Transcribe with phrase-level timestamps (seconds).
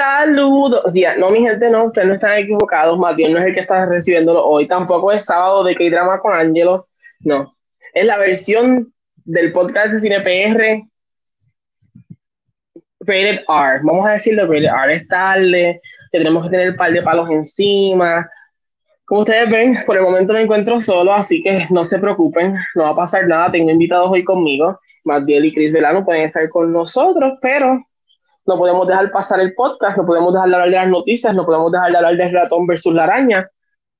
[0.00, 0.94] Saludos.
[1.18, 2.98] No, mi gente, no, ustedes no están equivocados.
[2.98, 4.66] Más no es el que está recibiéndolo hoy.
[4.66, 6.88] Tampoco es sábado de que drama con Angelo.
[7.20, 7.54] No.
[7.92, 8.94] Es la versión
[9.26, 10.88] del podcast de Cine PR
[13.00, 13.80] Rated R.
[13.82, 14.94] Vamos a decirlo, Rated R.
[14.94, 18.26] Es tarde, tenemos que tener un par de palos encima.
[19.04, 22.84] Como ustedes ven, por el momento me encuentro solo, así que no se preocupen, no
[22.84, 23.50] va a pasar nada.
[23.50, 24.80] Tengo invitados hoy conmigo.
[25.04, 27.84] Matiel y Chris Velano pueden estar con nosotros, pero
[28.46, 31.44] no podemos dejar pasar el podcast, no podemos dejar de hablar de las noticias, no
[31.44, 33.50] podemos dejar de hablar del ratón versus la araña.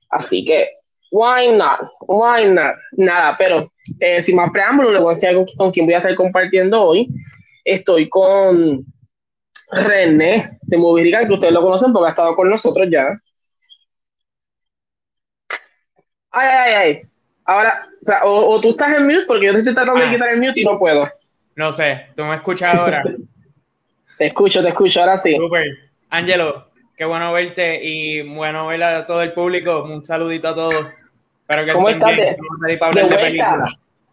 [0.08, 0.68] Así que,
[1.10, 1.90] why not?
[2.00, 2.74] Why not?
[2.92, 5.98] Nada, pero eh, sin más preámbulos, les voy a decir con, con quién voy a
[5.98, 7.08] estar compartiendo hoy.
[7.64, 8.84] Estoy con
[9.70, 13.18] René de Movirica, que ustedes lo conocen porque ha estado con nosotros ya.
[16.32, 17.02] Ay, ay, ay.
[17.44, 17.88] Ahora,
[18.24, 20.04] o, o, tú estás en mute porque yo te estoy tratando ah.
[20.06, 21.08] de quitar el mute y no puedo.
[21.56, 23.02] No sé, tú me escuchas ahora.
[24.20, 25.34] te escucho, te escucho, ahora sí.
[25.34, 25.64] Super.
[26.10, 29.82] Ángelo, qué bueno verte y bueno ver a todo el público.
[29.82, 30.88] Un saludito a todos.
[31.72, 32.14] ¿Cómo estás?
[32.14, 33.64] De, de, vuelta,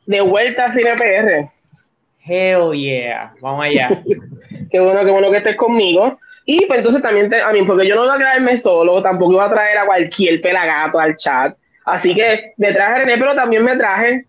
[0.06, 1.50] de vuelta a Cine PR.
[2.26, 4.02] Hell yeah, vamos allá.
[4.72, 6.18] qué bueno, qué bueno que estés conmigo.
[6.46, 9.48] Y pues entonces también, a mí, porque yo no iba a quedarme solo, tampoco iba
[9.48, 11.54] a traer a cualquier pelagato al chat.
[11.84, 14.26] Así que me traje René, pero también me traje,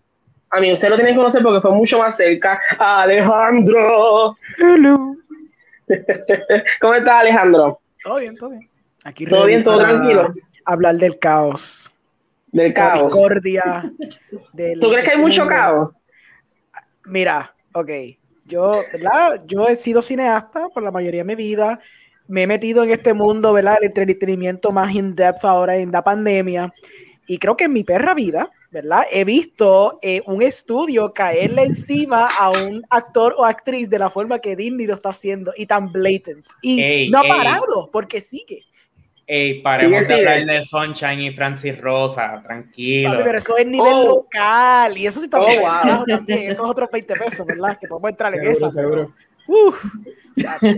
[0.49, 4.33] a mí usted lo tiene que conocer porque fue mucho más cerca, Alejandro.
[4.57, 5.15] Hello.
[6.81, 7.79] ¿Cómo estás, Alejandro?
[8.03, 8.69] Todo bien, todo bien.
[9.03, 10.33] Aquí todo bien, todo tranquilo.
[10.65, 11.95] Hablar del caos.
[12.47, 13.03] Del caos.
[13.03, 13.91] Discordia.
[14.53, 15.91] Del, ¿Tú crees que hay mucho caos?
[17.05, 17.89] Mira, ok.
[18.45, 19.43] Yo, ¿verdad?
[19.45, 21.79] Yo he sido cineasta por la mayoría de mi vida.
[22.27, 23.77] Me he metido en este mundo, ¿verdad?
[23.79, 26.73] El entretenimiento más in-depth ahora en la pandemia.
[27.27, 29.03] Y creo que en mi perra vida, ¿verdad?
[29.11, 34.39] He visto eh, un estudio caerle encima a un actor o actriz de la forma
[34.39, 36.45] que Disney lo está haciendo y tan blatant.
[36.61, 38.63] Y no ha parado porque sigue.
[39.25, 43.21] Ey, paremos de hablar de Sunshine y Francis Rosa, tranquilo.
[43.23, 44.05] pero eso es nivel oh.
[44.05, 46.05] local y eso sí está oh, wow.
[46.07, 46.49] también.
[46.49, 47.77] Esos otros 20 pesos, ¿verdad?
[47.79, 48.71] Que podemos entrar en eso.
[48.71, 49.13] Seguro.
[49.47, 49.83] Uf.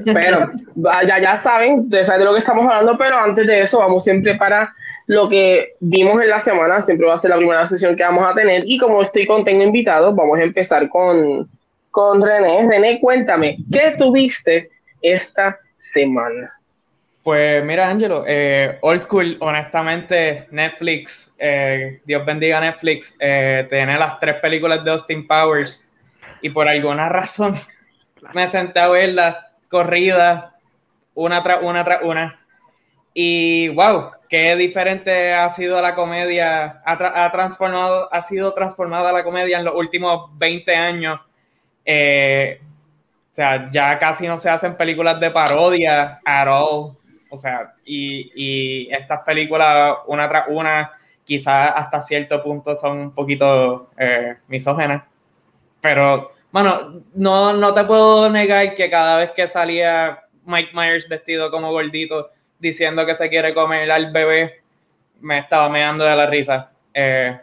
[0.05, 4.03] Pero ya, ya saben, de, de lo que estamos hablando, pero antes de eso, vamos
[4.03, 4.73] siempre para
[5.11, 8.23] lo que vimos en la semana, siempre va a ser la primera sesión que vamos
[8.23, 8.63] a tener.
[8.65, 11.49] Y como estoy con tengo invitados, vamos a empezar con,
[11.89, 12.65] con René.
[12.65, 14.69] René, cuéntame, ¿qué tuviste
[15.01, 16.53] esta semana?
[17.23, 24.17] Pues mira, Angelo, eh, old school, honestamente, Netflix, eh, Dios bendiga Netflix, eh, tiene las
[24.17, 25.91] tres películas de Austin Powers
[26.41, 27.55] y por alguna razón
[28.33, 29.35] me senté a ver las
[29.67, 30.53] corridas
[31.13, 32.40] una tras una tras una
[33.13, 39.57] y wow, qué diferente ha sido la comedia, ha, transformado, ha sido transformada la comedia
[39.57, 41.19] en los últimos 20 años.
[41.83, 42.61] Eh,
[43.31, 46.97] o sea, ya casi no se hacen películas de parodia at all.
[47.29, 50.91] O sea, y, y estas películas, una tras una,
[51.23, 55.03] quizás hasta cierto punto son un poquito eh, misógenas.
[55.81, 61.49] Pero, bueno, no, no te puedo negar que cada vez que salía Mike Myers vestido
[61.49, 62.29] como gordito,
[62.61, 64.61] diciendo que se quiere comer al bebé,
[65.19, 66.71] me estaba meando de la risa.
[66.93, 67.37] Eh,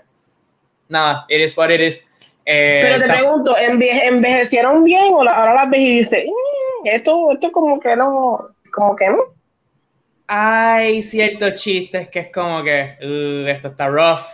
[0.89, 2.07] nada, it is what it is.
[2.45, 7.53] Eh, Pero te pregunto, ¿envejecieron bien o ahora las ves y dices, mm, esto, esto
[7.53, 9.19] como que no, como que no?
[10.29, 14.25] Hay ciertos chistes que es como que, uh, esto está rough.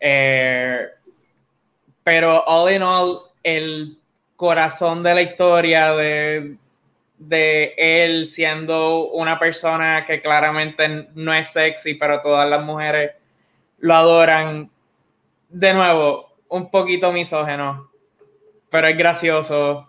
[0.00, 0.86] Eh,
[2.02, 3.98] pero all in all, el
[4.36, 6.56] corazón de la historia de,
[7.28, 13.12] de él siendo una persona que claramente no es sexy, pero todas las mujeres
[13.78, 14.70] lo adoran.
[15.48, 17.90] De nuevo, un poquito misógeno,
[18.70, 19.86] pero es gracioso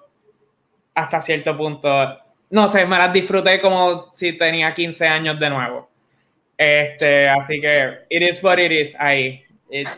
[0.94, 2.20] hasta cierto punto.
[2.50, 5.90] No sé, me las disfruté como si tenía 15 años de nuevo.
[6.58, 9.44] Este, así que it is what it is ahí.
[9.70, 9.90] es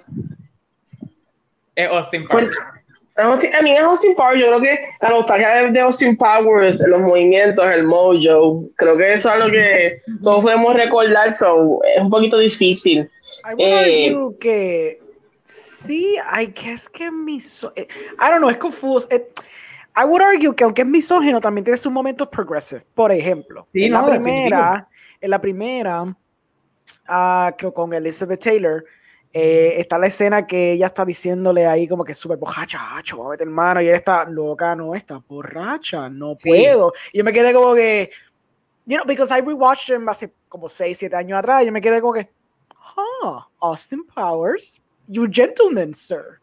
[1.90, 2.58] Austin Powers.
[3.18, 7.66] A mí es Austin Powers, yo creo que la nostalgia de Austin Powers, los movimientos,
[7.66, 12.38] el mojo, creo que eso es algo que todos podemos recordar, so, es un poquito
[12.38, 13.10] difícil.
[13.46, 15.02] I would eh, argue que
[15.44, 17.88] sí, I guess que miso eh,
[18.20, 19.08] I don't know, es confuso.
[19.10, 19.26] Eh,
[19.96, 22.82] I would argue que aunque es misógino, también tiene sus momentos progressive.
[22.94, 24.90] Por ejemplo, en, la primera,
[25.22, 28.84] en la primera, uh, creo con Elizabeth Taylor,
[29.38, 33.32] eh, está la escena que ella está diciéndole ahí como que súper borracha, hacho, a
[33.32, 36.94] meter mano, y él está loca, no, está borracha, no puedo.
[37.12, 38.10] Y yo me quedé como que,
[38.86, 41.82] you know, because I rewatched him hace como 6, 7 años atrás, y yo me
[41.82, 42.30] quedé como que,
[42.80, 46.40] ah, Austin Powers, you gentleman, sir.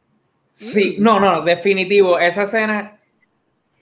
[0.52, 3.00] Sí, no, no, definitivo, esa escena,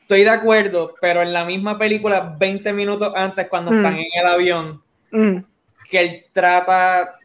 [0.02, 3.98] estoy de acuerdo, pero en la misma película, 20 minutos antes, cuando están mm.
[3.98, 5.38] en el avión, mm.
[5.90, 7.16] que él trata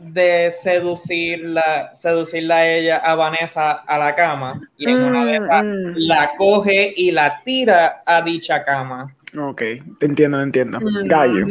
[0.00, 5.92] de seducirla, seducirla a ella, a Vanessa, a la cama, y en una de mm,
[5.96, 9.14] la coge y la tira a dicha cama.
[9.38, 9.62] Ok,
[9.98, 10.78] te entiendo, te entiendo.
[11.04, 11.46] Gallo.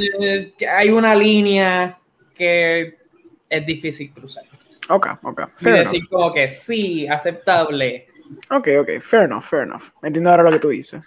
[0.69, 1.97] Hay una línea
[2.35, 2.97] que
[3.49, 4.43] es difícil cruzar.
[4.89, 5.41] Ok, ok.
[5.61, 8.07] y decir como que sí, aceptable.
[8.49, 9.83] Ok, ok, fair enough, fair enough.
[10.01, 11.01] Entiendo ahora lo que tú dices.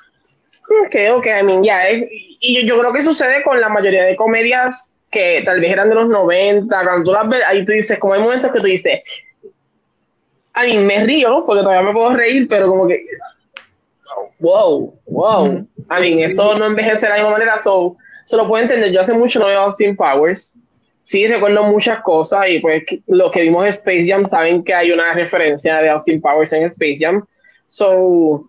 [0.87, 4.92] Ok, ok, I mean, ya, y yo, creo que sucede con la mayoría de comedias
[5.13, 8.15] que tal vez eran de los 90, cuando tú las ves, ahí tú dices, como
[8.15, 9.01] hay momentos que tú dices,
[10.55, 13.01] a mí me río, porque todavía me puedo reír, pero como que,
[14.41, 18.63] wow, wow, a mí esto no envejece de la misma manera, so, se lo puedo
[18.63, 20.55] entender, yo hace mucho no veo Austin Powers,
[21.03, 25.13] sí recuerdo muchas cosas y pues los que vimos Space Jam saben que hay una
[25.15, 27.25] referencia de Austin Powers en Space Jam.
[27.67, 28.47] So,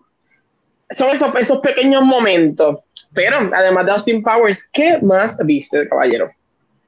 [0.90, 2.78] son esos, esos pequeños momentos.
[3.12, 6.30] Pero además de Austin Powers, ¿qué más viste, caballero?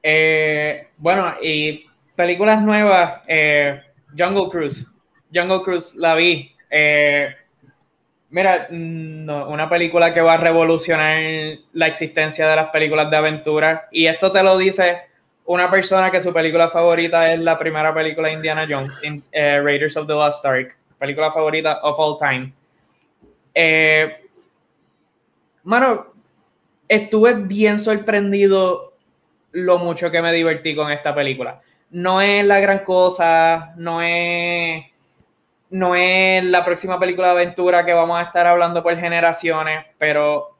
[0.09, 3.81] Eh, bueno, y películas nuevas, eh,
[4.17, 4.87] Jungle Cruise.
[5.33, 6.55] Jungle Cruise la vi.
[6.69, 7.35] Eh,
[8.29, 11.19] mira, una película que va a revolucionar
[11.73, 13.89] la existencia de las películas de aventura.
[13.91, 15.01] Y esto te lo dice
[15.43, 19.01] una persona que su película favorita es la primera película de Indiana Jones,
[19.33, 22.53] Raiders of the Lost Ark, película favorita of all time.
[23.53, 24.21] Eh,
[25.63, 26.13] mano,
[26.87, 28.86] estuve bien sorprendido
[29.57, 31.61] lo mucho que me divertí con esta película.
[31.89, 34.85] No es la gran cosa, no es,
[35.71, 40.55] no es la próxima película de aventura que vamos a estar hablando por generaciones, pero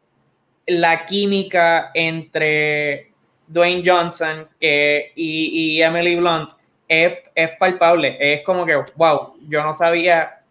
[0.65, 3.11] la química entre
[3.47, 6.49] Dwayne Johnson que, y, Emily Blunt
[6.87, 7.11] es,
[7.59, 8.17] palpable.
[8.19, 10.41] Es como que, wow, yo no sabía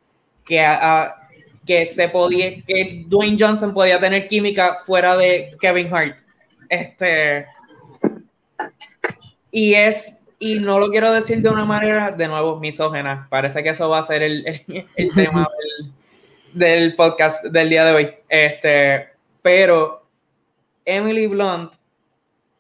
[0.45, 0.65] que,
[1.67, 6.19] que se podía, que Dwayne Johnson podía tener química fuera de Kevin Hart.
[6.69, 7.56] Este.
[9.57, 13.27] Y es, y no lo quiero decir de una manera, de nuevo, misógena.
[13.31, 14.45] Parece que eso va a ser el,
[15.15, 15.47] tema
[16.53, 18.11] del, del, podcast del día de hoy.
[18.29, 19.09] Este,
[19.41, 20.05] pero
[20.85, 21.73] Emily Blunt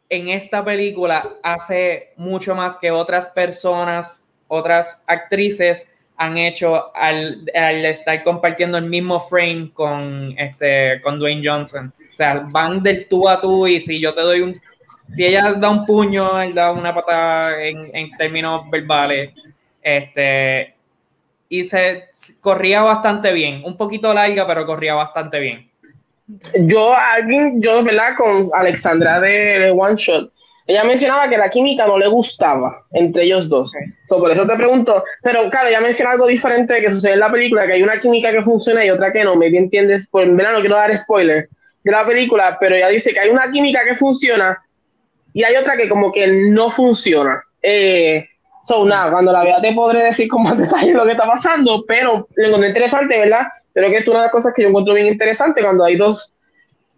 [0.08, 8.24] en esta película hace mucho más que otras personas, otras actrices han hecho al, estar
[8.24, 11.92] compartiendo el mismo frame con, este, con Dwayne Johnson.
[12.10, 14.58] O sea, van del tú a tú y si yo te doy un...
[15.14, 19.30] Si ella da un puño, él da una patada en, en términos verbales.
[19.82, 20.74] Este,
[21.48, 22.08] y se
[22.40, 23.62] corría bastante bien.
[23.64, 25.70] Un poquito larga, pero corría bastante bien.
[26.58, 28.16] Yo, alguien, yo, ¿verdad?
[28.16, 30.32] Con Alexandra de, One Shot,
[30.66, 33.72] ella mencionaba que la química no le gustaba entre ellos dos.
[34.08, 37.66] por eso te pregunto, pero claro, ella menciona algo diferente que sucede en la película,
[37.66, 39.36] que hay una química que funciona y otra que no.
[39.36, 41.48] Me entiendes, por verdad no quiero dar spoiler
[41.84, 44.60] de la película, pero ella dice que hay una química que funciona
[45.36, 47.42] y hay otra que como que no funciona.
[47.62, 48.24] Eh,
[48.62, 51.84] So, nada, cuando la vea te podré decir con más detalle lo que está pasando,
[51.86, 53.42] pero lo encontré interesante, ¿verdad?
[53.72, 56.34] Creo que es una de las cosas que yo encuentro bien interesante cuando hay dos,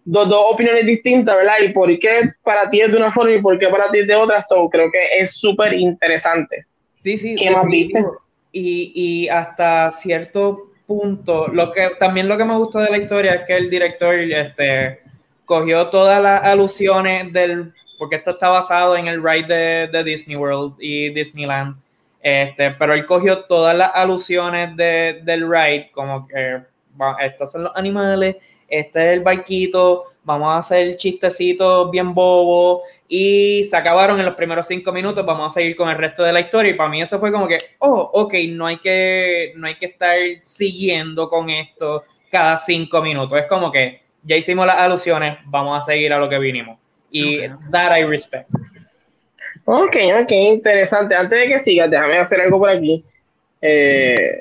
[0.02, 1.56] dos, dos opiniones distintas, ¿verdad?
[1.62, 4.06] Y por qué para ti es de una forma y por qué para ti es
[4.06, 6.64] de otra, so, creo que es súper interesante.
[6.96, 7.34] Sí, sí.
[7.34, 8.02] ¿Qué más viste?
[8.50, 13.34] Y, y hasta cierto punto, lo que también lo que me gustó de la historia
[13.34, 15.00] es que el director este,
[15.44, 20.76] cogió todas las alusiones del porque esto está basado en el ride de, Disney World
[20.78, 21.76] y Disneyland.
[22.22, 26.62] Este, pero él cogió todas las alusiones del ride, como que
[27.20, 28.36] estos son los animales,
[28.68, 34.34] este es el barquito, vamos a hacer chistecitos bien bobos y se acabaron en los
[34.34, 37.00] primeros cinco minutos, vamos a seguir con el resto de la historia y para mí
[37.00, 41.48] eso fue como que, oh, ok, no hay que, no hay que estar siguiendo con
[41.50, 46.18] esto cada cinco minutos, es como que ya hicimos las alusiones, vamos a seguir a
[46.18, 46.78] lo que vinimos
[47.10, 48.48] y that I respect.
[49.64, 51.14] Ok, ok, interesante.
[51.14, 53.04] Antes de que sigas, déjame hacer algo por aquí.
[53.60, 54.40] Eh,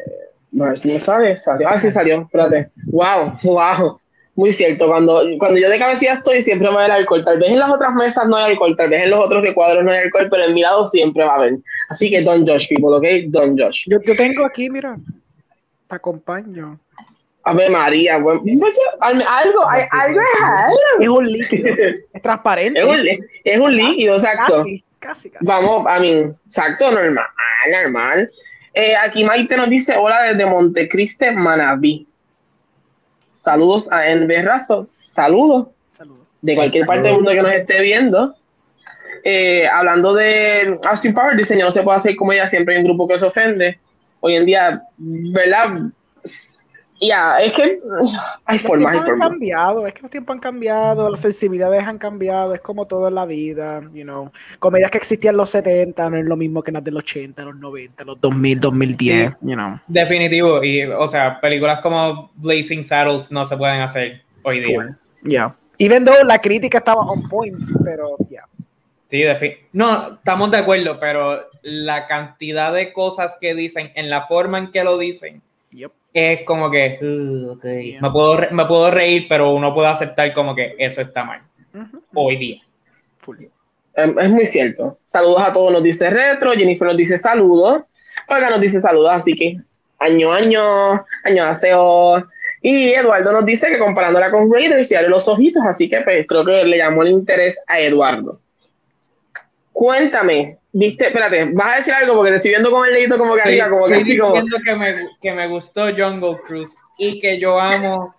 [0.60, 1.36] a ver si me sale.
[1.38, 1.68] Salió.
[1.68, 2.22] Ah, sí salió.
[2.22, 2.70] Espérate.
[2.86, 4.00] Wow, wow.
[4.36, 4.88] Muy cierto.
[4.88, 7.26] Cuando, cuando yo de cabecilla estoy, siempre va a haber alcohol.
[7.26, 9.84] Tal vez en las otras mesas no hay alcohol, tal vez en los otros recuadros
[9.84, 11.54] no hay alcohol, pero en mi lado siempre va a haber.
[11.90, 13.30] Así que don't judge people, ¿ok?
[13.30, 13.86] Don't judge.
[13.88, 14.96] Yo, yo tengo aquí, mira.
[15.90, 16.80] Te acompaño.
[17.48, 20.22] Ave María, bueno, pues, algo, algo, algo
[21.00, 21.76] es un líquido,
[22.14, 22.80] es transparente.
[23.44, 24.58] Es un, líquido, exacto.
[24.58, 25.46] Casi, casi, casi.
[25.46, 27.26] Vamos, a mí, exacto, normal,
[27.72, 28.32] normal.
[28.74, 32.08] Eh, aquí Maite nos dice, hola desde Montecriste, Manabí.
[33.32, 35.70] Saludos a NB Razos, saludos.
[35.92, 36.28] Saludos.
[36.42, 38.36] De cualquier parte del mundo que nos esté viendo.
[39.24, 42.88] Eh, hablando de Austin Power, diseño no se puede hacer como ella, siempre hay un
[42.88, 43.80] grupo que se ofende.
[44.20, 45.82] Hoy en día, ¿verdad?
[47.00, 47.80] Ya, es que
[48.46, 49.28] hay formas, hay formas.
[49.28, 53.08] Han cambiado, es que los tiempos han cambiado, las sensibilidades han cambiado, es como todo
[53.08, 54.32] en la vida, you know.
[54.60, 57.56] Comedias que existían en los 70 no es lo mismo que las del 80, los
[57.58, 59.80] 90, los 2000, 2010, you know.
[59.88, 64.98] Definitivo, y o sea, películas como Blazing Saddles no se pueden hacer hoy día.
[65.24, 65.30] Ya.
[65.30, 65.56] Yeah.
[65.80, 68.44] Even though la crítica estaba on point, pero ya.
[69.10, 69.24] Sí,
[69.72, 74.72] no, estamos de acuerdo, pero la cantidad de cosas que dicen, en la forma en
[74.72, 75.42] que lo dicen,
[76.14, 76.98] es como que
[78.02, 81.42] me, puedo me puedo reír, pero uno puede aceptar como que eso está mal
[82.14, 82.62] hoy día.
[83.96, 85.00] Em, es muy cierto.
[85.04, 87.84] Saludos a todos, nos dice Retro, Jennifer nos dice saludos,
[88.30, 89.58] Olga nos dice saludos, así que
[90.00, 92.28] año, año, año, aseo.
[92.62, 96.26] Y Eduardo nos dice que comparándola con Raiders y abre los ojitos, así que pues,
[96.28, 98.40] creo que le llamó el interés a Eduardo.
[99.78, 103.36] Cuéntame, viste, espérate, vas a decir algo porque te estoy viendo con el dedito como
[103.36, 107.40] que arriba, como que estoy diciendo que me, que me gustó Jungle Cruise y que
[107.40, 108.12] yo amo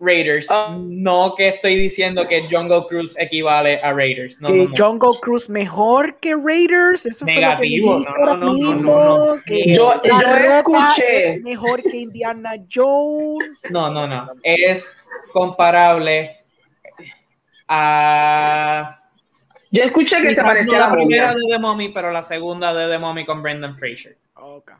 [0.00, 0.48] Raiders.
[0.50, 0.76] Ah.
[0.76, 4.40] No que estoy diciendo que Jungle Cruise equivale a Raiders.
[4.40, 7.06] No, que Jungle Cruise mejor que Raiders.
[7.06, 8.00] Eso Negativo.
[8.00, 11.28] no, no, no, no, yo, yo escuché.
[11.28, 13.62] Es mejor que Indiana Jones.
[13.70, 14.32] No, no, no.
[14.42, 14.84] Es
[15.32, 16.38] comparable
[17.68, 19.00] a
[19.70, 22.88] yo escuché que se parecía a la primera de The Mummy, pero la segunda de
[22.92, 24.16] The Mummy con Brendan Fraser.
[24.34, 24.74] Okay.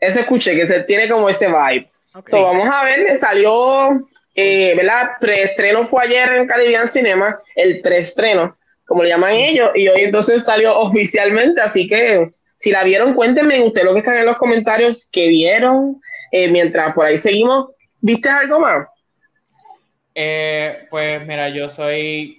[0.00, 1.90] Eso escuché, que se tiene como ese vibe.
[2.14, 2.42] Okay.
[2.42, 5.12] vamos a ver, salió, eh, ¿verdad?
[5.20, 10.44] Preestreno fue ayer en Caribbean Cinema, el preestreno, como le llaman ellos, y hoy entonces
[10.44, 15.10] salió oficialmente, así que si la vieron, cuéntenme usted lo que están en los comentarios
[15.10, 16.00] que vieron,
[16.32, 17.70] eh, mientras por ahí seguimos.
[18.00, 18.86] ¿Viste algo más?
[20.14, 22.38] Eh, pues mira, yo soy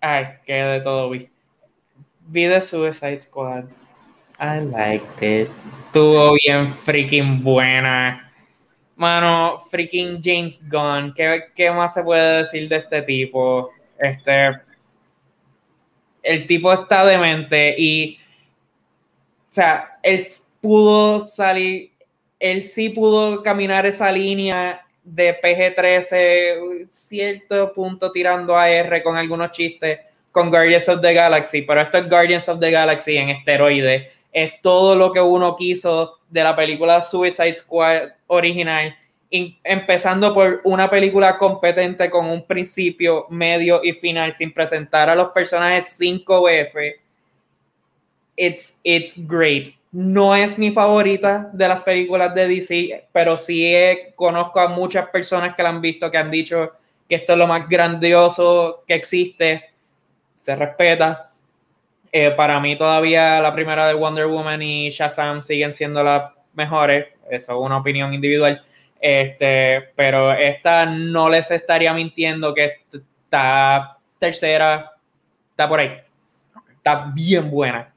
[0.00, 1.28] Ay, que de todo vi.
[2.28, 3.64] Vi The Suicide Squad.
[4.38, 5.50] I liked it.
[5.86, 8.30] Estuvo bien freaking buena.
[8.94, 11.12] Mano, freaking James Gunn.
[11.14, 13.70] ¿Qué, ¿Qué, más se puede decir de este tipo?
[13.98, 14.60] Este.
[16.22, 18.18] El tipo está demente y.
[19.48, 20.26] O sea, él
[20.60, 21.90] pudo salir.
[22.38, 29.50] Él sí pudo caminar esa línea de PG-13, cierto punto tirando a R con algunos
[29.52, 30.00] chistes
[30.30, 34.10] con Guardians of the Galaxy, pero esto es Guardians of the Galaxy en esteroide.
[34.32, 38.94] Es todo lo que uno quiso de la película Suicide Squad original,
[39.30, 45.28] empezando por una película competente con un principio, medio y final, sin presentar a los
[45.30, 46.96] personajes cinco veces.
[48.36, 49.77] It's, it's great.
[49.98, 53.74] No es mi favorita de las películas de DC, pero sí
[54.14, 56.70] conozco a muchas personas que la han visto que han dicho
[57.08, 59.64] que esto es lo más grandioso que existe.
[60.36, 61.32] Se respeta.
[62.12, 67.08] Eh, para mí todavía la primera de Wonder Woman y Shazam siguen siendo las mejores.
[67.28, 68.62] Eso es una opinión individual.
[69.00, 74.92] Este, pero esta no les estaría mintiendo que está tercera,
[75.50, 75.90] está por ahí.
[76.76, 77.92] Está bien buena.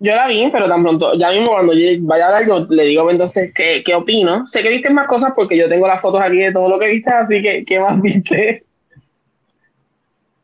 [0.00, 3.10] Yo la vi, pero tan pronto, ya mismo cuando vaya a hablar, yo le digo
[3.10, 4.46] entonces qué, qué opino.
[4.46, 6.86] Sé que viste más cosas porque yo tengo las fotos aquí de todo lo que
[6.86, 8.64] viste, así que ¿qué más viste?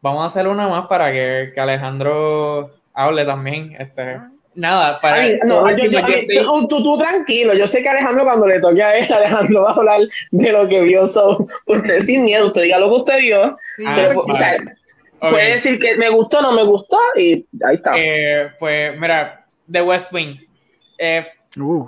[0.02, 3.76] Vamos a hacer una más para que, que Alejandro hable también.
[3.78, 4.18] Este,
[4.56, 5.24] nada, para.
[5.38, 9.74] tú, tú, tranquilo, yo sé que Alejandro, cuando le toque a él, Alejandro va a
[9.74, 10.00] hablar
[10.32, 11.04] de lo que vio.
[11.04, 13.56] usted sin miedo, usted diga lo que usted vio.
[13.86, 17.94] Ah, puede decir que me gustó, no me gustó, y ahí está.
[17.96, 20.38] Eh, pues mira, The West Wing.
[20.98, 21.26] Eh,
[21.58, 21.86] uh.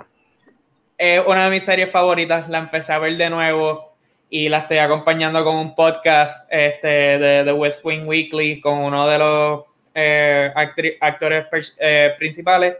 [1.27, 2.49] una de mis series favoritas.
[2.49, 3.93] La empecé a ver de nuevo
[4.29, 9.07] y la estoy acompañando con un podcast este, de The West Wing Weekly con uno
[9.07, 9.63] de los
[9.95, 10.51] eh,
[10.99, 12.75] actores eh, principales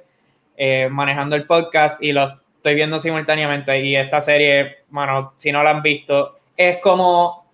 [0.90, 3.80] manejando el podcast y lo estoy viendo simultáneamente.
[3.80, 7.48] Y esta serie, bueno, si no la han visto, es como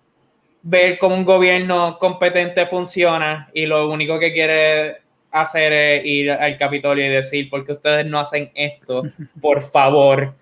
[0.62, 5.03] ver cómo un gobierno competente funciona y lo único que quiere
[5.34, 9.02] hacer es ir al Capitolio y decir, ¿por qué ustedes no hacen esto?
[9.40, 10.34] Por favor,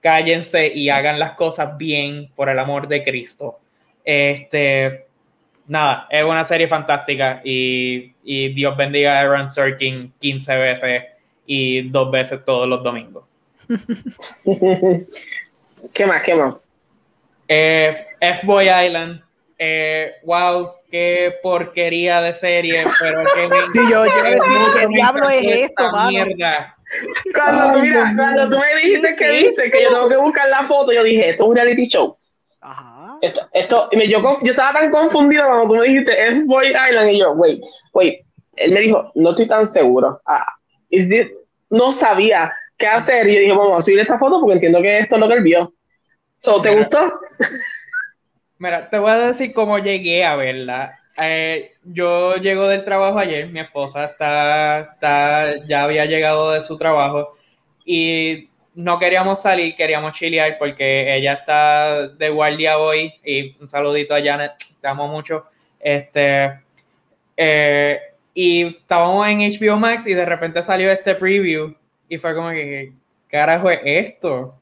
[0.00, 3.60] cállense y hagan las cosas bien por el amor de Cristo.
[4.04, 5.06] Este,
[5.68, 11.04] nada, es una serie fantástica y, Dios bendiga a Aaron Sorkin 15 veces
[11.46, 13.24] y dos veces todos los domingos.
[15.92, 16.22] ¿Qué más?
[16.22, 16.56] ¿Qué más?
[17.46, 19.22] Eh, F-Boy Island.
[19.56, 25.28] Eh, wow, qué porquería de serie, pero que me Sí, yo, yo decir, ¿qué diablo
[25.28, 26.10] es esto, mano?
[26.10, 26.76] Mierda.
[27.34, 30.64] Cuando, tú, mira, cuando tú me dijiste que dice que yo tengo que buscar la
[30.64, 32.16] foto, yo dije, esto es un reality show.
[32.60, 33.18] Ajá.
[33.20, 37.18] Esto, esto yo, yo estaba tan confundido cuando tú me dijiste, es Boy Island, y
[37.18, 38.20] yo, wait, wait.
[38.56, 40.20] Él me dijo, no estoy tan seguro.
[40.26, 40.44] Ah,
[41.70, 43.28] no sabía ¿qué hacer?
[43.28, 45.34] Y yo dije, vamos a subir esta foto porque entiendo que esto es lo que
[45.34, 45.74] él vio.
[46.36, 47.20] So, ¿Te gustó?
[48.58, 50.98] Mira, te voy a decir cómo llegué a verla.
[51.20, 56.78] Eh, yo llego del trabajo ayer, mi esposa está, está, ya había llegado de su
[56.78, 57.36] trabajo
[57.84, 64.14] y no queríamos salir, queríamos chilear porque ella está de guardia hoy y un saludito
[64.14, 65.46] a Janet, te amo mucho.
[65.80, 66.60] Este,
[67.36, 68.00] eh,
[68.34, 71.74] y estábamos en HBO Max y de repente salió este preview
[72.08, 72.92] y fue como que,
[73.28, 74.57] ¿qué carajo es esto?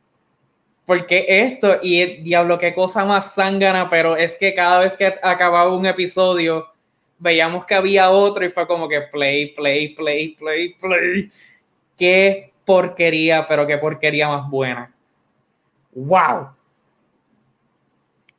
[0.87, 1.81] ¿Por qué esto?
[1.83, 6.69] Y diablo, qué cosa más zángana, pero es que cada vez que acababa un episodio,
[7.19, 11.31] veíamos que había otro y fue como que play, play, play, play, play.
[11.99, 14.95] Qué porquería, pero qué porquería más buena.
[15.93, 16.51] ¡Wow!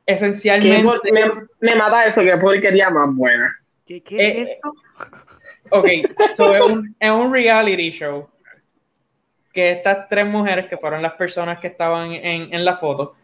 [0.06, 1.12] Esencialmente.
[1.60, 3.54] Me, mata eso, qué porquería más buena.
[3.86, 4.74] ¿Qué, qué es eh, esto?
[5.70, 5.86] Ok,
[6.34, 8.26] so es, un, es un reality show
[9.52, 13.14] que estas tres mujeres, que fueron las personas que estaban en, en la foto,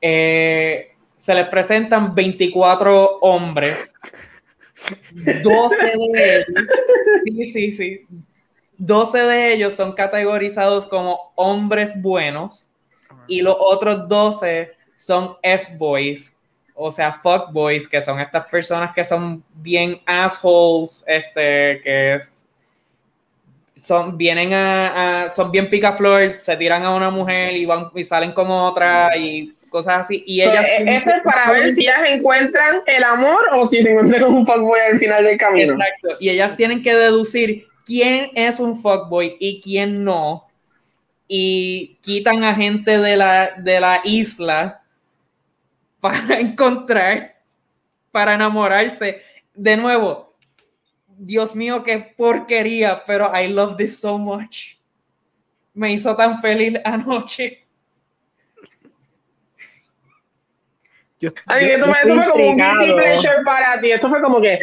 [0.00, 3.92] eh, se les presentan 24 hombres,
[5.42, 5.76] 12
[6.12, 6.66] de ellos,
[7.24, 8.06] sí, sí, sí,
[8.76, 12.70] 12 de ellos son categorizados como hombres buenos
[13.26, 16.36] y los otros 12 son F-boys,
[16.74, 22.18] o sea, fuckboys, que son estas personas que son bien assholes, este, que
[23.84, 28.32] son, vienen a, son bien picaflor, se tiran a una mujer y van y salen
[28.32, 30.24] con otra y cosas así.
[30.26, 33.90] Y ellas, e-, esto es para ver si ellas encuentran el amor o si se
[33.90, 35.72] encuentran con un fuckboy al final del camino.
[35.72, 36.16] Exacto.
[36.18, 40.48] Y ellas tienen que deducir quién es un fuckboy y quién no.
[41.28, 44.82] Y quitan a gente de la, de la isla
[46.00, 47.36] para encontrar,
[48.10, 49.20] para enamorarse.
[49.54, 50.23] De nuevo,
[51.16, 54.76] Dios mío, qué porquería, pero I love this so much.
[55.72, 57.64] Me hizo tan feliz anoche.
[61.20, 63.92] Yo, esto, fue como un pleasure para ti.
[63.92, 64.58] Esto fue como que,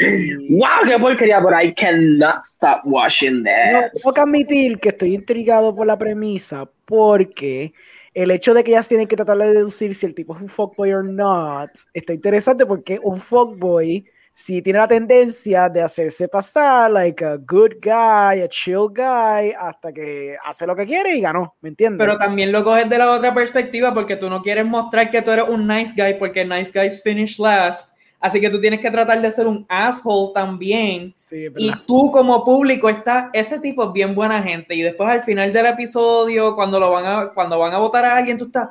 [0.49, 3.71] wow, qué porquería, pero I cannot stop watching this.
[3.71, 7.73] No, tengo que admitir que estoy intrigado por la premisa porque
[8.13, 10.49] el hecho de que ellas tienen que tratar de deducir si el tipo es un
[10.49, 16.91] fuckboy o not está interesante porque un fuckboy sí tiene la tendencia de hacerse pasar
[16.91, 21.55] like a good guy, a chill guy, hasta que hace lo que quiere y ganó,
[21.61, 22.05] ¿me entiendes?
[22.05, 25.31] Pero también lo coges de la otra perspectiva porque tú no quieres mostrar que tú
[25.31, 27.91] eres un nice guy porque nice guys finish last
[28.21, 31.15] Así que tú tienes que tratar de ser un asshole también.
[31.31, 34.75] y tú como público estás, ese tipo es bien buena gente.
[34.75, 38.15] Y después al final del episodio, cuando, lo van, a, cuando van a votar a
[38.15, 38.69] alguien, tú estás,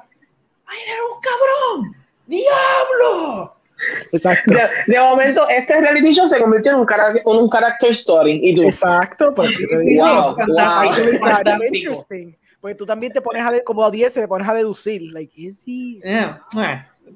[0.66, 1.96] ¡ay, eres un cabrón!
[2.29, 3.57] ¡Diablo!
[4.12, 4.55] Exacto.
[4.87, 8.40] De, momento, este reality show se convirtió en un, en un character story.
[8.43, 8.62] ¿y tú?
[8.64, 10.05] Exacto, pues te digo.
[10.05, 11.64] Wow, wow.
[11.66, 12.35] Interesting.
[12.61, 15.03] Porque tú también te pones a, como a 10, te pones a deducir.
[15.12, 16.01] Like, is he?
[16.05, 16.43] Yeah.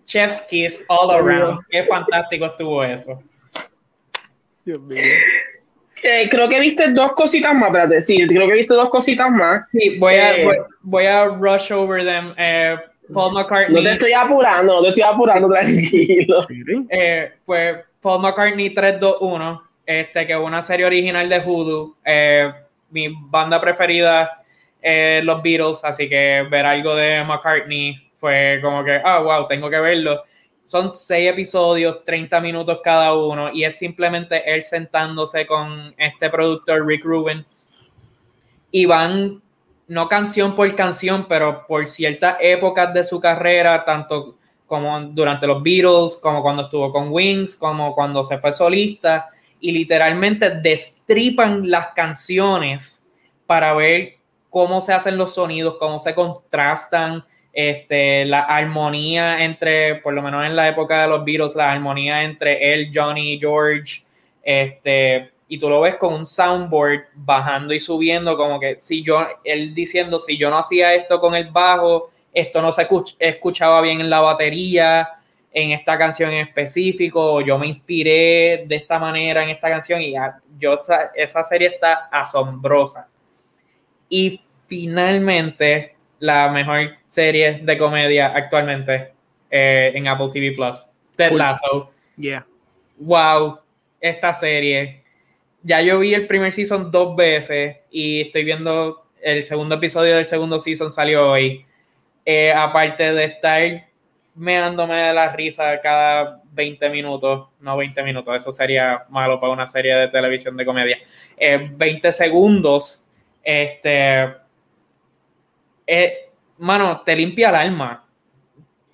[0.06, 1.60] Chef's kiss all around.
[1.70, 3.22] Qué fantástico estuvo eso.
[4.64, 5.02] Dios mío.
[6.02, 8.26] Eh, creo que viste dos cositas más, para decir.
[8.28, 9.66] Creo que viste dos cositas más.
[9.70, 12.34] Sí, voy, a, eh, voy, a rush over them.
[12.36, 12.76] Eh,
[13.12, 13.74] Paul McCartney.
[13.74, 16.38] No te estoy apurando, no te estoy apurando, tranquilo.
[17.44, 21.96] pues Paul McCartney 321, este, que es una serie original de Voodoo.
[22.90, 24.42] mi banda preferida,
[25.22, 29.78] los Beatles, así que ver algo de McCartney fue como que, ah, wow, tengo que
[29.78, 30.22] verlo.
[30.64, 36.86] Son seis episodios, 30 minutos cada uno, y es simplemente él sentándose con este productor,
[36.86, 37.44] Rick Rubin,
[38.70, 39.42] y van,
[39.86, 45.62] no canción por canción, pero por ciertas épocas de su carrera, tanto como durante los
[45.62, 49.28] Beatles, como cuando estuvo con Wings, como cuando se fue solista,
[49.60, 53.06] y literalmente destripan las canciones
[53.46, 54.16] para ver
[54.50, 60.44] cómo se hacen los sonidos, cómo se contrastan, este, la armonía entre, por lo menos
[60.44, 64.02] en la época de los Beatles, la armonía entre él, Johnny George,
[64.42, 69.24] este, y tú lo ves con un soundboard bajando y subiendo, como que si yo,
[69.44, 72.88] él diciendo, si yo no hacía esto con el bajo, esto no se
[73.20, 75.10] escuchaba bien en la batería,
[75.52, 80.16] en esta canción en específico, yo me inspiré de esta manera en esta canción y
[80.58, 80.82] yo,
[81.14, 83.06] esa serie está asombrosa.
[84.08, 89.12] Y finalmente, la mejor serie de comedia actualmente
[89.48, 90.86] eh, en Apple TV Plus.
[91.16, 91.92] Ted Lasso.
[92.16, 92.44] Yeah.
[92.98, 93.60] Wow,
[94.00, 95.03] esta serie.
[95.64, 100.24] Ya yo vi el primer season dos veces y estoy viendo el segundo episodio del
[100.24, 101.66] segundo season salió hoy.
[102.24, 103.88] Eh, aparte de estar
[104.34, 109.66] meándome de la risa cada 20 minutos, no 20 minutos, eso sería malo para una
[109.66, 110.98] serie de televisión de comedia.
[111.38, 113.10] 20 eh, segundos,
[113.42, 114.44] este
[115.86, 118.04] eh, mano, te limpia el alma.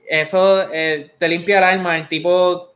[0.06, 1.96] Eso eh, te limpia el alma.
[1.96, 2.69] El tipo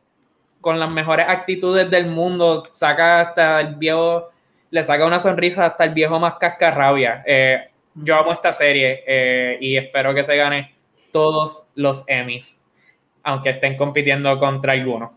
[0.65, 4.29] con las mejores actitudes del mundo saca hasta el viejo,
[4.71, 7.23] le saca una sonrisa hasta el viejo más cascarrabia.
[7.27, 10.73] Eh, yo amo esta serie eh, y espero que se gane
[11.11, 12.59] todos los Emmys,
[13.21, 15.11] aunque estén compitiendo contra algunos.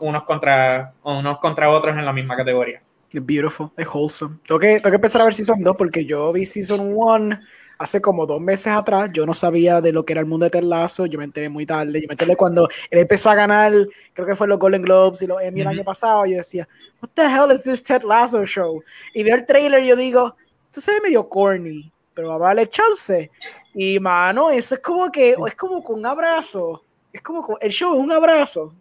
[0.00, 2.83] unos, contra, unos contra otros en la misma categoría.
[3.14, 4.38] Es beautiful, es wholesome.
[4.44, 7.38] Tengo que, tengo que empezar a ver Season 2 porque yo vi Season 1
[7.78, 9.10] hace como dos meses atrás.
[9.12, 11.06] Yo no sabía de lo que era el mundo de Ted Lasso.
[11.06, 12.00] Yo me enteré muy tarde.
[12.00, 13.72] Yo me enteré cuando él empezó a ganar,
[14.14, 16.26] creo que fue los Golden Globes y los Emmy el año pasado.
[16.26, 16.68] Yo decía,
[17.00, 18.82] What the hell is this Ted Lasso show?
[19.14, 20.34] Y veo el trailer y yo digo,
[20.66, 23.30] esto se ve medio corny, pero va a darle chance.
[23.74, 26.82] Y mano, eso es como que, es como con un abrazo.
[27.12, 28.74] Es como con, el show es un abrazo.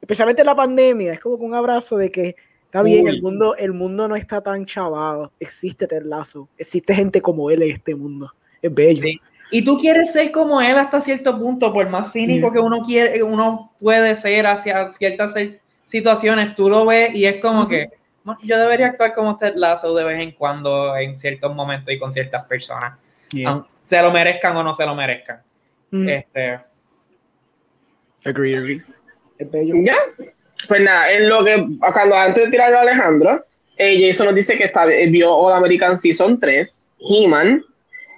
[0.00, 2.34] Especialmente la pandemia, es como con un abrazo de que
[2.68, 5.32] Está bien, el mundo, el mundo no está tan chavado.
[5.40, 6.50] Existe Terlazo.
[6.58, 8.30] Existe gente como él en este mundo.
[8.60, 9.02] Es bello.
[9.50, 13.22] Y tú quieres ser como él hasta cierto punto, por más cínico que uno quiere,
[13.22, 15.34] uno puede ser hacia ciertas
[15.86, 17.88] situaciones, tú lo ves y es como que
[18.42, 22.12] yo debería actuar como Ted Lasso de vez en cuando, en ciertos momentos y con
[22.12, 22.98] ciertas personas,
[23.66, 25.40] se lo merezcan o no se lo merezcan.
[25.90, 26.60] Este.
[28.26, 28.84] Agree, agree.
[29.38, 29.74] Es bello.
[30.66, 33.44] Pues nada, en lo que, cuando antes de tirarlo a Alejandro,
[33.76, 37.62] eh, Jason nos dice que está, vio All American Season 3, He-Man,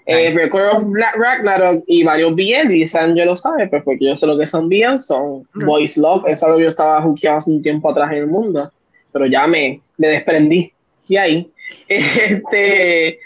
[0.06, 0.82] eh, Record of
[1.16, 4.68] Ragnarok y varios BL, y yo lo sabe, pues porque yo sé lo que son
[4.68, 8.10] BL, son Boys Love, eso es lo que yo estaba jukeado hace un tiempo atrás
[8.12, 8.72] en el mundo,
[9.12, 10.72] pero ya me, me desprendí,
[11.08, 11.50] y ahí,
[11.88, 13.18] este,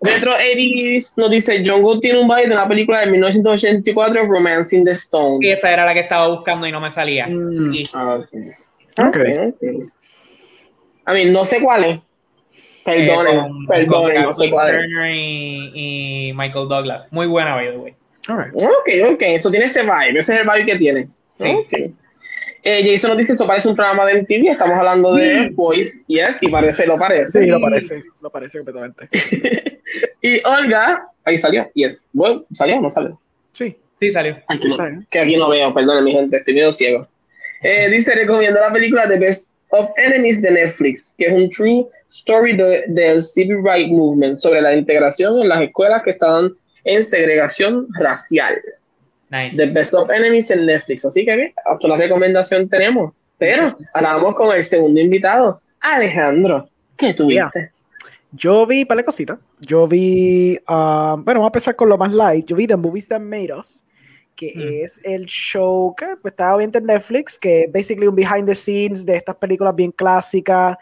[0.00, 4.84] Retro 80 nos dice, John Good tiene un baile de una película de 1984, Romancing
[4.84, 5.38] the Stone.
[5.40, 7.26] Esa era la que estaba buscando y no me salía.
[7.26, 7.72] Mm.
[7.72, 7.88] Sí.
[7.92, 8.20] Ah,
[9.08, 9.54] okay.
[11.06, 12.00] A mí, no sé cuál es.
[12.84, 17.08] Perdonen, eh, perdonen, no sé cuál Turner y, y, Michael Douglas.
[17.10, 17.94] Muy buena, by the way.
[18.28, 21.08] Ok, ok, eso tiene ese vibe, ese es el vibe que tiene.
[21.38, 21.94] Sí.
[22.66, 26.36] Eh, Jason nos dice, eso parece un programa de MTV, estamos hablando de Boys, yes,
[26.40, 27.42] y parece, lo parece.
[27.42, 29.08] Sí, lo parece, lo parece completamente.
[30.22, 32.00] y Olga, ahí salió, yes.
[32.14, 33.20] Bueno, ¿Salió o no salió?
[33.52, 33.76] Sí.
[34.00, 34.38] Sí, salió.
[34.48, 34.68] Aquí
[35.10, 37.06] que aquí no veo, perdón, mi gente, estoy medio ciego.
[37.62, 41.86] Eh, dice, recomiendo la película The Best of Enemies de Netflix, que es un true
[42.08, 42.56] story
[42.88, 46.52] del Civil Rights Movement sobre la integración en las escuelas que estaban
[46.84, 48.60] en segregación racial.
[49.56, 51.04] The Best of Enemies en Netflix.
[51.04, 53.12] Así que bien, hasta la recomendación tenemos.
[53.38, 56.68] Pero ahora vamos con el segundo invitado, Alejandro.
[56.96, 57.70] ¿Qué tuviste?
[58.32, 59.38] Yo vi para cositas.
[59.60, 62.46] Yo vi, um, bueno, vamos a empezar con lo más light.
[62.46, 63.84] Yo vi The Movies That Made Us,
[64.36, 64.84] que mm.
[64.84, 68.54] es el show que pues, está bien en Netflix, que es basically un behind the
[68.54, 70.76] scenes de estas películas bien clásicas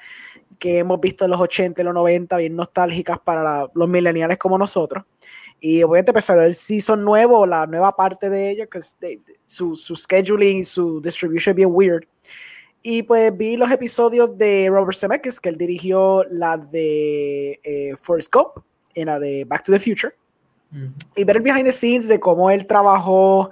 [0.59, 4.57] que hemos visto en los 80 y los 90, bien nostálgicas para los millennials como
[4.57, 5.05] nosotros.
[5.65, 8.81] Y obviamente empezar el season nuevo, la nueva parte de ellos, que
[9.47, 12.03] su, su scheduling y su distribution es bien weird.
[12.83, 18.35] Y pues vi los episodios de Robert Zemeckis, que él dirigió la de eh, Forrest
[18.35, 20.13] Gump y la de Back to the Future.
[21.15, 23.51] Y ver el behind the scenes de cómo él trabajó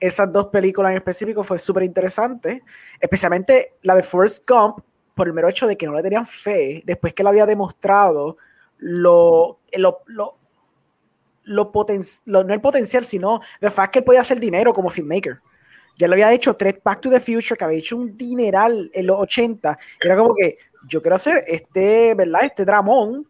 [0.00, 2.62] esas dos películas en específico fue súper interesante.
[2.98, 4.78] Especialmente la de Forrest Gump,
[5.14, 8.38] por el mero hecho de que no le tenían fe, después que él había demostrado
[8.78, 10.38] lo, lo, lo
[11.44, 11.72] lo,
[12.26, 15.40] no el potencial, sino el fact que él podía hacer dinero como filmmaker.
[15.96, 19.06] Ya lo había hecho tres Back to the Future, que había hecho un dineral en
[19.06, 19.78] los 80.
[20.02, 20.54] Era como que
[20.88, 22.44] yo quiero hacer este, ¿verdad?
[22.44, 23.28] Este dramón,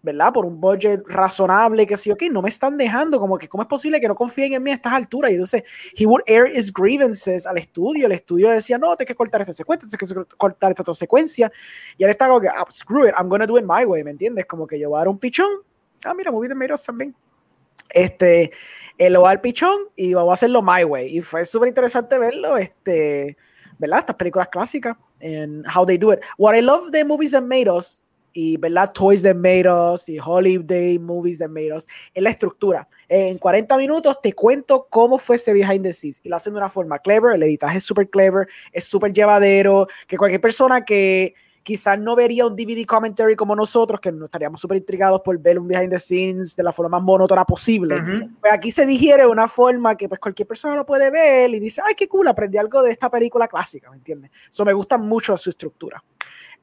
[0.00, 0.32] ¿verdad?
[0.32, 3.68] Por un budget razonable, que sí, ok, no me están dejando, como que, ¿cómo es
[3.68, 5.30] posible que no confíen en mí a estas alturas?
[5.30, 5.64] Y entonces,
[5.96, 8.06] he would air his grievances al estudio.
[8.06, 11.52] El estudio decía, no, tienes que cortar esta secuencia, tienes que cortar esta otra secuencia.
[11.98, 14.12] Y él está como que, ah, screw it, I'm gonna do it my way, ¿me
[14.12, 14.46] entiendes?
[14.46, 15.50] Como que yo voy a dar un pichón.
[16.04, 17.14] Ah, mira, movie de Meros también
[17.90, 18.50] este,
[18.98, 21.16] él lo va al pichón y vamos a hacerlo my way.
[21.16, 23.36] Y fue súper interesante verlo, este,
[23.78, 24.00] ¿verdad?
[24.00, 26.20] Estas películas clásicas and how they do it.
[26.36, 28.92] What I love the movies that made us y, ¿verdad?
[28.92, 32.88] Toys that made us y Holiday movies that made us es la estructura.
[33.08, 36.58] En 40 minutos te cuento cómo fue ese behind the scenes y lo hacen de
[36.58, 41.34] una forma clever, el editaje es súper clever, es súper llevadero, que cualquier persona que
[41.68, 45.68] quizás no vería un DVD commentary como nosotros, que estaríamos súper intrigados por ver un
[45.68, 47.96] behind the scenes de la forma más monótona posible.
[48.40, 51.60] Pues aquí se digiere de una forma que pues cualquier persona lo puede ver y
[51.60, 54.30] dice, ay, qué cool, aprendí algo de esta película clásica, ¿me entiendes?
[54.48, 56.02] Eso me gusta mucho su estructura.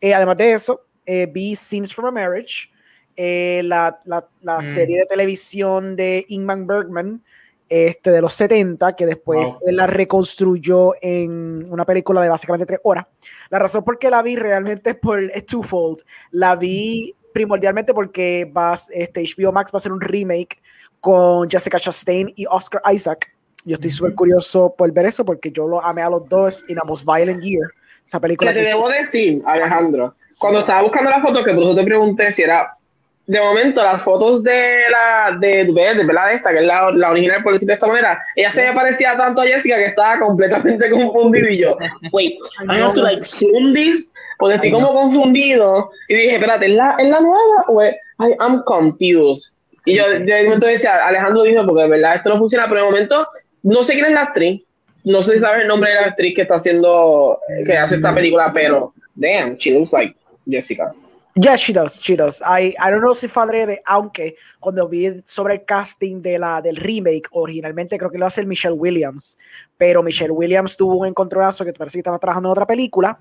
[0.02, 2.72] Eh, además de eso, eh, vi Scenes from a Marriage,
[3.16, 4.64] eh, la, la, la mm.
[4.64, 7.24] serie de televisión de Ingmar Bergman,
[7.70, 12.80] este, de los 70, que después él la reconstruyó en una película de básicamente tres
[12.84, 13.06] horas.
[13.50, 16.00] La razón por qué la vi realmente es por es twofold.
[16.32, 20.62] La vi primordialmente porque vas, este, HBO Max va a hacer un remake
[21.00, 23.32] con Jessica Chastain y Oscar Isaac.
[23.66, 26.80] Yo estoy súper curioso por ver eso porque yo lo amé a los dos in
[26.80, 27.68] a most violent year.
[28.06, 28.54] Esa película.
[28.54, 32.44] te debo decir, Alejandro, cuando estaba buscando la foto, que por eso te pregunté si
[32.44, 32.78] era.
[33.28, 36.34] De momento, las fotos de la de, de, ¿verdad?
[36.34, 39.18] Esta, que es la, la original, por decirlo de esta manera, ella se me parecía
[39.18, 41.50] tanto a Jessica que estaba completamente confundido.
[41.50, 41.78] Y yo,
[42.12, 42.34] wait,
[42.70, 45.90] I have to like zoom this, porque estoy como confundido.
[46.08, 49.56] Y dije, espérate, ¿es la, ¿es la nueva o es, I am confused?
[49.86, 52.86] Y yo de momento decía, Alejandro dijo, porque de verdad esto no funciona, pero de
[52.86, 53.28] momento
[53.64, 54.62] no sé quién es la actriz,
[55.04, 58.14] no sé si sabes el nombre de la actriz que está haciendo, que hace esta
[58.14, 60.16] película, pero damn, she looks like
[60.48, 60.94] Jessica.
[61.38, 62.42] Yeah, she does, she does.
[62.46, 66.62] I, I don't know si fue de, aunque cuando vi sobre el casting de la,
[66.62, 69.38] del remake, originalmente creo que lo hace Michelle Williams,
[69.78, 73.18] pero Michelle Williams tuvo un encontronazo que parece que estaba trabajando en otra película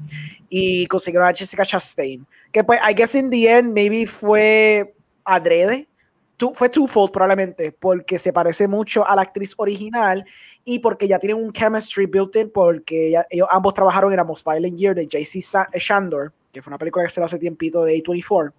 [0.48, 5.88] y consiguió a Jessica Chastain, que pues, I guess in the end, maybe fue adrede,
[6.53, 10.24] fue twofold probablemente, porque se parece mucho a la actriz original
[10.64, 14.46] y porque ya tienen un chemistry built in, porque ellos ambos trabajaron en A Most
[14.46, 15.40] Violent Year de JC
[15.79, 18.53] Shandor, que fue una película que se hace tiempito de A24.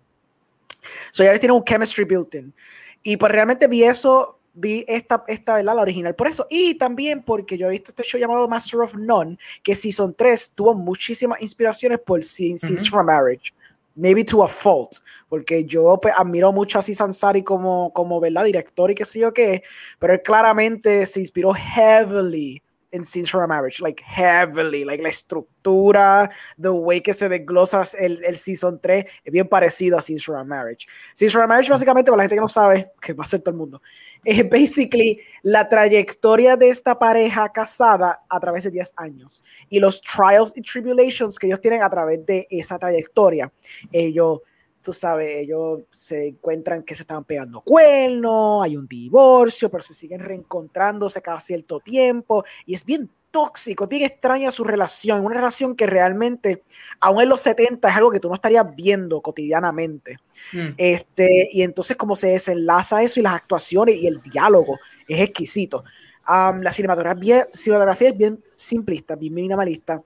[1.12, 2.54] So ya tienen un chemistry built in.
[3.02, 5.76] Y pues realmente vi eso, vi esta, esta ¿verdad?
[5.76, 6.46] la original por eso.
[6.50, 10.52] Y también porque yo he visto este show llamado Master of None, que Season 3
[10.54, 13.52] tuvo muchísimas inspiraciones por Scenes from Marriage
[13.96, 14.98] maybe to a fault,
[15.30, 18.44] porque yo pues, admiro mucho a Sansari como, como ¿verdad?
[18.44, 19.64] director y qué sé yo qué,
[20.00, 22.62] pero él claramente se inspiró heavily
[22.96, 27.84] en Scenes from a Marriage, like heavily, like la estructura, the way que se desglosa
[28.00, 30.88] el, el Season 3 es bien parecido a Scenes from a Marriage.
[31.14, 33.42] Scenes from a Marriage básicamente, para la gente que no sabe, que va a ser
[33.42, 33.82] todo el mundo,
[34.24, 40.02] es basically la trayectoria de esta pareja casada a través de 10 años y los
[40.02, 43.52] trials y tribulations que ellos tienen a través de esa trayectoria.
[43.92, 44.40] Ellos,
[44.86, 49.96] tú sabes, ellos se encuentran que se estaban pegando cuernos, hay un divorcio, pero se
[49.96, 55.36] siguen reencontrándose cada cierto tiempo y es bien tóxico, es bien extraña su relación, una
[55.36, 56.64] relación que realmente,
[57.02, 60.20] aún en los 70, es algo que tú no estarías viendo cotidianamente.
[60.54, 60.68] Mm.
[60.78, 65.84] Este, y entonces, como se desenlaza eso y las actuaciones y el diálogo es exquisito.
[66.28, 70.02] la cinematografía, cinematografía es bien simplista, bien minimalista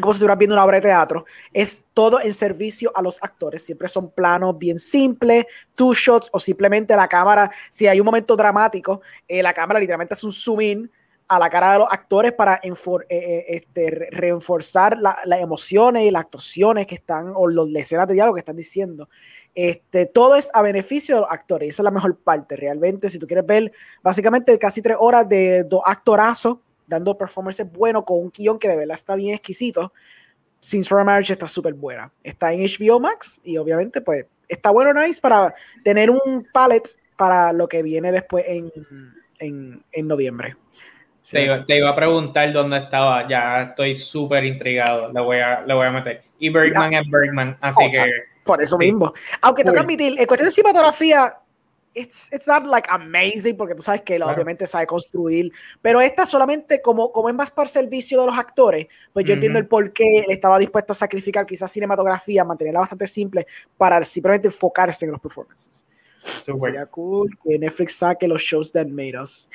[0.00, 3.64] como si estuvieras viendo una obra de teatro, es todo en servicio a los actores.
[3.64, 8.36] Siempre son planos bien simples, two shots o simplemente la cámara, si hay un momento
[8.36, 10.90] dramático, eh, la cámara literalmente es un zoom in
[11.28, 12.72] a la cara de los actores para eh,
[13.10, 18.34] eh, este, reforzar las emociones y las actuaciones que están, o las escenas de diálogo
[18.34, 19.08] que están diciendo.
[19.54, 23.10] Este, todo es a beneficio de los actores, esa es la mejor parte, realmente.
[23.10, 23.72] Si tú quieres ver,
[24.02, 28.76] básicamente casi tres horas de dos actorazos dando performances buenos con un guion que de
[28.76, 29.92] verdad está bien exquisito.
[30.60, 32.12] Since for a Marriage está súper buena.
[32.24, 37.52] Está en HBO Max y obviamente, pues, está bueno, nice para tener un palette para
[37.52, 38.72] lo que viene después en,
[39.38, 40.56] en, en noviembre.
[41.30, 45.90] Te, iba, a preguntar dónde estaba, ya estoy súper intrigado, le voy, a, voy a
[45.90, 46.22] meter.
[46.38, 48.10] Y Bergman es Bergman, así que...
[48.44, 49.12] por eso mismo.
[49.42, 51.34] Aunque tengo que admitir, en cuestión de cinematografía,
[51.94, 56.26] it's, it's not like amazing, porque tú sabes que él obviamente sabe construir, pero esta
[56.26, 59.92] solamente como, como es más por servicio de los actores, pues yo entiendo el por
[59.92, 63.46] qué él estaba dispuesto a sacrificar quizás cinematografía, mantenerla bastante simple
[63.76, 65.84] para simplemente enfocarse en los performances.
[66.18, 69.48] Sería cool que Netflix saque los shows that made us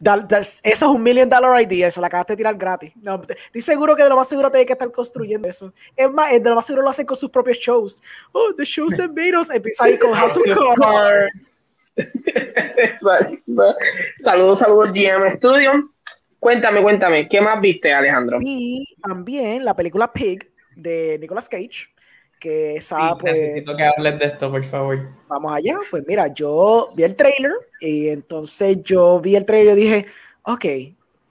[0.00, 2.92] eso es un million dollar idea, eso la acabaste de tirar gratis.
[2.96, 5.72] No, estoy seguro que de lo más seguro tiene que estar construyendo eso.
[5.96, 8.00] Es más, de lo más seguro lo hacen con sus propios shows.
[8.32, 9.50] Oh, the shows that made us.
[9.50, 10.44] Empieza ahí con House of
[10.76, 11.52] Cards.
[14.22, 15.90] saludos, saludos, GM Studio.
[16.38, 18.38] Cuéntame, cuéntame, ¿qué más viste, Alejandro?
[18.40, 21.88] Y también la película Pig de Nicolas Cage
[22.38, 25.08] que esa pues necesito que hables de esto por favor.
[25.28, 29.80] Vamos allá pues mira yo vi el trailer y entonces yo vi el trailer y
[29.80, 30.06] dije
[30.42, 30.64] ok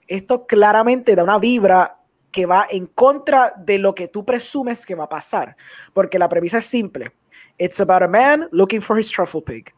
[0.06, 1.98] esto claramente da una vibra
[2.30, 5.56] que va en contra de lo que tú presumes que va a pasar
[5.92, 7.10] porque la premisa es simple.
[7.58, 9.72] It's about a man looking for his truffle pig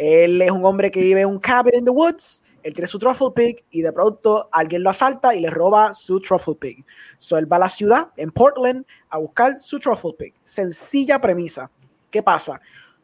[0.00, 2.98] él es un hombre que vive en un cabin in the woods, él tiene su
[2.98, 6.82] truffle pig y de pronto alguien lo asalta y le roba su truffle pig.
[7.18, 10.32] So él va a la ciudad, en Portland, a buscar su truffle pig.
[10.42, 11.70] Sencilla premisa.
[12.10, 12.62] ¿Qué pasa?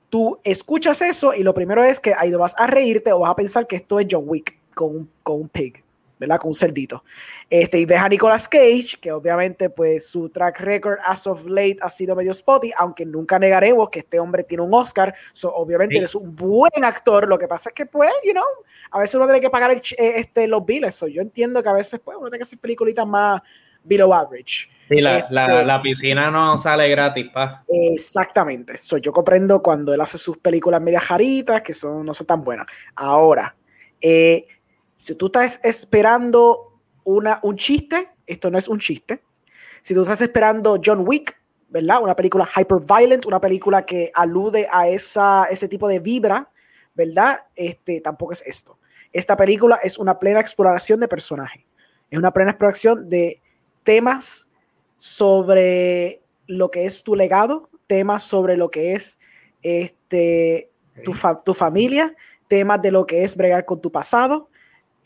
[0.09, 3.37] Tú escuchas eso y lo primero es que ahí vas a reírte o vas a
[3.37, 5.86] pensar que esto es John Wick con con un pig.
[6.19, 6.39] ¿Verdad?
[6.39, 7.03] Con un cerdito.
[7.51, 11.77] Este, y ves a Nicolas Cage, que obviamente pues su track record as of late
[11.81, 15.99] ha sido medio spotty, aunque nunca negaremos que este hombre tiene un Oscar, so, obviamente
[15.99, 18.45] es un buen actor, lo que pasa es que pues, you know,
[18.91, 21.75] a veces uno tiene que pagar eh, este, los biles, so, yo entiendo que a
[21.75, 23.43] veces pues uno tiene que hacer peliculitas más,
[23.87, 24.69] below average.
[24.89, 27.65] Sí, la, este, la, piscina no sale gratis, pa.
[27.69, 28.77] Exactamente.
[28.77, 32.45] So, yo comprendo cuando él hace sus películas medias jaritas, que son, no son tan
[32.45, 32.67] buenas.
[32.95, 33.55] Ahora,
[34.01, 34.47] eh,
[34.97, 39.23] si tú estás esperando una, un chiste, esto no es un chiste.
[39.81, 42.03] Si tú estás esperando John Wick, ¿verdad?
[42.03, 46.51] Una película hyper violent, una película que alude a esa, ese tipo de vibra,
[46.95, 47.41] ¿verdad?
[47.55, 48.79] Este, tampoco es esto.
[49.13, 51.67] Esta película es una plena exploración de personaje.
[52.11, 53.41] Es una plena exploración de
[53.85, 54.49] temas
[54.97, 59.21] sobre lo que es tu legado, temas sobre lo que es
[59.63, 60.71] este,
[61.05, 61.13] tu,
[61.45, 62.15] tu familia,
[62.49, 64.49] temas de lo que es bregar con tu pasado,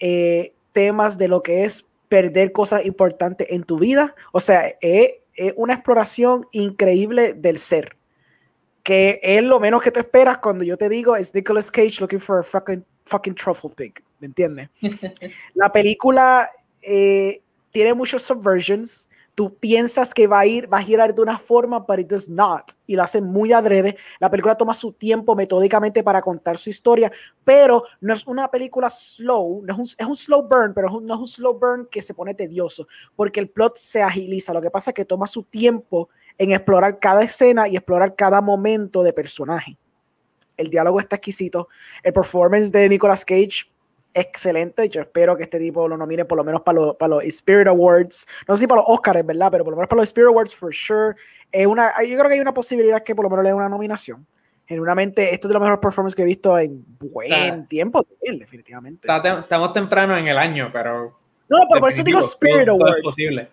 [0.00, 4.14] eh, temas de lo que es perder cosas importantes en tu vida.
[4.32, 5.12] O sea, es,
[5.56, 7.96] una exploración increíble del ser.
[8.82, 12.18] Que es lo menos que te esperas cuando yo te digo es Nicolas Cage looking
[12.18, 14.02] for a fucking, fucking truffle pig.
[14.20, 14.68] ¿Me entiendes?
[15.54, 16.50] La película
[16.82, 19.08] eh, tiene muchos subversions
[19.40, 22.28] tú piensas que va a ir, va a girar de una forma, but it does
[22.28, 22.72] not.
[22.86, 23.96] Y lo hace muy adrede.
[24.18, 27.10] La película toma su tiempo metódicamente para contar su historia,
[27.42, 31.14] pero no es una película slow, no es, un, es un slow burn, pero no
[31.14, 34.52] es un slow burn que se pone tedioso, porque el plot se agiliza.
[34.52, 38.42] Lo que pasa es que toma su tiempo en explorar cada escena y explorar cada
[38.42, 39.78] momento de personaje.
[40.58, 41.68] El diálogo está exquisito.
[42.02, 43.69] El performance de Nicolas Cage
[44.14, 44.88] excelente.
[44.88, 47.66] Yo espero que este tipo lo nomine por lo menos para, los, para los Spirit
[47.66, 48.26] Awards.
[48.48, 49.50] No sé si para los Oscars, ¿verdad?
[49.50, 51.14] Pero por lo menos para los Spirit Awards, for sure.
[51.52, 53.68] Es una, yo creo que hay una posibilidad que por lo menos le dé una
[53.68, 54.26] nominación.
[54.66, 59.08] Genuinamente, esto es de los mejores performances que he visto en buen tiempo, definitivamente.
[59.10, 61.20] estamos temprano en el año, pero
[61.50, 63.02] no, pero por eso digo Spirit Awards.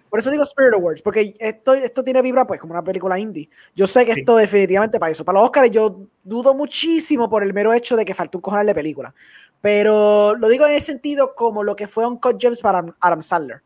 [0.07, 3.49] por eso digo Spirit Awards, porque esto, esto tiene vibra pues como una película indie.
[3.75, 5.25] Yo sé que esto definitivamente para eso.
[5.25, 8.67] Para los Oscars yo dudo muchísimo por el mero hecho de que falta un cojonal
[8.67, 9.15] de película.
[9.61, 13.61] Pero lo digo en el sentido como lo que fue Uncut Gems para Adam Sandler.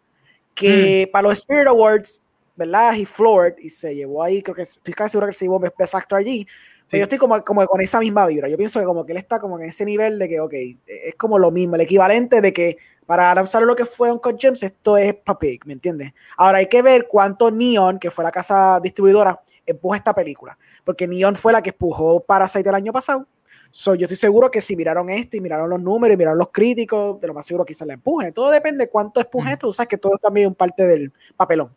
[0.53, 1.11] Que mm.
[1.11, 2.21] para los Spirit Awards,
[2.55, 2.95] ¿verdad?
[2.95, 5.95] He floored y se llevó ahí, creo que estoy casi seguro que se llevó Best
[5.95, 6.47] Actor allí.
[6.89, 8.49] Pero yo estoy como, como con esa misma vibra.
[8.49, 10.53] Yo pienso que como que él está como en ese nivel de que, ok,
[10.85, 14.61] es como lo mismo, el equivalente de que para lanzar lo que fue Uncut Gems,
[14.63, 16.13] esto es Papig, ¿me entiendes?
[16.37, 20.57] Ahora hay que ver cuánto Neon, que fue la casa distribuidora, empuja esta película.
[20.83, 23.25] Porque Neon fue la que empujó Parasite el año pasado.
[23.71, 26.49] So, yo estoy seguro que si miraron esto y miraron los números y miraron los
[26.51, 28.33] críticos, de lo más seguro quizás la empuje.
[28.33, 29.67] Todo depende de cuánto empuje esto.
[29.67, 31.73] Tú sabes que todo es también parte del papelón.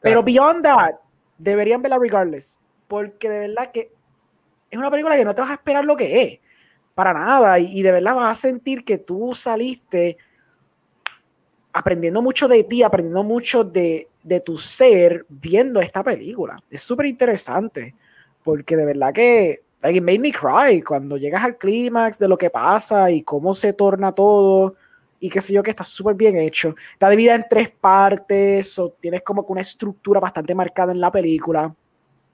[0.00, 0.96] Pero beyond that,
[1.38, 2.58] deberían verla regardless.
[2.86, 3.90] Porque de verdad que
[4.70, 6.38] es una película que no te vas a esperar lo que es.
[6.94, 7.58] Para nada.
[7.58, 10.18] Y, de verdad vas a sentir que tú saliste
[11.72, 16.62] aprendiendo mucho de ti, aprendiendo mucho de, de tu ser viendo esta película.
[16.70, 17.94] Es súper interesante.
[18.42, 22.38] Porque de verdad que like, it made me cry cuando llegas al clímax de lo
[22.38, 24.74] que pasa y cómo se torna todo
[25.20, 26.74] y qué sé yo, que está súper bien hecho.
[26.92, 31.10] Está dividida en tres partes, o tienes como que una estructura bastante marcada en la
[31.10, 31.74] película.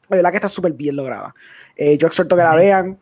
[0.08, 1.32] La verdad que está súper bien lograda.
[1.76, 2.98] Eh, yo exhorto que la vean,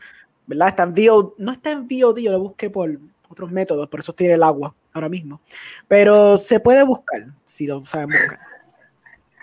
[0.46, 0.68] ¿verdad?
[0.68, 2.98] Está en VOD, no está en VOD, yo lo busqué por
[3.30, 5.40] otros métodos, por eso tiene el agua ahora mismo.
[5.86, 8.40] Pero se puede buscar, si lo saben buscar.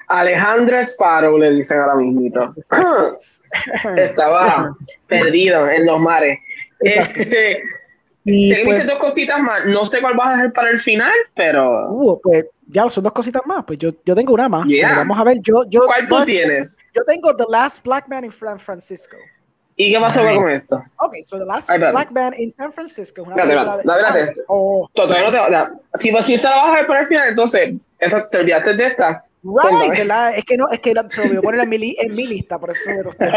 [0.08, 2.46] Alejandro Sparrow le dicen ahora mismito.
[3.98, 4.76] Estaba
[5.08, 6.40] perdido en los mares.
[6.80, 7.62] Este,
[8.26, 9.66] y pues, dos cositas más.
[9.68, 11.92] No sé cuál vas a hacer para el final, pero.
[11.92, 13.64] Uh, pues ya son dos cositas más.
[13.64, 14.68] Pues yo, yo tengo una más.
[14.82, 15.40] Vamos a ver.
[15.42, 16.76] Yo, yo, ¿Cuál tú tienes?
[16.94, 19.16] Yo tengo The Last Black Man in San Francisco.
[19.78, 20.82] ¿Y qué pasa con esto?
[21.02, 23.24] Ok, so The Last Black Man in San Francisco.
[23.24, 24.44] Una espérate, espérate, de...
[24.48, 24.90] oh.
[24.98, 26.00] No te...
[26.00, 27.76] Si, si esta la vas a ver para el final, entonces,
[28.32, 29.25] ¿te olvidaste de esta?
[29.46, 29.92] Right,
[30.38, 32.90] Es que no, es que se a poner en mi, en mi lista, por eso
[32.90, 33.30] me usted.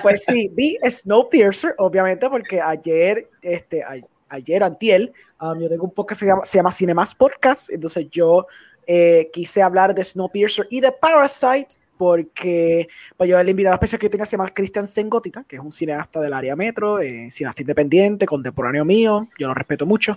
[0.00, 3.82] Pues sí, vi Snowpiercer, obviamente, porque ayer, este,
[4.28, 8.06] ayer, antiel, um, yo tengo un podcast que se llama, se llama Cinemas Podcast, entonces
[8.10, 8.46] yo
[8.86, 14.08] eh, quise hablar de Snowpiercer y de Parasite, porque pues yo el invitado especial que
[14.08, 18.24] tenía se llama Christian Sengotita, que es un cineasta del área metro, eh, cineasta independiente,
[18.24, 20.16] contemporáneo mío, yo lo respeto mucho,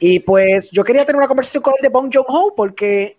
[0.00, 3.17] y pues yo quería tener una conversación con él de Bong Joon-ho, porque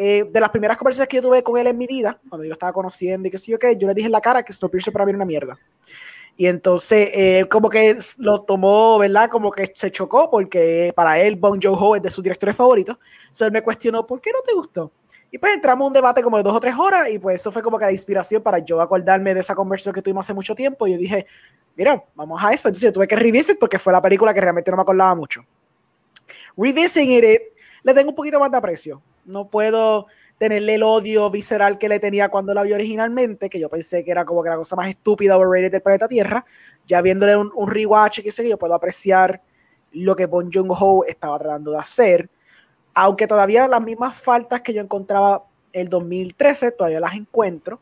[0.00, 2.50] eh, de las primeras conversaciones que yo tuve con él en mi vida, cuando yo
[2.50, 4.52] lo estaba conociendo y qué sé yo qué, yo le dije en la cara que
[4.52, 5.58] Snowpiercer para mí era una mierda.
[6.36, 9.28] Y entonces él eh, como que lo tomó, ¿verdad?
[9.28, 12.96] Como que se chocó porque para él Bong Joon-ho es de sus directores favoritos.
[13.22, 14.92] Entonces él me cuestionó, ¿por qué no te gustó?
[15.32, 17.50] Y pues entramos a un debate como de dos o tres horas y pues eso
[17.50, 20.54] fue como que la inspiración para yo acordarme de esa conversación que tuvimos hace mucho
[20.54, 20.86] tiempo.
[20.86, 21.26] Y yo dije,
[21.74, 22.68] mira, vamos a eso.
[22.68, 25.44] Entonces yo tuve que revisit porque fue la película que realmente no me acordaba mucho.
[26.56, 27.40] Revisiting it,
[27.82, 30.06] le tengo un poquito más de aprecio no puedo
[30.38, 34.10] tenerle el odio visceral que le tenía cuando la vi originalmente, que yo pensé que
[34.10, 36.44] era como que la cosa más estúpida overrated del planeta Tierra.
[36.86, 39.42] Ya viéndole un, un rewatch que sé yo puedo apreciar
[39.92, 42.30] lo que Bon Joon-ho estaba tratando de hacer,
[42.94, 47.80] aunque todavía las mismas faltas que yo encontraba el 2013, todavía las encuentro.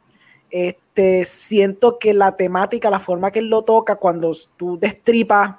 [0.50, 5.56] Este, siento que la temática, la forma que él lo toca, cuando tú destripas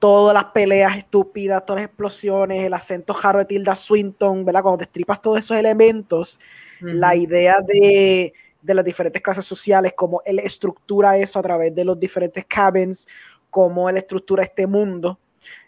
[0.00, 4.62] todas las peleas estúpidas, todas las explosiones, el acento jarro de Tilda Swinton, ¿verdad?
[4.62, 6.40] Cuando destripas todos esos elementos,
[6.80, 8.32] la idea de,
[8.62, 13.06] de, las diferentes clases sociales, cómo él estructura eso a través de los diferentes cabins,
[13.50, 15.18] cómo él estructura este mundo,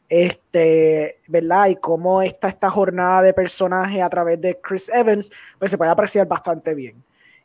[0.08, 1.68] este, ¿verdad?
[1.68, 5.90] Y cómo está esta jornada de personaje a través de Chris Evans, pues se puede
[5.90, 7.02] apreciar bastante bien.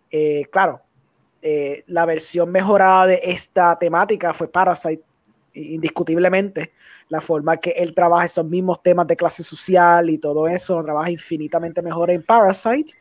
[0.09, 0.81] Eh, claro,
[1.41, 5.03] eh, la versión mejorada de esta temática fue Parasite,
[5.57, 6.73] indiscutiblemente.
[7.09, 10.83] La forma que él trabaja esos mismos temas de clase social y todo eso, lo
[10.83, 12.93] trabaja infinitamente mejor en Parasite.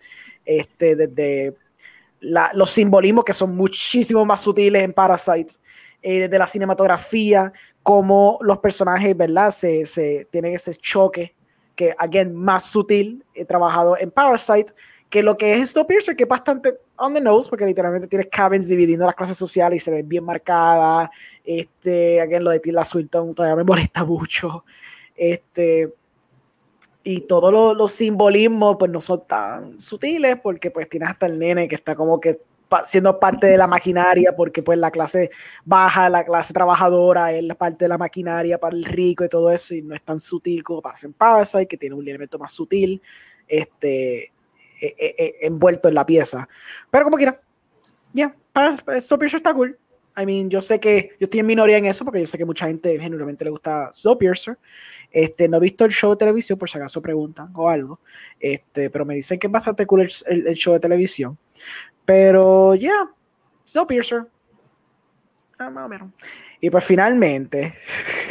[0.44, 1.56] Este, desde
[2.20, 5.54] los simbolismos que son muchísimo más sutiles en Parasite,
[6.02, 7.52] eh, desde la cinematografía,
[7.82, 9.50] como los personajes, ¿verdad?
[9.50, 11.34] Se, se tienen ese choque
[11.74, 14.72] que, again, más sutil, he trabajado en Parasite
[15.10, 18.68] que lo que es Snowpiercer, que es bastante on the nose, porque literalmente tienes cabins
[18.68, 21.10] dividiendo las clases sociales y se ven bien marcadas.
[21.44, 24.64] Este, again, lo de Tilda Swinton todavía me molesta mucho.
[25.14, 25.92] Este,
[27.02, 31.68] y todos los, simbolismos, pues no son tan sutiles, porque pues tienes hasta el nene
[31.68, 32.40] que está como que
[32.84, 35.30] siendo parte de la maquinaria, porque pues la clase
[35.64, 39.52] baja, la clase trabajadora es la parte de la maquinaria para el rico y todo
[39.52, 42.52] eso, y no es tan sutil como pasa en Parasite, que tiene un elemento más
[42.52, 43.00] sutil.
[43.46, 44.32] Este,
[44.80, 46.48] eh, eh, eh, envuelto en la pieza.
[46.90, 47.40] Pero como quiera,
[48.12, 49.78] ya, yeah, Snowpiercer está cool.
[50.18, 52.46] I mean, yo sé que yo estoy en minoría en eso porque yo sé que
[52.46, 54.58] mucha gente genuinamente le gusta Snowpiercer.
[55.10, 58.00] Este, no he visto el show de televisión, por si acaso preguntan o algo.
[58.40, 61.38] Este, pero me dicen que es bastante cool el, show de televisión.
[62.04, 63.10] Pero ya, yeah,
[63.66, 64.26] Snowpiercer.
[65.58, 66.10] Ah, más o menos.
[66.60, 67.74] Y pues finalmente,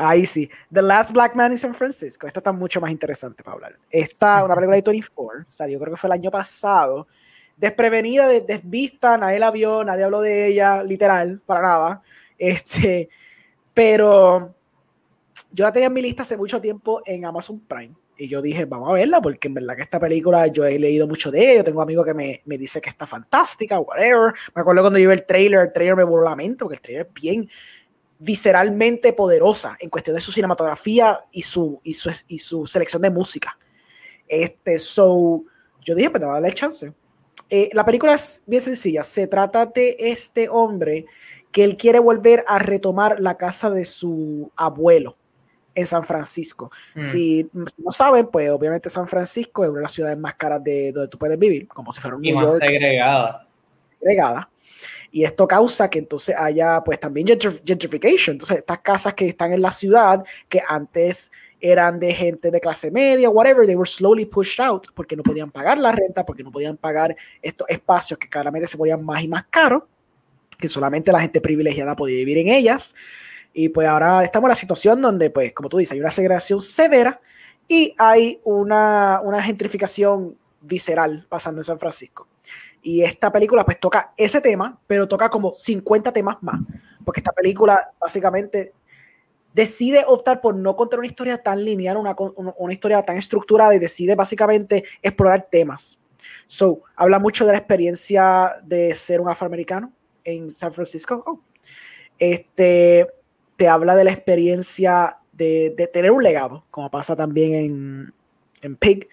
[0.00, 0.48] Ahí sí.
[0.72, 2.28] The Last Black Man in San Francisco.
[2.28, 3.78] Esta está mucho más interesante para hablar.
[3.90, 7.08] Esta, una película de 24, salió creo que fue el año pasado.
[7.56, 12.02] Desprevenida, desvista, nadie la vio, nadie habló de ella, literal, para nada.
[12.38, 13.08] Este,
[13.74, 14.54] pero
[15.50, 17.96] yo la tenía en mi lista hace mucho tiempo en Amazon Prime.
[18.16, 21.08] Y yo dije, vamos a verla, porque en verdad que esta película yo he leído
[21.08, 21.64] mucho de ella.
[21.64, 24.32] Tengo amigos que me, me dice que está fantástica, whatever.
[24.54, 26.80] Me acuerdo cuando yo vi el trailer, el trailer me voló la mente, porque el
[26.80, 27.48] trailer es bien,
[28.18, 33.10] visceralmente poderosa en cuestión de su cinematografía y su, y su, y su selección de
[33.10, 33.56] música.
[34.26, 35.44] Este, so,
[35.80, 36.92] yo dije, pues te voy a darle chance.
[37.50, 39.02] Eh, la película es bien sencilla.
[39.02, 41.06] Se trata de este hombre
[41.52, 45.16] que él quiere volver a retomar la casa de su abuelo
[45.74, 46.70] en San Francisco.
[46.94, 47.00] Mm.
[47.00, 50.92] Si no saben, pues obviamente San Francisco es una de las ciudades más caras de
[50.92, 53.46] donde tú puedes vivir, como si fuera un y más segregada.
[53.98, 54.50] Segregada.
[55.10, 58.34] Y esto causa que entonces haya pues también gentrification.
[58.34, 61.30] Entonces estas casas que están en la ciudad, que antes
[61.60, 65.50] eran de gente de clase media, whatever, they were slowly pushed out porque no podían
[65.50, 69.28] pagar la renta, porque no podían pagar estos espacios que claramente se ponían más y
[69.28, 69.82] más caros,
[70.58, 72.94] que solamente la gente privilegiada podía vivir en ellas.
[73.52, 76.60] Y pues ahora estamos en la situación donde, pues, como tú dices, hay una segregación
[76.60, 77.20] severa
[77.66, 82.28] y hay una, una gentrificación visceral pasando en San Francisco.
[82.82, 86.60] Y esta película pues toca ese tema, pero toca como 50 temas más,
[87.04, 88.72] porque esta película básicamente
[89.52, 92.14] decide optar por no contar una historia tan lineal, una,
[92.56, 95.98] una historia tan estructurada y decide básicamente explorar temas.
[96.46, 99.92] So, habla mucho de la experiencia de ser un afroamericano
[100.24, 101.24] en San Francisco.
[101.26, 101.40] Oh.
[102.18, 103.06] Este,
[103.56, 108.14] te habla de la experiencia de, de, tener un legado, como pasa también en,
[108.62, 109.08] en Pig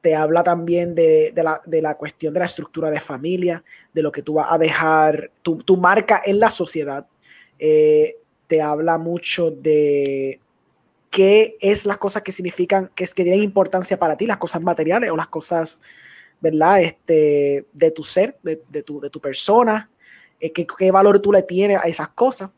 [0.00, 4.34] te habla también de, la, cuestión de la estructura de familia, de lo que tú
[4.34, 7.06] vas a dejar, tu, marca en la sociedad.
[7.58, 10.40] Eh, te habla mucho de
[11.10, 14.62] qué es las cosas que significan, que, es, que tienen importancia para ti, las cosas
[14.62, 15.82] materiales o las cosas,
[16.40, 16.80] ¿verdad?
[16.80, 19.90] Este, de tu ser, de, tu, de tu persona,
[20.40, 22.50] eh, qué, qué valor tú le tienes a esas cosas.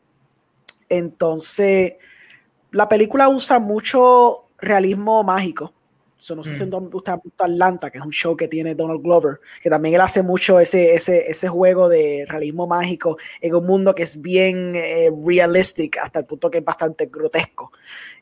[0.89, 1.93] Entonces,
[2.71, 5.73] la película usa mucho realismo mágico
[6.21, 6.89] So, no sé si mm.
[6.93, 10.01] usted ha visto Atlanta, que es un show que tiene Donald Glover, que también él
[10.01, 14.75] hace mucho ese, ese, ese juego de realismo mágico en un mundo que es bien
[14.75, 17.71] eh, realistic, hasta el punto que es bastante grotesco.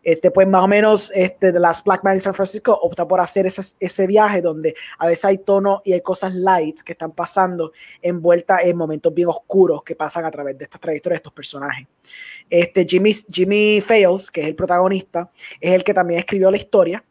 [0.01, 3.19] Este, pues más o menos este, The Last Black Man in San Francisco opta por
[3.19, 7.11] hacer ese, ese viaje donde a veces hay tono y hay cosas lights que están
[7.11, 11.33] pasando envueltas en momentos bien oscuros que pasan a través de estas trayectorias de estos
[11.33, 11.85] personajes.
[12.49, 15.29] Este, Jimmy, Jimmy Fails, que es el protagonista,
[15.59, 17.03] es el que también escribió la historia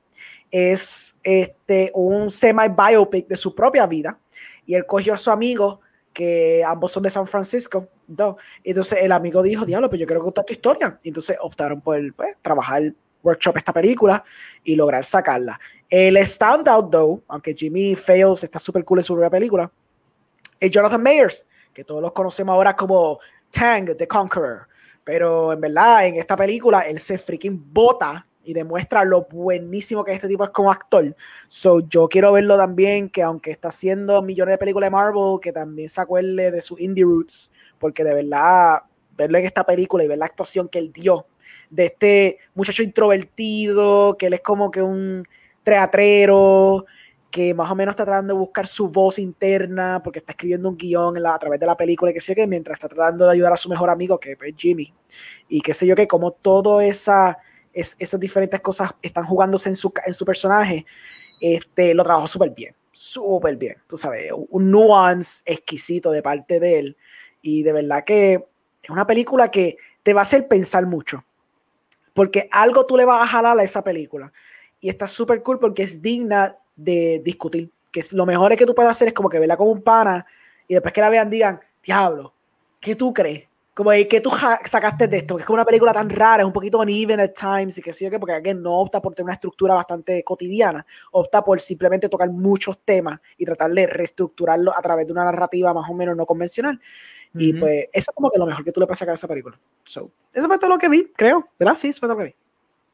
[0.51, 4.19] es este, un semi-biopic de su propia vida
[4.67, 5.81] y él cogió a su amigo
[6.13, 7.89] que ambos son de San Francisco.
[8.65, 10.99] Entonces el amigo dijo, diablo, pero yo quiero contar tu historia.
[11.05, 12.93] Entonces optaron por pues, trabajar
[13.23, 14.25] workshop esta película
[14.65, 15.59] y lograr sacarla.
[15.89, 19.71] El standout, though, aunque Jimmy Fails está súper cool en su propia película,
[20.61, 23.19] es Jonathan Mayers, que todos los conocemos ahora como
[23.51, 24.67] Tang, The Conqueror.
[25.05, 30.15] Pero en verdad, en esta película, él se freaking bota y demuestra lo buenísimo que
[30.15, 31.15] este tipo es como actor.
[31.49, 35.53] So, yo quiero verlo también, que aunque está haciendo millones de películas de Marvel, que
[35.53, 38.85] también se acuerde de su indie roots, porque de verdad,
[39.19, 41.27] verlo en esta película y ver la actuación que él dio
[41.69, 45.29] de este muchacho introvertido, que él es como que un
[45.63, 46.87] teatrero,
[47.31, 50.79] que más o menos está tratando de buscar su voz interna porque está escribiendo un
[50.79, 53.53] guion a través de la película y que sé que mientras está tratando de ayudar
[53.53, 54.95] a su mejor amigo que es Jimmy
[55.51, 57.37] y qué sé yo que como todo esa
[57.79, 60.85] es, esas diferentes cosas están jugándose en su, en su personaje
[61.41, 66.79] este lo trabajó súper bien súper bien tú sabes un nuance exquisito de parte de
[66.79, 66.97] él
[67.43, 68.45] y de verdad que
[68.83, 71.25] es una película que te va a hacer pensar mucho
[72.13, 74.33] porque algo tú le vas a jalar a esa película
[74.81, 77.71] y está súper cool porque es digna de discutir.
[77.91, 80.27] Que lo mejor es que tú puedes hacer es como que verla como un pana
[80.67, 82.35] y después que la vean digan, diablo,
[82.81, 83.49] ¿qué tú crees?
[83.79, 84.29] Como que tú
[84.65, 87.31] sacaste de esto, que es como una película tan rara, es un poquito uneven at
[87.31, 90.85] times y que sí, que porque alguien no opta por tener una estructura bastante cotidiana,
[91.13, 95.73] opta por simplemente tocar muchos temas y tratar de reestructurarlo a través de una narrativa
[95.73, 96.81] más o menos no convencional.
[97.35, 99.29] Y pues eso es como que lo mejor que tú le puedes sacar a esa
[99.29, 99.57] película.
[99.85, 101.77] So, eso fue todo lo que vi, creo, ¿verdad?
[101.77, 102.37] Sí, eso fue todo lo que vi.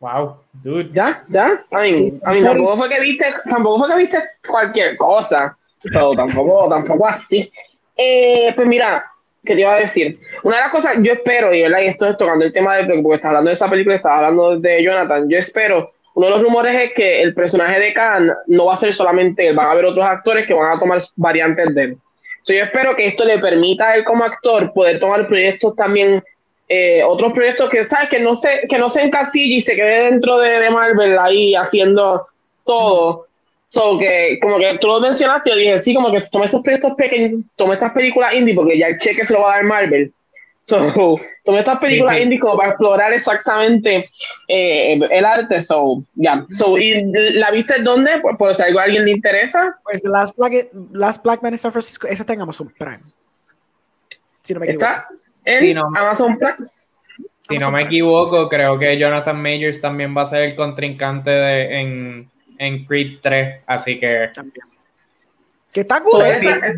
[0.00, 0.90] Wow, dude.
[0.92, 1.64] Ya, ya.
[1.70, 5.56] A mí, tampoco fue que viste, tampoco fue que viste cualquier cosa.
[5.82, 7.50] Pero tampoco, tampoco así.
[7.96, 9.13] Eh, pues mira,
[9.44, 10.18] ¿qué te iba a decir?
[10.42, 11.80] Una de las cosas, yo espero, y, ¿verdad?
[11.82, 14.58] y esto es tocando el tema de, porque estás hablando de esa película, estás hablando
[14.58, 18.66] de Jonathan, yo espero, uno de los rumores es que el personaje de Khan no
[18.66, 21.74] va a ser solamente él, van a haber otros actores que van a tomar variantes
[21.74, 21.96] de él.
[22.42, 26.22] So, yo espero que esto le permita a él como actor poder tomar proyectos también
[26.68, 30.10] eh, otros proyectos que sabes que no se que no se encasille y se quede
[30.10, 32.26] dentro de, de Marvel ahí haciendo
[32.64, 33.26] todo
[33.66, 36.92] so que como que tú lo mencionaste yo dije sí como que toma esos proyectos
[36.96, 40.12] pequeños toma estas películas indie porque ya el cheque se lo va a dar Marvel.
[40.62, 40.78] So
[41.44, 44.04] toma estas películas indie como para explorar exactamente
[44.48, 46.44] eh, el arte so ya.
[46.48, 49.76] So y la viste dónde por, por si algo a alguien le interesa.
[49.84, 53.00] Pues Last Black Last Black Man in San Francisco esa está en Amazon Prime.
[54.40, 54.86] Si no me equivoco.
[54.86, 55.06] ¿Está?
[55.58, 56.68] si no, Amazon Prime.
[57.48, 61.80] Si no me equivoco, creo que Jonathan Majors también va a ser el contrincante de,
[61.80, 64.30] en, en Creed 3, así que...
[65.72, 66.22] Que está cool.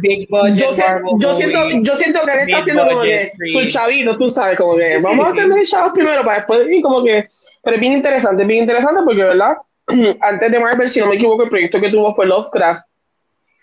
[0.00, 0.70] big budget yo,
[1.18, 4.74] yo, siento, yo siento que él está haciendo como que su chavito, tú sabes, como
[4.76, 7.26] que vamos a hacer los chavos primero para después y como que...
[7.62, 9.56] Pero es bien interesante, es bien interesante porque, ¿verdad?
[10.20, 12.86] Antes de Marvel, si no me equivoco, el proyecto que tuvo fue Lovecraft.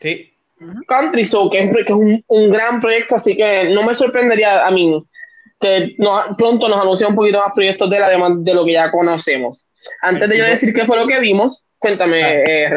[0.01, 0.30] Sí.
[0.88, 5.03] Country Soul, que es, un, un, gran proyecto, así que no me sorprendería a mí
[5.64, 8.74] que no, pronto nos anuncie un poquito más proyectos de la demanda de lo que
[8.74, 9.72] ya conocemos.
[10.01, 12.70] Antes de yo decir qué fue lo que vimos, cuéntame, eh,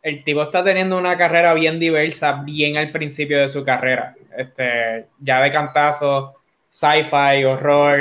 [0.00, 4.14] El tipo está teniendo una carrera bien diversa, bien al principio de su carrera.
[4.34, 6.34] Este, ya de cantazo,
[6.70, 8.00] sci-fi, horror,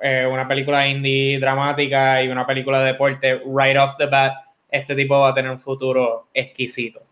[0.00, 4.32] eh, una película indie dramática y una película de deporte, right off the bat,
[4.70, 7.02] este tipo va a tener un futuro exquisito.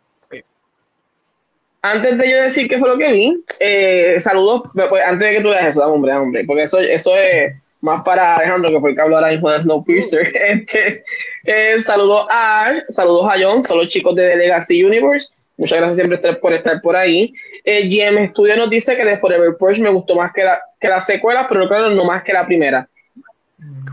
[1.83, 5.43] Antes de yo decir qué fue lo que vi, eh, saludos, pues, antes de que
[5.43, 8.97] tú veas eso, hombre, hombre, porque eso, eso es más para Alejandro, que fue el
[8.97, 10.33] que habló ahora mismo de Snowpiercer.
[10.51, 11.05] Este,
[11.45, 15.33] eh, saludos a saludos a John, son los chicos de Legacy Universe.
[15.57, 17.33] Muchas gracias siempre por estar por ahí.
[17.65, 20.89] Eh, GM Studio nos dice que de Forever Porsche me gustó más que la, que
[20.89, 22.89] la secuela, pero claro, no más que la primera.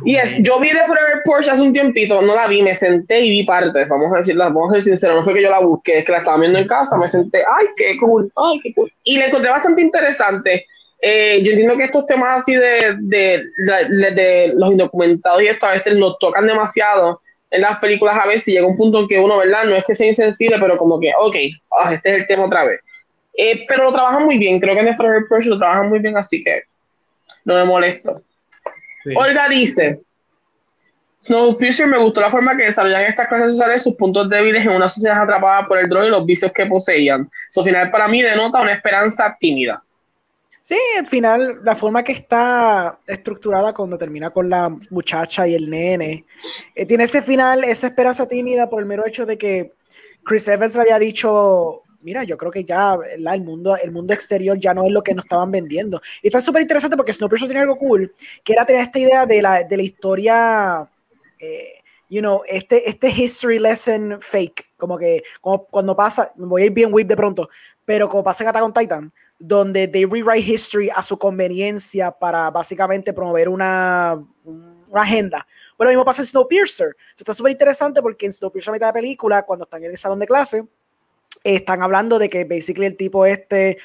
[0.05, 3.19] Y es, yo vi The Forever Porsche hace un tiempito, no la vi, me senté
[3.19, 5.59] y vi partes, vamos a decirlo, vamos a ser sinceros, no fue que yo la
[5.59, 8.73] busqué, es que la estaba viendo en casa, me senté, ay, qué cool, ay, qué
[8.73, 8.91] cool.
[9.03, 10.65] Y la encontré bastante interesante.
[11.01, 15.73] Eh, yo entiendo que estos temas así de, de, de, los indocumentados y esto a
[15.73, 17.21] veces nos tocan demasiado
[17.51, 19.65] en las películas a veces y llega un punto en que uno, ¿verdad?
[19.65, 21.35] No es que sea insensible, pero como que, ok,
[21.79, 22.81] ah, este es el tema otra vez.
[23.37, 25.99] Eh, pero lo trabajan muy bien, creo que en The Forever Porsche lo trabajan muy
[25.99, 26.63] bien, así que
[27.45, 28.21] no me molesto.
[29.15, 30.01] Olga dice,
[31.19, 34.89] Snowpiercer me gustó la forma que desarrollan estas clases sociales sus puntos débiles en una
[34.89, 37.29] sociedad atrapada por el droga y los vicios que poseían.
[37.49, 39.81] Su final para mí denota una esperanza tímida.
[40.67, 45.69] Sí, al final, la forma que está estructurada cuando termina con la muchacha y el
[45.69, 46.25] nene,
[46.75, 49.75] eh, tiene ese final, esa esperanza tímida por el mero hecho de que
[50.25, 54.59] Chris Evans le había dicho mira, yo creo que ya el, mundo, el mundo exterior
[54.59, 56.01] ya no es lo que nos estaban vendiendo.
[56.21, 58.13] Y está súper interesante porque Snowpiercer tiene algo cool,
[58.43, 60.91] que era tener esta idea de la, de la historia,
[61.39, 65.23] eh, you know, este, este history lesson fake, como que
[65.71, 67.47] cuando pasa, me voy a ir bien whip de pronto,
[67.85, 73.13] pero como pasa en Attack Titan, donde they rewrite history a su conveniencia para básicamente
[73.13, 74.23] promover una,
[74.93, 75.45] agenda.
[75.75, 76.95] Pues lo mismo pasa en Snowpiercer.
[77.07, 79.97] Eso está súper interesante porque en Snowpiercer, a mitad de película, cuando están en el
[79.97, 80.65] salón de clase,
[81.43, 83.77] están hablando de que basically el tipo este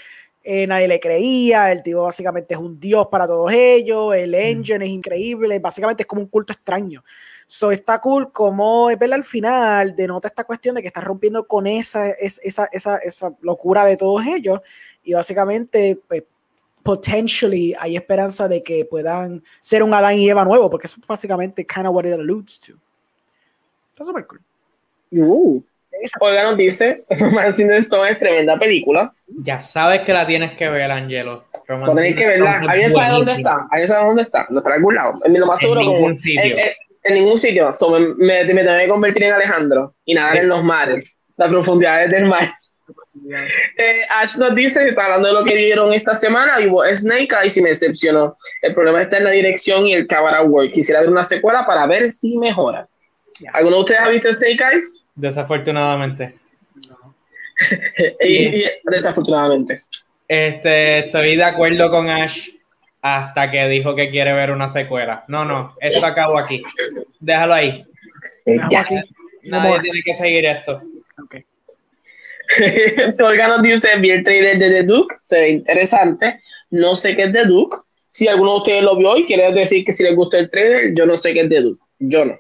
[0.45, 4.85] eh, nadie le creía, el tipo básicamente es un dios para todos ellos, el engine
[4.85, 7.05] es increíble, básicamente es como un culto extraño.
[7.47, 11.47] So está cool como es verla al final, denota esta cuestión de que está rompiendo
[11.47, 14.61] con esa, esa, esa, esa locura de todos ellos
[15.03, 16.25] y básicamente pues,
[16.83, 21.07] potentially hay esperanza de que puedan ser un Adán y Eva nuevo, porque eso es
[21.07, 22.75] básicamente kind of what it alludes to.
[23.93, 24.41] Está súper cool.
[25.13, 25.63] Uh.
[26.21, 29.13] Oiga nos dice, Romancing the Stone es tremenda película.
[29.27, 31.45] Ya sabes que la tienes que ver, Angelo.
[31.67, 32.61] Tienes que verla.
[32.69, 33.69] ¿Alguien sabe dónde está?
[33.71, 34.47] ¿Alguien sabe dónde está?
[34.51, 35.13] Lo está en algún lado.
[35.25, 35.81] En lo más seguro.
[35.81, 36.57] En ningún sitio.
[37.05, 37.71] En, ningún sitio.
[38.17, 41.15] me, me, tengo que convertir en Alejandro y nadar en los mares.
[41.37, 42.53] Las profundidades del mar.
[43.77, 47.57] Eh, Ash nos dice, está hablando de lo que vieron esta semana, y Snake Eyes
[47.57, 48.35] y me decepcionó.
[48.63, 50.73] El problema está en la dirección y el camera work.
[50.73, 52.89] Quisiera ver una secuela para ver si mejora.
[53.53, 55.05] ¿Alguno de ustedes ha visto Snake Eyes?
[55.15, 56.35] Desafortunadamente.
[58.85, 59.79] desafortunadamente.
[60.29, 62.49] Este, estoy de acuerdo con Ash
[63.03, 65.25] hasta que dijo que quiere ver una secuela.
[65.29, 66.63] No, no, esto acabó aquí.
[67.21, 67.85] Déjalo ahí.
[69.45, 70.83] Nadie tiene que seguir esto.
[71.25, 71.45] Okay.
[73.21, 76.41] Olga nos dice, vi el trailer de The Duke, se ve interesante.
[76.71, 77.77] No sé qué es The Duke.
[78.07, 80.95] Si alguno de ustedes lo vio y quiere decir que si les gusta el trailer,
[80.95, 81.85] yo no sé qué es The Duke.
[81.99, 82.39] Yo no.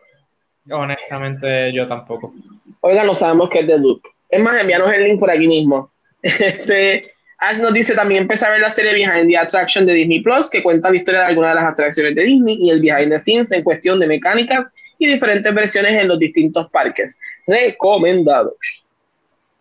[0.70, 2.32] Honestamente, yo tampoco.
[2.80, 4.08] Oiga, no sabemos qué es The Duke.
[4.28, 5.90] Es más, envíanos el link por aquí mismo.
[6.22, 7.02] Este,
[7.38, 10.48] Ash nos dice también empezar a ver la serie Behind the Attraction de Disney Plus,
[10.48, 13.18] que cuenta la historia de algunas de las atracciones de Disney y el behind the
[13.18, 17.18] scenes en cuestión de mecánicas y diferentes versiones en los distintos parques.
[17.48, 18.54] Recomendado.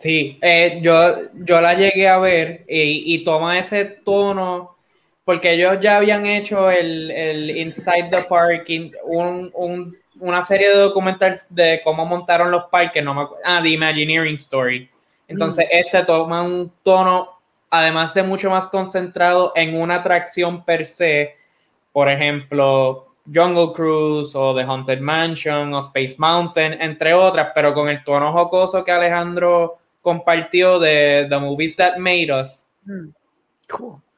[0.02, 4.76] Sí, eh, yo, yo la llegué a ver y, toma ese tono,
[5.24, 8.68] porque ellos ya habían hecho el, el Inside the Park,
[9.04, 13.70] un, un, una serie de documentales de cómo montaron los parques, no me ah, The
[13.70, 14.90] Imagineering Story.
[15.28, 15.70] Entonces, mm.
[15.72, 17.40] este toma un tono,
[17.70, 21.36] además de mucho más concentrado en una atracción per se,
[21.94, 27.88] por ejemplo, Jungle Cruise o The Haunted Mansion o Space Mountain, entre otras, pero con
[27.88, 32.68] el tono jocoso que Alejandro compartió de The Movies That Made Us.
[32.84, 33.10] Mm,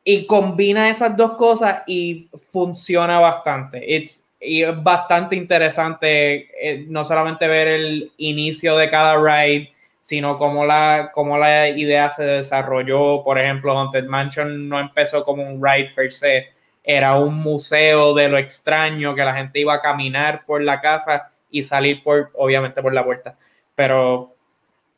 [0.04, 3.96] y combina esas dos cosas y funciona bastante.
[3.96, 9.72] It's, y es bastante interesante eh, no solamente ver el inicio de cada ride,
[10.02, 13.24] sino cómo la, cómo la idea se desarrolló.
[13.24, 16.50] Por ejemplo, Haunted Mansion no empezó como un ride per se,
[16.84, 21.32] era un museo de lo extraño que la gente iba a caminar por la casa
[21.50, 23.38] y salir por, obviamente, por la puerta.
[23.76, 24.33] Pero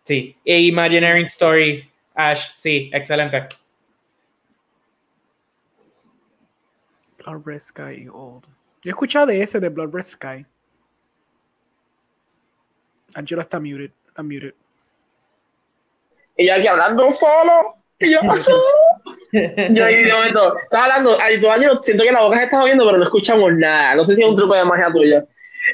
[0.05, 3.47] Sí, Imagineering Story, Ash, sí, excelente.
[7.17, 8.43] Blood Red Sky Old.
[8.83, 10.45] Yo he escuchado de ese de Blood Red Sky.
[13.15, 14.53] Angelo está muted, está muted.
[16.37, 17.75] Y yo aquí hablando solo.
[17.97, 18.19] Y yo,
[19.71, 22.59] yo ahí de momento, estaba hablando, ahí tu año, siento que la boca se está
[22.59, 23.95] moviendo, pero no escuchamos nada.
[23.95, 25.25] No sé si es un truco de magia tuya.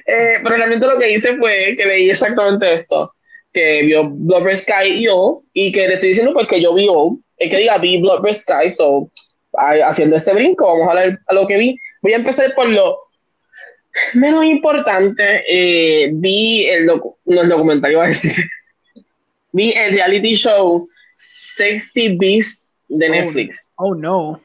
[0.06, 3.14] Eh, pero realmente lo que hice fue que leí exactamente esto
[3.54, 6.88] que vio Blood Sky y yo, y que le estoy diciendo pues que yo vi
[7.38, 9.10] es que diga vi Blood Sky, so,
[9.84, 11.78] haciendo este brinco, vamos a ver a lo que vi.
[12.02, 12.97] Voy a empezar por lo
[14.14, 18.36] menos importante, eh, vi el, docu no, el documentario, a decir,
[19.52, 23.68] vi el reality show Sexy Beast de oh, Netflix.
[23.76, 24.39] Oh, no.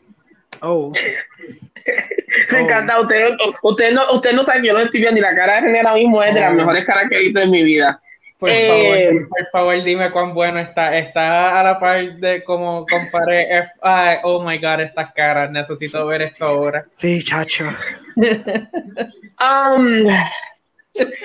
[0.62, 0.92] Oh.
[2.52, 3.00] Me encanta.
[3.00, 5.78] Usted, usted, no, usted no sabe que yo no estoy viendo y la cara de
[5.78, 6.56] ahora mismo es de las oh.
[6.56, 8.00] mejores caras que he visto en mi vida.
[8.38, 10.98] Por, favor, eh, por favor, dime cuán bueno está.
[10.98, 13.48] Está a la par de como comparé.
[14.24, 15.50] oh my god, estas caras.
[15.50, 16.86] Necesito ver esto ahora.
[16.90, 17.64] Sí, chacho.
[19.40, 20.06] um,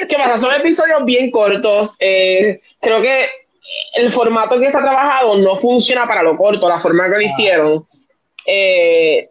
[0.10, 0.38] ¿Qué pasa?
[0.38, 1.96] Son episodios bien cortos.
[2.00, 3.26] Eh, creo que
[3.96, 7.24] el formato que está trabajado no funciona para lo corto, la forma que lo ah.
[7.24, 7.86] hicieron.
[8.46, 9.30] Eh,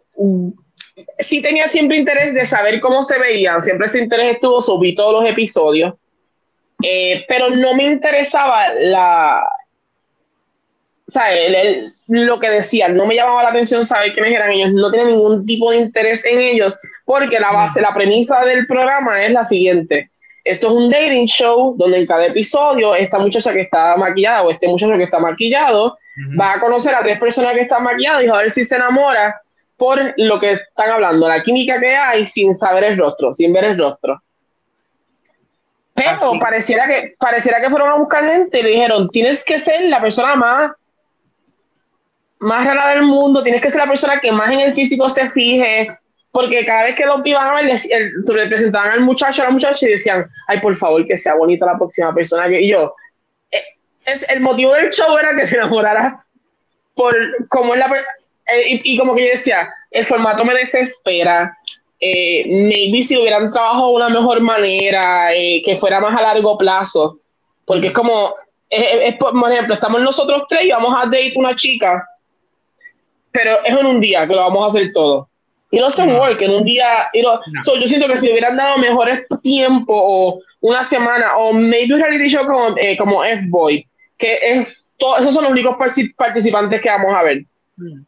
[1.19, 3.61] sí tenía siempre interés de saber cómo se veían.
[3.61, 5.95] Siempre ese interés estuvo, subí todos los episodios.
[6.83, 9.43] Eh, pero no me interesaba la,
[11.07, 11.25] o sea,
[12.07, 15.45] lo que decían, no me llamaba la atención saber quiénes eran ellos, no tenía ningún
[15.45, 20.09] tipo de interés en ellos, porque la base, la premisa del programa es la siguiente.
[20.43, 24.51] Esto es un dating show donde en cada episodio esta muchacha que está maquillada o
[24.51, 25.97] este muchacho que está maquillado
[26.39, 29.39] va a conocer a tres personas que están maquilladas y a ver si se enamora
[29.77, 33.65] por lo que están hablando, la química que hay sin saber el rostro, sin ver
[33.65, 34.21] el rostro.
[36.03, 39.81] Pero pareciera que, pareciera que fueron a buscar gente y le dijeron, tienes que ser
[39.83, 40.71] la persona más,
[42.39, 45.27] más rara del mundo, tienes que ser la persona que más en el físico se
[45.27, 45.97] fije.
[46.31, 49.85] porque cada vez que los iban a ver, le presentaban al muchacho, a la muchacha
[49.85, 52.47] y decían, ay, por favor, que sea bonita la próxima persona.
[52.47, 52.95] Y yo,
[53.51, 53.63] eh,
[54.05, 56.25] es, el motivo del show era que se enamorara
[56.95, 57.15] por
[57.47, 57.87] como es la
[58.51, 61.57] eh, y, como que yo decía, el formato me desespera.
[62.03, 66.21] Eh, maybe si lo hubieran trabajado de una mejor manera, eh, que fuera más a
[66.23, 67.19] largo plazo,
[67.63, 68.33] porque es como,
[68.67, 72.03] es, por ejemplo, estamos nosotros tres y vamos a date una chica,
[73.31, 75.29] pero es en un día que lo vamos a hacer todo.
[75.69, 77.09] Y no se work en un día.
[77.13, 82.01] yo siento que si le hubieran dado mejores tiempo o una semana o maybe un
[82.01, 83.87] reality show como, como F-Boy,
[84.17, 85.77] que es todo, esos son los únicos
[86.17, 87.45] participantes que vamos a ver.
[87.77, 88.01] Mm.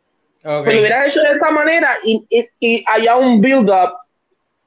[0.44, 2.22] Pero lo hubieras hecho de esa manera y,
[2.60, 3.94] y, haya un build-up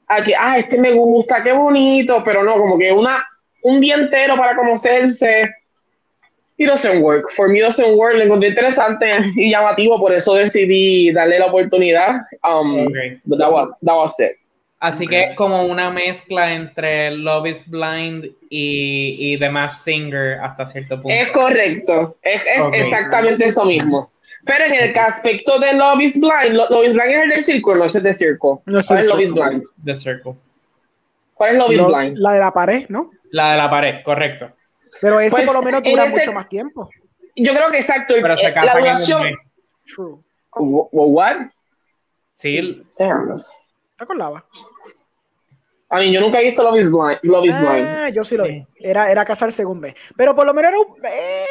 [0.09, 3.23] a que, ah, este me gusta, qué bonito, pero no, como que una,
[3.63, 5.51] un día entero para conocerse.
[6.59, 7.31] It doesn't work.
[7.33, 8.15] For me, doesn't work.
[8.15, 12.23] Lo encontré interesante y llamativo, por eso decidí darle la oportunidad.
[12.43, 12.91] Um,
[13.39, 14.39] that, was, that was it.
[14.79, 20.67] Así que como una mezcla entre Love is Blind y, y The Masked Singer hasta
[20.67, 21.15] cierto punto.
[21.15, 24.11] Es correcto, es, es exactamente eso mismo.
[24.47, 27.77] Pero en el aspecto de Love is Blind, Love is Blind es el del círculo,
[27.79, 28.63] no es el del circo.
[28.67, 29.65] No es el Love is Blind?
[29.85, 30.35] The Circle.
[31.35, 32.19] ¿Cuál es Love is Blind?
[32.19, 33.11] La de la pared, ¿no?
[33.31, 34.53] La de la pared, correcto.
[35.01, 36.89] Pero ese pues, por lo menos dura mucho más tiempo.
[37.35, 38.15] Yo creo que exacto.
[38.21, 39.23] Pero se eh, la duración.
[39.85, 40.19] True.
[40.53, 41.37] What?
[42.37, 42.83] Sí.
[42.89, 44.45] Está con lava.
[45.91, 47.19] I mean, yo nunca he visto Love is Blind.
[47.23, 48.65] Love is ah, yo sí lo vi.
[48.77, 49.95] Era, era casar según vez.
[50.17, 51.45] Pero por lo menos era, eh,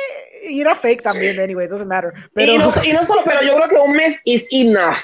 [0.48, 2.14] era fake también, anyway, it doesn't matter.
[2.34, 2.54] Pero...
[2.54, 4.98] Y, no, y no solo, pero yo creo que un mes is enough.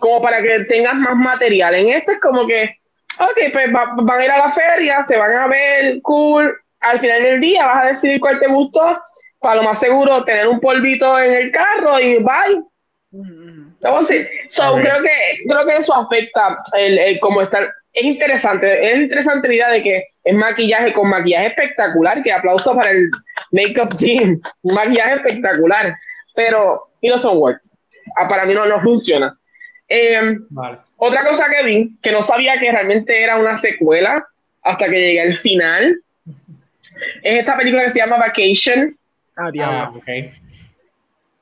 [0.00, 1.74] Como para que tengas más material.
[1.74, 2.76] En este es como que,
[3.18, 6.56] ok, pues van a ir a la feria, se van a ver cool.
[6.80, 9.00] Al final del día vas a decidir cuál te gustó.
[9.40, 12.62] Para lo más seguro, tener un polvito en el carro y bye.
[13.12, 17.68] Entonces, so, creo, que, creo que eso afecta el, el cómo estar
[17.98, 22.74] es interesante, es interesante la idea de que es maquillaje con maquillaje espectacular, que aplauso
[22.74, 23.10] para el
[23.52, 25.94] makeup team, un maquillaje espectacular,
[26.34, 27.60] pero y no son work.
[28.16, 29.36] Ah, para mí no, no funciona.
[29.88, 30.44] Em,
[30.96, 34.26] otra cosa que vi, que no sabía que realmente era una secuela
[34.62, 36.00] hasta que llegué al final,
[37.22, 38.96] es esta película que se llama Vacation.
[39.36, 39.78] Ah, diablo.
[39.78, 40.30] Ah, okay.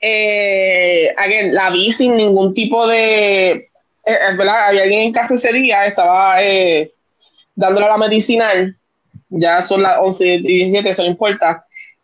[0.01, 3.71] Eh, again, la vi sin ningún tipo de
[4.07, 4.69] eh, ¿verdad?
[4.69, 6.93] Había alguien en casa ese día, estaba eh,
[7.57, 8.77] dándole la medicinal,
[9.29, 11.61] ya son las 11 y 17, eso no importa,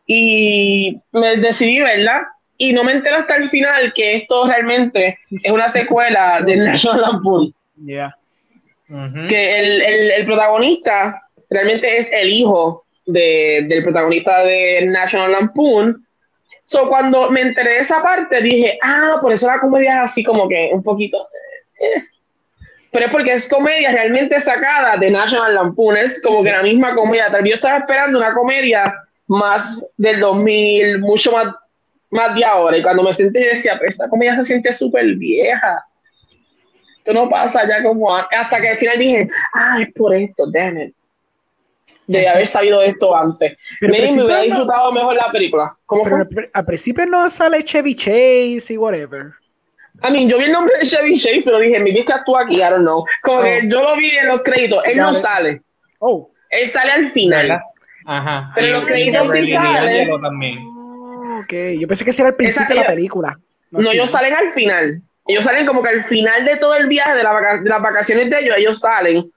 [0.07, 5.51] y me decidí verla, y no me entero hasta el final que esto realmente es
[5.51, 7.55] una secuela de National Lampoon.
[9.27, 16.07] Que el, el, el, protagonista realmente es el hijo de, del protagonista de National Lampoon.
[16.65, 20.23] So, cuando me enteré de esa parte, dije, ah, por eso la comedia es así
[20.23, 21.27] como que un poquito
[22.93, 26.95] pero es porque es comedia realmente sacada de National Lampoon, es como que la misma
[26.95, 27.31] comedia.
[27.31, 28.95] Tal vez yo estaba esperando una comedia
[29.33, 31.55] más del 2000, mucho más,
[32.11, 32.77] más de ahora.
[32.77, 35.85] Y cuando me senté, yo decía, pero esta comedia se siente súper vieja.
[36.99, 40.79] Esto no pasa ya como hasta que al final dije, ah, es por esto, damn
[40.79, 40.95] it.
[42.07, 43.57] De haber sabido esto antes.
[43.81, 45.77] Pero me, me hubiera disfrutado mejor la película.
[45.87, 49.33] ¿Cómo pero Al principio no sale Chevy Chase y whatever.
[50.05, 52.57] I mean, yo vi el nombre de Chevy Chase, pero dije, mi vista actúa aquí,
[52.57, 53.05] I don't know.
[53.23, 53.69] Como que oh.
[53.69, 55.63] yo lo vi en los créditos, él no sale.
[56.01, 56.29] Oh.
[56.51, 57.63] Él sale al final.
[58.07, 58.51] Ajá.
[58.55, 60.11] Pero los créditos sí salen.
[60.11, 63.39] Ok, yo pensé que ese era el principio de la película.
[63.71, 65.01] No, ellos salen al final.
[65.27, 68.57] Ellos salen como que al final de todo el viaje, de, las vacaciones de ellos,
[68.59, 69.31] ellos salen.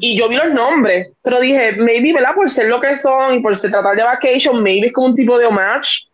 [0.00, 2.34] Y yo vi los nombres, pero dije, maybe, ¿verdad?
[2.34, 5.14] Por ser lo que son y por se tratar de vacation, maybe es como un
[5.14, 6.12] tipo de homage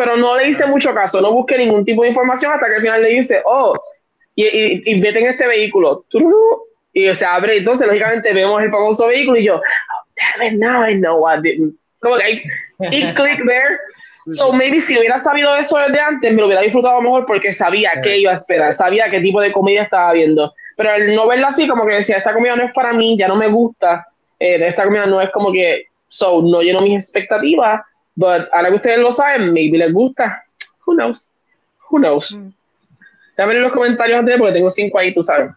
[0.00, 2.80] pero no le hice mucho caso, no busqué ningún tipo de información hasta que al
[2.80, 3.74] final le dice, oh,
[4.34, 4.46] y,
[4.90, 6.06] y, vete en este vehículo,
[6.94, 9.60] y se abre, entonces lógicamente vemos el famoso vehículo y yo,
[10.20, 11.74] damn it, now I know what didn't.
[12.00, 12.42] Como que
[12.90, 13.78] y click there.
[14.28, 18.00] So maybe si hubiera sabido eso desde antes, me lo hubiera disfrutado mejor porque sabía
[18.02, 20.52] qué iba a esperar, sabía qué tipo de comida estaba viendo.
[20.76, 23.28] Pero al no verla así, como que decía, esta comida no es para mí, ya
[23.28, 24.06] no me gusta,
[24.38, 27.80] eh, esta comida no es como que, so, no lleno mis expectativas,
[28.20, 30.44] But ahora que ustedes lo saben, maybe les gusta.
[30.84, 31.30] Who knows?
[31.88, 32.32] Who knows?
[32.32, 32.52] Mm.
[33.34, 35.52] Déjame en los comentarios antes porque tengo cinco ahí, tú sabes.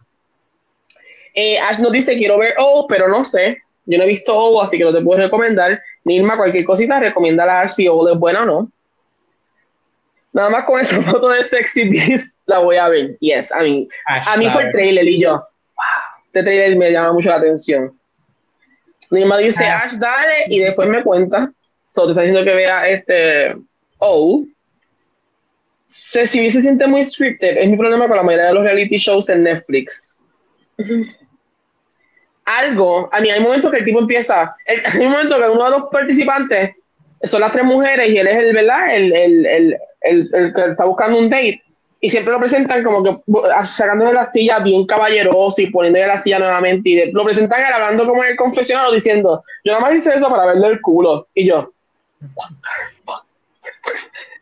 [1.34, 3.58] Eh, Ash nos dice, quiero ver O, pero no sé.
[3.86, 5.80] Yo no he visto O, así que no te puedo recomendar.
[6.04, 8.72] Nilma, cualquier cosita, recomienda a si O es buena o no.
[10.32, 13.16] Nada más con esa foto de Sexy Beast la voy a ver.
[13.20, 15.44] Yes, I mean, a mí fue el trailer y yo, wow,
[16.26, 17.96] este trailer me llama mucho la atención.
[19.10, 19.82] Nilma dice, ah.
[19.84, 21.52] Ash, dale, y después me cuenta.
[21.88, 23.54] So, te está diciendo que vea este
[23.98, 24.44] Oh.
[25.86, 27.56] Si se siente muy scripted.
[27.56, 30.18] Es mi problema con la mayoría de los reality shows en Netflix.
[32.44, 35.70] Algo, a mí hay momentos que el tipo empieza, hay un momento que uno de
[35.70, 36.74] los participantes
[37.22, 38.94] son las tres mujeres y él es el, ¿verdad?
[38.94, 41.62] El, el, el, el, que está buscando un date
[42.00, 43.16] y siempre lo presentan como que
[43.64, 48.22] sacándole la silla bien caballeroso y poniéndole la silla nuevamente y lo presentan hablando como
[48.22, 51.72] en el confesionario diciendo, yo nada más hice eso para verle el culo y yo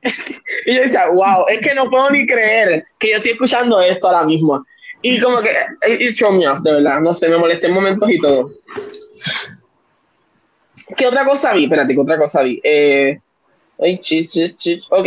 [0.67, 4.09] y yo decía, wow, es que no puedo ni creer que yo estoy escuchando esto
[4.09, 4.65] ahora mismo.
[5.03, 5.51] Y como que,
[5.89, 8.53] it show me off, de verdad, no sé, me molesté en momentos y todo.
[10.97, 11.65] ¿Qué otra cosa vi?
[11.65, 12.61] Espérate, ¿qué otra cosa vi?
[12.63, 13.19] Eh,
[13.81, 14.01] ay,
[14.91, 15.07] Ok,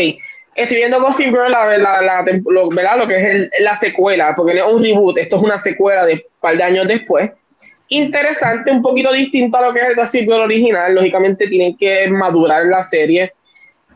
[0.56, 2.98] estoy viendo Gossip Girl, la, la, la, ¿verdad?
[2.98, 6.22] lo que es la secuela, porque es un reboot, esto es una secuela de un
[6.42, 7.32] par de años después.
[7.88, 12.10] Interesante, un poquito distinto a lo que es el Gossip Girl original, lógicamente tienen que
[12.10, 13.32] madurar la serie.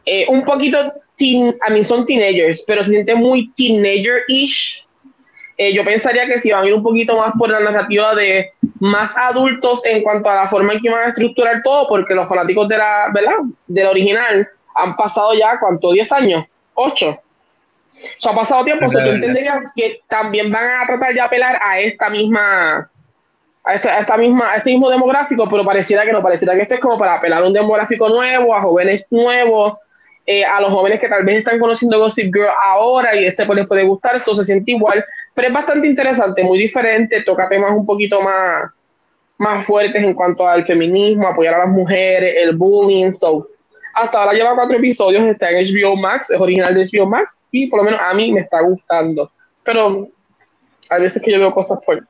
[0.05, 4.85] Eh, un poquito, teen, a mí son teenagers, pero se siente muy teenager-ish
[5.61, 8.53] eh, yo pensaría que si van a ir un poquito más por la narrativa de
[8.79, 12.29] más adultos en cuanto a la forma en que van a estructurar todo, porque los
[12.29, 13.33] fanáticos de la, ¿verdad?
[13.67, 15.89] Del original han pasado ya, ¿cuánto?
[15.89, 16.45] ¿10 años?
[16.75, 17.13] ¿8?
[17.13, 17.21] O
[18.17, 21.59] sea, ha pasado tiempo, o sea, tú entenderías que también van a tratar de apelar
[21.61, 22.89] a esta misma,
[23.65, 26.79] a esta, misma, a este mismo demográfico, pero pareciera que no, pareciera que esto es
[26.79, 29.73] como para apelar a un demográfico nuevo, a jóvenes nuevos,
[30.25, 33.57] eh, a los jóvenes que tal vez están conociendo Gossip Girl ahora y este pues
[33.57, 35.03] les puede gustar, eso se siente igual,
[35.39, 38.71] pero es bastante interesante, muy diferente, toca temas un poquito más,
[39.37, 43.47] más fuertes en cuanto al feminismo, apoyar a las mujeres, el bullying, so.
[43.93, 47.67] Hasta ahora lleva cuatro episodios, está en HBO Max, es original de HBO Max, y
[47.67, 49.31] por lo menos a mí me está gustando.
[49.63, 50.09] Pero
[50.89, 52.05] hay veces que yo veo cosas por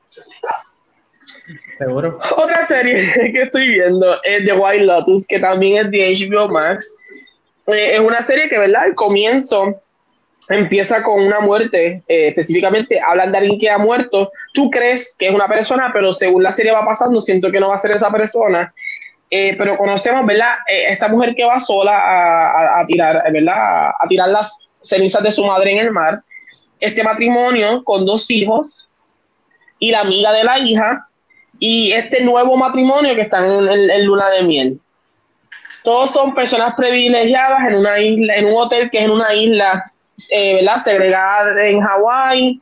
[1.78, 2.18] Seguro.
[2.36, 2.96] Otra serie
[3.32, 6.92] que estoy viendo es The White Lotus, que también es de HBO Max.
[7.68, 8.82] Eh, es una serie que, ¿verdad?
[8.86, 9.80] Al comienzo
[10.48, 15.28] empieza con una muerte, eh, específicamente hablan de alguien que ha muerto, tú crees que
[15.28, 17.92] es una persona, pero según la serie va pasando, siento que no va a ser
[17.92, 18.72] esa persona.
[19.30, 20.54] Eh, pero conocemos, ¿verdad?
[20.68, 23.90] Eh, esta mujer que va sola a, a, tirar, ¿verdad?
[23.90, 26.22] A, tirar las cenizas de su madre en el mar.
[26.80, 28.88] Este matrimonio con dos hijos
[29.78, 31.06] y la amiga de la hija
[31.60, 34.80] y este nuevo matrimonio que están en, en, en luna de miel.
[35.84, 39.92] Todos son personas privilegiadas en una isla, en un hotel que es en una isla
[40.30, 40.82] eh, ¿verdad?
[40.82, 42.60] Segregada en Hawái.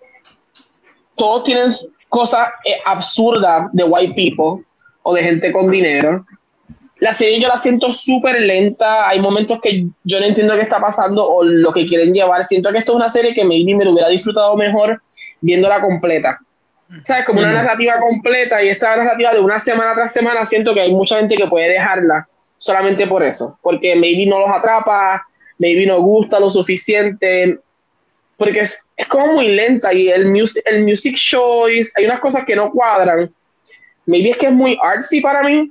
[1.17, 1.71] Todos tienen
[2.09, 4.65] cosas eh, absurdas de white people
[5.03, 6.25] o de gente con dinero.
[7.01, 9.09] La serie yo la siento súper lenta.
[9.09, 12.45] Hay momentos que yo no entiendo qué está pasando o lo que quieren llevar.
[12.45, 15.01] Siento que esto es una serie que maybe me lo hubiera disfrutado mejor
[15.41, 16.39] viéndola completa.
[17.05, 17.27] ¿Sabes?
[17.27, 20.93] Como una narrativa completa y esta narrativa de una semana tras semana, siento que hay
[20.93, 25.28] mucha gente que puede dejarla solamente por eso, porque maybe no los atrapa,
[25.59, 27.59] maybe no gusta lo suficiente,
[28.37, 32.45] porque es, es como muy lenta y el music, el music choice, hay unas cosas
[32.45, 33.31] que no cuadran.
[34.07, 35.71] Maybe es que es muy artsy para mí.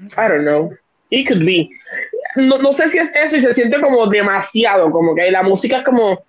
[0.00, 0.70] I don't know.
[1.10, 1.70] It could be.
[2.36, 5.78] No, no sé si es eso y se siente como demasiado, como que la música
[5.78, 6.22] es como,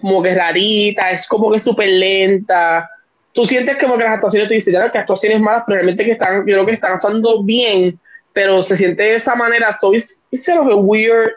[0.00, 2.90] como que rarita, es como que súper lenta.
[3.32, 6.12] Tú sientes como que las actuaciones, tú dices, ya que actuaciones malas, pero realmente que
[6.12, 8.00] están, yo creo que están actuando bien,
[8.32, 9.72] pero se siente de esa manera.
[9.74, 11.34] So it's, it's a weird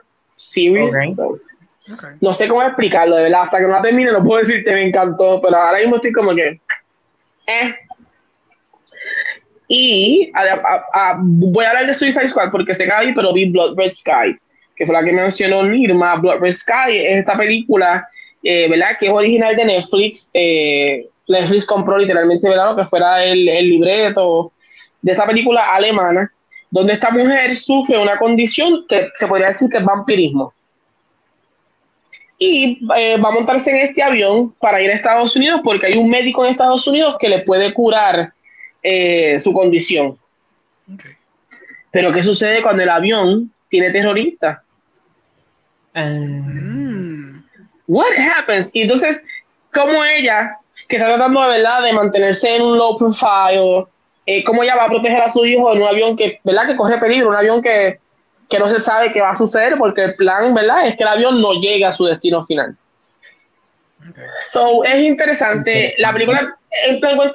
[0.49, 0.93] series.
[2.19, 3.43] No sé cómo explicarlo, de verdad.
[3.43, 6.35] Hasta que no la termine, no puedo decirte me encantó, pero ahora mismo estoy como
[6.35, 6.59] que.
[7.47, 7.75] Eh.
[9.67, 10.31] Y
[11.19, 14.37] voy a hablar de Suicide Squad porque sé que hay, pero vi Blood Red Sky,
[14.75, 16.17] que fue la que mencionó Nirma.
[16.17, 18.07] Blood Red Sky es esta película,
[18.43, 18.97] eh, ¿verdad?
[18.99, 20.29] Que es original de Netflix.
[20.33, 22.71] Eh, Netflix compró literalmente, ¿verdad?
[22.71, 24.51] Lo que fuera el, el libreto
[25.01, 26.31] de esta película alemana
[26.71, 30.53] donde esta mujer sufre una condición que se podría decir que es vampirismo.
[32.39, 35.97] Y eh, va a montarse en este avión para ir a Estados Unidos porque hay
[35.97, 38.33] un médico en Estados Unidos que le puede curar
[38.81, 40.17] eh, su condición.
[41.91, 44.59] Pero ¿qué sucede cuando el avión tiene terroristas?
[45.93, 47.43] Um.
[47.87, 48.69] What happens?
[48.71, 49.21] Y entonces,
[49.73, 50.57] como ella,
[50.87, 53.85] que está tratando de verdad de mantenerse en un low profile,
[54.25, 56.67] eh, cómo ella va a proteger a su hijo en un avión que, ¿verdad?
[56.67, 57.99] que corre peligro, un avión que,
[58.49, 60.87] que no se sabe qué va a suceder, porque el plan ¿verdad?
[60.87, 62.75] es que el avión no llegue a su destino final.
[64.49, 65.93] So, es interesante.
[65.97, 66.57] La película,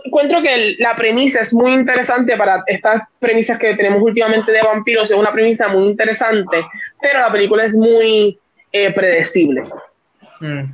[0.04, 5.10] encuentro que la premisa es muy interesante para estas premisas que tenemos últimamente de vampiros.
[5.10, 6.64] Es una premisa muy interesante,
[7.00, 8.38] pero la película es muy
[8.72, 9.62] eh, predecible.
[10.40, 10.64] Mm.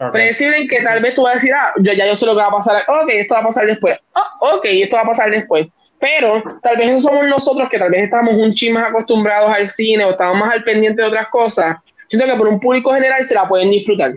[0.00, 0.10] Okay.
[0.12, 2.32] Predecible en que tal vez tú vas a decir, ah, yo ya yo sé lo
[2.36, 5.06] que va a pasar, ok, esto va a pasar después, oh, ok, esto va a
[5.06, 5.66] pasar después.
[5.98, 9.66] Pero tal vez no somos nosotros que tal vez estamos un ching más acostumbrados al
[9.66, 11.78] cine o estamos más al pendiente de otras cosas.
[12.06, 14.12] Siento que por un público general se la pueden disfrutar.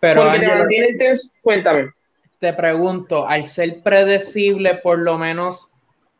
[0.00, 1.90] Pero Porque te mantienen tenso, cuéntame.
[2.38, 5.72] te pregunto, al ser predecible por lo menos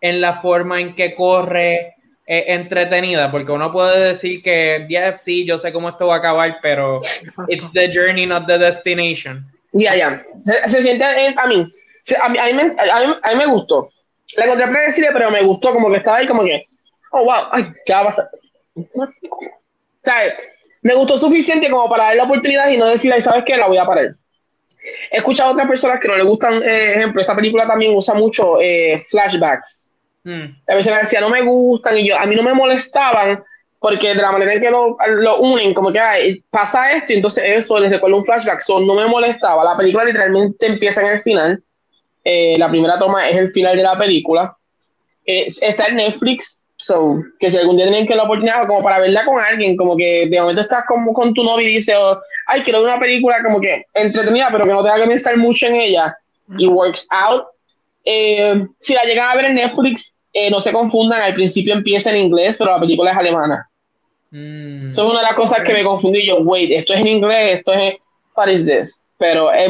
[0.03, 1.95] en la forma en que corre,
[2.33, 6.59] entretenida, porque uno puede decir que, yeah, sí, yo sé cómo esto va a acabar,
[6.63, 7.01] pero
[7.49, 9.45] it's the journey, not the destination.
[9.73, 10.25] Ya, ya.
[10.67, 11.67] Se, siente eh, a mí,
[12.21, 12.73] a mí, a mí,
[13.23, 13.91] a mí, me gustó.
[14.37, 16.67] La encontré predecible, pero me gustó como que estaba ahí como que,
[17.13, 18.31] oh, wow, ay, ¿qué va a pasar?
[18.77, 19.09] O
[20.05, 20.15] sea,
[20.83, 23.57] me gustó suficiente como para dar la oportunidad y no decir, ay, ¿sabes qué?
[23.57, 24.15] La voy a parar.
[25.11, 28.15] He escuchado a otras personas que no le gustan, eh, ejemplo, esta película también usa
[28.15, 29.90] mucho eh, flashbacks.
[30.25, 30.45] Mm.
[30.67, 33.43] La persona decía, no me gustan, y yo, a mí no me molestaban,
[33.79, 37.45] porque de la manera en que lo, lo unen, como que pasa esto, y entonces
[37.47, 39.65] eso les recuerda un flashback, so, no me molestaba.
[39.65, 41.63] La película literalmente empieza en el final.
[42.25, 44.55] Eh, la primera toma es el final de la película.
[45.25, 49.23] está en Netflix, So, que si algún día tienen que la oportunidad, como para verla
[49.27, 52.63] con alguien, como que de momento estás como con tu novio y dices, oh, ay,
[52.63, 55.75] quiero ver una película como que entretenida, pero que no tenga que pensar mucho en
[55.75, 56.17] ella,
[56.57, 57.45] y works out.
[58.13, 62.11] Eh, si la llegan a ver en Netflix, eh, no se confundan, al principio empieza
[62.11, 63.71] en inglés, pero la película es alemana.
[64.33, 64.91] Mm.
[64.91, 67.59] Eso es una de las cosas que me confundí yo, wait, esto es en inglés,
[67.59, 67.95] esto es,
[68.35, 69.01] what is this?
[69.17, 69.69] Pero eh,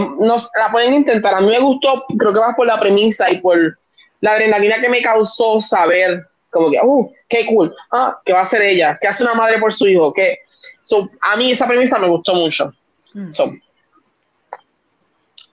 [0.59, 3.77] la pueden intentar, a mí me gustó, creo que más por la premisa y por
[4.23, 8.45] la adrenalina que me causó saber como que, uh, qué cool, ah, ¿qué va a
[8.45, 8.99] hacer ella?
[8.99, 10.15] ¿Qué hace una madre por su hijo?
[10.15, 10.39] ¿Qué?
[10.83, 12.73] So, a mí esa premisa me gustó mucho.
[13.13, 13.31] Mm.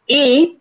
[0.07, 0.57] y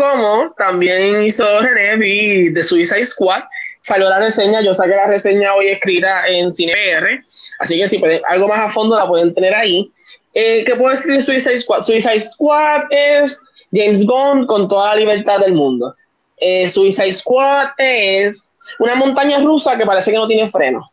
[0.00, 3.42] como también hizo René de Suicide Squad,
[3.82, 7.22] salió la reseña, yo saqué la reseña hoy escrita en CinePR,
[7.58, 9.90] así que si pueden, algo más a fondo la pueden tener ahí.
[10.32, 11.82] Eh, ¿Qué puedo decir de Suicide Squad?
[11.82, 13.38] Suicide Squad es
[13.72, 15.94] James Bond con toda la libertad del mundo.
[16.38, 20.90] Eh, Suicide Squad es una montaña rusa que parece que no tiene freno.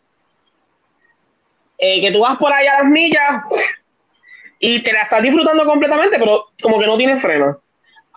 [1.77, 3.43] Eh, que tú vas por ahí a las millas
[4.59, 7.61] y te la estás disfrutando completamente, pero como que no tiene freno.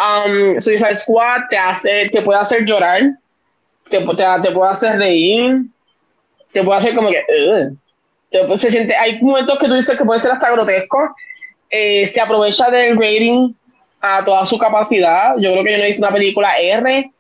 [0.01, 3.03] Um, Suicide Squad te hace, te puede hacer llorar,
[3.91, 5.65] te, te, te puede hacer reír,
[6.53, 7.23] te puede hacer como que
[8.57, 11.15] se siente, hay momentos que tú dices que puede ser hasta grotesco.
[11.69, 13.53] Eh, se aprovecha del rating
[14.01, 15.35] a toda su capacidad.
[15.39, 17.11] Yo creo que yo no he visto una película R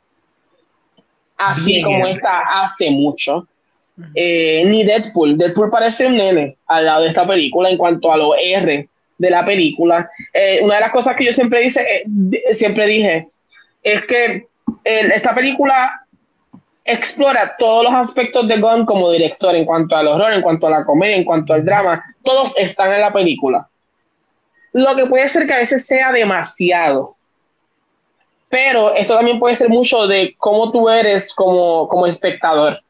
[1.36, 3.46] así como esta hace mucho.
[4.14, 5.36] Eh, ni Deadpool.
[5.36, 8.88] Deadpool parece un nene al lado de esta película en cuanto a lo R
[9.20, 10.10] de la película.
[10.32, 13.28] Eh, una de las cosas que yo siempre, dice, eh, siempre dije
[13.82, 14.46] es que
[14.84, 16.06] esta película
[16.84, 20.70] explora todos los aspectos de Gunn como director en cuanto al horror, en cuanto a
[20.70, 22.02] la comedia, en cuanto al drama.
[22.22, 23.68] Todos están en la película.
[24.72, 27.16] Lo que puede ser que a veces sea demasiado
[28.50, 32.80] pero esto también puede ser mucho de cómo tú eres como, como espectador.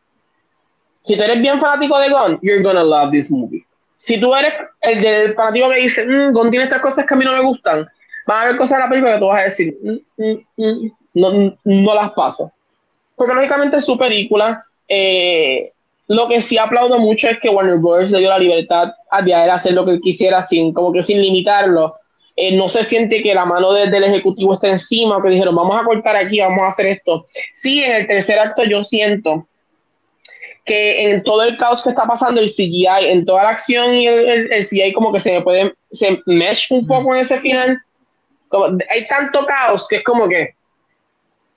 [1.02, 3.64] Si tú eres bien fanático de Gon, you're gonna love this movie.
[4.00, 7.16] Si tú eres el del fanático que dice, mmm, Gon tiene estas cosas que a
[7.18, 7.86] mí no me gustan,
[8.26, 10.92] van a haber cosas en la película que tú vas a decir, mm, mm, mm,
[11.14, 12.50] no, no las paso.
[13.14, 14.64] Porque lógicamente su película.
[14.88, 15.70] Eh,
[16.08, 18.10] lo que sí aplaudo mucho es que Warner Bros.
[18.10, 21.20] le dio la libertad a de hacer lo que él quisiera sin, como que sin
[21.20, 21.94] limitarlo
[22.34, 25.84] eh, no se siente que la mano del ejecutivo está encima, que dijeron, vamos a
[25.84, 27.26] cortar aquí, vamos a hacer esto.
[27.52, 29.46] Sí, en el tercer acto yo siento
[30.64, 34.06] que en todo el caos que está pasando, el CGI, en toda la acción y
[34.06, 37.78] el, el, CGI como que se me puede, se mesh un poco en ese final.
[38.88, 40.54] hay tanto caos que es como que,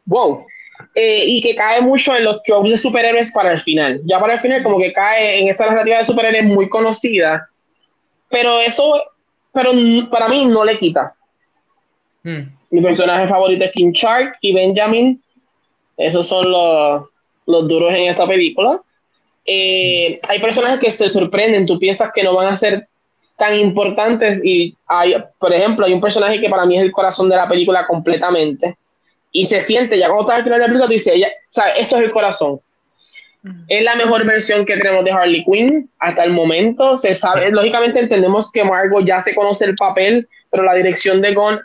[0.05, 0.45] wow.
[0.95, 4.01] Eh, y que cae mucho en los tropes de superhéroes para el final.
[4.05, 7.47] Ya para el final como que cae en esta narrativa de superhéroes muy conocida.
[8.29, 9.01] Pero eso
[9.53, 9.71] pero
[10.09, 11.13] para mí no le quita.
[12.23, 12.41] Hmm.
[12.71, 15.21] Mi personaje favorito es King Shark y Benjamin.
[15.95, 17.07] Esos son los,
[17.45, 18.81] los duros en esta película.
[19.45, 22.87] Eh, hay personajes que se sorprenden, tú piensas que no van a ser
[23.37, 27.29] tan importantes y hay, por ejemplo, hay un personaje que para mí es el corazón
[27.29, 28.77] de la película completamente
[29.35, 31.27] y se siente, ya cuando está al final de la película, dice, ella,
[31.75, 32.61] esto es el corazón.
[33.67, 36.95] Es la mejor versión que tenemos de Harley Quinn hasta el momento.
[36.95, 41.33] Se sabe, lógicamente entendemos que Margot ya se conoce el papel, pero la dirección de
[41.33, 41.59] Gon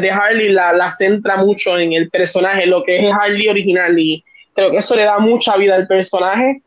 [0.00, 4.24] de Harley la, la, centra mucho en el personaje, lo que es Harley original, y
[4.54, 6.62] creo que eso le da mucha vida al personaje.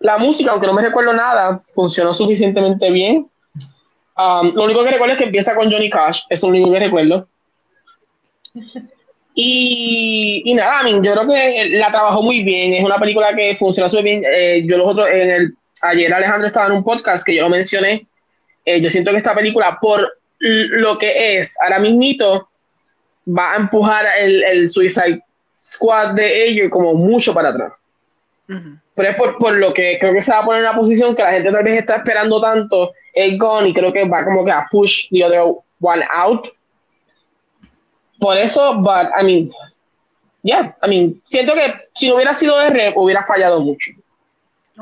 [0.00, 3.28] La música, aunque no me recuerdo nada, funcionó suficientemente bien.
[4.16, 6.78] Um, lo único que recuerdo es que empieza con Johnny Cash, es lo único que
[6.78, 7.28] recuerdo.
[9.34, 12.74] Y, y nada, yo creo que la trabajó muy bien.
[12.74, 14.24] Es una película que funciona súper bien.
[14.26, 17.48] Eh, yo los otros, en el, ayer Alejandro estaba en un podcast que yo lo
[17.48, 18.06] mencioné.
[18.64, 22.48] Eh, yo siento que esta película, por lo que es ahora mismito,
[23.26, 25.22] va a empujar el, el Suicide
[25.54, 27.72] Squad de ellos como mucho para atrás.
[28.98, 31.16] Pero es por, por, lo que creo que se va a poner en una posición
[31.16, 34.44] que la gente tal vez está esperando tanto el Gone y creo que va como
[34.44, 35.42] que a push the other
[35.80, 36.48] one out
[38.18, 39.52] por eso, but, I mean,
[40.42, 43.92] yeah, I mean, siento que si no hubiera sido R, hubiera fallado mucho.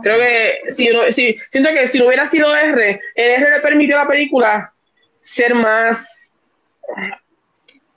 [0.03, 3.61] Creo que si, no, si, siento que si no hubiera sido R, el R le
[3.61, 4.73] permitió a la película
[5.21, 6.33] ser más,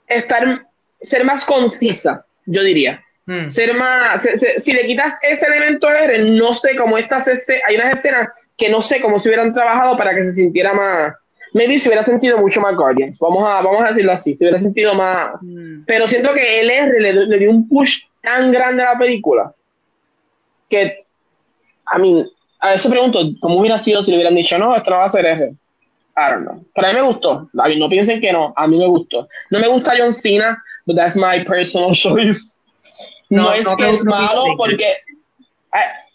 [0.06, 0.66] estar,
[1.00, 3.02] ser más concisa, yo diría.
[3.30, 3.46] Hmm.
[3.46, 4.26] Ser más,
[4.56, 8.68] si le quitas ese elemento R, no sé cómo estas, este, hay unas escenas que
[8.68, 11.14] no sé cómo se hubieran trabajado para que se sintiera más,
[11.52, 14.58] maybe se hubiera sentido mucho más Guardians, vamos a, vamos a decirlo así, se hubiera
[14.58, 15.84] sentido más, hmm.
[15.86, 19.54] pero siento que el R le, le, dio un push tan grande a la película
[20.68, 21.04] que,
[21.86, 22.28] a mí,
[22.58, 25.08] a veces pregunto, ¿cómo hubiera sido si le hubieran dicho, no, esto no va a
[25.08, 25.52] ser R?
[26.16, 26.64] I don't know.
[26.74, 27.48] Pero a mí me gustó.
[27.58, 28.52] A mí, no piensen que no.
[28.56, 29.28] A mí me gustó.
[29.50, 32.52] No me gusta John Cena, but that's my personal choice.
[33.30, 34.94] No, es que es malo porque.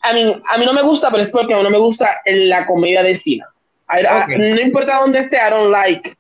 [0.01, 3.01] A, mí, a mí no me gusta, pero es porque no me gusta la comedia
[3.01, 3.47] de Cena.
[4.27, 6.13] no importa dónde esté, I don't like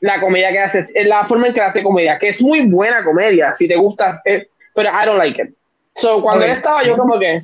[0.00, 0.80] la comedia que hace.
[0.80, 4.12] Es la forma en que hace comedia, que es muy buena comedia, si te gusta,
[4.24, 5.54] pero I don't like it.
[5.94, 7.42] So, cuando él estaba, yo como que.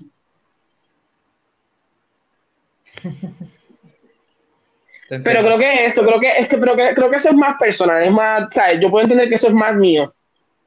[5.09, 7.57] Pero creo que eso, creo que es que, pero que, creo que eso es más
[7.59, 8.81] personal, es más, ¿sabes?
[8.81, 10.13] Yo puedo entender que eso es más mío.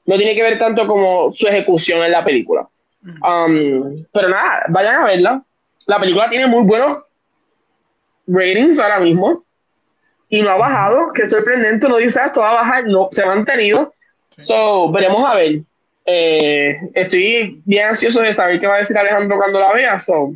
[0.05, 2.67] No tiene que ver tanto como su ejecución en la película.
[3.03, 5.43] Um, pero nada, vayan a verla.
[5.87, 6.99] La película tiene muy buenos
[8.27, 9.43] ratings ahora mismo
[10.29, 13.21] y no ha bajado, que es sorprendente, no dice esto va a bajar, no, se
[13.21, 13.93] ha mantenido.
[14.37, 15.61] So, veremos a ver.
[16.05, 19.99] Eh, estoy bien ansioso de saber qué va a decir Alejandro cuando la vea.
[19.99, 20.33] So.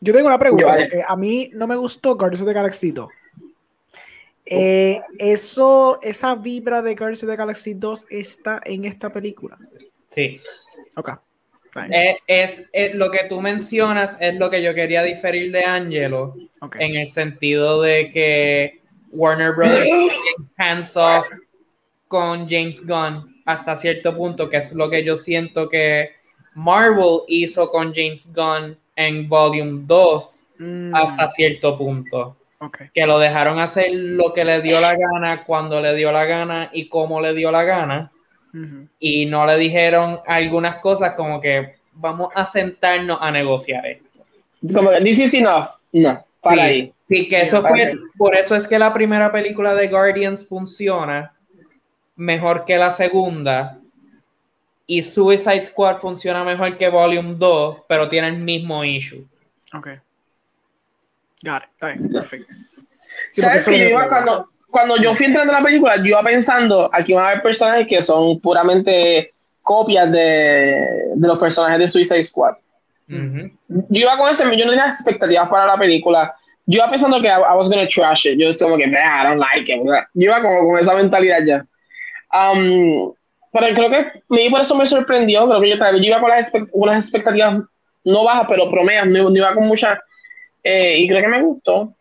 [0.00, 3.08] Yo tengo una pregunta, porque a mí no me gustó Guardians of the Galaxy 2.
[4.50, 9.58] Eh, eso, esa vibra de Guardians of the Galaxy 2 está en esta película.
[10.08, 10.40] Sí.
[10.96, 11.10] Ok.
[11.90, 16.34] Eh, es, lo que tú mencionas es lo que yo quería diferir de Angelo
[16.78, 18.80] en el sentido de que
[19.10, 19.90] Warner Brothers
[20.56, 21.28] hands off
[22.08, 26.10] con James Gunn hasta cierto punto, que es lo que yo siento que
[26.54, 30.94] Marvel hizo con James Gunn en Volume 2 mm.
[30.94, 32.37] hasta cierto punto.
[32.92, 36.70] Que lo dejaron hacer lo que le dio la gana, cuando le dio la gana
[36.72, 38.12] y cómo le dio la gana.
[38.98, 44.24] Y no le dijeron algunas cosas como que vamos a sentarnos a negociar esto.
[44.74, 45.66] Como que this is enough.
[45.92, 46.94] No, para sí, ahí.
[47.08, 51.32] Sí, que eso fue, por eso es que la primera película de Guardians funciona
[52.16, 53.78] mejor que la segunda.
[54.86, 59.26] Y Suicide Squad funciona mejor que Volume 2, pero tiene el mismo issue.
[59.74, 59.88] Ok.
[61.42, 61.70] Got it.
[61.72, 62.54] Está bien, perfecto.
[63.32, 66.90] ¿Sabes que yo iba cuando, cuando yo fui entrando a la película, yo iba pensando,
[66.92, 69.32] aquí van a haber personajes que son puramente
[69.62, 72.54] copias de, de los personajes de Suicide Squad.
[73.08, 76.34] Yo iba con ese, yo no tenía expectativas para la película.
[76.66, 78.38] Yo iba pensando que I, was gonna trash it.
[78.38, 79.80] Yo estaba como que, I don't like it.
[80.14, 81.66] Yo iba como con esa mentalidad ya.
[82.30, 83.12] Um,
[83.50, 85.48] pero creo que me por eso me sorprendió.
[85.48, 87.62] Creo que yo, yo iba con las, unas expectativas
[88.04, 89.06] no bajas, pero promedias.
[89.06, 89.98] No, no iba con mucha
[90.70, 91.94] eh, y creo que me gustó.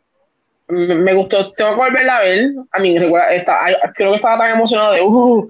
[0.68, 1.38] Me, gustó.
[1.53, 2.51] Tengo que volverla a ver.
[2.72, 2.97] A mí,
[3.32, 3.59] está,
[3.95, 5.47] creo que estaba tan emocionado de, uh,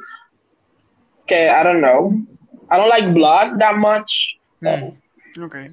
[1.25, 2.11] que I don't know.
[2.69, 4.37] I don't like blood that much.
[4.51, 4.69] So.
[4.69, 4.93] Mm.
[5.45, 5.71] Okay.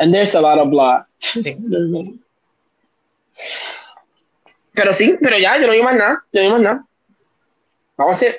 [0.00, 1.04] And there's a lot of blood.
[1.20, 1.56] Sí.
[4.74, 6.24] pero sí, pero ya, yo no digo más nada.
[6.32, 6.84] Yo no digo más nada.
[7.96, 8.36] Vamos a hacer.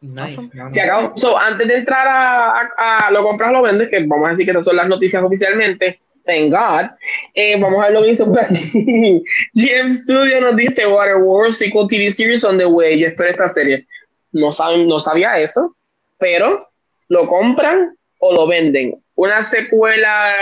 [0.00, 0.48] Nice.
[0.70, 1.16] Se acabó.
[1.16, 4.44] So, antes de entrar a, a, a, lo compras, lo vendes, que vamos a decir
[4.44, 6.90] que estas son las noticias oficialmente thank God.
[7.34, 9.22] Eh, vamos a ver lo que hizo por aquí.
[9.54, 12.98] GM Studio nos dice Waterworld sequel TV series on the way.
[12.98, 13.86] Yo espero esta serie.
[14.32, 15.74] No, saben, no sabía eso,
[16.18, 16.68] pero
[17.08, 19.00] lo compran o lo venden.
[19.14, 20.32] Una secuela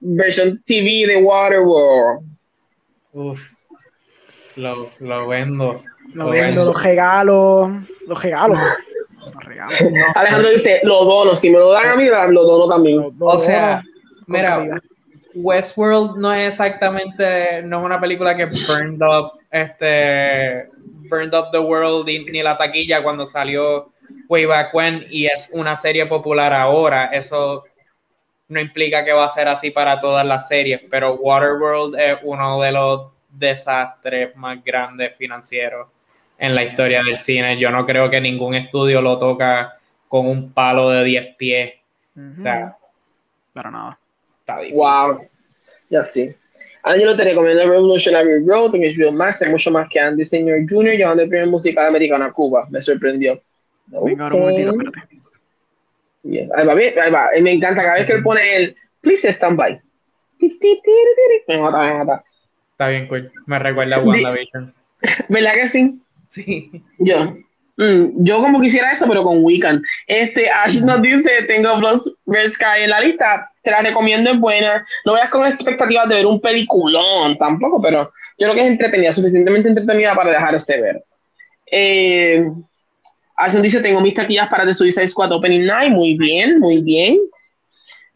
[0.00, 2.26] versión TV de Waterworld.
[3.12, 3.40] Uf,
[4.56, 5.82] lo, lo vendo.
[6.12, 7.72] Lo, vendo, los regalos.
[8.06, 8.58] Los regalos.
[9.24, 9.74] Los regalos.
[10.16, 11.34] Alejandro dice, lo dono.
[11.34, 13.10] Si me lo dan a mí, lo dono también.
[13.18, 13.80] o sea,
[14.26, 14.78] mira,
[15.34, 20.68] Westworld no es exactamente, no es una película que burned up, este,
[21.08, 23.92] burned up the world ni la taquilla cuando salió
[24.28, 27.06] way back when y es una serie popular ahora.
[27.06, 27.64] Eso
[28.48, 32.60] no implica que va a ser así para todas las series, pero Waterworld es uno
[32.60, 35.88] de los desastres más grandes financieros
[36.38, 37.58] en la historia del cine.
[37.58, 39.78] Yo no creo que ningún estudio lo toca
[40.08, 41.74] con un palo de 10 pies.
[43.52, 43.98] Para nada.
[44.72, 45.26] Wow,
[45.90, 46.34] ya sí.
[46.82, 50.96] Angelo te recomiendo Revolutionary Road en HBO Max, es mucho más que Andy Senior Jr.
[50.96, 52.66] llevando el primer musical americano a Cuba.
[52.70, 53.40] Me sorprendió.
[53.86, 55.24] Venga, ahora un momentito, espérate.
[56.56, 57.28] Ahí va, ahí va.
[57.40, 59.80] Me encanta cada vez que él pone el Please stand by.
[61.48, 62.24] Me mata, me mata.
[62.72, 63.30] Está bien, cool.
[63.46, 64.74] Me recuerda a WandaVision.
[65.28, 66.00] ¿Verdad que sí?
[66.28, 66.82] Sí.
[66.98, 67.36] Yo.
[67.76, 69.82] Mm, yo como quisiera eso, pero con Weekend.
[70.06, 74.38] Este, Ash nos dice, tengo Plus Red Sky en la lista, te la recomiendo, es
[74.38, 74.86] buena.
[75.04, 79.12] No vayas con expectativas de ver un peliculón tampoco, pero yo creo que es entretenida,
[79.12, 81.04] suficientemente entretenida para dejarse ver.
[81.70, 82.46] Eh,
[83.36, 86.80] Ash nos dice, tengo mis taquillas para The Suicide Squad Opening Night, muy bien, muy
[86.82, 87.18] bien.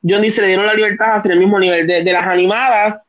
[0.08, 3.08] John dice, le dieron la libertad a hacer el mismo nivel de, de las animadas.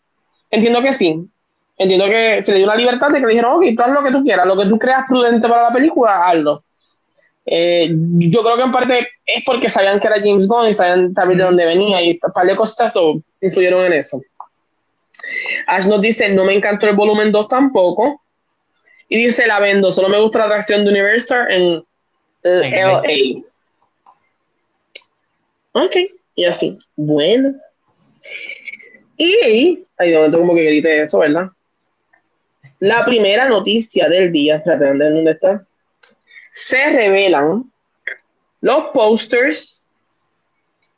[0.50, 1.30] Entiendo que sí,
[1.80, 4.04] entiendo que se le dio la libertad de que le dijeron, ok, tú haz lo
[4.04, 6.64] que tú quieras, lo que tú creas prudente para la película, hazlo.
[7.46, 11.14] Eh, yo creo que en parte es porque sabían que era James Bond y sabían
[11.14, 12.94] también de dónde venía y un par de cosas
[13.42, 14.22] influyeron en eso.
[15.68, 18.22] Ash nos dice, no me encantó el volumen 2 tampoco.
[19.08, 21.84] Y dice, la vendo, solo me gusta la atracción de Universal en
[22.44, 23.42] LA.
[25.72, 25.96] Ok,
[26.36, 26.78] y así.
[26.96, 27.56] Bueno.
[29.18, 31.50] Y, ahí momento como que grite eso, ¿verdad?
[32.80, 35.66] La primera noticia del día, espérate, ¿dónde está?
[36.52, 37.70] Se revelan
[38.62, 39.84] los posters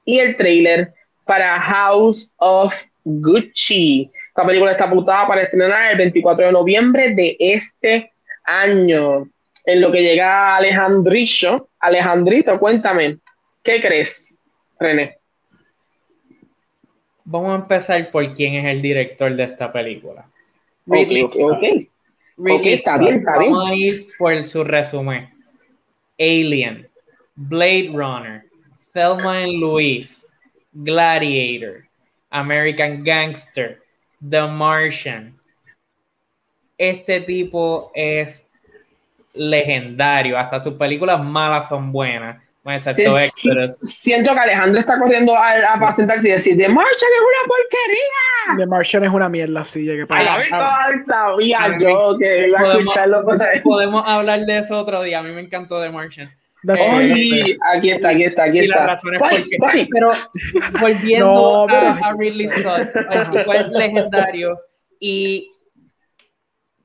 [0.06, 0.94] y el trailer
[1.26, 4.12] para House of Gucci.
[4.28, 8.12] Esta película está apuntada para estrenar el 24 de noviembre de este
[8.44, 9.28] año.
[9.66, 13.18] En lo que llega Alejandrito, Alejandrito, cuéntame,
[13.64, 14.36] ¿qué crees,
[14.80, 15.18] René?
[17.24, 20.31] Vamos a empezar por quién es el director de esta película.
[20.86, 23.52] Ridley okay, está bien, está bien.
[23.52, 25.30] Vamos a ir por su resumen.
[26.20, 26.88] Alien,
[27.36, 28.44] Blade Runner,
[28.94, 30.26] Thelma and Louise,
[30.74, 31.88] Gladiator,
[32.30, 33.82] American Gangster,
[34.28, 35.38] The Martian.
[36.78, 38.46] Este tipo es
[39.34, 40.38] legendario.
[40.38, 42.42] Hasta sus películas malas son buenas.
[43.82, 48.58] Siento que Alejandro está corriendo a, a sentarse y decir: The Martian es una porquería.
[48.58, 50.26] The Martian es una mierda, sí, llegué para
[51.08, 53.62] sabía yo que iba a escucharlo por ahí.
[53.62, 55.20] Podemos hablar de eso otro día.
[55.20, 56.32] A mí me encantó The Martian.
[57.74, 58.86] aquí está, aquí está, aquí está.
[58.86, 59.02] Las
[59.92, 60.12] Pero
[60.80, 64.60] volviendo a, a, Ridley Scott, el es legendario
[65.00, 65.50] y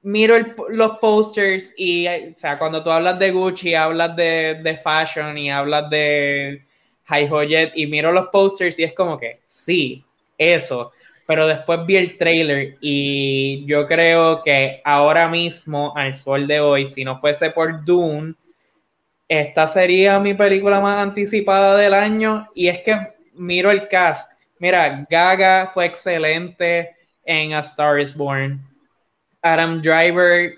[0.07, 0.37] miro
[0.69, 5.51] los posters y, o sea, cuando tú hablas de Gucci, hablas de, de fashion y
[5.51, 6.62] hablas de
[7.07, 10.05] High Jet y miro los posters y es como que, sí,
[10.39, 10.93] eso.
[11.27, 16.87] Pero después vi el trailer y yo creo que ahora mismo, al sol de hoy,
[16.87, 18.35] si no fuese por Dune,
[19.28, 22.49] esta sería mi película más anticipada del año.
[22.55, 22.97] Y es que
[23.35, 24.31] miro el cast.
[24.61, 28.76] Mira, Gaga fue excelente en A Star is Born.
[29.52, 30.55] Adam Driver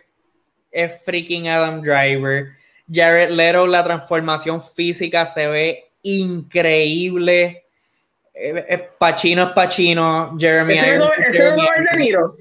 [0.70, 2.48] es freaking Adam Driver.
[2.90, 7.64] Jared Leto, la transformación física se ve increíble.
[8.34, 10.36] Eh, eh, Pacino es Pacino.
[10.38, 11.18] Jeremy ¿Ese Irons.
[11.18, 12.36] ¿Ese es De Niro?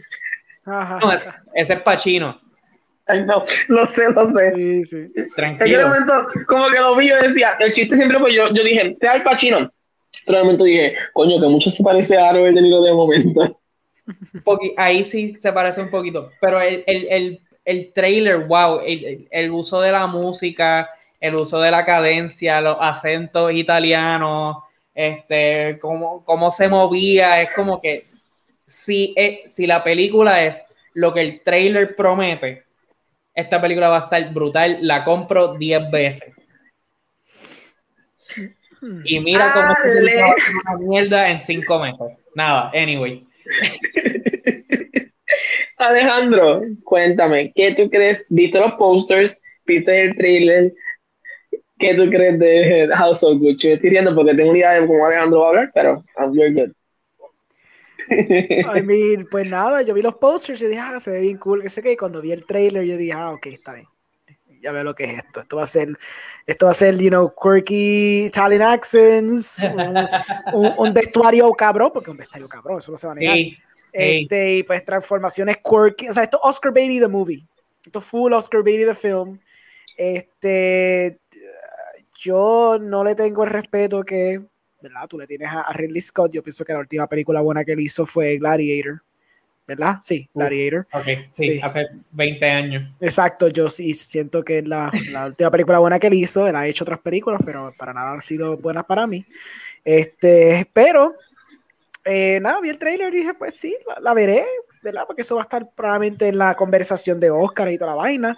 [0.65, 2.39] No, ese, ese, es Pacino.
[3.07, 4.55] Ay, no, lo sé, lo sé.
[4.55, 4.97] Sí, sí.
[5.35, 5.79] Tranquilo.
[5.79, 8.63] En aquel momento, como que lo vi, yo decía, el chiste siempre fue yo, yo
[8.63, 9.71] dije, te da el Pacino.
[10.25, 13.59] Pero de momento dije, coño, que mucho se parece a Robert De Niro de momento
[14.77, 19.81] ahí sí se parece un poquito, pero el, el, el, el trailer, wow, el, uso
[19.81, 20.89] de la música,
[21.19, 24.57] el uso de la cadencia, los acentos italianos,
[24.93, 28.05] este, cómo, cómo se movía, es como que
[28.65, 30.63] si, eh, si la película es
[30.93, 32.63] lo que el trailer promete,
[33.33, 36.33] esta película va a estar brutal, la compro 10 veces.
[39.03, 42.07] Y mira cómo se una mierda en 5 meses.
[42.33, 43.26] Nada, anyways.
[45.77, 48.25] Alejandro, cuéntame, ¿qué tú crees?
[48.29, 49.39] ¿Viste los posters?
[49.65, 50.73] ¿Viste el trailer?
[51.77, 53.71] ¿Qué tú crees de House of Gucci?
[53.71, 56.53] Estoy riendo porque tengo una idea de cómo Alejandro va a hablar, pero I'm very
[56.53, 56.71] good.
[58.09, 61.61] I mean, pues nada, yo vi los posters y dije, ah, se ve bien cool,
[61.61, 63.87] que sé que cuando vi el trailer yo dije, ah, ok, está bien.
[64.67, 65.39] Ya veo lo que es esto.
[65.39, 65.97] Esto va a ser,
[66.45, 69.63] esto va a ser, you know, quirky Italian accents,
[70.53, 73.37] un, un, vestuario cabrón, porque un vestuario cabrón, eso no se va a negar.
[73.93, 76.09] Este, y pues transformaciones quirky.
[76.09, 77.47] O sea, esto es Oscar Beatty the movie.
[77.85, 79.39] Esto es full Oscar Beatty the film.
[79.95, 81.17] Este,
[82.19, 84.43] yo no le tengo el respeto que,
[84.81, 85.07] ¿verdad?
[85.07, 86.33] Tú le tienes a, Ridley Scott.
[86.33, 89.01] Yo pienso que la última película buena que él hizo fue Gladiator.
[89.67, 89.97] ¿Verdad?
[90.01, 90.87] Sí, Gladiator.
[90.93, 92.89] Ok, sí, hace 20 años.
[93.01, 96.47] Exacto, yo sí siento que es la, la, última película buena que él hizo.
[96.47, 99.25] Él ha hecho otras películas, pero para nada han sido buenas para mí.
[99.83, 101.15] Este, pero
[102.09, 104.45] eh, nada, vi el trailer y dije, pues sí, la, veré,
[104.81, 105.03] ¿verdad?
[105.05, 108.35] Porque eso va a estar probablemente en la conversación de Oscar y toda la vaina.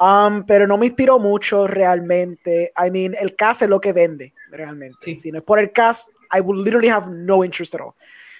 [0.00, 2.72] Um, pero no me inspiró mucho realmente.
[2.76, 5.14] I mean, el cast es lo que vende, realmente.
[5.14, 7.94] Si no es por el cast, I would literally have no interest at all.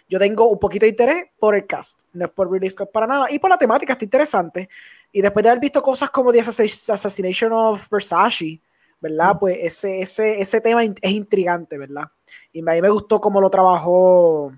[0.09, 3.07] Yo tengo un poquito de interés por el cast, no es por Ridley Scott para
[3.07, 4.69] nada, y por la temática, está interesante.
[5.13, 8.61] Y después de haber visto cosas como The Assassination of Versace,
[9.01, 9.35] ¿verdad?
[9.35, 9.39] Mm.
[9.39, 12.05] Pues ese, ese, ese tema es intrigante, ¿verdad?
[12.53, 14.53] Y a mí me gustó cómo lo trabajó.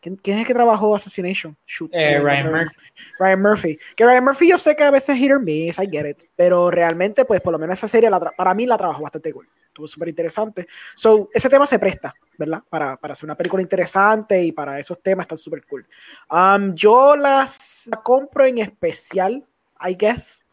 [0.00, 1.56] ¿Quién, es el que trabajó Assassination?
[1.92, 2.76] Eh, Ryan Murphy.
[3.18, 3.78] Ryan Murphy.
[3.96, 6.24] Que Ryan Murphy yo sé que a veces hit or miss, I get it.
[6.36, 9.48] Pero realmente, pues por lo menos esa serie para mí la trabajó bastante cool.
[9.74, 10.68] Estuvo súper interesante.
[10.94, 12.62] So, ese tema se presta, ¿verdad?
[12.70, 15.84] Para, para, hacer una película interesante y para esos temas están súper cool.
[16.30, 19.44] Um, yo las la compro en especial,
[19.80, 20.46] I guess.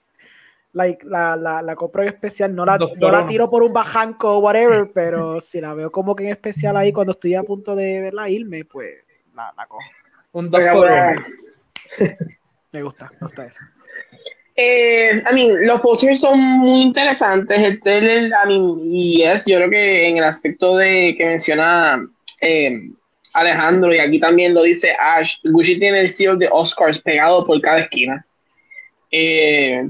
[0.74, 4.38] Like, la, la, la compro en especial, no la, no la tiro por un bajanco
[4.38, 7.76] o whatever, pero si la veo como que en especial ahí cuando estoy a punto
[7.76, 9.04] de verla irme, pues
[9.36, 9.84] la, la cojo.
[10.32, 10.90] Un dos por
[12.72, 13.62] Me gusta, me gusta eso.
[14.56, 17.58] Eh, I mean, los posters son muy interesantes.
[17.58, 22.06] El trailer, I mean, y es, yo creo que en el aspecto de que menciona
[22.42, 22.90] eh,
[23.34, 27.62] Alejandro, y aquí también lo dice Ash, Gucci tiene el seal de Oscars pegado por
[27.62, 28.26] cada esquina.
[29.10, 29.90] Eh,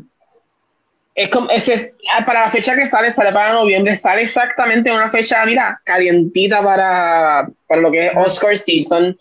[1.14, 5.10] es como, es, ah, para la fecha que sale, sale para noviembre, sale exactamente una
[5.10, 9.18] fecha, mira, calientita para, para lo que es Oscar season.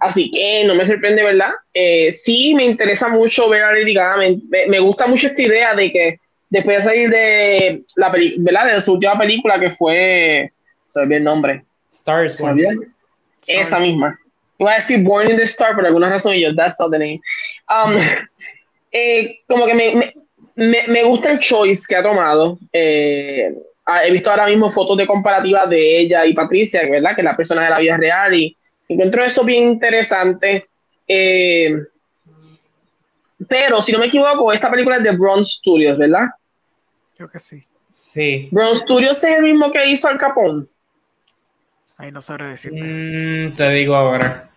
[0.00, 1.50] Así que no me sorprende, ¿verdad?
[1.74, 4.16] Eh, sí, me interesa mucho ver a Lady Gaga.
[4.68, 8.92] Me, gusta mucho esta idea de que después de salir de la película, De su
[8.94, 10.52] última película que fue.
[10.86, 11.64] Se el nombre.
[11.92, 12.40] Stars
[13.46, 14.18] Esa misma.
[14.58, 16.98] Iba a decir Born in the Star por alguna razón y yo, that's not the
[16.98, 17.20] name.
[17.68, 17.98] Um,
[18.92, 20.12] eh, como que me,
[20.56, 22.58] me, me, gusta el choice que ha tomado.
[22.72, 23.54] Eh,
[24.04, 27.14] he visto ahora mismo fotos de comparativas de ella y Patricia, ¿verdad?
[27.14, 28.56] Que es la persona de la vida real y
[28.88, 30.66] Encuentro eso bien interesante.
[31.06, 31.76] Eh,
[33.46, 36.26] pero, si no me equivoco, esta película es de Bronze Studios, ¿verdad?
[37.16, 37.62] Creo que sí.
[37.88, 38.48] Sí.
[38.50, 40.68] Bronze Studios es el mismo que hizo Al Capón.
[41.98, 42.80] Ahí no sabré decirte.
[42.80, 44.50] Mm, te digo ahora.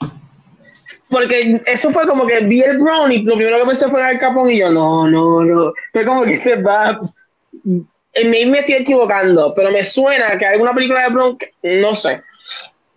[1.10, 4.20] Porque eso fue como que vi el Brown y lo primero que pensé fue Al
[4.20, 5.74] Capón y yo, no, no, no.
[5.92, 7.02] Fue como que se va.
[7.64, 12.22] Me estoy equivocando, pero me suena que hay alguna película de Brown, no sé.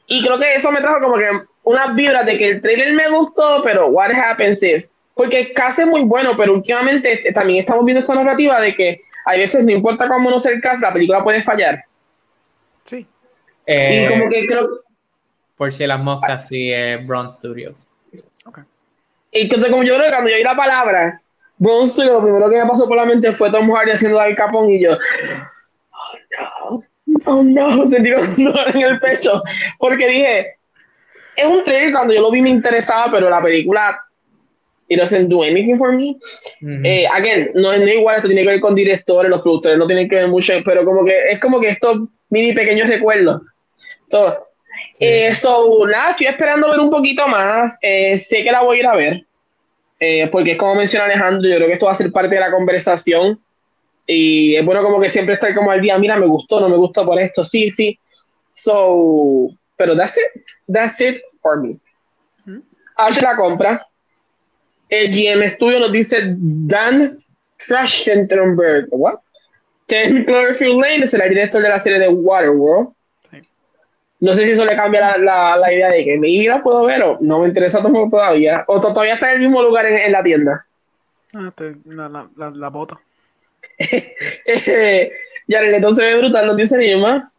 [0.06, 1.28] Y creo que eso me trajo como que
[1.62, 4.86] unas vibras de que el trailer me gustó, pero what happens if?
[5.14, 9.00] Porque casi es muy bueno, pero últimamente este, también estamos viendo esta narrativa de que
[9.24, 11.84] a veces no importa cómo no sea el caso, la película puede fallar.
[12.82, 13.06] Sí.
[13.66, 14.68] Eh, y como que creo...
[15.56, 17.88] Por si las moscas, sí, eh, Bronze Studios.
[18.44, 18.64] Okay.
[19.32, 21.22] Y entonces como yo creo que cuando yo oí la palabra
[21.56, 24.34] Bronze Studios, lo primero que me pasó por la mente fue Tom Hardy haciendo Al
[24.34, 24.98] Capón y yo...
[26.62, 26.93] Oh, no
[27.24, 29.42] oh no, sentí un dolor en el pecho,
[29.78, 30.56] porque dije,
[31.36, 33.98] es un trailer cuando yo lo vi me interesaba, pero la película
[34.88, 36.16] it doesn't do anything for me.
[36.62, 40.08] Eh, again, no es igual, esto tiene que ver con directores, los productores no tienen
[40.08, 43.42] que ver mucho, pero como que es como que estos mini pequeños recuerdos.
[44.08, 44.48] Todo.
[45.00, 45.32] Eh,
[45.88, 47.76] nada, estoy esperando ver un poquito más.
[47.80, 49.24] Eh, sé que la voy a ir a ver,
[50.30, 52.50] porque es como menciona Alejandro, yo creo que esto va a ser parte de la
[52.50, 53.40] conversación.
[54.06, 56.76] Y es bueno como que siempre estar como al día, mira, me gustó, no me
[56.76, 57.98] gustó por esto, sí, sí.
[58.52, 61.78] So, pero that's it, that's it for me.
[62.96, 63.86] Hace la compra.
[64.88, 67.18] El GM Studio nos dice Dan
[67.66, 69.18] Trachtenberg, what?
[69.86, 72.90] Ten Cloverfield Lane es el director de la serie de Waterworld.
[74.20, 77.02] No sé si eso le cambia la, la, idea de que maybe la puedo ver
[77.02, 78.64] o no me interesa todavía.
[78.68, 80.66] O todavía está en el mismo lugar en, en la tienda.
[81.34, 82.98] Ah, te, la, la, la, la bota.
[85.48, 87.30] ya el entonces ve brutal, nos dice Nima.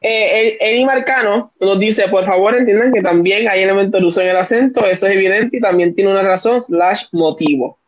[0.00, 4.28] Eh, Eddie Marcano nos dice, por favor entiendan que también hay elementos de uso en
[4.28, 7.78] el acento, eso es evidente y también tiene una razón slash motivo.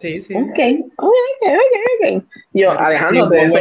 [0.00, 0.34] Sí, sí.
[0.34, 0.58] Ok,
[0.96, 1.08] ok,
[1.42, 2.24] ok, ok.
[2.52, 3.58] Yo, Alejandro, eso,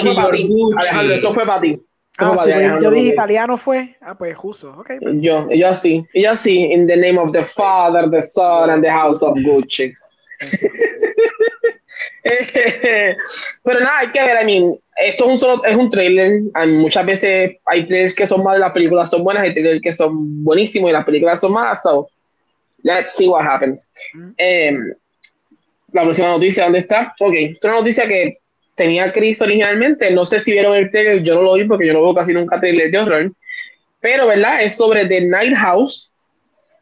[0.00, 0.48] fue para ti.
[0.76, 1.80] Alejandro, eso fue para ti.
[2.18, 3.96] Ah, sí, pues, yo dije italiano fue.
[4.00, 4.74] Ah, pues justo.
[4.78, 5.14] Okay, pues.
[5.20, 8.90] Yo, yo así, yo así, in the name of the Father, the Son, and the
[8.90, 9.94] House of Gucci.
[13.64, 16.42] Pero nada, hay que ver, I mean, esto es un solo, es un trailer.
[16.68, 20.44] Muchas veces hay trailers que son malos, las películas son buenas, hay trailers que son
[20.44, 21.82] buenísimos y las películas son malas.
[21.82, 22.08] So,
[22.82, 23.90] let's see what happens.
[24.36, 24.92] Em,
[25.92, 27.12] la próxima noticia, ¿dónde está?
[27.20, 28.38] Ok, otra noticia que
[28.74, 31.92] tenía Chris originalmente, no sé si vieron el trailer, yo no lo vi porque yo
[31.92, 33.32] no veo casi nunca trailer de horror,
[34.00, 34.62] pero ¿verdad?
[34.62, 36.14] Es sobre The Night House.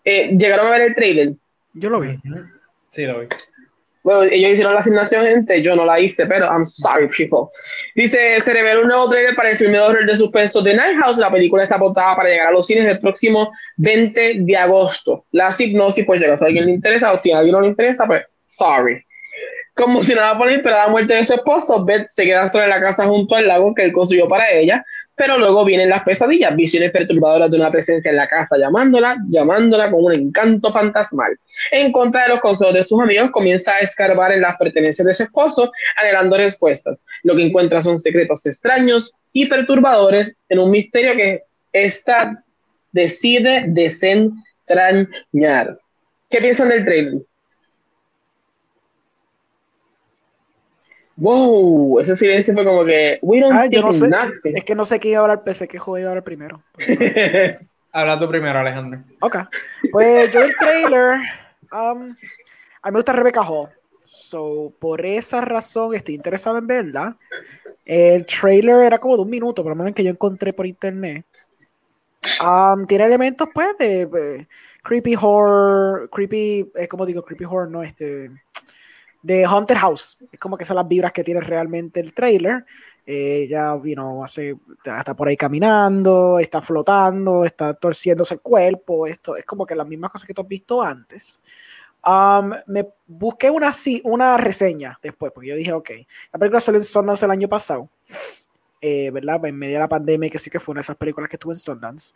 [0.04, 1.32] Eh, ¿Llegaron a ver el trailer?
[1.74, 2.18] Yo lo vi.
[2.88, 3.26] Sí, lo vi.
[4.02, 7.50] Bueno, ellos hicieron la asignación, gente, yo no la hice, pero I'm sorry, people.
[7.94, 10.98] Dice, se revela un nuevo trailer para el filme de horror de suspenso de Night
[10.98, 11.18] House.
[11.18, 15.26] La película está apuntada para llegar a los cines el próximo 20 de agosto.
[15.32, 17.68] La hipnosis, pues llega, si a alguien le interesa o si a alguien no le
[17.68, 19.04] interesa, pues sorry.
[19.74, 22.70] Como si nada por la inesperada muerte de su esposo, Beth se queda sola en
[22.70, 24.84] la casa junto al lago que él construyó para ella.
[25.20, 29.90] Pero luego vienen las pesadillas, visiones perturbadoras de una presencia en la casa llamándola, llamándola
[29.90, 31.38] con un encanto fantasmal.
[31.72, 35.12] En contra de los consejos de sus amigos, comienza a escarbar en las pertenencias de
[35.12, 35.70] su esposo,
[36.00, 37.04] anhelando respuestas.
[37.22, 41.42] Lo que encuentra son secretos extraños y perturbadores en un misterio que
[41.74, 42.42] ésta
[42.90, 45.78] decide desentrañar.
[46.30, 47.20] ¿Qué piensan del trailer?
[51.20, 53.18] Wow, ese silencio fue como que.
[53.20, 54.08] We don't ah, yo no sé.
[54.42, 56.62] Es que no sé qué iba a hablar, pensé que juego iba a hablar primero.
[57.92, 59.02] Habla tú primero, Alejandro.
[59.20, 59.36] Ok.
[59.92, 61.20] Pues yo el trailer.
[61.72, 62.14] Um,
[62.82, 63.68] a mí me gusta Rebecca Hall.
[64.02, 67.16] So, por esa razón estoy interesado en verla.
[67.84, 71.26] El trailer era como de un minuto, por lo menos que yo encontré por internet.
[72.40, 74.46] Um, tiene elementos, pues, de,
[74.82, 78.30] creepy horror, creepy, es como digo, creepy horror, no, este,
[79.22, 80.16] de Haunted House.
[80.32, 82.64] Es como que son las vibras que tiene realmente el trailer.
[83.06, 89.06] Eh, ya, you hace, está por ahí caminando, está flotando, está torciéndose el cuerpo.
[89.06, 91.40] Esto es como que las mismas cosas que tú has visto antes.
[92.06, 93.72] Um, me busqué una,
[94.04, 95.90] una reseña después, porque yo dije, ok,
[96.32, 97.90] la película salió en Sundance el año pasado,
[98.80, 99.44] eh, ¿verdad?
[99.44, 101.52] En medio de la pandemia, que sí que fue una de esas películas que estuvo
[101.52, 102.14] en Sundance.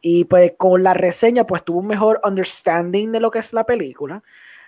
[0.00, 3.64] Y pues con la reseña, pues tuvo un mejor understanding de lo que es la
[3.66, 4.22] película.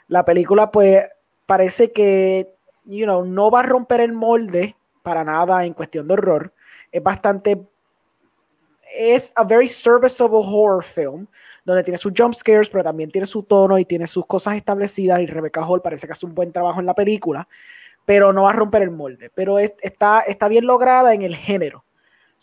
[0.09, 1.05] La película, pues
[1.51, 2.55] parece que,
[2.85, 6.55] you know, no va a romper el molde para nada en cuestión de horror.
[6.93, 7.67] Es bastante,
[8.97, 11.27] es a very serviceable horror film,
[11.65, 15.19] donde tiene sus jump scares, pero también tiene su tono y tiene sus cosas establecidas.
[15.23, 17.49] Y Rebecca Hall parece que hace un buen trabajo en la película,
[18.05, 19.29] pero no va a romper el molde.
[19.35, 21.85] Pero está, está bien lograda en el género.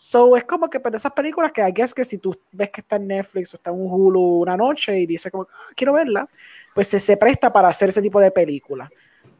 [0.00, 2.82] So es como que para esas películas que I guess que si tú ves que
[2.82, 5.92] está en Netflix o está en un Hulu una noche y dices como ah, quiero
[5.92, 6.28] verla,
[6.72, 8.88] pues se, se, presta para hacer ese tipo de película.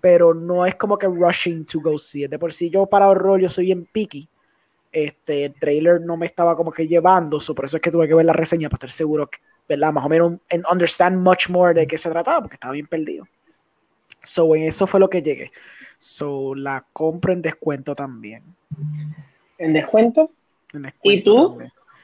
[0.00, 2.30] Pero no es como que rushing to go see it.
[2.32, 4.28] De por sí yo para horror yo soy bien picky.
[4.90, 8.08] Este, el trailer no me estaba como que llevando, so por eso es que tuve
[8.08, 9.92] que ver la reseña para estar seguro que, ¿verdad?
[9.92, 13.28] Más o menos en understand much more de qué se trataba, porque estaba bien perdido.
[14.24, 15.52] So en eso fue lo que llegué.
[15.98, 18.42] So la compro en descuento también.
[19.58, 20.32] ¿En descuento?
[21.02, 21.58] ¿Y tú?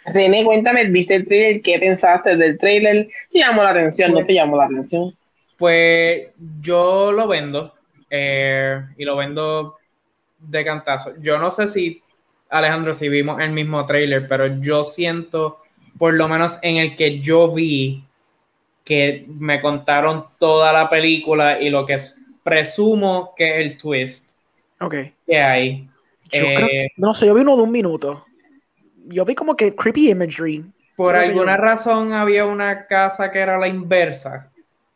[0.06, 1.62] René, cuéntame, ¿viste el trailer?
[1.62, 3.08] ¿Qué pensaste del trailer?
[3.30, 4.12] ¿Te llamó la atención?
[4.12, 5.16] ¿No te llamó la atención?
[5.56, 6.28] Pues
[6.60, 7.74] yo lo vendo
[8.10, 9.76] eh, y lo vendo
[10.38, 11.14] de cantazo.
[11.20, 12.02] Yo no sé si,
[12.50, 15.58] Alejandro, si vimos el mismo trailer, pero yo siento,
[15.98, 18.04] por lo menos en el que yo vi,
[18.84, 21.96] que me contaron toda la película y lo que
[22.42, 24.30] presumo que es el twist
[24.80, 24.94] Ok.
[25.26, 25.88] que hay.
[26.30, 28.26] Eh, no sé, yo vi uno de un minuto
[29.04, 30.64] yo vi como que creepy imagery.
[30.96, 34.50] Por alguna razón había una casa que era la inversa.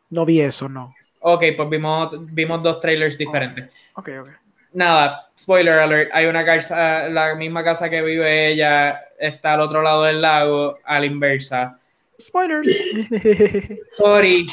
[0.09, 0.95] No vi eso, no.
[1.19, 3.69] Ok, pues vimos, vimos dos trailers diferentes.
[3.93, 4.29] Ok, ok.
[4.71, 9.81] Nada, spoiler alert, hay una casa, la misma casa que vive ella está al otro
[9.81, 11.79] lado del lago, a la inversa.
[12.21, 12.69] Spoilers.
[13.91, 14.47] Sorry,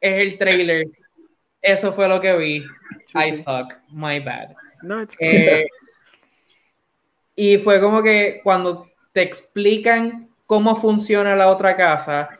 [0.00, 0.86] es el trailer.
[1.60, 2.64] Eso fue lo que vi.
[3.14, 4.54] I suck, my bad.
[4.82, 5.64] No, it's eh,
[7.36, 12.30] y fue como que cuando te explican cómo funciona la otra casa,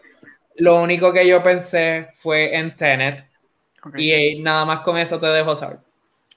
[0.56, 3.26] lo único que yo pensé fue en Tenet.
[3.96, 5.78] Y nada más con eso te dejo saber.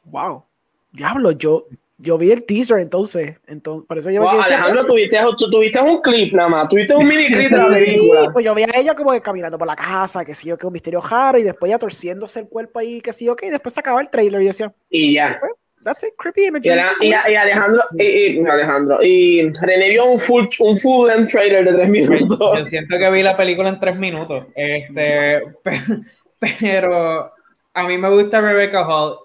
[0.06, 0.44] Wow.
[0.92, 1.64] Diablo, yo,
[1.98, 3.40] yo vi el teaser entonces.
[3.46, 5.20] entonces por eso yo wow, Alejandro, tuviste,
[5.52, 6.70] tuviste un clip nada más.
[6.70, 8.30] Tuviste un mini clip de la película.
[8.32, 10.74] Pues yo vi a ella como caminando por la casa, que sí yo, que un
[10.74, 13.74] misterio raro, y después ya torciéndose el cuerpo ahí, que sí yo, que y después
[13.74, 14.74] se acaba el trailer y decía.
[14.90, 15.38] Y ya.
[15.40, 15.52] Pues,
[15.86, 16.66] that's it, creepy image.
[16.66, 21.74] Y, y, Alejandro, y, Alejandro, y René vio un full, un full length trailer de
[21.74, 22.58] tres minutos.
[22.58, 24.46] Yo siento que vi la película en tres minutos.
[24.56, 25.44] Este,
[26.40, 27.32] pero
[27.74, 29.18] a mí me gusta Rebecca Hall.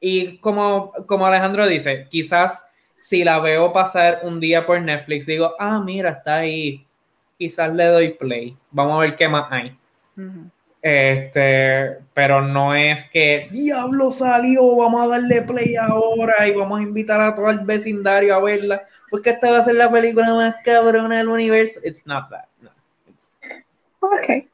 [0.00, 2.66] Y como, como Alejandro dice, quizás
[2.98, 6.84] si la veo pasar un día por Netflix, digo, ah, mira, está ahí.
[7.38, 8.56] Quizás le doy play.
[8.72, 9.76] Vamos a ver qué más hay.
[10.82, 16.82] Este, pero no es que diablo salió, vamos a darle play ahora y vamos a
[16.82, 20.56] invitar a todo el vecindario a verla, porque esta va a ser la película más
[20.64, 21.78] cabrona del universo.
[21.84, 22.46] It's not that.
[22.60, 22.70] No.
[24.00, 24.44] Ok.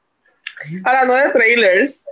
[0.85, 2.05] Hablando de trailers,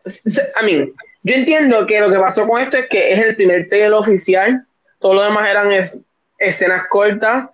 [0.62, 3.68] I mean, yo entiendo que lo que pasó con esto es que es el primer
[3.68, 4.64] trailer oficial,
[4.98, 5.70] todo lo demás eran
[6.38, 7.51] escenas cortas.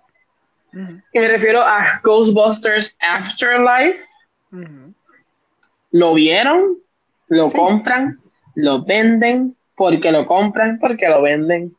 [0.71, 3.99] Y me refiero a Ghostbusters Afterlife
[5.93, 6.79] lo vieron,
[7.27, 8.19] lo compran,
[8.55, 11.75] lo venden, porque lo compran, porque lo venden.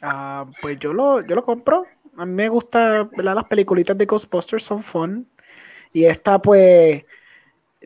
[0.00, 1.84] Ah, pues yo lo, yo lo compro.
[2.16, 5.28] A mí me gusta, Las peliculitas de Ghostbusters son fun.
[5.92, 7.04] Y esta, pues,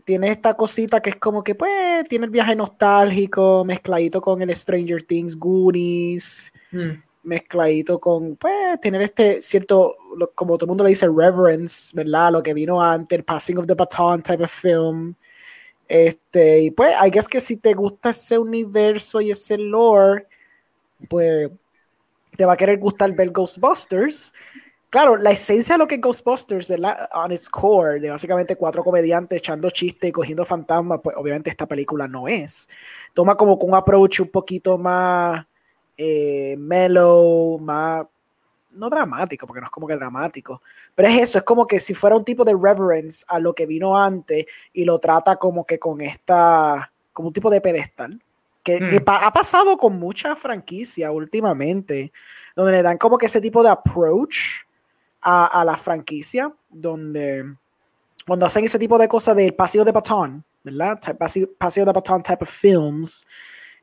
[0.05, 4.55] tiene esta cosita que es como que, pues, tiene el viaje nostálgico mezcladito con el
[4.55, 6.53] Stranger Things, Goonies.
[6.71, 7.01] Hmm.
[7.27, 9.97] Mezcladito con, pues, tener este cierto,
[10.35, 12.33] como todo el mundo le dice, reverence, ¿verdad?
[12.33, 15.15] Lo que vino antes, el passing of the baton type of film.
[15.89, 20.27] Este, y pues, I guess que si te gusta ese universo y ese lore,
[21.09, 21.51] pues
[22.37, 24.33] te va a querer gustar ver Ghostbusters.
[24.91, 27.09] Claro, la esencia de lo que es Ghostbusters, ¿verdad?
[27.15, 31.67] On its core, de básicamente cuatro comediantes echando chistes y cogiendo fantasmas, pues obviamente esta
[31.67, 32.69] película no es.
[33.15, 35.45] Toma como un approach un poquito más
[35.97, 38.07] eh, mellow, más
[38.77, 40.63] no dramático, porque no es como que dramático,
[40.95, 43.67] pero es eso, es como que si fuera un tipo de reverence a lo que
[43.67, 48.21] vino antes y lo trata como que con esta, como un tipo de pedestal,
[48.63, 49.05] que, hmm.
[49.07, 52.13] ha pasado con muchas franquicias últimamente,
[52.55, 54.65] donde le dan como que ese tipo de approach
[55.23, 57.45] a, la franquicia, donde
[58.27, 61.01] cuando hacen ese tipo de cosas del pasillo de batón, ¿verdad?
[61.19, 63.27] Pasillo de batón type of films,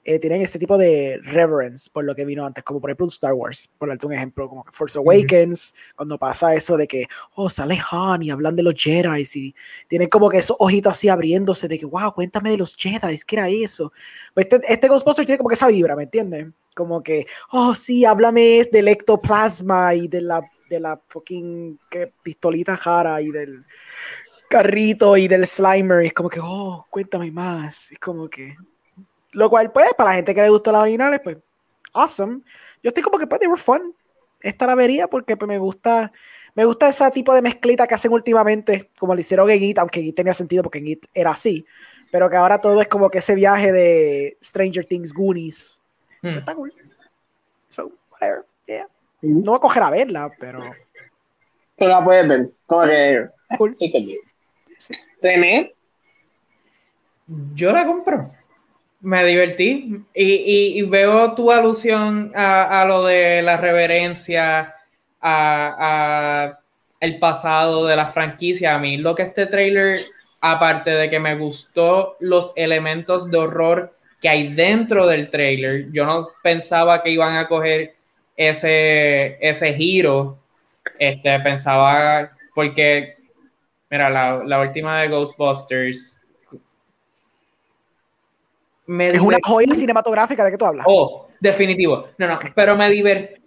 [0.05, 3.33] eh, tienen ese tipo de reverence por lo que vino antes, como por ejemplo Star
[3.33, 7.05] Wars, por darte un ejemplo, como Force Awakens, cuando pasa eso de que,
[7.35, 9.55] oh, sale Han y hablan de los Jedi y
[9.87, 13.35] tienen como que esos ojitos así abriéndose de que, wow, cuéntame de los Jedi, ¿qué
[13.35, 13.93] era eso?
[14.33, 16.47] Pues este, este Ghostbusters tiene como que esa vibra, ¿me entiendes?
[16.75, 22.11] Como que, oh, sí, háblame del ectoplasma y de la, de la fucking ¿qué?
[22.23, 23.63] pistolita jara y del
[24.49, 28.55] carrito y del Slimer, y es como que, oh, cuéntame más, es como que
[29.33, 31.37] lo cual, pues, para la gente que le gustó las originales, pues,
[31.93, 32.41] awesome.
[32.81, 33.95] Yo estoy como que, pues, they were fun.
[34.41, 36.11] Esta la vería porque pues, me gusta
[36.55, 39.99] me gusta ese tipo de mezclita que hacen últimamente, como lo hicieron en It, aunque
[40.01, 41.65] It tenía sentido porque en It era así,
[42.11, 45.81] pero que ahora todo es como que ese viaje de Stranger Things Goonies.
[46.21, 46.37] Hmm.
[46.37, 46.71] Está cool.
[47.67, 48.87] So, whatever, yeah.
[49.21, 50.63] No voy a coger a verla, pero...
[51.75, 53.27] Pero la puedes ver, como que...
[53.57, 53.75] Cool.
[54.77, 54.93] Sí.
[57.55, 58.31] Yo la compro
[59.03, 64.75] me divertí y, veo tu alusión a, lo de la reverencia
[65.21, 66.57] a,
[67.01, 68.75] el pasado de la franquicia.
[68.75, 69.99] A mí lo que este trailer,
[70.39, 76.05] aparte de que me gustó los elementos de horror que hay dentro del trailer, yo
[76.05, 77.95] no pensaba que iban a coger
[78.37, 80.39] ese, ese giro.
[80.97, 83.17] Este, pensaba, porque,
[83.89, 86.22] mira, la, la última de Ghostbusters,
[88.87, 90.85] es una joya cinematográfica de que tú hablas.
[90.87, 92.07] Oh, definitivo.
[92.17, 92.89] No, no, pero me,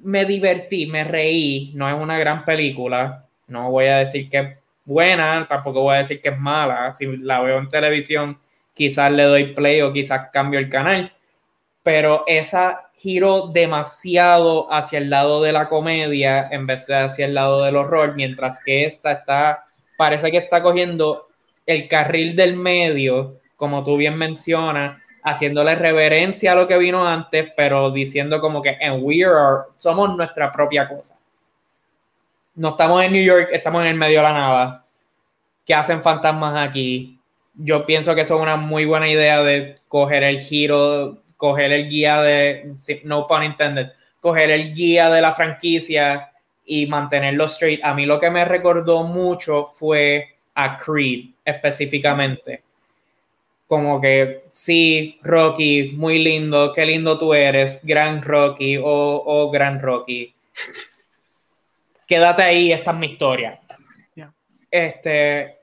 [0.00, 1.72] me divertí, me reí.
[1.74, 3.26] No es una gran película.
[3.46, 6.94] No voy a decir que es buena, tampoco voy a decir que es mala.
[6.94, 8.38] Si la veo en televisión,
[8.74, 11.12] quizás le doy play o quizás cambio el canal.
[11.82, 17.34] Pero esa giro demasiado hacia el lado de la comedia en vez de hacia el
[17.34, 19.66] lado del horror, mientras que esta está,
[19.98, 21.28] parece que está cogiendo
[21.66, 27.52] el carril del medio, como tú bien mencionas, haciéndole reverencia a lo que vino antes,
[27.56, 31.18] pero diciendo como que en we are, somos nuestra propia cosa.
[32.54, 34.84] No estamos en New York, estamos en el medio de la nada.
[35.66, 37.18] ¿Qué hacen fantasmas aquí?
[37.54, 41.88] Yo pienso que eso es una muy buena idea de coger el giro, coger el
[41.88, 43.88] guía de, no pun intended,
[44.20, 46.30] coger el guía de la franquicia
[46.64, 47.84] y mantenerlo straight.
[47.84, 52.62] A mí lo que me recordó mucho fue a Creed específicamente
[53.66, 59.80] como que sí, Rocky, muy lindo, qué lindo tú eres, gran Rocky o, oh, gran
[59.80, 60.34] Rocky.
[62.06, 63.60] Quédate ahí, esta es mi historia.
[64.70, 65.56] Este,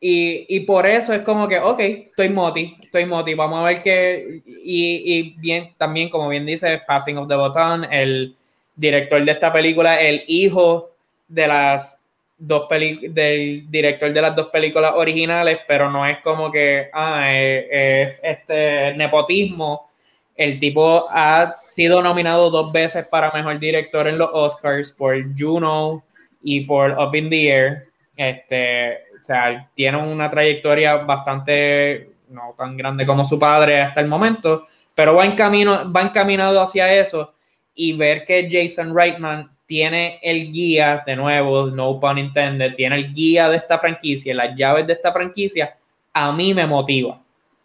[0.00, 3.82] y, y, por eso es como que, ok, estoy moti, estoy moti, vamos a ver
[3.82, 8.36] qué, y, y, bien, también como bien dice, Passing of the Button, el
[8.76, 10.90] director de esta película, el hijo
[11.26, 12.03] de las
[12.46, 18.02] dos del director de las dos películas originales, pero no es como que ah, eh,
[18.02, 19.88] es, este nepotismo.
[20.36, 26.04] El tipo ha sido nominado dos veces para mejor director en los Oscars por Juno
[26.42, 27.88] y por Up in the Air.
[28.16, 34.08] Este, o sea, tiene una trayectoria bastante no tan grande como su padre hasta el
[34.08, 37.34] momento, pero va en camino, va encaminado hacia eso
[37.74, 43.14] y ver que Jason Reitman tiene el guía, de nuevo, no pun intended, tiene el
[43.14, 45.76] guía de esta franquicia, las llaves de esta franquicia,
[46.12, 47.20] a mí me motiva.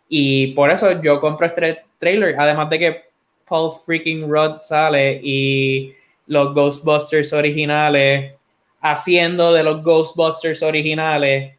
[0.07, 3.03] Y por eso yo compro este trailer, además de que
[3.47, 5.93] Paul freaking Rudd sale y
[6.27, 8.33] los Ghostbusters originales,
[8.81, 11.53] haciendo de los Ghostbusters originales,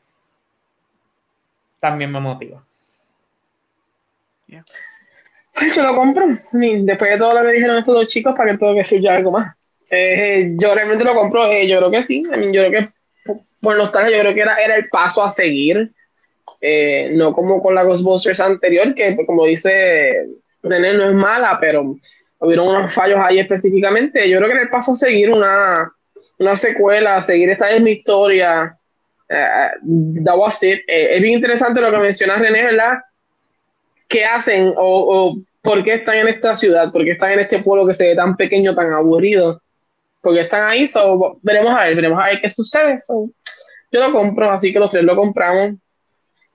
[1.78, 2.62] también me motiva.
[5.54, 6.26] Pues yo lo compro.
[6.52, 9.16] Después de todo lo que dijeron estos dos chicos, ¿para que tengo que decir ya
[9.16, 9.54] algo más?
[9.90, 12.22] Eh, yo realmente lo compro, eh, yo creo que sí.
[12.22, 12.88] yo creo que
[13.60, 15.92] por nostalgia, yo creo que era, era el paso a seguir.
[16.62, 20.26] Eh, no como con la Ghostbusters anterior, que como dice
[20.62, 21.96] René, no es mala, pero
[22.38, 24.28] hubieron unos fallos ahí específicamente.
[24.28, 25.90] Yo creo que en el paso a seguir una,
[26.38, 28.76] una secuela, seguir esta es mi historia,
[29.30, 30.80] uh, that was it.
[30.86, 32.98] Eh, es bien interesante lo que menciona René, ¿verdad?
[34.06, 36.92] ¿Qué hacen o, o, por qué están en esta ciudad?
[36.92, 39.62] ¿Por qué están en este pueblo que se ve tan pequeño, tan aburrido?
[40.20, 42.98] Porque están ahí, so, veremos a ver, veremos a ver qué sucede.
[43.08, 45.76] yo lo compro, así que los tres lo compramos.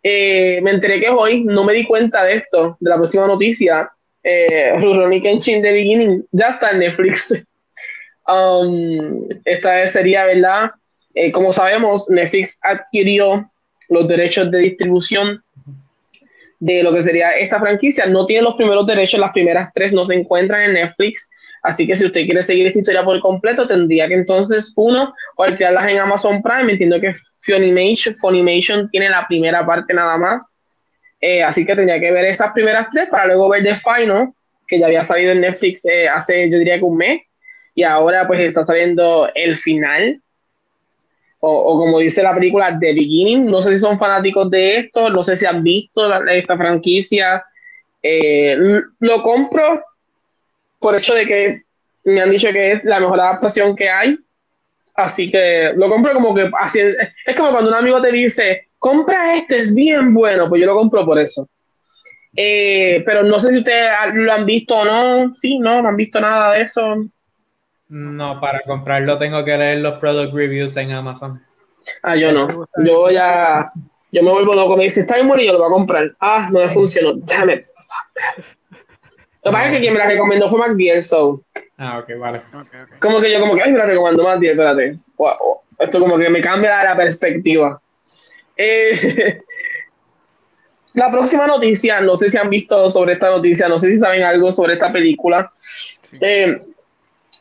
[0.04, 3.90] Eh, me enteré que hoy no me di cuenta de esto, de la próxima noticia.
[4.24, 7.34] Eh, Rurouni Kenshin de Beginning ya está en Netflix.
[8.28, 10.72] um, esta sería, ¿verdad?
[11.16, 13.50] Eh, como sabemos, Netflix adquirió
[13.90, 15.44] los derechos de distribución
[16.60, 18.06] de lo que sería esta franquicia.
[18.06, 21.30] No tiene los primeros derechos, las primeras tres no se encuentran en Netflix.
[21.66, 25.44] Así que si usted quiere seguir esta historia por completo, tendría que entonces, uno, o
[25.44, 26.72] alquilarlas en Amazon Prime.
[26.72, 27.12] Entiendo que
[27.42, 30.56] Funimation, Funimation tiene la primera parte nada más.
[31.20, 34.32] Eh, así que tendría que ver esas primeras tres para luego ver The Final,
[34.68, 37.22] que ya había salido en Netflix eh, hace, yo diría que un mes.
[37.74, 40.22] Y ahora pues está saliendo el final.
[41.40, 43.48] O, como dice la película The Beginning.
[43.48, 47.44] No sé si son fanáticos de esto, no sé si han visto esta franquicia.
[48.04, 48.56] Eh,
[49.00, 49.84] lo compro
[50.86, 51.62] por hecho de que
[52.04, 54.20] me han dicho que es la mejor adaptación que hay.
[54.94, 59.36] Así que lo compro como que así es, como cuando un amigo te dice, compra
[59.36, 61.50] este, es bien bueno, pues yo lo compro por eso.
[62.36, 65.34] Eh, pero no sé si ustedes lo han visto o no.
[65.34, 67.04] Sí, no, no han visto nada de eso.
[67.88, 71.42] No, para comprarlo tengo que leer los product reviews en Amazon.
[72.04, 72.48] Ah, yo no.
[72.86, 73.72] Yo ya,
[74.12, 74.78] yo me vuelvo loco.
[74.78, 76.16] Me dice, está bien bueno y yo lo voy a comprar.
[76.20, 77.14] Ah, no me funcionó.
[77.16, 77.66] Damn it.
[79.46, 81.44] Lo que pasa es que quien me la recomendó fue McDiel, so.
[81.78, 82.42] Ah, ok, vale.
[83.00, 84.98] Como que yo, como que, ay, me la recomendó McDiel, espérate.
[85.78, 87.80] Esto como que me cambia la perspectiva.
[88.58, 89.40] Eh,
[90.96, 94.24] la próxima noticia, no sé si han visto sobre esta noticia, no sé si saben
[94.24, 95.54] algo sobre esta película.
[96.22, 96.64] Eh,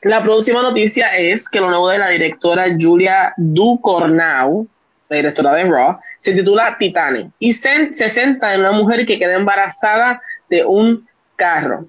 [0.03, 4.69] la próxima noticia es que lo nuevo de la directora Julia Ducornau,
[5.09, 9.19] la directora de Raw, se titula Titanic y se, se centra en una mujer que
[9.19, 10.21] queda embarazada
[10.51, 11.87] de un carro.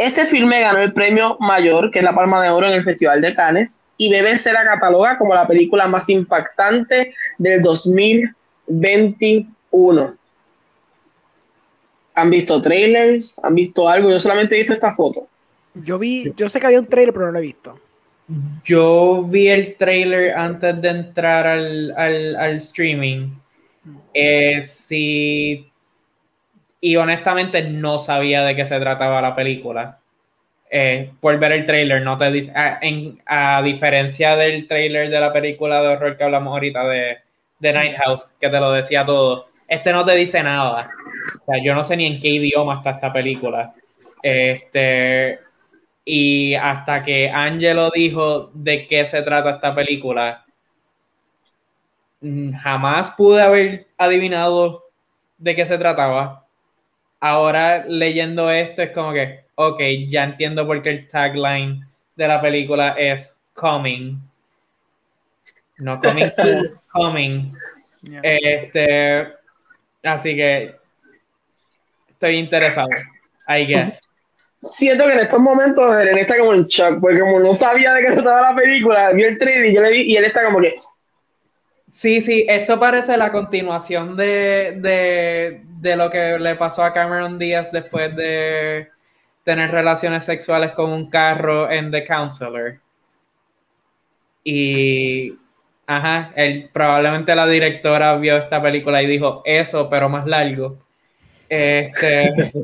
[0.00, 3.20] Este filme ganó el premio mayor, que es la Palma de Oro en el Festival
[3.20, 10.16] de Cannes, y debe ser catalogada como la película más impactante del 2021.
[12.14, 13.38] ¿Han visto trailers?
[13.42, 14.10] ¿Han visto algo?
[14.10, 15.28] Yo solamente he visto esta foto.
[15.74, 17.78] Yo vi, yo sé que había un trailer, pero no lo he visto.
[18.64, 23.34] Yo vi el trailer antes de entrar al, al, streaming.
[24.14, 25.69] Eh, si
[26.80, 29.98] y honestamente no sabía de qué se trataba la película.
[30.70, 35.20] Eh, por ver el trailer, no te dice, a, en, a, diferencia del trailer de
[35.20, 37.18] la película de horror que hablamos ahorita de,
[37.58, 40.90] de Night House, que te lo decía todo, este no te dice nada.
[41.42, 43.74] O sea, yo no sé ni en qué idioma está esta película.
[44.22, 45.40] Este,
[46.04, 50.44] y hasta que Angelo dijo de qué se trata esta película,
[52.20, 54.84] mm, jamás pude haber adivinado
[55.38, 56.46] de qué se trataba
[57.20, 61.86] ahora leyendo esto es como que, ok, ya entiendo por qué el tagline
[62.16, 64.18] de la película es coming.
[65.78, 66.30] No coming,
[66.92, 67.52] coming.
[68.22, 69.28] Este,
[70.02, 70.74] así que
[72.08, 72.88] estoy interesado,
[73.48, 74.00] I guess.
[74.62, 78.02] Siento que en estos momentos Eren está como en shock, porque como no sabía de
[78.02, 80.44] qué se trataba la película, vio el trailer y yo le vi y él está
[80.44, 80.76] como que,
[81.90, 88.14] Sí, sí, esto parece la continuación de, lo que le pasó a Cameron Díaz después
[88.16, 88.88] de
[89.44, 92.78] tener relaciones sexuales con un carro en The Counselor.
[94.44, 95.34] Y,
[95.86, 100.78] ajá, él, probablemente la directora vio esta película y dijo eso, pero más largo.
[101.48, 102.32] Este.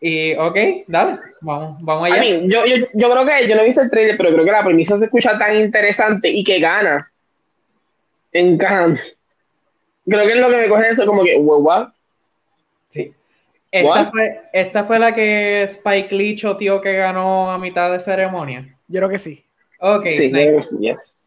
[0.00, 2.24] y, ok, dale, vamos, vamos allá.
[2.24, 4.64] yo, yo, yo creo que, yo no he visto el trailer, pero creo que la
[4.64, 7.10] premisa se escucha tan interesante y que gana
[8.38, 8.98] encajan.
[10.08, 11.92] Creo que es lo que me coge eso, como que, wow,
[12.88, 13.12] Sí.
[13.70, 18.76] Esta fue, esta fue, la que Spike Lee tío que ganó a mitad de ceremonia.
[18.88, 19.44] Yo creo que sí.
[19.80, 20.76] Ok, nice.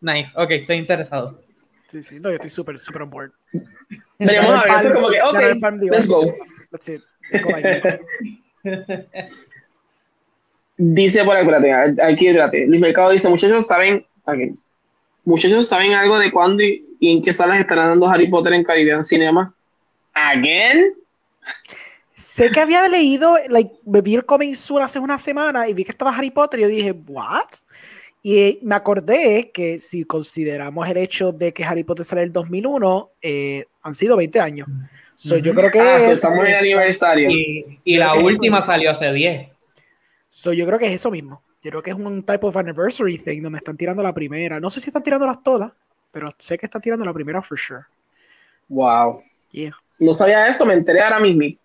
[0.02, 0.32] nice.
[0.36, 1.42] Ok, estoy interesado.
[1.88, 3.32] Sí, sí, no, yo estoy súper, súper on board.
[4.18, 5.40] Veremos a ver, esto como que, ok,
[5.92, 6.32] let's go.
[6.72, 7.02] That's it.
[7.32, 7.82] That's all I
[10.78, 11.70] Dice por aquí,
[12.02, 12.66] aquí, espérate.
[12.68, 14.06] Luis Mercado dice, muchachos, ¿saben?
[14.24, 14.54] Okay.
[15.30, 18.64] Muchachos, ¿saben algo de cuándo y, ¿Y en qué salas estarán dando Harry Potter en
[18.64, 19.54] Caribbean Cinema?
[20.14, 20.94] ¿Again?
[22.14, 25.86] Sé que había leído, like, me vi el coming soon hace una semana y vi
[25.86, 27.48] que estaba Harry Potter y yo dije, ¿what?
[28.22, 32.34] Y me acordé que si consideramos el hecho de que Harry Potter sale en el
[32.34, 34.68] 2001, eh, han sido 20 años.
[35.16, 37.30] So, yo creo que Ah, es, estamos en aniversario.
[37.30, 38.66] Y, la última es.
[38.66, 39.48] salió hace 10.
[40.28, 41.42] so, yo creo que es eso mismo.
[41.62, 44.60] Yo creo que es un type of anniversary thing donde están tirando la primera.
[44.60, 45.72] No sé si están tirándolas todas,
[46.12, 47.82] pero sé que están tirando la primera for sure.
[48.70, 49.22] Wow.
[49.52, 49.74] Yeah.
[50.00, 51.58] No sabía eso, me enteré ahora mismo.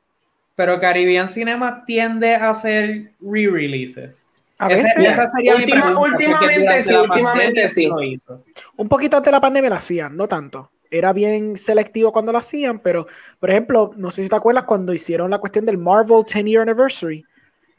[0.56, 4.24] Pero Caribbean Cinema tiende a hacer re-releases.
[4.58, 7.86] A Ese- veces, esa sería mi Última- pregunta, porque últimamente sí, últimamente sí.
[7.86, 8.44] lo hizo.
[8.76, 10.70] un poquito antes de la pandemia la hacían, no tanto.
[10.90, 13.06] Era bien selectivo cuando lo hacían, pero,
[13.40, 16.62] por ejemplo, no sé si te acuerdas cuando hicieron la cuestión del Marvel 10 Year
[16.62, 17.24] Anniversary,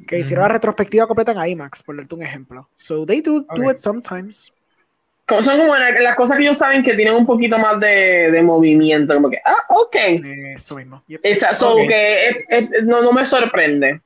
[0.07, 2.67] que hicieron la retrospectiva completa en IMAX, por darte un ejemplo.
[2.75, 4.51] So they do, do it sometimes.
[5.27, 8.29] Como- Son como la- las cosas que ellos saben que tienen un poquito más de,
[8.31, 9.95] de movimiento, como que, ah, ok.
[10.55, 11.03] Eso mismo.
[11.07, 11.21] Yep.
[11.23, 14.01] Esa, so que es- es- no, no me sorprende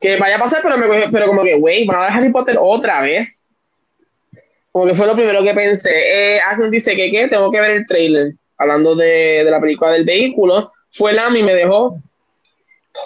[0.00, 2.30] que vaya a pasar, pero, me, cogió- pero como que, wey, van a dar Harry
[2.32, 3.48] Potter otra vez.
[4.72, 5.90] Como que fue lo primero que pensé.
[6.36, 6.40] Eh,
[6.70, 7.28] dice que, ¿qué?
[7.28, 8.32] Tengo que ver el trailer.
[8.58, 10.72] Hablando de, de la película del vehículo.
[10.90, 11.98] Fue la y me dejó.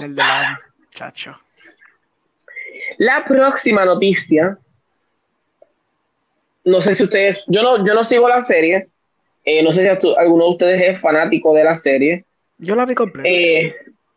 [0.00, 0.58] El de la
[0.90, 1.34] chacho.
[2.98, 4.58] La próxima noticia.
[6.64, 7.44] No sé si ustedes.
[7.48, 8.88] Yo no, yo no sigo la serie.
[9.44, 12.24] Eh, no sé si alguno de ustedes es fanático de la serie.
[12.58, 13.28] Yo la vi completa.
[13.28, 13.74] Eh,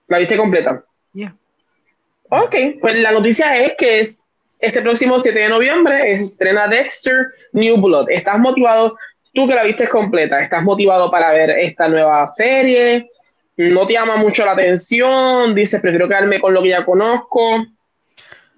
[0.08, 0.84] ¿La viste completa?
[1.14, 1.36] Yeah.
[2.30, 4.20] Ok, pues la noticia es que es
[4.60, 8.10] este próximo 7 de noviembre se estrena Dexter New Blood.
[8.10, 8.98] ¿Estás motivado?
[9.34, 13.10] Tú que la viste completa, ¿estás motivado para ver esta nueva serie?
[13.58, 15.54] ¿No te llama mucho la atención?
[15.54, 17.66] Dices, prefiero quedarme con lo que ya conozco.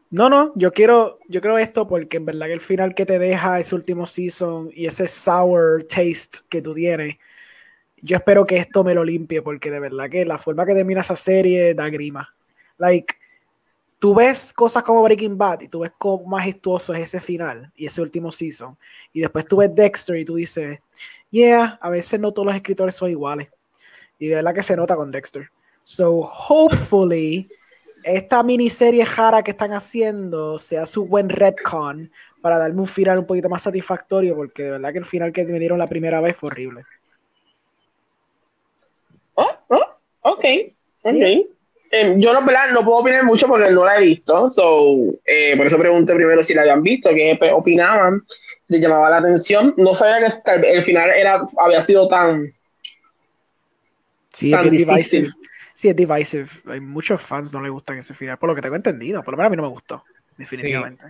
[0.10, 3.20] No, no, yo quiero, yo quiero esto porque en verdad que el final que te
[3.20, 7.16] deja ese último season y ese sour taste que tú tienes,
[7.98, 11.02] yo espero que esto me lo limpie porque de verdad que la forma que termina
[11.02, 12.34] esa serie da grima.
[12.78, 13.16] Like,
[14.00, 17.88] tú ves cosas como Breaking Bad y tú ves cómo majestuoso es ese final y
[17.88, 18.78] ese último season.
[19.12, 20.80] Y después tú ves Dexter y tú dices,
[21.32, 23.50] yeah, a veces no todos los escritores son iguales.
[24.20, 25.50] Y de verdad que se nota con Dexter.
[25.84, 27.50] So, hopefully,
[28.08, 32.12] esta miniserie jara que están haciendo sea su buen retcon
[32.42, 35.44] para darme un final un poquito más satisfactorio, porque de verdad que el final que
[35.46, 36.84] me dieron la primera vez fue horrible.
[39.36, 39.86] Oh, oh,
[40.22, 40.46] ok,
[41.04, 41.14] ok.
[41.14, 41.40] Yeah.
[41.90, 45.78] Eh, yo no, puedo opinar mucho porque no la he visto, so, eh, por eso
[45.78, 48.26] pregunté primero si la habían visto, qué pe- opinaban,
[48.62, 49.74] si les llamaba la atención.
[49.78, 52.54] No sabía que el final era, había sido tan...
[54.30, 54.88] Sí, Tan difícil.
[55.24, 55.28] divisive.
[55.78, 56.48] Sí, es divisive.
[56.72, 59.22] Hay muchos fans no les gustan ese final, por lo que tengo entendido.
[59.22, 60.04] Por lo menos a mí no me gustó,
[60.36, 61.06] definitivamente.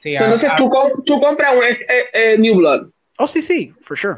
[0.00, 1.78] Sí, So, a- entonces a- tú, com- tú compras un eh,
[2.12, 2.90] eh, New Blood.
[3.18, 4.16] Oh, sí, sí, for sure.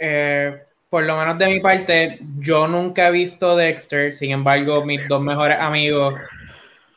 [0.00, 5.06] eh, por lo menos de mi parte, yo nunca he visto Dexter, sin embargo, mis
[5.06, 6.14] dos mejores amigos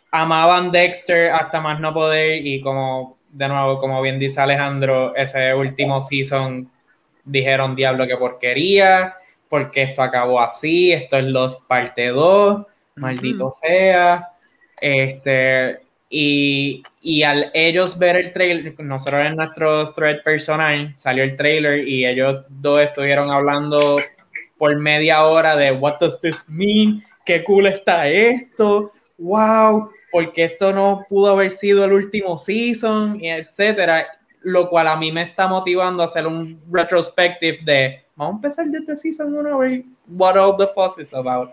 [0.10, 5.53] amaban Dexter hasta más no poder y como, de nuevo, como bien dice Alejandro, ese
[5.53, 6.68] último season
[7.24, 9.14] dijeron, diablo, qué porquería,
[9.49, 12.65] porque esto acabó así, esto es Lost parte 2,
[12.95, 14.30] maldito sea,
[14.80, 21.35] este, y, y al ellos ver el trailer, nosotros en nuestro thread personal salió el
[21.35, 23.97] trailer y ellos dos estuvieron hablando
[24.57, 30.73] por media hora de what does this mean, qué cool está esto, wow, porque esto
[30.73, 34.07] no pudo haber sido el último season, etcétera,
[34.41, 38.66] lo cual a mí me está motivando a hacer un retrospective de vamos a empezar
[38.68, 41.52] desde season 1 a ver what all the fuss is about.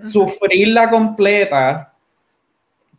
[0.00, 1.92] Sufrirla completa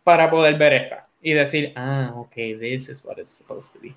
[0.03, 3.93] para poder ver esta y decir, ah, ok, this is what it's supposed to be.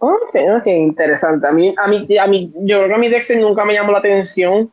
[0.00, 1.46] Ok, ok, interesante.
[1.46, 3.92] A mí, a mí, a mí, yo creo que a mí Dexter nunca me llamó
[3.92, 4.70] la atención.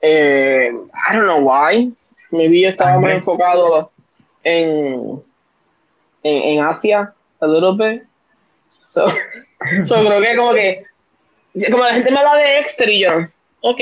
[0.00, 1.92] Eh, I don't know why.
[2.30, 3.90] Maybe yo estaba más enfocado
[4.42, 5.22] en,
[6.22, 8.02] en, en Asia, a little bit.
[8.94, 9.08] So,
[9.84, 10.82] so creo que como que,
[11.70, 13.10] como la gente me habla de Dexter y yo,
[13.60, 13.80] ok.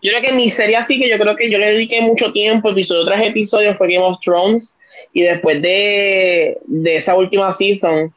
[0.00, 2.70] Yo creo que mi serie así que yo creo que yo le dediqué mucho tiempo,
[2.70, 4.76] episodio tras episodio, fue Game of Thrones.
[5.12, 8.12] Y después de, de esa última season,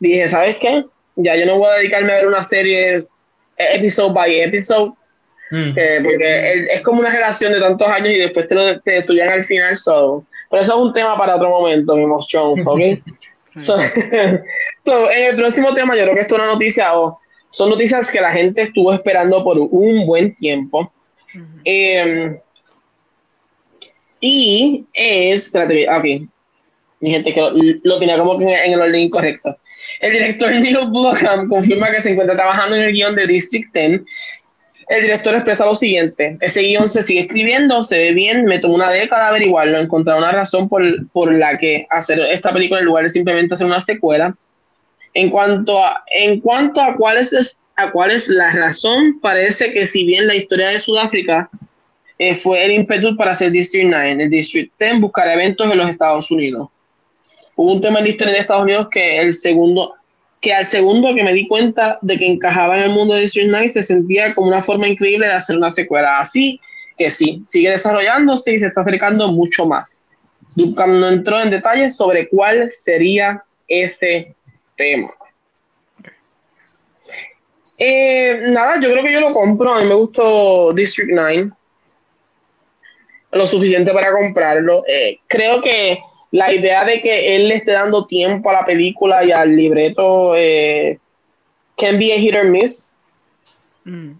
[0.00, 0.84] dije, ¿sabes qué?
[1.16, 3.04] Ya yo no voy a dedicarme a ver una serie
[3.56, 4.92] episode by episode,
[5.50, 5.74] Mm.
[5.74, 9.28] que- porque es como una relación de tantos años y después te lo te destruyen
[9.28, 9.76] al final.
[9.76, 10.24] So.
[10.50, 12.80] Pero eso es un tema para otro momento, Game of Thrones, ¿ok?
[13.56, 13.78] So,
[14.84, 17.18] so, en el próximo tema, yo creo que esto es una noticia, o
[17.50, 20.92] son noticias que la gente estuvo esperando por un buen tiempo.
[21.64, 22.38] Eh,
[24.20, 26.28] y es, espérate, aquí,
[27.00, 27.52] mi gente que lo,
[27.82, 29.56] lo tenía como que en, el orden incorrecto.
[30.00, 34.00] El director Neil Blomkamp confirma que se encuentra trabajando en el guion de District 10
[34.88, 38.76] el director expresa lo siguiente, ese guion se sigue escribiendo, se ve bien, me tomó
[38.76, 43.02] una década averiguarlo, encontrar una razón por, por, la que hacer esta película en lugar
[43.02, 44.36] de simplemente hacer una secuela.
[45.12, 49.88] En cuanto a, en cuanto a cuál es, a cuál es la razón, parece que
[49.88, 51.50] si bien la historia de Sudáfrica
[52.18, 55.90] eh, fue el ímpetu para hacer District 9, el District 10 buscar eventos en los
[55.90, 56.68] Estados Unidos.
[57.56, 59.95] Hubo un tema en la historia de Estados Unidos que el segundo
[60.46, 63.48] que al segundo que me di cuenta de que encajaba en el mundo de District
[63.50, 66.20] 9 se sentía como una forma increíble de hacer una secuela.
[66.20, 66.60] Así
[66.96, 70.06] que sí, sigue desarrollándose y se está acercando mucho más.
[70.54, 74.36] Duncan no entró en detalles sobre cuál sería ese
[74.76, 75.10] tema.
[77.76, 79.74] Eh, nada, yo creo que yo lo compro.
[79.74, 81.50] A mí me gustó District 9.
[83.32, 84.84] Lo suficiente para comprarlo.
[84.86, 85.98] Eh, creo que
[86.36, 90.36] la idea de que él le esté dando tiempo a la película y al libreto
[90.36, 90.98] eh,
[91.78, 92.98] can be a hit or miss.
[93.84, 94.12] Mm.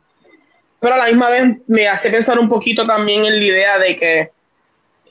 [0.80, 3.96] Pero a la misma vez me hace pensar un poquito también en la idea de
[3.96, 4.30] que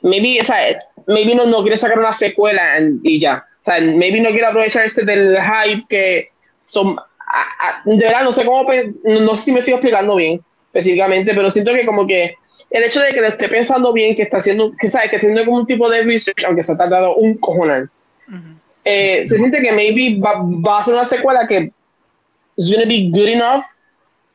[0.02, 3.46] maybe, o sea, maybe no, no quiere sacar una secuela y ya.
[3.60, 6.30] O sea, maybe no quiere aprovecharse del hype que
[6.64, 6.96] son.
[7.86, 8.68] de verdad, no sé cómo.
[9.04, 12.36] No sé si me estoy explicando bien específicamente, pero siento que como que
[12.76, 15.46] el hecho de que lo esté pensando bien, que está haciendo, que sabe, que haciendo
[15.46, 17.90] como un tipo de research, aunque se ha tardado un cojonal,
[18.84, 21.72] eh, se siente que maybe va, va, a ser una secuela que
[22.58, 23.64] is gonna be good enough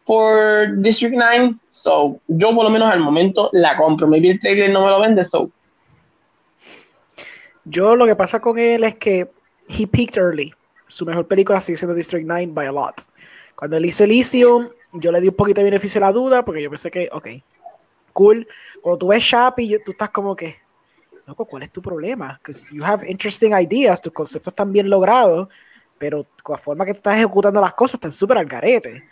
[0.06, 4.70] for District 9, so yo por lo menos al momento la compro, maybe el trailer
[4.70, 5.50] no me lo vende, so.
[7.64, 9.28] Yo lo que pasa con él es que
[9.68, 10.54] he peaked early.
[10.86, 12.94] Su mejor película sigue siendo District 9 by a lot.
[13.54, 16.62] Cuando él hizo Elysium, yo le di un poquito de beneficio a la duda porque
[16.62, 17.28] yo pensé que, ok,
[18.12, 18.46] cool.
[18.80, 20.56] Cuando tú ves Shapi, tú estás como que,
[21.26, 22.38] loco, ¿cuál es tu problema?
[22.38, 25.48] Because you have interesting ideas, tus conceptos están bien logrados,
[25.98, 29.04] pero la forma que estás ejecutando las cosas están súper al garete.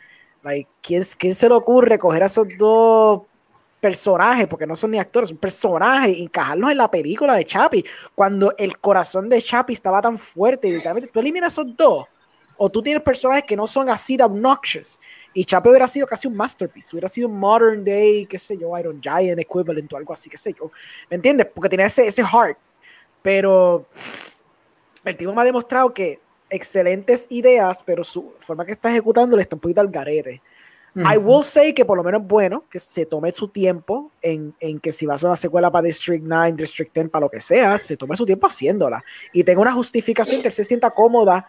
[0.42, 3.22] Like, ¿quién, ¿quién, se le ocurre coger a esos dos
[3.80, 7.84] personajes, porque no son ni actores, son personajes, encajarlos en la película de Chapi,
[8.14, 12.06] cuando el corazón de Chapi estaba tan fuerte, y literalmente tú eliminas esos dos,
[12.56, 14.98] o tú tienes personajes que no son así de obnoxious,
[15.34, 18.76] y Chape hubiera sido casi un masterpiece, hubiera sido un modern day, qué sé yo,
[18.78, 20.70] Iron Giant equivalent o algo así, qué sé yo.
[21.10, 21.46] ¿Me entiendes?
[21.54, 22.58] Porque tiene ese, ese heart.
[23.22, 23.86] Pero
[25.04, 29.42] el tipo me ha demostrado que excelentes ideas, pero su forma que está ejecutando le
[29.42, 30.40] está un poquito al garete.
[30.96, 34.80] I will say que por lo menos bueno que se tome su tiempo en, en,
[34.80, 37.40] que si va a hacer una secuela para District 9, District 10, para lo que
[37.40, 41.46] sea, se tome su tiempo haciéndola y tenga una justificación que él se sienta cómoda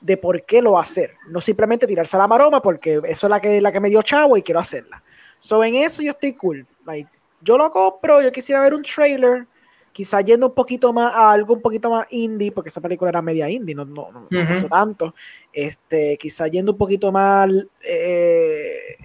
[0.00, 1.14] de por qué lo va a hacer.
[1.28, 4.02] No simplemente tirarse a la maroma porque eso es la que, la que me dio
[4.02, 5.02] chavo y quiero hacerla.
[5.38, 6.66] So, en eso yo estoy cool.
[7.40, 9.46] yo lo compro, yo quisiera ver un trailer,
[9.92, 13.22] quizá yendo un poquito más a algo un poquito más indie, porque esa película era
[13.22, 15.14] media indie, no, no, no, tanto.
[15.52, 17.50] Este, quizá yendo un poquito más,
[17.82, 18.96] eh,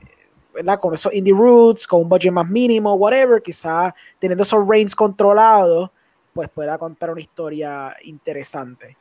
[0.53, 0.79] ¿verdad?
[0.79, 5.89] Con esos indie roots, con un budget más mínimo, whatever, quizá teniendo esos reins controlados,
[6.33, 8.97] pues pueda contar una historia interesante.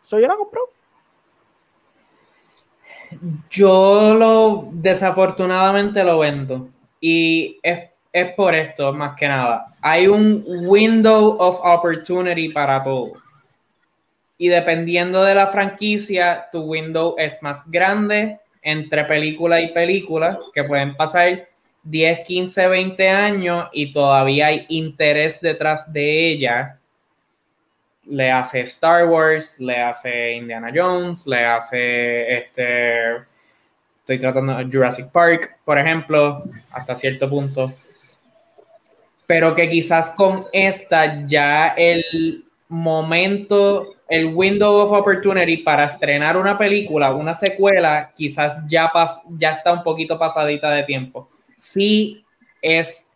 [0.00, 0.75] So, yo la compro.
[3.50, 6.68] Yo lo desafortunadamente lo vendo
[7.00, 9.66] y es, es, por esto más que nada.
[9.80, 13.12] Hay un window of opportunity para todo.
[14.38, 20.64] Y dependiendo de la franquicia, tu window es más grande entre película y película, que
[20.64, 21.48] pueden pasar
[21.84, 26.78] 10, 15, 20 años y todavía hay interés detrás de ella
[28.08, 33.16] le hace Star Wars, le hace Indiana Jones, le hace este.
[34.00, 37.72] Estoy tratando Jurassic Park, por ejemplo, hasta cierto punto.
[39.26, 46.56] Pero que quizás con esta ya el momento, el window of opportunity para estrenar una
[46.56, 48.92] película, una secuela, quizás ya,
[49.36, 51.28] ya está un poquito pasadita de tiempo.
[51.56, 52.24] Sí,
[52.62, 53.10] es.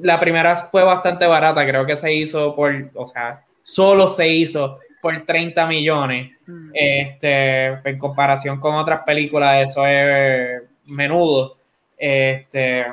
[0.00, 4.78] La primera fue bastante barata, creo que se hizo por, o sea, solo se hizo
[5.00, 6.32] por 30 millones.
[6.46, 6.70] Mm.
[6.72, 11.56] Este, en comparación con otras películas, eso es menudo.
[11.98, 12.86] Este,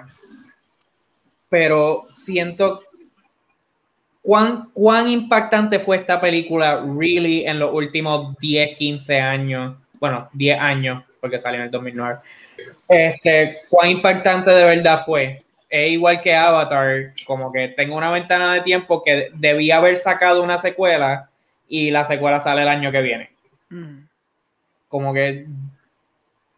[1.48, 2.82] pero siento
[4.22, 9.76] cuán, cuán impactante fue esta película really en los últimos 10, 15 años.
[10.00, 12.20] Bueno, 10 años, porque salió en el 2009.
[12.88, 18.54] Este, cuán impactante de verdad fue es igual que Avatar, como que tengo una ventana
[18.54, 21.30] de tiempo que debía haber sacado una secuela
[21.68, 23.32] y la secuela sale el año que viene.
[23.70, 24.00] Mm.
[24.88, 25.46] Como que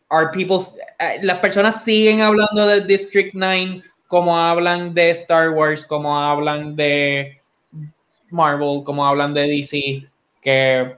[0.10, 0.58] are people,
[1.00, 6.76] eh, las personas siguen hablando de District 9 como hablan de Star Wars, como hablan
[6.76, 7.40] de
[8.30, 10.06] Marvel, como hablan de DC,
[10.42, 10.98] que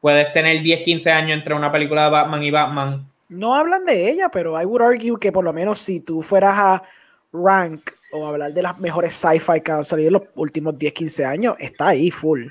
[0.00, 4.10] puedes tener 10, 15 años entre una película de Batman y Batman No hablan de
[4.10, 6.82] ella, pero I would argue que por lo menos si tú fueras a
[7.32, 11.24] rank o hablar de las mejores sci-fi que han salido en los últimos 10, 15
[11.24, 12.46] años, está ahí full.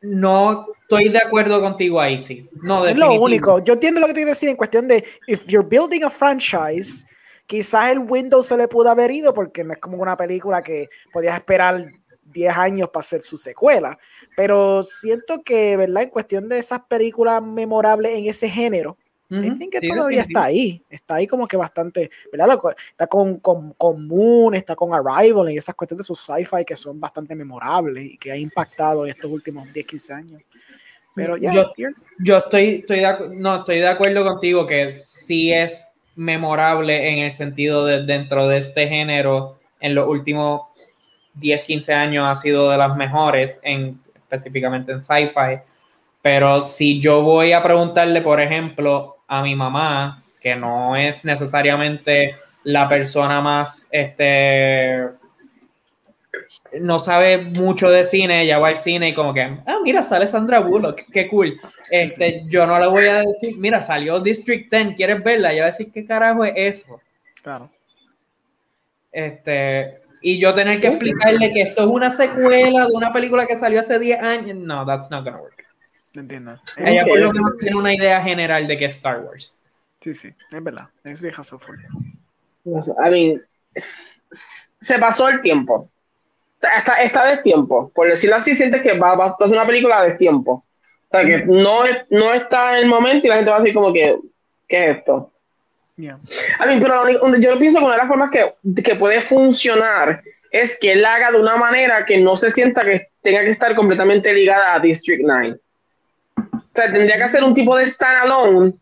[0.00, 2.48] No estoy de acuerdo contigo ahí, sí.
[2.62, 3.58] No, es lo único.
[3.64, 7.04] Yo entiendo lo que te quiero decir en cuestión de if you're building a franchise,
[7.46, 10.88] quizás el Windows se le pudo haber ido porque no es como una película que
[11.12, 11.90] podías esperar
[12.24, 13.98] 10 años para hacer su secuela.
[14.36, 16.04] Pero siento que, ¿verdad?
[16.04, 18.96] En cuestión de esas películas memorables en ese género,
[19.30, 20.82] uh que todavía está ahí.
[20.88, 22.58] Está ahí como que bastante, ¿verdad?
[22.90, 26.76] Está con, con, con, Moon, está con Arrival y esas cuestiones de sus sci-fi que
[26.76, 30.42] son bastante memorables y que ha impactado en estos últimos 10, 15 años.
[31.14, 31.72] Pero ya, yo,
[32.18, 37.30] yo, estoy, estoy, de, no, estoy de acuerdo contigo que sí es memorable en el
[37.30, 40.62] sentido de dentro de este género en los últimos
[41.34, 45.60] 10, 15 años ha sido de las mejores en específicamente en sci-fi.
[46.22, 52.34] Pero si yo voy a preguntarle, por ejemplo, a mi mamá, que no es necesariamente
[52.64, 55.06] la persona más, este,
[56.80, 60.26] no sabe mucho de cine, ella va al cine y como que, ah, mira, sale
[60.28, 61.58] Sandra Bullock, qué cool.
[61.90, 65.50] Este, yo no le voy a decir, mira, salió District 10, ¿quieres verla?
[65.52, 67.00] Yo voy a decir, ¿qué carajo es eso?
[67.42, 67.70] Claro.
[69.12, 73.56] Este, y yo tener que explicarle que esto es una secuela de una película que
[73.56, 75.67] salió hace 10 años, no, that's not gonna work.
[76.14, 76.58] Entiendo.
[76.76, 79.58] Ella por lo menos tiene una idea general de que es Star Wars.
[80.00, 80.88] Sí, sí, es verdad.
[81.04, 81.32] Es de
[82.64, 83.42] I mean,
[84.80, 85.90] se pasó el tiempo.
[86.60, 87.90] Está, está de tiempo.
[87.94, 90.52] Por decirlo así, sientes que va, va, a ser una película de tiempo.
[90.52, 93.74] O sea, que no, no está en el momento y la gente va a decir
[93.74, 94.18] como que,
[94.68, 95.32] ¿qué es esto?
[95.96, 96.18] Yeah.
[96.60, 97.08] I pero
[97.38, 101.32] yo pienso que una de las formas que, que puede funcionar es que él haga
[101.32, 105.22] de una manera que no se sienta que tenga que estar completamente ligada a District
[105.24, 105.58] 9.
[106.78, 108.72] O sea, tendría que hacer un tipo de standalone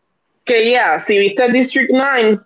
[0.44, 2.39] que ya, si viste District 9,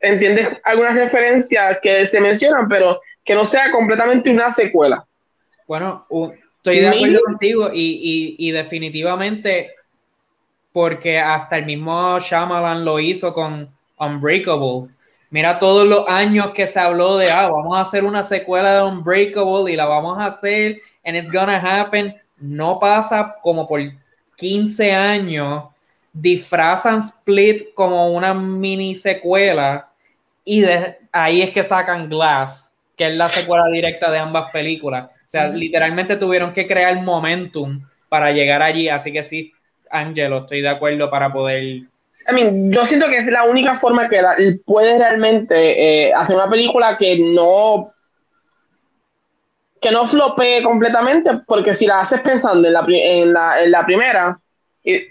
[0.00, 5.04] entiendes algunas referencias que se mencionan, pero que no sea completamente una secuela.
[5.68, 6.02] Bueno,
[6.56, 9.74] estoy de acuerdo contigo y, y, y, definitivamente
[10.72, 13.68] porque hasta el mismo Shyamalan lo hizo con
[13.98, 14.94] Unbreakable.
[15.28, 18.84] Mira todos los años que se habló de, ah, vamos a hacer una secuela de
[18.84, 22.16] Unbreakable y la vamos a hacer and it's gonna happen.
[22.38, 23.82] No pasa como por
[24.36, 25.64] 15 años,
[26.12, 29.88] disfrazan Split como una mini secuela
[30.44, 35.10] y de ahí es que sacan Glass, que es la secuela directa de ambas películas.
[35.10, 39.52] O sea, literalmente tuvieron que crear momentum para llegar allí, así que sí,
[39.90, 41.62] Angelo, estoy de acuerdo para poder...
[41.62, 44.22] I mean, yo siento que es la única forma que
[44.64, 47.92] puedes realmente eh, hacer una película que no
[49.80, 53.84] que no flopee completamente, porque si la haces pensando en la, en la, en la
[53.84, 54.38] primera,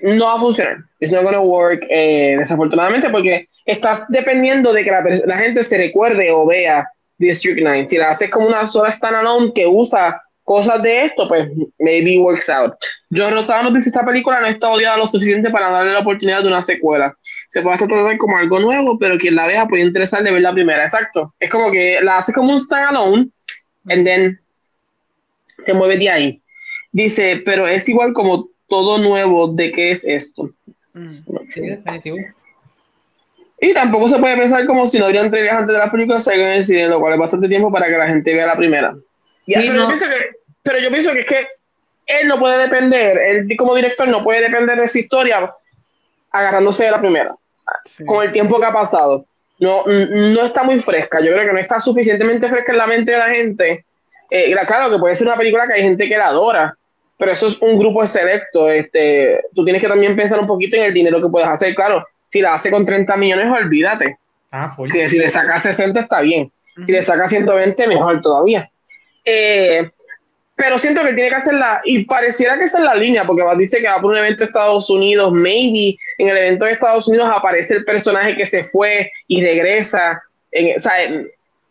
[0.02, 0.78] no va a funcionar.
[1.00, 5.78] It's not gonna work, eh, desafortunadamente, porque estás dependiendo de que la, la, gente se
[5.78, 6.88] recuerde o vea
[7.18, 7.88] District 9.
[7.90, 12.50] Si la haces como una sola standalone que usa cosas de esto, pues maybe works
[12.50, 12.74] out.
[13.12, 16.42] John Rosado nos dice esta película no está odiada lo suficiente para darle la oportunidad
[16.42, 17.14] de una secuela.
[17.50, 20.84] Se puede tratar como algo nuevo, pero quien la vea puede interesarle ver la primera.
[20.84, 21.34] Exacto.
[21.40, 23.30] Es como que la hace como un standalone,
[23.88, 24.40] and then
[25.64, 26.42] se mueve de ahí.
[26.92, 30.50] Dice, pero es igual como todo nuevo de qué es esto.
[30.94, 31.08] Mm.
[31.50, 32.18] Sí, definitivo.
[33.60, 36.40] Y tampoco se puede pensar como si no habrían entregas antes de las películas en
[36.42, 38.96] el cine, lo cual es bastante tiempo para que la gente vea la primera.
[39.46, 40.16] Sí, pero, yo pienso que,
[40.62, 41.48] pero yo pienso que es que
[42.08, 45.52] él no puede depender, él como director no puede depender de su historia
[46.32, 47.36] agarrándose de la primera,
[48.06, 49.26] con el tiempo que ha pasado.
[49.58, 53.12] No, no está muy fresca, yo creo que no está suficientemente fresca en la mente
[53.14, 53.85] de la gente.
[54.30, 56.76] Eh, claro que puede ser una película que hay gente que la adora,
[57.18, 58.70] pero eso es un grupo selecto.
[58.70, 61.76] Este, tú tienes que también pensar un poquito en el dinero que puedes hacer.
[61.76, 64.18] Claro, si la hace con 30 millones, olvídate.
[64.52, 64.74] Ah,
[65.08, 66.52] si le saca 60 está bien.
[66.86, 68.70] Si le saca 120, mejor todavía.
[69.24, 69.90] Eh,
[70.56, 73.80] pero siento que tiene que hacerla, y pareciera que está en la línea, porque dice
[73.80, 77.30] que va por un evento de Estados Unidos, maybe en el evento de Estados Unidos
[77.34, 80.22] aparece el personaje que se fue y regresa.
[80.52, 80.94] En, o sea,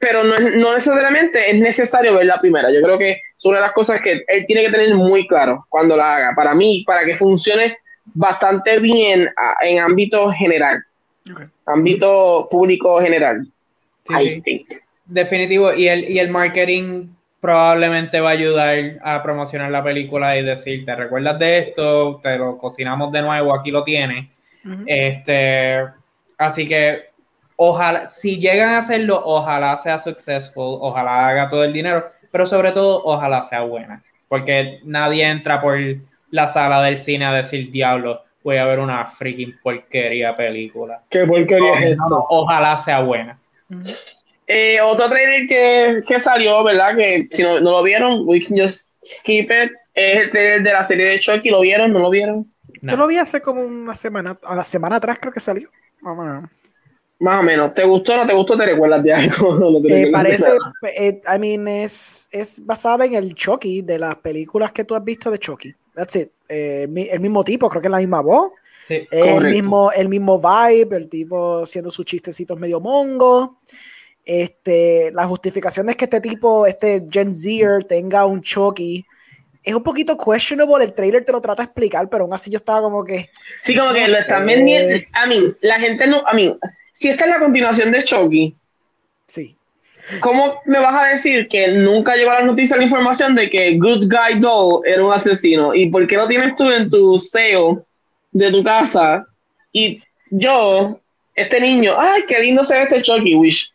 [0.05, 2.71] pero no, no, necesariamente es necesario ver la primera.
[2.71, 5.65] Yo creo que es una de las cosas que él tiene que tener muy claro
[5.71, 6.33] cuando la haga.
[6.37, 7.79] Para mí, para que funcione
[8.13, 9.31] bastante bien
[9.63, 10.85] en ámbito general,
[11.65, 13.47] ámbito público general.
[14.07, 14.67] Sí,
[15.07, 15.73] Definitivo.
[15.73, 17.09] Y el, y el marketing
[17.41, 22.21] probablemente va a ayudar a promocionar la película y decir, ¿te recuerdas de esto?
[22.23, 24.29] Te lo cocinamos de nuevo, aquí lo tienes.
[24.87, 25.83] Este,
[26.37, 27.14] así que
[27.57, 32.73] ojalá, si llegan a hacerlo, ojalá sea successful, ojalá haga todo el dinero, pero sobre
[32.73, 35.79] todo, ojalá sea buena, porque nadie entra por
[36.31, 41.03] la sala del cine a decir, diablo, voy a ver una freaking porquería película.
[41.09, 42.27] ¿Qué porquería es esto?
[42.29, 43.39] Ojalá sea buena.
[44.47, 46.97] Eh, otro trailer que, que, salió, ¿verdad?
[46.97, 49.73] Que si no, no, lo vieron, we can just skip it.
[49.95, 51.49] Es el trailer de la serie de Chucky.
[51.49, 51.93] ¿Lo vieron?
[51.93, 52.53] ¿No lo vieron?
[52.83, 55.71] Yo lo vi hace como una semana, a la semana atrás creo que salió.
[57.21, 57.75] Más o menos.
[57.75, 58.57] ¿Te gustó o no te gustó?
[58.57, 59.55] ¿Te recuerdas de algo?
[59.59, 60.51] No te parece,
[60.97, 65.05] eh, I mean, es, es basada en el Chucky de las películas que tú has
[65.05, 65.75] visto de Chucky.
[65.95, 66.31] That's it.
[66.49, 68.53] Eh, el mismo tipo, creo que es la misma voz.
[68.87, 73.59] Sí, el, mismo, el mismo vibe, el tipo haciendo sus chistecitos medio mongo.
[74.25, 79.05] Este, la justificación es que este tipo, este Gen Zer, tenga un Chucky.
[79.63, 82.59] Es un poquito questionable, el trailer te lo trata de explicar, pero aún así yo
[82.59, 83.31] estaba como que.
[83.63, 85.03] Sí, como que lo están vendiendo.
[85.13, 86.23] A mí, la gente no.
[86.27, 86.55] A mí,
[86.95, 88.57] si esta es la continuación de Chucky.
[89.27, 89.57] Sí.
[90.21, 93.77] ¿Cómo me vas a decir que nunca llegó a la noticia la información de que
[93.79, 95.75] Good Guy Doll era un asesino?
[95.75, 97.85] ¿Y por qué lo tienes tú en tu SEO
[98.33, 99.27] de tu casa?
[99.73, 101.01] Y yo,
[101.35, 103.73] este niño, ay, qué lindo se ve este Chucky, wish.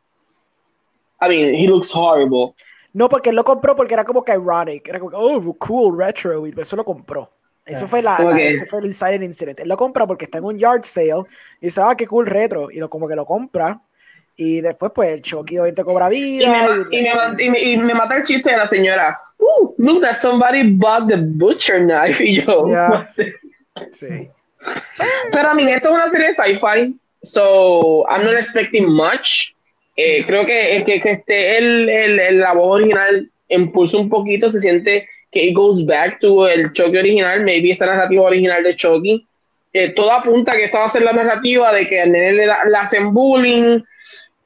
[1.22, 2.54] I mean, he looks horrible.
[2.94, 4.88] No, porque él lo compró porque era como que ironic.
[4.88, 6.48] Era como, oh, cool, retro.
[6.48, 7.30] Y eso lo compró.
[7.70, 9.60] Eso fue, la, ese fue el insider incident.
[9.60, 11.24] Él lo compra porque está en un yard sale
[11.62, 12.72] y dice, ah, qué cool retro.
[12.72, 13.82] Y lo como que lo compra
[14.42, 16.88] y después, pues, el Chucky te cobra vida.
[16.90, 19.20] Y me, y, me, mata el chiste de la señora.
[19.38, 22.24] Uh, look that somebody bought the butcher knife.
[22.26, 22.66] Y yo.
[23.92, 24.30] sí.
[25.34, 26.98] Pero a mí, esto es una serie de sci-fi.
[27.22, 29.54] So, I'm not expecting much.
[29.98, 34.50] Eh, creo que, que, que esté el, el, la voz original impulsa un poquito.
[34.50, 37.44] Se siente que it goes back to el Chucky original.
[37.44, 39.26] Maybe esa narrativa original de Chucky.
[39.72, 42.46] Eh, todo apunta que esta va a ser la narrativa de que al nene le,
[42.46, 43.82] le hacen bullying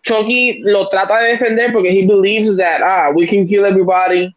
[0.04, 4.36] Chucky lo trata de defender porque he believes that, ah, we can kill everybody,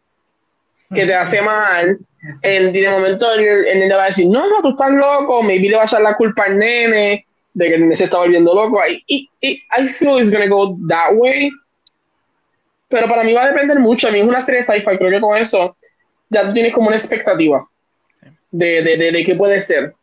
[0.93, 1.97] que te hace mal.
[2.41, 5.75] y de momento el, nene va a decir, no, no, tú estás loco, maybe le
[5.75, 8.79] va a echar la culpa al nene de que el nene se está volviendo loco.
[9.07, 11.49] Y, y, I feel it's gonna go that way.
[12.87, 14.07] Pero para mí va a depender mucho.
[14.07, 15.75] A mí es una serie de sci-fi, creo que con eso
[16.29, 17.67] ya tú tienes como una expectativa
[18.51, 19.93] de, de, de, de qué puede ser.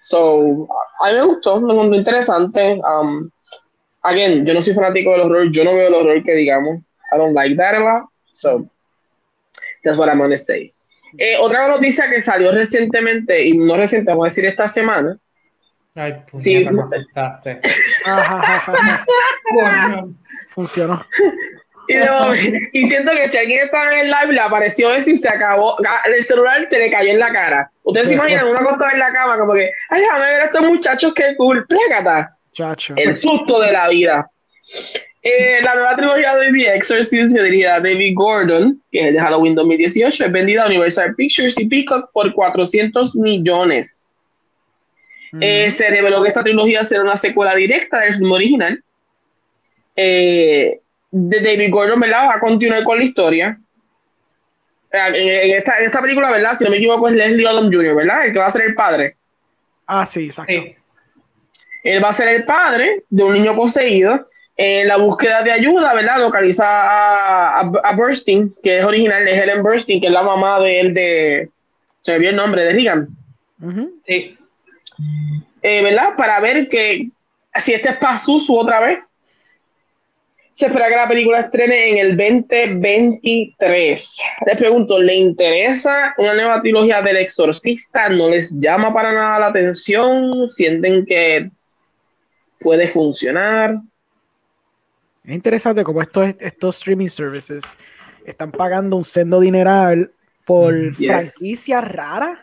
[0.00, 0.68] So,
[1.00, 2.80] a mí me gustó, me gustó interesante.
[2.80, 3.30] Um,
[4.02, 6.78] again, yo no soy fanático del horror, yo no veo el horror que digamos.
[7.12, 8.04] I don't like that a lot.
[8.32, 8.68] So,
[9.84, 10.72] that's what I'm gonna say.
[11.18, 15.18] Eh, otra noticia que salió recientemente, y no reciente, vamos a decir esta semana.
[15.94, 17.60] Ay, pues sí, me aceptaste.
[20.48, 21.04] Funcionó.
[22.72, 25.76] Y, siento que si alguien estaba en el live, le apareció eso y se acabó.
[26.04, 27.70] El celular se le cayó en la cara.
[27.82, 30.62] Ustedes se imaginan uno acostado en la cama, como que, ay, déjame ver a estos
[30.62, 32.36] muchachos que cool, plégata.
[32.96, 34.30] El susto de la vida.
[35.22, 39.54] Eh, la nueva trilogía de The Exorcist, dirigida a David Gordon, que es de Halloween
[39.54, 44.04] 2018, es vendida a Universal Pictures y Peacock por 400 millones.
[45.40, 48.82] Eh, se reveló que esta trilogía será una secuela directa del film original.
[49.94, 50.80] Eh,
[51.10, 52.26] de David Gordon, ¿verdad?
[52.28, 53.58] Va a continuar con la historia.
[54.92, 56.54] En esta, en esta, película, ¿verdad?
[56.54, 58.26] Si no me equivoco, es Leslie Odom Jr., ¿verdad?
[58.26, 59.16] El que va a ser el padre.
[59.86, 60.52] Ah, sí, exacto.
[61.82, 64.28] Él va a ser el padre de un niño poseído.
[64.56, 66.18] En la búsqueda de ayuda, ¿verdad?
[66.18, 70.80] Localiza a, a, Burstyn, que es original de Helen Burstyn, que es la mamá de
[70.80, 71.48] él de.
[72.02, 73.08] Se me vio el nombre, de Regan.
[74.04, 74.36] Sí.
[75.62, 76.14] Eh, ¿Verdad?
[76.14, 77.08] Para ver que
[77.58, 78.98] si este es Pazuzu otra vez.
[80.60, 84.18] Se espera que la película estrene en el 2023.
[84.44, 88.10] Les pregunto, ¿le interesa una nueva trilogía del exorcista?
[88.10, 90.46] ¿No les llama para nada la atención?
[90.50, 91.50] ¿Sienten que
[92.58, 93.80] puede funcionar.
[95.24, 97.78] Es interesante como estos, estos streaming services
[98.26, 100.12] están pagando un sendo dineral
[100.44, 102.38] por mm, franquicias raras.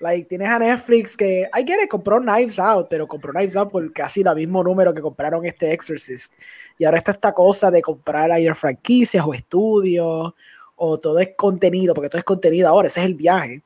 [0.00, 3.70] Like, tienes a Netflix que, I get it, compró Knives Out, pero compró Knives Out
[3.70, 6.34] por casi el mismo número que compraron este Exorcist.
[6.78, 10.32] Y ahora está esta cosa de comprar ahí franquicias o estudios,
[10.76, 13.60] o todo es contenido, porque todo es contenido ahora, ese es el viaje.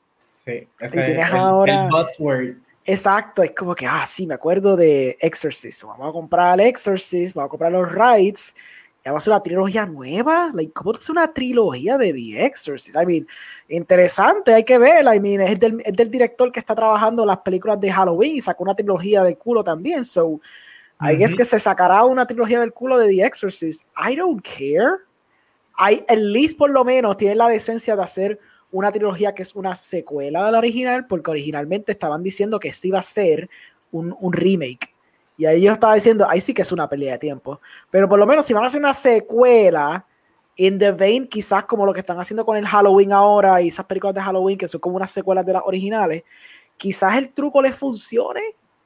[0.44, 2.56] Sí, ese y tienes ahora, el buzzword.
[2.84, 5.84] Exacto, es como que, ah, sí, me acuerdo de Exorcist.
[5.84, 8.54] Vamos a comprar el Exorcist, vamos a comprar los rights,
[9.04, 10.50] y vamos a hacer una trilogía nueva.
[10.54, 12.96] Like, ¿Cómo es una trilogía de The Exorcist?
[12.96, 13.26] I mean,
[13.68, 15.04] interesante, hay que ver.
[15.04, 18.40] I mean, es del, es del director que está trabajando las películas de Halloween y
[18.40, 20.04] sacó una trilogía del culo también.
[20.04, 20.40] So,
[21.02, 23.86] I guess que se sacará una trilogía del culo de The Exorcist.
[23.98, 25.00] I don't care.
[25.78, 28.40] I, at least por lo menos tiene la decencia de hacer
[28.70, 32.88] una trilogía que es una secuela de la original, porque originalmente estaban diciendo que sí
[32.88, 33.50] iba a ser
[33.92, 34.93] un, un remake.
[35.36, 37.60] Y ahí yo estaba diciendo, ahí sí que es una pelea de tiempo.
[37.90, 40.04] Pero por lo menos si van a hacer una secuela,
[40.56, 43.86] in the vein, quizás como lo que están haciendo con el Halloween ahora y esas
[43.86, 46.22] películas de Halloween que son como unas secuelas de las originales,
[46.76, 48.40] quizás el truco les funcione.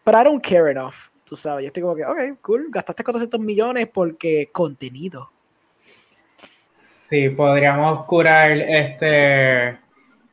[0.04, 0.94] Pero I don't care enough,
[1.24, 1.64] tú sabes.
[1.64, 5.30] Yo estoy como que, ok, cool, gastaste 400 millones porque contenido.
[6.70, 9.78] Sí, podríamos curar este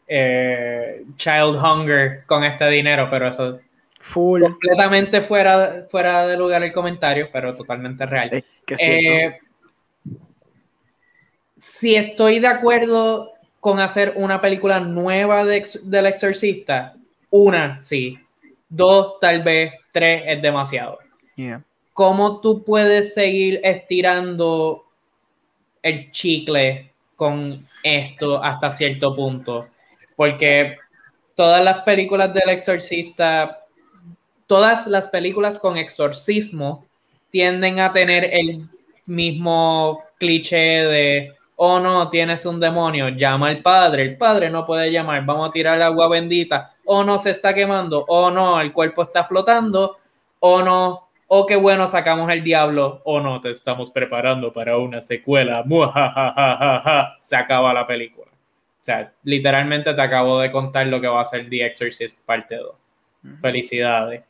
[0.07, 3.59] eh, child hunger con este dinero, pero eso
[4.05, 4.43] Full.
[4.43, 8.29] completamente fuera, fuera de lugar el comentario, pero totalmente real.
[8.31, 9.39] Es que Eh,
[11.57, 16.95] si estoy de acuerdo con hacer una película nueva de del exorcista,
[17.31, 18.19] una sí,
[18.69, 20.99] dos tal vez, tres es demasiado.
[21.35, 21.63] Yeah.
[21.91, 24.85] ¿Cómo tú puedes seguir estirando
[25.81, 29.67] el chicle con esto hasta cierto punto?
[30.15, 30.77] Porque
[31.33, 33.64] todas las películas del exorcista,
[34.47, 36.85] todas las películas con exorcismo
[37.29, 38.69] tienden a tener el
[39.07, 44.91] mismo cliché de, oh no, tienes un demonio, llama al padre, el padre no puede
[44.91, 49.03] llamar, vamos a tirar agua bendita, oh no, se está quemando, oh no, el cuerpo
[49.03, 49.97] está flotando,
[50.39, 55.01] oh no, oh qué bueno, sacamos el diablo, oh no, te estamos preparando para una
[55.01, 58.31] secuela, muajajajaja, se acaba la película.
[58.31, 62.55] O sea, literalmente te acabo de contar lo que va a ser The Exorcist parte
[62.55, 62.75] 2.
[63.41, 64.23] Felicidades.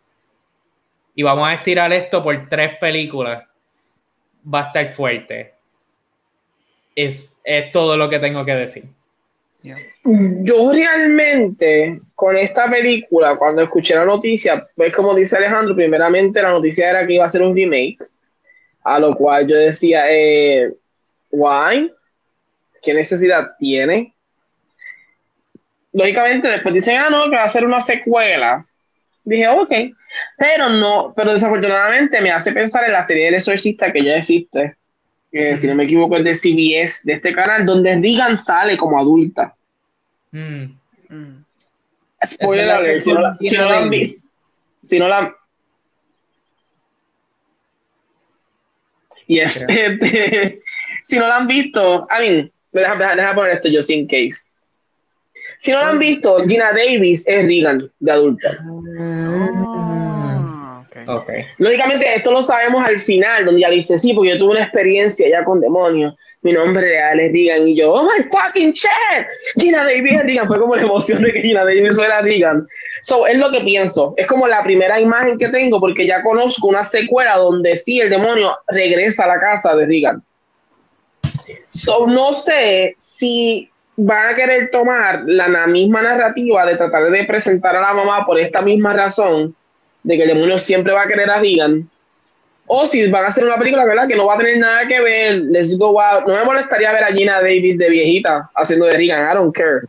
[1.16, 3.44] Y vamos a estirar esto por tres películas.
[4.54, 5.54] Va a estar fuerte.
[6.96, 8.86] Es, es todo lo que tengo que decir.
[10.04, 16.52] Yo realmente, con esta película, cuando escuché la noticia, pues como dice Alejandro, primeramente la
[16.52, 17.98] noticia era que iba a ser un remake,
[18.84, 20.72] a lo cual yo decía, eh,
[21.32, 21.92] ¿why?
[22.84, 24.14] ¿Qué necesidad tiene?
[25.94, 28.68] Lógicamente, después dicen, ah, no, que va a ser una secuela.
[29.26, 29.72] Dije, ok,
[30.38, 34.76] pero no, pero desafortunadamente me hace pensar en la serie del exorcista que ya existe,
[35.32, 39.00] que si no me equivoco es de CBS, de este canal, donde Regan sale como
[39.00, 39.56] adulta.
[40.32, 40.66] Mm.
[41.10, 41.46] Mm.
[42.26, 44.28] Spoiler alert, si no, la- si no la han visto,
[44.82, 45.36] si no la
[49.28, 50.62] y es, este,
[51.04, 54.44] si no la han visto, I mean, deja, deja, deja poner esto just in case.
[55.66, 58.56] Si no la han visto, Gina Davis es Regan de adulta.
[59.00, 60.98] Ah, ok.
[61.08, 61.30] Ok.
[61.58, 64.66] Lógicamente, esto lo sabemos al final, donde ya le dice, sí, porque yo tuve una
[64.66, 66.14] experiencia ya con demonios.
[66.44, 67.68] Mi nombre real es Regan.
[67.68, 69.26] Y yo, oh my fucking shit,
[69.60, 70.48] Gina Davis es Regan.
[70.48, 72.68] Fue como la emoción de que Gina Davis fuera Regan.
[73.02, 74.14] So, es lo que pienso.
[74.18, 78.12] Es como la primera imagen que tengo, porque ya conozco una secuela donde sí, el
[78.12, 80.24] demonio regresa a la casa de Regan.
[81.66, 87.76] So, no sé si van a querer tomar la, misma narrativa de tratar de presentar
[87.76, 89.56] a la mamá por esta misma razón
[90.04, 91.90] de que el demonio siempre va a querer a Regan.
[92.68, 94.08] O si van a hacer una película, ¿verdad?
[94.08, 95.36] Que no va a tener nada que ver.
[95.36, 96.28] Let's go out.
[96.28, 99.32] No me molestaría ver a Gina Davis de viejita haciendo de Regan.
[99.32, 99.82] I don't care.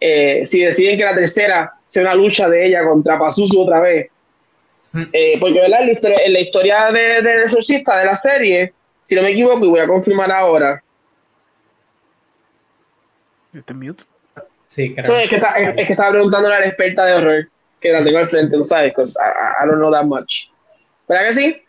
[0.00, 4.08] Eh, si deciden que la tercera sea una lucha de ella contra Pazuzu otra vez.
[5.12, 5.80] Eh, porque, ¿verdad?
[5.80, 9.64] En la historia, en la historia de, exorcista de la serie, si no me equivoco,
[9.64, 10.82] y voy a confirmar ahora.
[13.54, 14.04] ¿Este mute?
[14.66, 15.04] Sí, creo.
[15.06, 17.48] So, es, que está- es- es que estaba preguntándole a la experta de horror,
[17.80, 20.46] que la tengo al frente, no sabes, because I, I- don't know that much.
[21.08, 21.62] ¿Verdad que sí?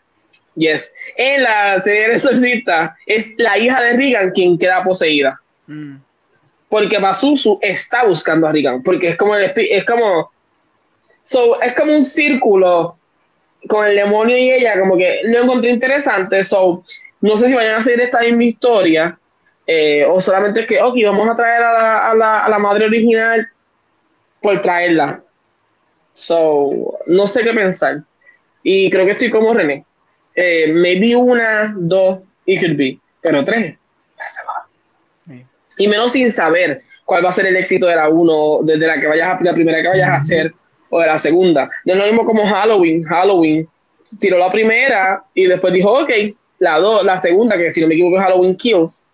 [0.56, 0.92] Yes.
[1.16, 5.40] En la serie del exorcista es la hija de Regan quien queda poseída.
[5.66, 5.96] Mm.
[6.68, 8.82] Porque Pazuzu está buscando a Regan.
[8.82, 10.30] Porque es como el es como.
[11.24, 12.96] So, es como un círculo
[13.68, 16.42] con el demonio y ella, como que lo encontré interesante.
[16.42, 16.82] So,
[17.20, 19.18] no sé si vayan a hacer esta misma historia.
[19.66, 22.58] Eh, o solamente es que, ok, vamos a traer a la, a la, a la
[22.58, 23.48] madre original
[24.40, 25.20] por traerla.
[26.12, 28.02] So, no sé qué pensar.
[28.62, 29.84] Y creo que estoy como René.
[30.34, 32.98] Eh, maybe una, dos, it could be.
[33.20, 33.76] Pero tres.
[35.26, 35.44] Sí.
[35.78, 39.00] Y menos sin saber cuál va a ser el éxito de la uno, desde la
[39.00, 40.54] que vayas a la primera que vayas a hacer
[40.90, 41.68] o de la segunda.
[41.84, 43.02] No es lo mismo como Halloween.
[43.04, 43.68] Halloween
[44.20, 46.10] tiró la primera y después dijo, ok,
[46.58, 49.08] la dos, la segunda, que si no me equivoco es Halloween Kills,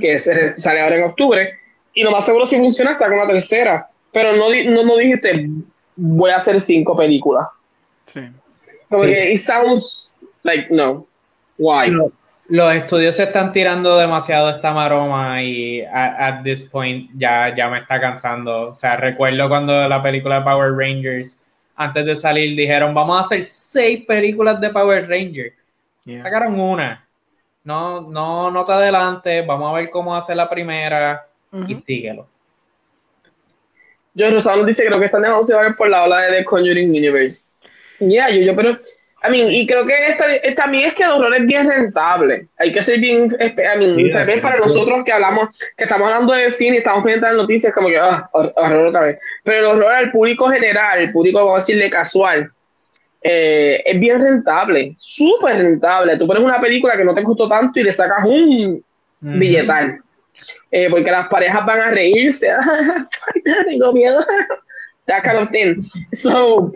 [0.00, 1.54] Que se- sale ahora en octubre.
[1.94, 3.88] Y lo más seguro si funciona saca una tercera.
[4.12, 5.48] Pero no, no, no dijiste,
[5.96, 7.48] voy a hacer cinco películas.
[8.06, 8.20] Sí.
[8.88, 9.10] Como Sí.
[9.10, 11.06] que it sounds like, no.
[11.58, 11.90] Why?
[11.90, 12.12] Lo-
[12.48, 17.68] Los estudios se están tirando demasiado esta maroma y a- at, this point ya, ya
[17.68, 18.68] me está cansando.
[18.68, 21.40] O sea, recuerdo cuando la película de Power Rangers,
[21.76, 25.54] antes de salir, dijeron, vamos a hacer seis películas de Power Rangers.
[26.04, 26.22] Yeah.
[26.24, 27.06] Sacaron una.
[27.64, 31.26] No, no, no te adelantes, vamos a ver cómo hace la primera
[31.68, 32.26] y síguelo.
[34.14, 36.90] Yo Rosado nos dice creo que están dejando llevar por la ola de The Conjuring
[36.90, 37.44] Universe.
[38.00, 38.70] Yeah, yo, yo, pero,
[39.26, 42.48] I mean, y creo que esta, esta- también es que el horror es bien rentable.
[42.58, 46.08] Hay que ser bien, este, I mean, tal vez para nosotros que hablamos, que estamos
[46.10, 49.18] hablando de cine y estamos de las noticias, como que, ah, hor- horror otra vez.
[49.44, 52.50] Pero el horror al público general, el público, vamos a decirle casual,
[53.22, 56.16] eh, es bien rentable, súper rentable.
[56.16, 58.84] Tú pones una película que no te costó tanto y le sacas un
[59.20, 60.00] billetal.
[60.70, 62.48] Eh, porque las parejas van a reírse.
[63.66, 64.24] Tengo miedo.
[65.06, 65.82] That kind of thing.
[66.12, 66.72] So,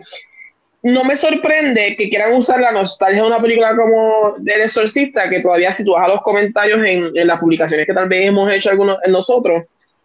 [0.83, 5.41] no me sorprende que quieran usar la nostalgia de una película como El Exorcista, que
[5.41, 8.51] todavía si tú vas a los comentarios en, en las publicaciones que tal vez hemos
[8.51, 9.63] hecho algunos en nosotros,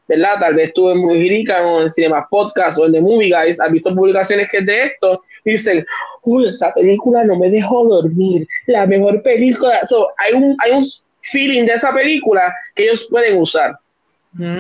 [0.09, 0.41] ¿verdad?
[0.41, 3.71] Tal vez tú en Movie o en Cinema Podcast o en The Movie Guys has
[3.71, 5.87] visto publicaciones que es de esto y dicen,
[6.23, 9.87] uy, esa película no me dejó dormir, la mejor película.
[9.87, 10.85] So, hay, un, hay un
[11.21, 13.77] feeling de esa película que ellos pueden usar.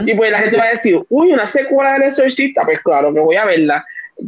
[0.05, 3.21] Y pues la gente va a decir, uy, una secuela del Exorcista, pues claro que
[3.21, 3.83] voy a verla.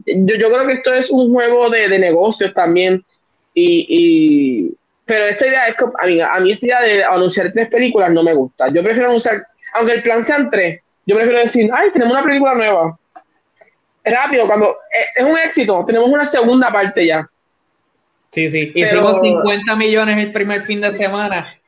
[0.07, 3.05] Yo, yo creo que esto es un juego de, de negocios también.
[3.53, 4.75] Y, y,
[5.05, 8.11] pero esta idea es que, a mí, a mí esta idea de anunciar tres películas
[8.11, 8.69] no me gusta.
[8.69, 12.55] Yo prefiero anunciar, aunque el plan sean tres, yo prefiero decir, ay, tenemos una película
[12.55, 12.99] nueva.
[14.05, 17.29] Rápido, cuando eh, es un éxito, tenemos una segunda parte ya.
[18.31, 18.73] Sí, sí.
[18.75, 21.59] Hicimos 50 millones el primer fin de semana.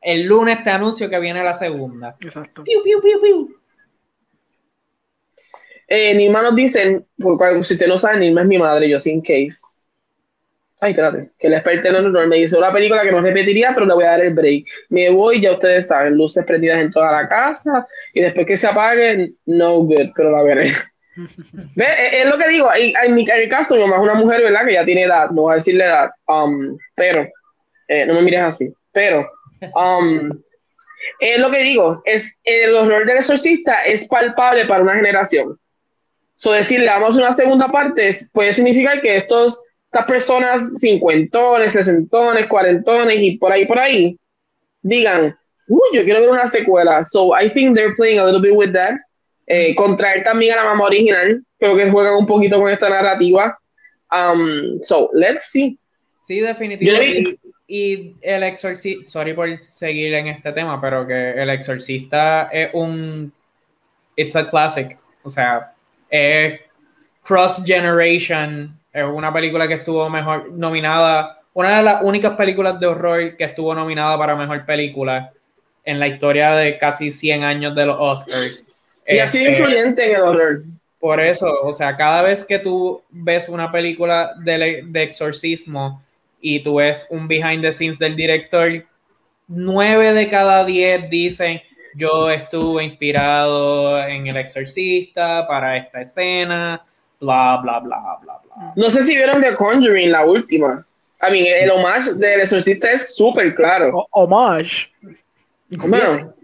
[0.00, 2.16] El lunes te anuncio que viene la segunda.
[2.20, 2.64] Exacto.
[2.64, 3.56] Piu, piu, piu, piu.
[5.86, 7.06] Eh, Nima nos dicen,
[7.62, 9.60] si usted no sabe, Nima es mi madre, yo sin case.
[10.80, 13.86] Ay, espérate, que el experto en horror me dice una película que no repetiría, pero
[13.86, 14.66] le voy a dar el break.
[14.88, 18.66] Me voy, ya ustedes saben, luces prendidas en toda la casa y después que se
[18.66, 20.72] apague, no good, pero la veré.
[21.76, 21.86] ¿Ve?
[22.12, 24.66] Es, lo que digo, en, mi caso, mi mamá es una mujer, ¿verdad?
[24.66, 27.28] Que ya tiene edad, no voy a decirle edad, um, pero,
[27.88, 29.30] eh, no me mires así, pero,
[29.74, 30.30] um,
[31.20, 35.58] es lo que digo, es el horror del exorcista es palpable para una generación.
[36.36, 39.62] So decirle, vamos a una segunda parte puede significar que estos
[39.94, 44.18] estas personas cincuentones, sesentones, cuarentones y por ahí, por ahí,
[44.82, 45.36] digan,
[45.68, 47.04] uy, yo quiero ver una secuela.
[47.04, 48.94] So I think they're playing a little bit with that.
[49.46, 53.58] Eh, contraer también a la mamá original, creo que juegan un poquito con esta narrativa.
[54.10, 55.78] Um, so, let's see.
[56.20, 57.38] Sí, definitivamente.
[57.66, 63.32] Y, el exorcista, sorry por seguir en este tema, pero que el exorcista es un,
[64.16, 65.72] it's a classic, o sea,
[66.10, 66.60] es
[67.22, 72.86] cross generation es una película que estuvo mejor nominada, una de las únicas películas de
[72.86, 75.32] horror que estuvo nominada para mejor película
[75.84, 78.64] en la historia de casi 100 años de los Oscars.
[79.06, 80.64] Y ha sido este, influyente en el horror.
[80.98, 86.02] Por eso, o sea, cada vez que tú ves una película de, de exorcismo
[86.40, 88.84] y tú ves un behind the scenes del director,
[89.46, 91.60] nueve de cada diez dicen
[91.94, 96.84] yo estuve inspirado en El Exorcista para esta escena,
[97.20, 98.72] bla, bla, bla, bla, bla.
[98.76, 100.84] No sé si vieron The Conjuring, la última.
[101.20, 104.06] A mí, el homage del exorcista es súper claro.
[104.10, 104.90] homage.
[105.70, 106.34] Bueno,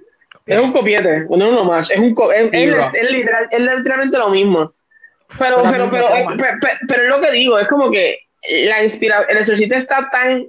[0.54, 4.30] es un copiete, no es un homage, es un es, es, literal, es, literalmente lo
[4.30, 4.72] mismo.
[5.38, 6.58] Pero, pero, pero, eh, pero,
[6.88, 8.18] pero, es lo que digo, es como que
[8.66, 10.46] la inspira el exorcista está tan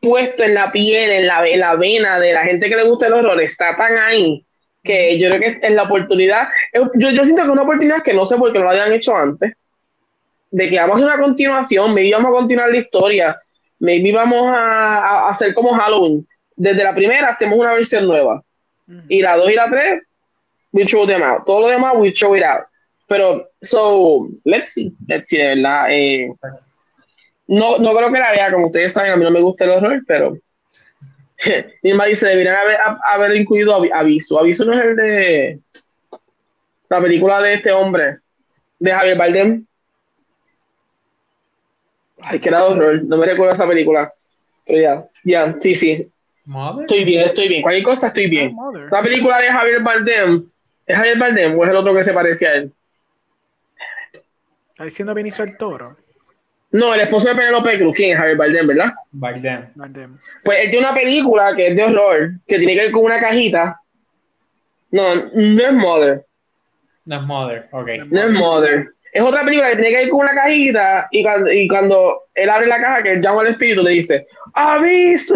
[0.00, 3.06] puesto en la piel, en la, en la vena de la gente que le gusta
[3.06, 4.44] el horror, está tan ahí
[4.84, 6.48] que yo creo que es la oportunidad.
[6.74, 8.92] Yo, yo siento que es una oportunidad que no sé por qué no lo habían
[8.92, 9.52] hecho antes
[10.50, 13.38] de que vamos a hacer una continuación, maybe vamos a continuar la historia,
[13.78, 16.26] maybe vamos a, a hacer como Halloween.
[16.56, 18.42] Desde la primera hacemos una versión nueva.
[19.08, 20.02] Y la dos y la tres,
[20.72, 21.44] we show them out.
[21.44, 22.64] Todo lo demás, we show it out.
[23.06, 25.86] Pero, so, let's see, let's see, de verdad.
[25.90, 26.32] Eh,
[27.46, 29.70] no, no creo que la vea, como ustedes saben, a mí no me gusta el
[29.70, 30.36] horror, pero
[31.82, 32.76] Irma dice, deberían haber,
[33.10, 34.38] haber incluido Aviso.
[34.38, 35.60] Aviso no es el de
[36.88, 38.18] la película de este hombre,
[38.78, 39.66] de Javier Bardem.
[42.20, 43.02] Ay, que era horror.
[43.04, 44.12] No me recuerdo esa película.
[44.66, 46.10] Pero ya, ya, sí, sí.
[46.80, 47.62] Estoy bien, estoy bien.
[47.62, 48.56] Cualquier cosa estoy bien.
[48.90, 50.48] La película de Javier Bardem.
[50.86, 52.72] ¿Es Javier Bardem o es el otro que se parece a él?
[54.70, 55.96] ¿Está diciendo Benicio el Toro?
[56.70, 58.92] No, el esposo de Penelope Cruz, ¿quién es Javier Bardem, verdad?
[59.10, 59.66] Bardem.
[59.74, 60.18] Bardem.
[60.44, 63.20] Pues él tiene una película que es de horror, que tiene que ver con una
[63.20, 63.80] cajita.
[64.90, 66.24] No, no es Mother.
[67.04, 67.88] No es Mother, ok.
[68.10, 68.88] No es Mother.
[69.12, 72.48] Es otra película que tiene que ir con una cajita y cuando, y cuando él
[72.48, 75.34] abre la caja, que él llama al espíritu, le dice, ¡aviso!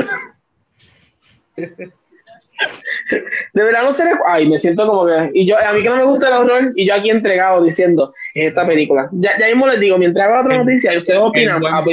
[3.52, 4.10] De verdad no sé.
[4.26, 5.30] Ay, me siento como que.
[5.34, 8.14] Y yo, a mí que no me gusta el horror, y yo aquí entregado diciendo,
[8.34, 9.08] es esta película.
[9.12, 11.84] Ya, ya mismo les digo, mientras hago otra noticia, y ustedes opinan, a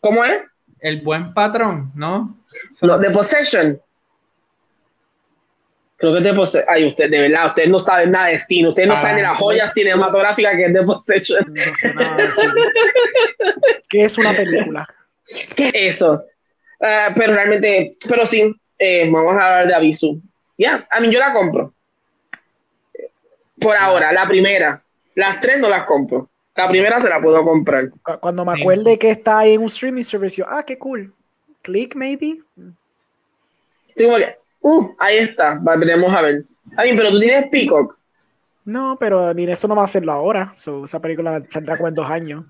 [0.00, 0.42] ¿Cómo es?
[0.80, 2.36] El buen patrón, ¿no?
[2.82, 3.80] No, The Possession.
[5.96, 6.68] Creo que es The Possession.
[6.68, 8.68] Ay, usted, de verdad, ustedes no saben nada de destino.
[8.68, 11.52] Ustedes no saben de la joya cinematográfica que es The Possession.
[11.52, 12.28] No sé nada de
[13.88, 14.86] ¿Qué es una película?
[15.56, 16.22] ¿Qué es eso?
[16.80, 20.16] Uh, pero realmente, pero sí, eh, vamos a hablar de aviso.
[20.56, 21.72] Ya, a mí yo la compro.
[23.60, 24.82] Por ahora, la primera.
[25.14, 26.28] Las tres no las compro.
[26.54, 27.88] La primera se la puedo comprar.
[28.20, 31.12] Cuando me acuerde que está ahí en un streaming service, ah, qué cool.
[31.62, 32.40] Click, maybe.
[33.94, 36.44] Tengo que, uh, ahí está, veremos a ver.
[36.76, 37.96] Ay, pero tú tienes Peacock.
[38.64, 40.52] No, pero mira, eso no va a hacerlo ahora.
[40.52, 42.44] esa película saldrá como en dos años.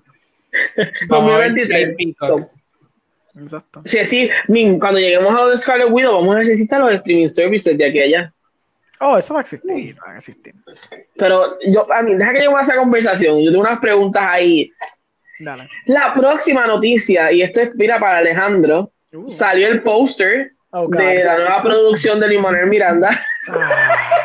[1.07, 1.95] 2023.
[3.35, 3.81] Exacto.
[3.85, 4.29] Sí, sí,
[4.79, 7.99] cuando lleguemos a lo de Scarlet Widow, vamos a necesitar los streaming services de aquí
[7.99, 8.33] a allá.
[9.01, 10.53] Oh, eso va a existir, va a existir.
[11.15, 13.39] Pero yo, a mí, deja que yo a esa conversación.
[13.39, 14.71] Yo tengo unas preguntas ahí.
[15.39, 15.69] Dale.
[15.85, 19.29] La próxima noticia, y esto es, mira, para Alejandro, uh.
[19.29, 22.27] salió el póster oh, de la nueva producción de
[22.67, 23.09] Miranda.
[23.49, 24.19] Ah.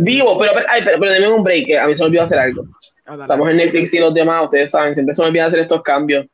[0.00, 2.62] Vivo, pero, ay, pero, pero, denme un break, a mí se me olvidó hacer algo.
[3.06, 5.82] Oh, Estamos en Netflix y los demás, ustedes saben, siempre se me olvida hacer estos
[5.82, 6.26] cambios.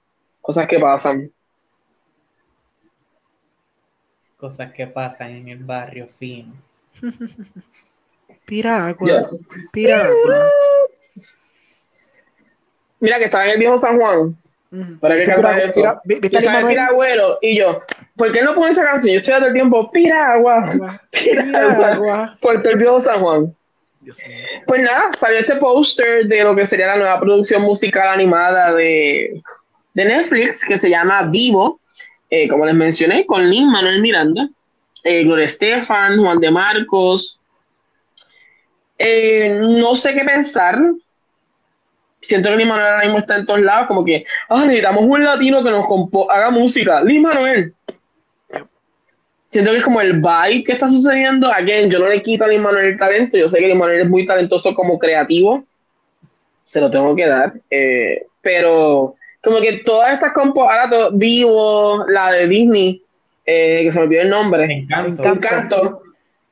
[0.45, 1.33] Cosas que pasan.
[4.45, 6.53] cosas que pasan en el barrio fino.
[8.45, 9.31] Piragua,
[9.73, 10.51] Piragua.
[13.01, 14.37] Mira que estaba en el viejo San Juan.
[15.01, 15.81] Para que cantara eso.
[16.05, 17.81] Piragüero y yo,
[18.15, 19.15] ¿por qué no pones esa canción?
[19.15, 20.67] Yo estoy dando el tiempo, Piragua,
[21.11, 23.57] Piragua, por el viejo San Juan.
[24.67, 29.43] Pues nada, salió este póster de lo que sería la nueva producción musical animada de,
[29.95, 31.81] de Netflix que se llama Vivo
[32.37, 34.49] eh, como les mencioné, con Lin Manuel Miranda,
[35.05, 37.41] eh, Gloria Estefan, Juan de Marcos.
[38.99, 40.81] Eh, no sé qué pensar.
[42.21, 45.23] Siento que Lin Manuel ahora mismo está en todos lados, como que ah, necesitamos un
[45.23, 45.87] latino que nos
[46.29, 47.03] haga música.
[47.05, 47.75] Lin Manuel.
[49.47, 51.53] Siento que es como el vibe que está sucediendo.
[51.53, 53.37] Again, yo no le quito a Lin Manuel el talento.
[53.37, 55.65] Yo sé que Lin Manuel es muy talentoso como creativo.
[56.65, 57.53] Se lo tengo que dar.
[58.41, 59.15] pero
[59.45, 63.03] como que todas estas compo, ahora vivo, la de Disney,
[63.45, 66.03] eh, que se me olvidó el nombre, Encanto, Encanto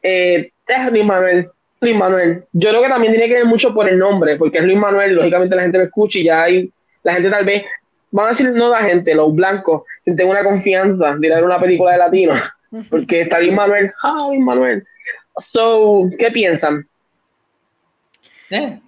[0.03, 1.49] eh, es Luis Manuel,
[1.81, 2.45] Luis Manuel.
[2.53, 5.15] Yo creo que también tiene que ver mucho por el nombre, porque es Luis Manuel,
[5.15, 6.71] lógicamente la gente lo escucha y ya hay,
[7.03, 7.65] la gente tal vez,
[8.11, 11.45] van a decir no la gente, los blancos, sienten una confianza de ir a ver
[11.45, 12.35] una película de latino,
[12.91, 14.85] porque está Luis Manuel, ah, Luis Manuel.
[15.39, 16.87] So, ¿qué piensan?
[18.51, 18.79] Eh,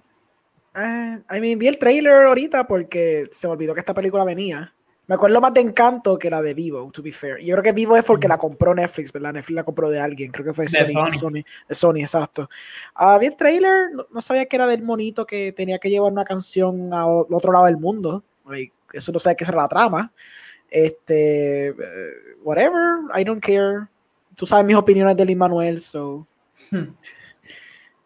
[0.75, 4.73] Uh, I mean, vi el trailer ahorita porque se me olvidó que esta película venía.
[5.07, 7.37] Me acuerdo más de Encanto que la de Vivo, to be fair.
[7.37, 9.33] Yo creo que Vivo es porque la compró Netflix, ¿verdad?
[9.33, 11.43] Netflix la compró de alguien, creo que fue Sony, Sony.
[11.69, 12.49] Sony, exacto.
[12.99, 16.25] Uh, vi el trailer, no, sabía que era del monito que tenía que llevar una
[16.25, 18.23] canción al otro lado del mundo.
[18.91, 20.11] eso no sé qué será la trama.
[20.71, 23.87] Este, uh, whatever, I don't care.
[24.35, 26.25] Tú sabes mis opiniones de Lin Manuel, so.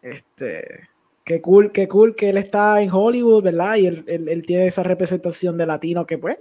[0.02, 0.89] este
[1.30, 3.76] qué cool, qué cool que él está en Hollywood, ¿verdad?
[3.76, 6.36] Y él, tiene esa representación de latino que pues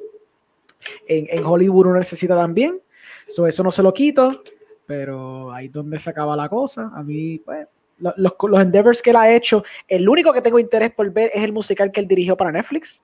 [1.07, 2.81] en, Hollywood uno necesita también.
[3.27, 4.41] eso no se lo quito,
[4.87, 6.91] pero ahí donde se acaba la cosa.
[6.95, 7.67] A mí, pues,
[7.99, 11.43] los, los, endeavors que él ha hecho, el único que tengo interés por ver es
[11.43, 13.03] el musical que él dirigió para Netflix.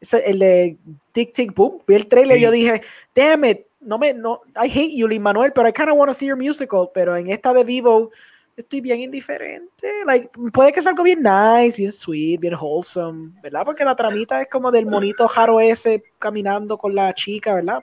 [0.00, 0.76] Es el de
[1.10, 1.80] Tic Tic Boom.
[1.88, 2.82] Vi el trailer y yo dije,
[3.16, 6.08] damn it, no me, no, I hate you, Lin Manuel, pero I kind of want
[6.08, 6.88] to see your musical.
[6.94, 8.12] Pero en esta de Vivo,
[8.56, 9.92] estoy bien indiferente.
[10.06, 13.64] Like, puede que sea algo bien nice, bien sweet, bien wholesome, ¿verdad?
[13.64, 17.82] Porque la tramita es como del monito jaro ese caminando con la chica, ¿verdad?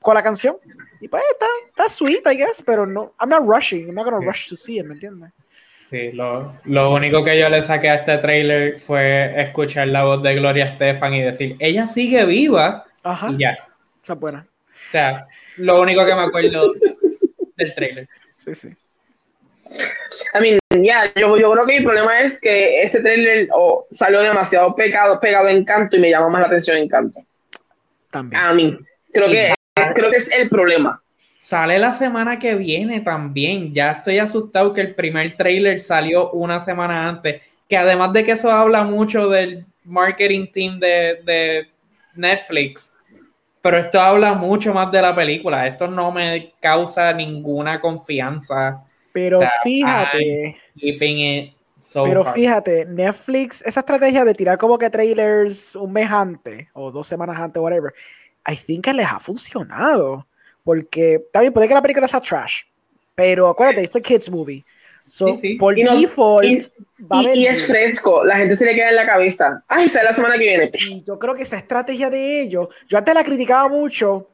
[0.00, 0.56] con la canción.
[1.00, 4.24] Y pues está, está sweet, I guess, pero no, I'm not rushing, I'm not gonna
[4.26, 5.30] rush to see it, ¿me entiendes?
[5.90, 10.22] Sí, lo, lo, único que yo le saqué a este trailer fue escuchar la voz
[10.22, 12.84] de Gloria Estefan y decir, ella sigue viva.
[13.02, 13.30] Ajá.
[13.32, 13.56] Y ya.
[14.02, 14.46] Esa buena.
[14.70, 15.26] O sea,
[15.56, 16.74] lo único que me acuerdo
[17.56, 18.08] del trailer.
[18.36, 18.68] Sí, sí.
[20.34, 24.20] I mean, ya, yo, yo, creo que mi problema es que este trailer oh, salió
[24.20, 27.20] demasiado pegado, pegado en canto y me llama más la atención en canto.
[28.10, 28.42] También.
[28.42, 28.78] A mí.
[29.12, 29.54] Creo que,
[29.94, 31.02] creo que es el problema.
[31.38, 33.72] Sale la semana que viene también.
[33.72, 37.42] Ya estoy asustado que el primer trailer salió una semana antes.
[37.68, 41.68] Que además de que eso habla mucho del marketing team de, de
[42.14, 42.94] Netflix,
[43.62, 45.66] pero esto habla mucho más de la película.
[45.66, 48.82] Esto no me causa ninguna confianza
[49.18, 50.60] pero fíjate.
[51.92, 57.08] pero fíjate, Netflix, esa estrategia de tirar como que trailers un mes antes o dos
[57.08, 57.92] semanas antes, whatever,
[58.46, 60.24] I think que les ha funcionado.
[60.62, 62.62] Porque también puede que la película sea trash,
[63.14, 64.64] pero acuérdate, es a kids movie.
[65.06, 69.64] So, por default, y, es fresco, la gente se le queda en la cabeza.
[69.66, 70.70] Ay, sale la semana que viene.
[70.90, 74.28] Y yo creo que esa estrategia de ellos, yo antes la criticaba mucho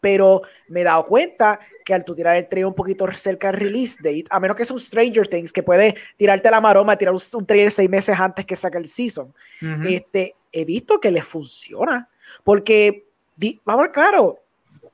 [0.00, 3.60] pero me he dado cuenta que al tú tirar el trailer un poquito cerca del
[3.60, 7.14] release date, a menos que sea un Stranger Things, que puede tirarte la maroma, tirar
[7.14, 9.32] un, trailer seis meses antes que saque el season,
[9.88, 12.08] este, he visto que le funciona,
[12.44, 13.06] porque,
[13.64, 14.38] vamos a ver, claro,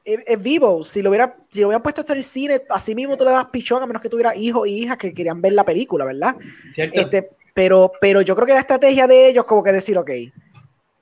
[0.07, 3.25] es, vivo, si lo, hubiera, si lo hubieran puesto hasta el cine, así mismo tú
[3.25, 6.05] le das pichón, a menos que tuviera hijos e hijas que querían ver la película,
[6.05, 6.37] ¿verdad?
[6.77, 10.11] Este, Pero, pero yo creo que la estrategia de ellos como que decir, ok,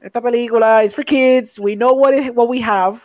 [0.00, 2.98] esta película es for kids, we know what, is, what we have,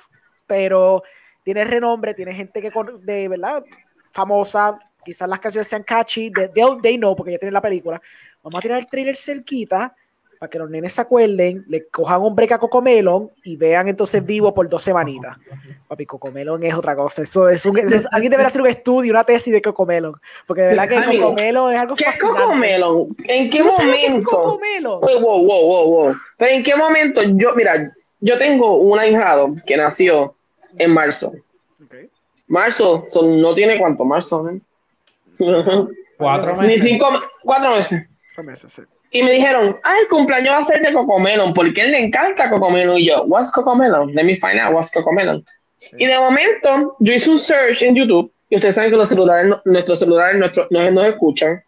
[0.50, 1.04] pero
[1.44, 2.72] tiene renombre, tiene gente que
[3.04, 3.64] de verdad
[4.12, 6.50] famosa, quizás las canciones sean catchy, they,
[6.82, 8.02] they know porque ya tienen la película.
[8.42, 9.96] Vamos a tirar el trailer cerquita
[10.40, 14.26] para que los nenes se acuerden, le cojan un break a Cocomelon y vean entonces
[14.26, 15.38] vivo por dos semanitas.
[15.88, 17.22] Papi, Cocomelon es otra cosa.
[17.22, 17.78] Eso es un,
[18.12, 20.16] alguien debería hacer un estudio, una tesis de Cocomelon.
[20.48, 23.16] Porque de verdad que Cocomelon es algo ¿Qué es Cocomelon?
[23.26, 24.30] ¿En qué momento?
[24.30, 25.02] Cocomelon?
[25.02, 26.16] Wow, wow, wow, wow.
[26.38, 30.36] Pero en qué momento yo, mira, yo tengo un ahijado que nació
[30.78, 31.34] en marzo.
[32.48, 34.60] Marzo, son, no tiene cuánto, marzo, ¿eh?
[36.18, 36.84] Cuatro meses.
[36.84, 37.08] Cinco,
[37.44, 38.08] cuatro meses.
[38.36, 38.82] Cuatro meses, sí.
[39.12, 42.50] Y me dijeron, ah, el cumpleaños va a ser de Cocomelon, porque él le encanta
[42.50, 42.98] Cocomelon.
[42.98, 44.14] Y yo, what's Cocomelon?
[44.14, 45.44] Let me find out what's Cocomelon.
[45.98, 49.54] Y de momento, yo hice un search en YouTube, y ustedes saben que los celulares,
[49.66, 51.64] nuestros celulares nuestro, no nos escuchan.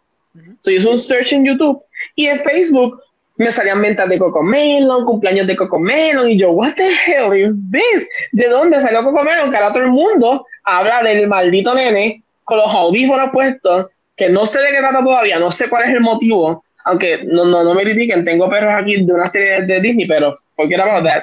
[0.60, 1.82] So hice un search en YouTube,
[2.14, 3.00] y en Facebook
[3.42, 8.08] me salían ventas de Cocomelon, cumpleaños de Cocomelon, y yo, what the hell is this?
[8.32, 9.50] ¿De dónde salió Cocomelon?
[9.50, 14.46] Que ahora todo el mundo habla del maldito nene con los audífonos puestos, que no
[14.46, 17.74] sé de qué trata todavía, no sé cuál es el motivo, aunque no, no, no
[17.74, 21.22] me critiquen, tengo perros aquí de una serie de Disney, pero forget about that.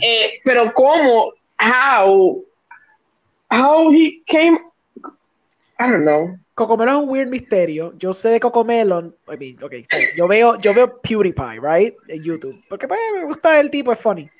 [0.00, 2.42] eh, pero cómo, how,
[3.50, 4.58] how he came,
[5.78, 6.38] I don't know.
[6.54, 7.92] Cocomelon es un weird misterio.
[7.98, 9.14] Yo sé de Cocomelon.
[9.32, 9.84] I mean, okay,
[10.16, 11.94] yo veo, yo veo PewDiePie, right?
[12.08, 12.54] En YouTube.
[12.68, 14.30] Porque pues, me gusta el tipo, es funny.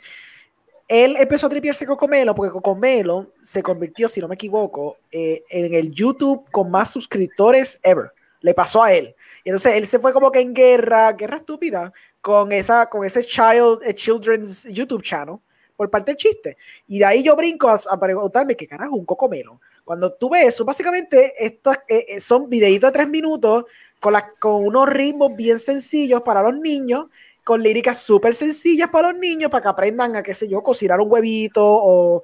[0.86, 5.74] Él empezó a tripearse Cocomelon porque Cocomelon se convirtió, si no me equivoco, eh, en
[5.74, 8.10] el YouTube con más suscriptores ever.
[8.40, 9.14] Le pasó a él.
[9.42, 11.90] Y entonces él se fue como que en guerra, guerra estúpida,
[12.20, 15.36] con, esa, con ese child, eh, children's YouTube channel,
[15.76, 16.56] por parte del chiste.
[16.86, 19.60] Y de ahí yo brinco a, preguntarme qué carajo un cocomelo.
[19.84, 23.64] Cuando tú ves eso, básicamente estos eh, eh, son videitos de tres minutos
[24.00, 27.06] con, con unos ritmos bien sencillos para los niños,
[27.44, 31.00] con líricas súper sencillas para los niños, para que aprendan a, qué sé yo, cocinar
[31.00, 32.22] un huevito o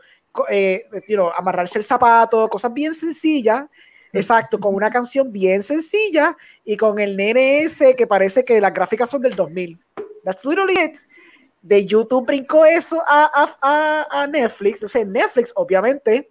[1.37, 3.65] amarrarse el zapato, cosas bien sencillas
[4.13, 8.75] Exacto, con una canción bien sencilla y con el nene ese que parece que las
[8.75, 9.79] gráficas son del 2000.
[10.25, 10.99] That's literally it.
[11.63, 13.31] De YouTube brincó eso a,
[13.63, 14.83] a, a, Netflix.
[14.83, 16.31] O sea, Netflix, obviamente,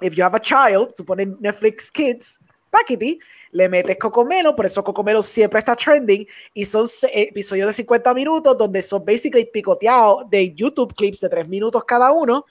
[0.00, 2.40] if you have a child, supone Netflix Kids,
[2.70, 3.18] paquete,
[3.52, 8.56] le metes Cocomelo, por eso Cocomelo siempre está trending y son episodios de 50 minutos
[8.56, 12.44] donde son basically picoteados de YouTube clips de 3 minutos cada uno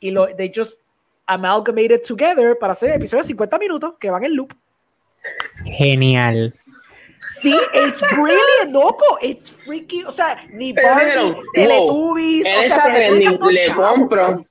[0.00, 0.80] y lo, they just
[1.26, 4.54] amalgamated together para hacer episodios de 50 minutos que van en loop.
[5.64, 6.54] Genial.
[7.30, 9.18] Sí, it's brilliant, loco.
[9.20, 10.04] It's freaky.
[10.04, 12.46] O sea, ni Barbie, Teletubbies.
[12.46, 14.44] o sea, trending, le compro.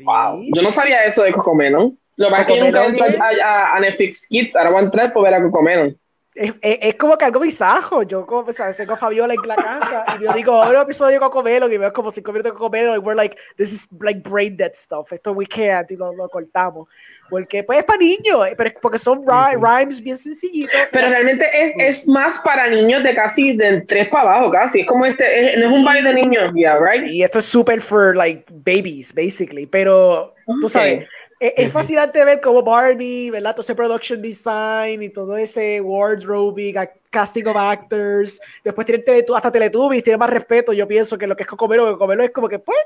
[0.00, 0.42] Wow.
[0.54, 1.98] Yo no sabía eso de Cocomelon.
[2.16, 4.56] Lo que que nunca entré a, a, Netflix Kids.
[4.56, 5.98] Ahora voy a entrar por ver a Cocomelon
[6.36, 8.02] es, es, como que algo bisajo.
[8.02, 8.76] Yo como, ¿sabes?
[8.76, 11.92] tengo a Fabiola en la casa y yo digo, un episodio de Cocomelo y veo
[11.92, 15.12] como cinco minutos de Cocomelo y we're like, this is like brain dead stuff.
[15.12, 16.88] Esto we can't y lo, lo cortamos.
[17.28, 20.74] Porque pues es para niños, pero porque son rhymes bien sencillitos.
[20.92, 24.80] Pero realmente es, es, más para niños de casi de tres para abajo, casi.
[24.80, 27.06] Es como este, es, no es un baile de niños, yeah, right?
[27.06, 29.66] Y esto es súper for like babies, basically.
[29.66, 31.06] Pero, tú sabes,
[31.38, 33.52] es, es, fascinante ver cómo Barney, ¿verdad?
[33.52, 36.72] Todo ese production design y todo ese wardrobe,
[37.10, 38.40] casting of actors.
[38.64, 39.02] Después tiene
[39.34, 41.92] hasta Teletubbies, tiene más respeto, yo pienso, que lo que es Cocomelo.
[41.92, 42.78] Cocomelo es como que, pues,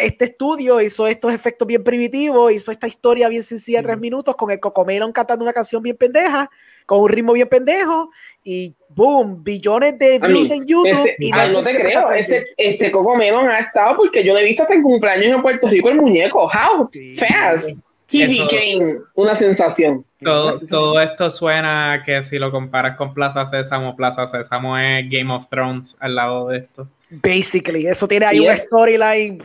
[0.00, 4.34] este estudio hizo estos efectos bien primitivos, hizo esta historia bien sencilla de tres minutos
[4.36, 6.50] con el Cocomelo cantando una canción bien pendeja,
[6.86, 8.10] con un ritmo bien pendejo
[8.42, 11.10] y boom, billones de views en YouTube.
[11.18, 14.74] y no, te creo, ese, ese Cocomelon ha estado porque yo lo he visto hasta
[14.74, 16.44] en cumpleaños en Puerto Rico el muñeco.
[16.46, 16.88] How
[17.18, 17.68] fast
[18.10, 20.04] he became una sensación.
[20.24, 25.32] Todo, todo, esto suena que si lo comparas con Plaza Sésamo, Plaza Sésamo es Game
[25.32, 26.88] of Thrones al lado de esto.
[27.22, 29.38] Basically, eso tiene ahí una storyline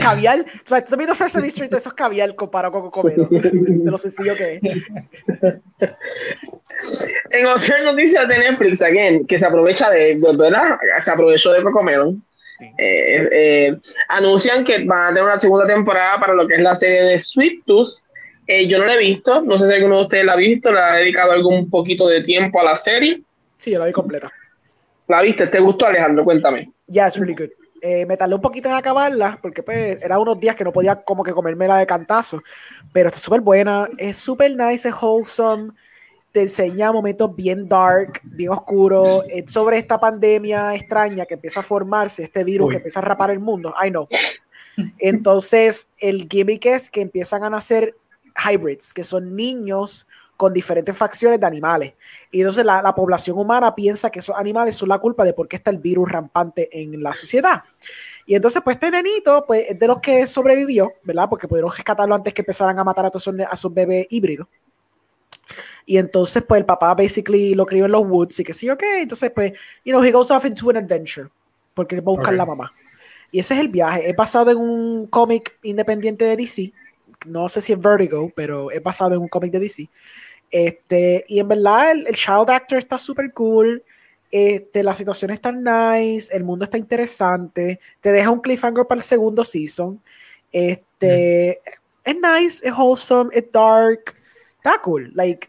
[0.00, 0.40] caviar.
[0.40, 4.34] o sea, tú viendo Sesame Street, eso es caviar comparado con Cocomelon, de lo sencillo
[4.36, 4.62] que es.
[7.30, 10.78] En otra noticia de Netflix, again, que se aprovecha de, ¿verdad?
[10.98, 12.22] Se aprovechó de Cocomelon.
[12.78, 13.76] Eh, eh,
[14.08, 17.18] anuncian que van a tener una segunda temporada para lo que es la serie de
[17.18, 18.03] Sweet Tooth.
[18.46, 20.72] Eh, yo no la he visto, no sé si alguno de ustedes la ha visto,
[20.72, 23.22] le ha dedicado algún poquito de tiempo a la serie.
[23.56, 24.30] Sí, yo la vi completa.
[25.08, 25.46] ¿La viste?
[25.46, 26.24] ¿Te gustó, Alejandro?
[26.24, 26.70] Cuéntame.
[26.88, 27.50] Yeah, it's really good.
[28.06, 31.22] me tardé un poquito en acabarla porque pues, era unos días que no podía como
[31.22, 32.42] que comérmela de cantazo,
[32.92, 35.72] pero está súper buena, es súper nice, es wholesome,
[36.34, 42.24] te enseña momentos bien dark, bien oscuros, sobre esta pandemia extraña que empieza a formarse,
[42.24, 43.72] este virus que empieza a rapar el mundo.
[43.80, 44.08] I know.
[44.98, 47.94] Entonces, el gimmick es que empiezan a nacer
[48.36, 50.06] hybrids, que son niños
[50.36, 51.94] con diferentes facciones de animales.
[52.30, 55.46] Y entonces la, la, población humana piensa que esos animales son la culpa de por
[55.46, 57.62] qué está el virus rampante en la sociedad.
[58.26, 61.28] Y entonces, pues este nenito, pues es de los que sobrevivió, ¿verdad?
[61.28, 64.48] Porque pudieron rescatarlo antes que empezaran a matar a todos esos, a esos bebés híbridos.
[65.86, 68.82] Y entonces, pues el papá basically lo crió en los woods y que sí, ok.
[68.98, 69.52] Entonces, pues,
[69.84, 71.28] you know, he goes off into an adventure
[71.74, 72.72] porque él va a buscar la mamá.
[73.30, 74.08] Y ese es el viaje.
[74.08, 76.72] Es basado en un cómic independiente de DC.
[77.24, 79.88] No sé si es Vertigo, pero es basado en un cómic de DC.
[80.50, 83.82] Este, y en verdad, el, child actor está súper cool.
[84.30, 89.04] Este, la situación está nice, el mundo está interesante, te deja un cliffhanger para el
[89.04, 90.00] segundo season.
[90.52, 91.60] Este,
[92.04, 94.14] es nice, es wholesome, es dark,
[94.56, 95.10] está cool.
[95.14, 95.48] Like,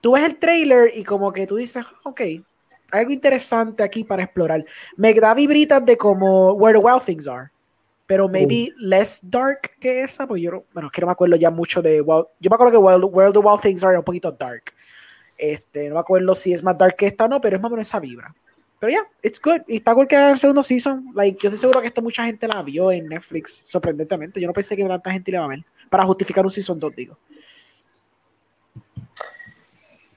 [0.00, 2.44] tú ves el trailer y como que tú dices, ok, hay
[2.90, 4.64] algo interesante aquí para explorar.
[4.96, 7.50] Me da vibritas de como Where the Wild Things Are,
[8.08, 11.50] pero maybe less dark que esa, pues yo no, bueno, que no me acuerdo ya
[11.50, 14.32] mucho de Wild, yo me acuerdo que Where the Wild Things Are era un poquito
[14.32, 14.72] dark.
[15.36, 17.70] Este, no me acuerdo si es más dark que esta o no, pero es más
[17.70, 18.34] o menos esa vibra.
[18.80, 19.60] Pero ya, yeah, it's good.
[19.66, 21.10] Y está cool que el segundo season.
[21.14, 24.40] Like, yo estoy seguro que esto mucha gente la vio en Netflix, sorprendentemente.
[24.40, 25.64] Yo no pensé que tanta gente le iba a ver.
[25.90, 27.18] Para justificar un season 2, digo.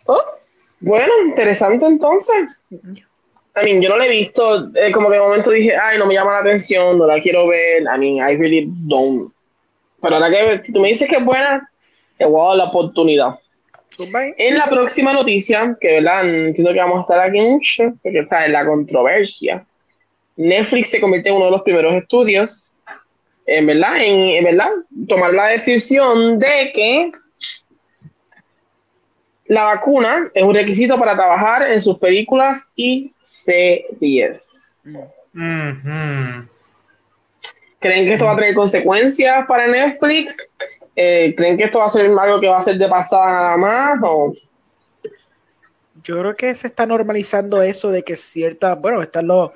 [0.06, 0.24] Oh,
[0.80, 2.58] bueno, interesante entonces.
[3.56, 6.06] I mean, yo no la he visto, eh, como que de momento dije, ay, no
[6.06, 7.84] me llama la atención, no la quiero ver.
[7.84, 9.32] I mean, I really don't.
[10.02, 11.70] Pero ahora que si tú me dices que es buena,
[12.18, 13.36] te voy a dar la oportunidad.
[14.38, 18.46] En la próxima noticia, que verdad, entiendo que vamos a estar aquí mucho, porque está
[18.46, 19.66] en la controversia.
[20.38, 22.74] Netflix se convierte en uno de los primeros estudios,
[23.46, 24.70] en verdad, en, verdad,
[25.08, 27.12] tomar la decisión de que
[29.52, 34.78] la vacuna es un requisito para trabajar en sus películas y series.
[35.34, 36.48] ¿Creen
[38.06, 40.48] que esto va a tener consecuencias para Netflix?
[40.96, 43.58] Eh, ¿Creen que esto va a ser algo que va a ser de pasada nada
[43.58, 44.00] más?
[44.04, 44.34] O?
[46.02, 49.52] Yo creo que se está normalizando eso de que cierta, bueno, están los,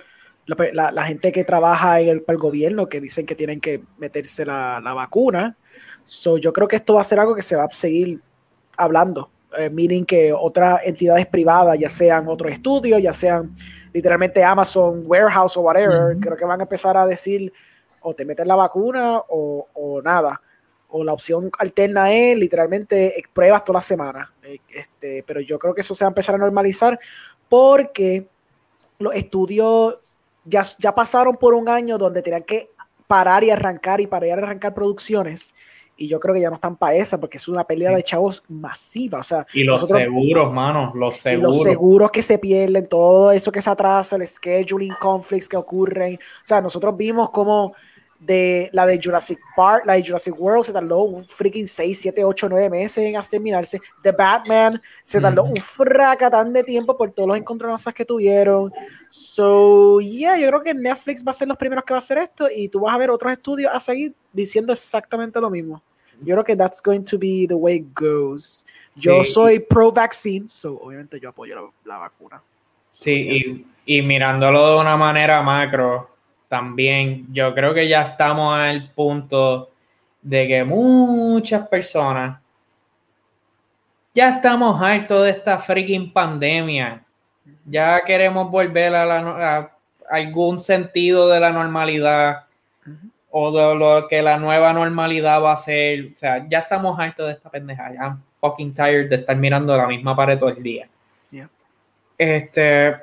[0.46, 4.46] la, gente que trabaja en el, para el gobierno que dicen que tienen que meterse
[4.46, 5.56] la, la vacuna.
[6.04, 8.20] So, yo creo que esto va a ser algo que se va a seguir
[8.76, 9.30] hablando.
[9.58, 13.54] Eh, meaning que otras entidades privadas, ya sean otros estudios, ya sean
[13.94, 17.52] literalmente Amazon Warehouse o whatever, creo que van a empezar a decir
[18.02, 20.42] o te meten la vacuna o, o nada
[20.90, 24.34] o la opción alterna es literalmente pruebas toda la semana.
[24.44, 27.00] Eh, este, pero yo creo que eso se va a empezar a normalizar
[27.50, 28.28] porque
[29.00, 29.98] los estudios
[30.46, 32.70] ya, ya pasaron por un año donde tenían que
[33.08, 35.54] parar y arrancar y parar y arrancar producciones.
[35.98, 38.44] Y yo creo que ya no están para esa porque es una pelea de chavos
[38.50, 39.20] masiva.
[39.20, 41.56] O sea, y los seguros, mano, los seguros.
[41.56, 46.16] los seguros que se pierden, todo eso que se atrasa, el scheduling conflicts que ocurren.
[46.16, 47.74] O sea, nosotros vimos cómo
[48.26, 52.24] de la de Jurassic Park, la de Jurassic World se tardó un freaking 6, 7,
[52.24, 53.80] 8, 9 meses en terminarse.
[54.04, 58.72] The Batman se tardó un fracatán de tiempo por todos los encontronazos que tuvieron.
[59.10, 62.18] So, yeah, yo creo que Netflix va a ser los primeros que va a hacer
[62.18, 65.82] esto y tú vas a ver otros estudios a seguir diciendo exactamente lo mismo.
[66.22, 68.66] Yo creo que that's going to be the way it goes.
[68.96, 72.42] Yo soy pro vaccine, so obviamente yo apoyo la, vacuna.
[72.92, 76.15] Sí, y, y mirándolo de una manera macro,
[76.48, 79.72] también yo creo que ya estamos al punto
[80.22, 82.40] de que muchas personas
[84.16, 87.04] ya estamos hartos de esta freaking pandemia.
[87.66, 89.72] Ya queremos volver a, la,
[90.10, 92.46] algún sentido de la normalidad
[93.30, 96.12] o de lo que la nueva normalidad va a ser.
[96.14, 97.94] O sea, ya estamos hartos de esta pendeja.
[97.94, 100.88] Ya I'm fucking tired de estar mirando la misma pared todo el día.
[102.18, 102.96] Este,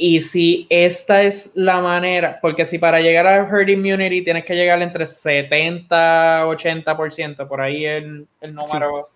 [0.00, 4.54] y si esta es la manera, porque si para llegar a herd immunity tienes que
[4.54, 9.06] llegar entre 70, 80%, por ahí el, el número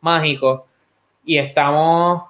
[0.00, 0.66] mágico,
[1.24, 2.24] y estamos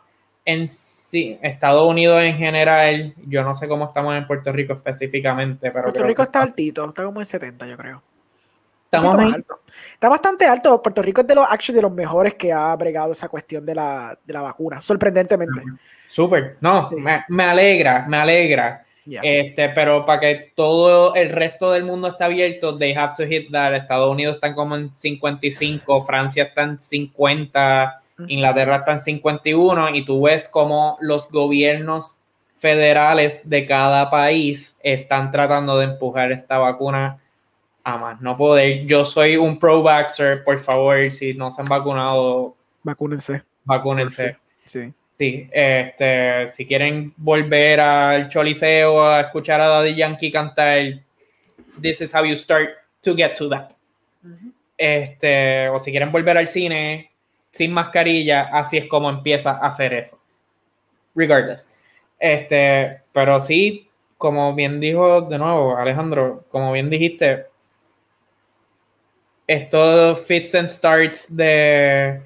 [0.44, 5.70] en sí, Estados Unidos en general, yo no sé cómo estamos en Puerto Rico específicamente,
[5.70, 5.84] pero...
[5.84, 8.02] Puerto Rico está altito, está como en 70 yo creo.
[8.94, 9.60] Estamos alto.
[9.94, 10.82] Está bastante alto.
[10.82, 13.74] Puerto Rico es de los actually, de los mejores que ha bregado esa cuestión de
[13.74, 15.62] la, de la vacuna, sorprendentemente.
[16.08, 16.58] Súper.
[16.60, 18.84] No, me, me, alegra, me alegra.
[19.06, 23.50] Este, pero para que todo el resto del mundo esté abierto, they have to hit
[23.50, 23.72] that.
[23.74, 27.94] Estados Unidos están como en 55, Francia está en 50,
[28.28, 32.20] Inglaterra está en 51, y tú ves como los gobiernos
[32.58, 37.21] federales de cada país están tratando de empujar esta vacuna
[37.84, 38.86] a más no poder.
[38.86, 43.42] Yo soy un pro vaxxer, por favor, si no se han vacunado, vacúnense.
[43.64, 44.36] Vacúnense.
[44.64, 44.92] Sí.
[45.08, 51.00] Sí, este, si quieren volver al choliseo a escuchar a Daddy Yankee cantar,
[51.80, 52.70] this is how you start
[53.02, 53.72] to get to that.
[54.76, 57.12] Este, o si quieren volver al cine,
[57.50, 60.18] sin mascarilla, así es como empieza a hacer eso.
[61.14, 61.68] Regardless.
[62.18, 67.46] Este, pero sí, como bien dijo de nuevo Alejandro, como bien dijiste,
[69.46, 72.20] esto fits and starts de,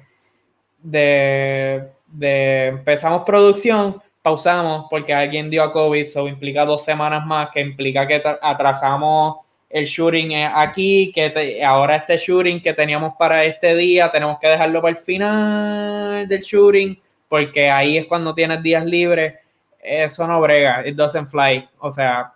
[0.81, 7.49] de, de empezamos producción, pausamos porque alguien dio a COVID, eso implica dos semanas más,
[7.53, 9.37] que implica que atrasamos
[9.69, 14.81] el shooting aquí, que ahora este shooting que teníamos para este día, tenemos que dejarlo
[14.81, 19.35] para el final del shooting, porque ahí es cuando tienes días libres.
[19.79, 21.67] Eso no brega, it doesn't fly.
[21.79, 22.33] O sea,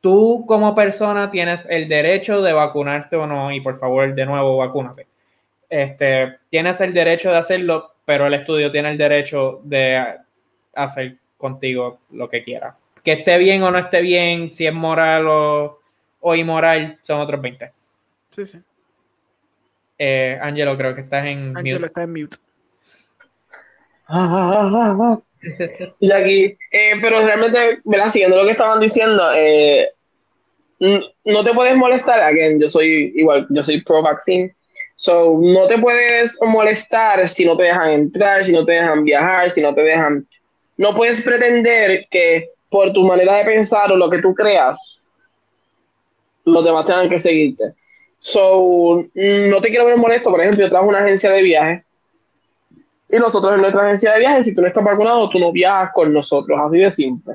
[0.00, 4.56] tú como persona tienes el derecho de vacunarte o no, y por favor, de nuevo,
[4.56, 5.06] vacúnate.
[5.68, 10.16] Este, tienes el derecho de hacerlo, pero el estudio tiene el derecho de
[10.74, 12.76] hacer contigo lo que quiera.
[13.02, 15.80] Que esté bien o no esté bien, si es moral o
[16.20, 17.72] o inmoral son otros 20.
[18.28, 18.58] Sí, sí.
[19.98, 22.36] Eh, Angelo, creo que estás en Angelo está en mute.
[26.00, 29.88] y aquí, eh, pero realmente, siguiendo lo que estaban diciendo, eh,
[30.78, 34.54] no te puedes molestar, again, yo soy igual, yo soy pro vaccine,
[34.94, 39.50] so no te puedes molestar si no te dejan entrar, si no te dejan viajar,
[39.50, 40.26] si no te dejan,
[40.76, 45.06] no puedes pretender que por tu manera de pensar o lo que tú creas,
[46.44, 47.74] los demás tengan que seguirte.
[48.18, 51.84] So, no te quiero ver molesto, por ejemplo, yo trabajo en una agencia de viajes
[53.12, 55.90] y nosotros en nuestra agencia de viajes, si tú no estás vacunado, tú no viajas
[55.92, 57.34] con nosotros, así de simple.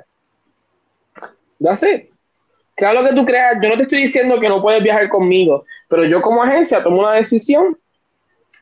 [1.60, 2.10] Ya sé.
[2.76, 6.06] Claro que tú creas, yo no te estoy diciendo que no puedes viajar conmigo, pero
[6.06, 7.78] yo como agencia tomo una decisión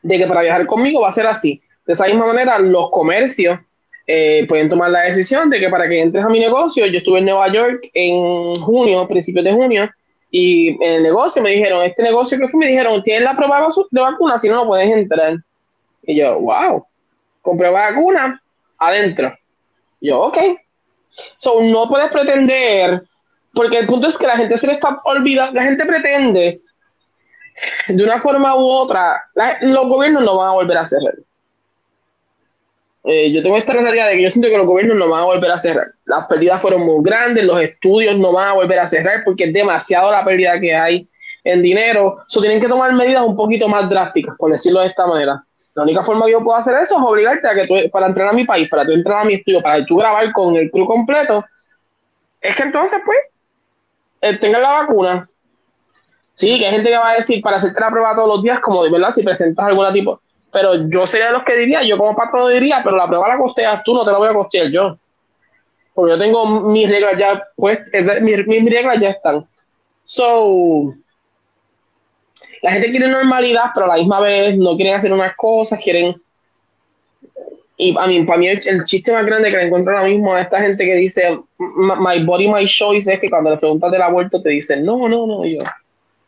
[0.02, 1.60] de que para viajar conmigo va a ser así.
[1.86, 3.58] De esa misma manera, los comercios
[4.06, 7.18] eh, pueden tomar la decisión de que para que entres a mi negocio, yo estuve
[7.18, 9.90] en Nueva York en junio, principios de junio,
[10.30, 13.68] y en el negocio me dijeron, este negocio que fue, me dijeron, tienes la prueba
[13.90, 15.36] de vacuna, si no, no puedes entrar.
[16.02, 16.84] Y yo, wow,
[17.44, 18.42] de vacuna,
[18.78, 19.36] adentro.
[20.00, 20.38] yo, ok.
[21.36, 23.04] So, no puedes pretender,
[23.52, 26.60] porque el punto es que la gente se le está olvidando, la gente pretende,
[27.86, 29.22] de una forma u otra,
[29.60, 31.14] los gobiernos no van a volver a cerrar.
[33.04, 35.26] Eh, yo tengo esta realidad de que yo siento que los gobiernos no van a
[35.26, 35.88] volver a cerrar.
[36.06, 39.52] Las pérdidas fueron muy grandes, los estudios no van a volver a cerrar porque es
[39.52, 41.08] demasiado la pérdida que hay
[41.44, 42.16] en dinero.
[42.26, 45.44] So, tienen que tomar medidas un poquito más drásticas, por decirlo de esta manera.
[45.74, 48.28] La única forma que yo puedo hacer eso es obligarte a que tú, para entrar
[48.28, 50.86] a mi país, para tú entrar a mi estudio, para tú grabar con el crew
[50.86, 51.44] completo,
[52.40, 53.18] es que entonces, pues,
[54.20, 55.28] eh, tengan la vacuna.
[56.34, 58.60] Sí, que hay gente que va a decir para hacerte la prueba todos los días,
[58.60, 60.20] como de verdad, si presentas algún tipo
[60.54, 63.38] pero yo sería de los que diría, yo como patrón diría, pero la prueba la
[63.38, 64.96] costeas tú, no te la voy a costear yo.
[65.92, 67.80] Porque yo tengo mis reglas ya, pues,
[68.22, 69.44] mis, mis reglas ya están.
[70.04, 70.94] So,
[72.64, 76.16] la gente quiere normalidad, pero a la misma vez no quieren hacer unas cosas, quieren...
[77.76, 80.58] Y a mí, para mí el, chiste más grande que encuentro ahora mismo a esta
[80.60, 84.48] gente que dice my body, my choice es que cuando le preguntas del aborto te
[84.48, 85.58] dicen no, no, no, yo,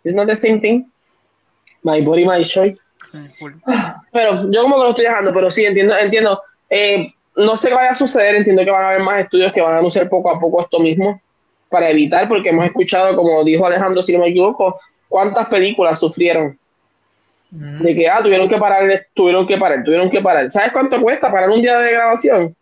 [0.05, 0.85] it's not the same thing.
[1.83, 2.79] My body, my choice.
[4.13, 6.43] Pero yo como que lo estoy dejando, pero sí, entiendo, entiendo.
[6.69, 9.63] Eh, no sé qué vaya a suceder, entiendo que van a haber más estudios que
[9.63, 11.19] van a anunciar poco a poco esto mismo
[11.71, 14.79] para evitar, porque hemos escuchado, como dijo Alejandro, si no me equivoco,
[15.17, 16.59] cuántas películas sufrieron
[17.51, 17.81] mm.
[17.81, 20.51] de que, ah, tuvieron que parar, tuvieron que parar, tuvieron que parar.
[20.51, 22.55] ¿Sabes cuánto cuesta parar un día de grabación?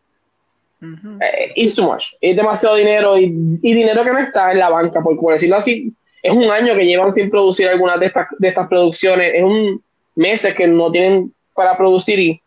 [0.81, 2.13] Eh, it's too much.
[2.21, 3.29] Es demasiado dinero y,
[3.61, 5.93] dinero que no está en la banca, por decirlo así,
[6.23, 9.83] es un año que llevan sin producir algunas de estas, de estas producciones, es un
[10.15, 12.41] meses que no tienen para producir y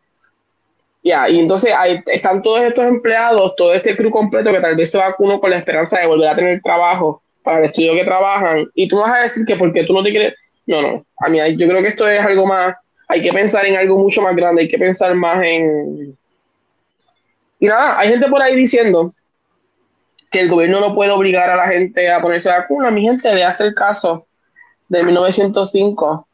[1.04, 4.90] ya, y entonces ahí están todos estos empleados, todo este crew completo que tal vez
[4.90, 8.70] se vacunó con la esperanza de volver a tener trabajo para el estudio que trabajan
[8.76, 10.34] y tú vas a decir que porque tú no te quieres,
[10.66, 12.76] no, no, a mí yo creo que esto es algo más,
[13.08, 16.18] hay que pensar en algo mucho más grande, hay que pensar más en...
[17.60, 19.14] Y nada, hay gente por ahí diciendo
[20.30, 23.46] que el gobierno no puede obligar a la gente a ponerse vacuna, mi gente le
[23.46, 24.28] hace el caso
[24.90, 26.28] de 1905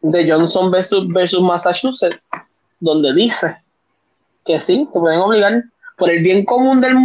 [0.00, 2.20] de Johnson versus, Massachusetts,
[2.80, 3.56] donde dice
[4.44, 5.62] que sí, te pueden obligar
[5.96, 6.96] por el bien común del,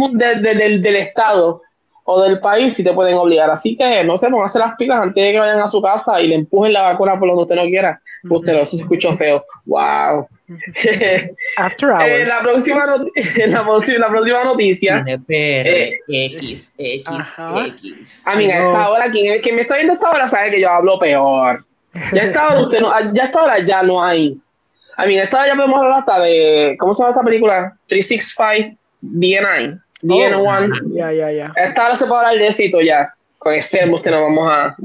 [0.42, 1.62] del, del Estado
[2.04, 3.50] o del país, si te pueden obligar.
[3.50, 5.80] Así que no se pongan a hacer las pilas antes de que vayan a su
[5.80, 8.00] casa y le empujen la vacuna por donde usted no quiera.
[8.28, 9.44] Usted no, se escuchó feo.
[9.64, 10.28] ¡Wow!
[11.56, 12.08] After hours.
[12.08, 12.86] Eh, la, próxima
[13.46, 15.04] la, próxima, la próxima noticia.
[15.28, 18.26] Eh, X, X, X.
[18.26, 20.70] A mí, a esta hora, quien, quien me está viendo esta hora sabe que yo
[20.70, 21.64] hablo peor.
[22.12, 24.38] Ya está ahora, usted no, ya está ahora ya no hay.
[24.96, 26.76] A mí, esta hora ya podemos hablar hasta de.
[26.78, 27.76] ¿Cómo se llama esta película?
[27.88, 28.78] 365
[30.02, 30.68] DN9.
[30.68, 30.96] DN1.
[30.96, 31.52] Ya, ya, ya.
[31.56, 33.14] Esta hora se puede hablar de éxito ya.
[33.38, 34.76] con este usted no vamos a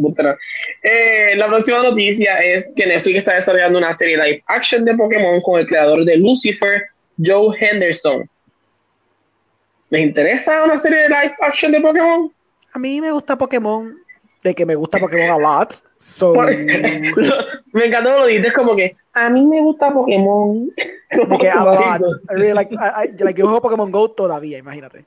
[0.82, 5.40] eh, la próxima noticia es que Netflix está desarrollando una serie live action de Pokémon
[5.42, 6.82] con el creador de Lucifer,
[7.24, 8.28] Joe Henderson.
[9.90, 12.32] ¿Les interesa una serie de live action de Pokémon?
[12.74, 13.96] A mí me gusta Pokémon,
[14.44, 15.74] de que me gusta Pokémon a lot.
[17.74, 20.70] me encantó lo dices como que a mí me gusta Pokémon.
[21.12, 22.02] de que a lot.
[22.30, 22.76] like,
[23.36, 25.06] yo juego Pokémon Go todavía, imagínate.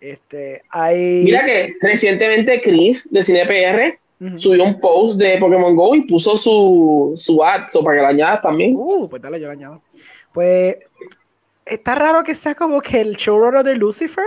[0.00, 1.24] Este, hay...
[1.24, 3.98] Mira que recientemente Chris de CinePR
[4.36, 8.42] subió un post de Pokémon Go y puso su, su ad, para que la añadas
[8.42, 8.74] también.
[8.76, 9.82] Uh, pues dale, yo la añado.
[10.32, 10.76] Pues
[11.64, 14.24] está raro que sea como que el showrunner de Lucifer,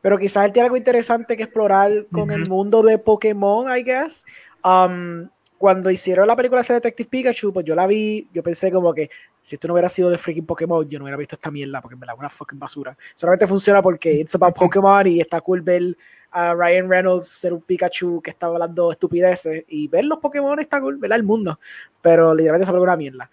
[0.00, 4.24] pero quizás él tiene algo interesante que explorar con el mundo de Pokémon, I guess.
[4.64, 5.28] Um,
[5.60, 9.10] cuando hicieron la película de Detective Pikachu, pues yo la vi, yo pensé como que
[9.42, 11.96] si esto no hubiera sido de freaking Pokémon, yo no hubiera visto esta mierda porque
[11.96, 12.96] me la una fucking basura.
[13.14, 15.98] Solamente funciona porque it's about Pokémon y está cool ver
[16.30, 20.80] a Ryan Reynolds ser un Pikachu que está hablando estupideces y ver los Pokémon está
[20.80, 21.60] cool, ver el mundo,
[22.00, 23.30] pero literalmente película una mierda.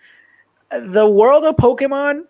[0.69, 2.27] The World of Pokémon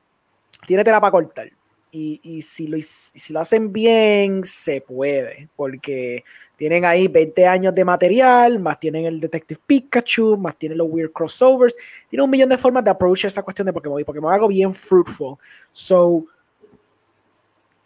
[0.67, 1.49] tiene tela para cortar.
[1.91, 6.23] Y, y si, lo, si lo hacen bien, se puede, porque
[6.57, 11.11] tienen ahí 20 años de material, más tienen el Detective Pikachu, más tienen los weird
[11.11, 11.75] crossovers.
[12.09, 14.73] Tienen un millón de formas de approach esa cuestión de Pokémon y Pokémon algo bien
[14.73, 15.37] fruitful.
[15.71, 16.25] So,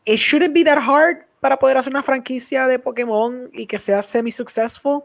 [0.05, 4.01] it shouldn't be that hard para poder hacer una franquicia de Pokémon y que sea
[4.01, 5.03] semi-successful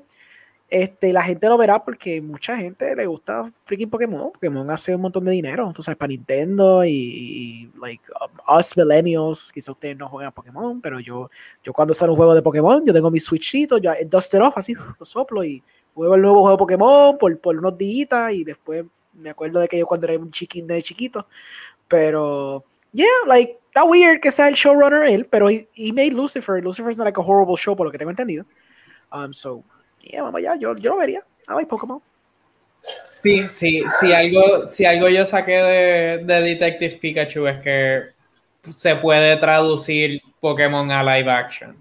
[0.68, 4.32] este, la gente lo verá porque mucha gente le gusta freaking Pokémon.
[4.32, 9.70] Pokémon hace un montón de dinero, entonces para Nintendo y, like um, us millennials, quizás
[9.70, 11.30] ustedes no juegan Pokémon, pero yo,
[11.62, 14.58] yo cuando sale un juego de Pokémon, yo tengo mi Switchito, yo dust it off,
[14.58, 15.62] así lo soplo y
[15.94, 19.68] juego el nuevo juego de Pokémon por, por unos días y después me acuerdo de
[19.68, 21.26] que yo cuando era un chiquín de chiquito,
[21.88, 26.62] pero yeah, like está weird que sea el showrunner él, pero he, made Lucifer.
[26.62, 28.44] Lucifer is not like a horrible show por lo que tengo entendido.
[29.12, 29.62] Um, so
[30.14, 31.22] vamos allá, yo, yo lo vería.
[31.48, 32.00] I like Pokémon.
[33.22, 38.02] Sí, sí, si algo, si algo yo saqué de, de, Detective Pikachu es que
[38.72, 41.76] se puede traducir Pokémon a live action.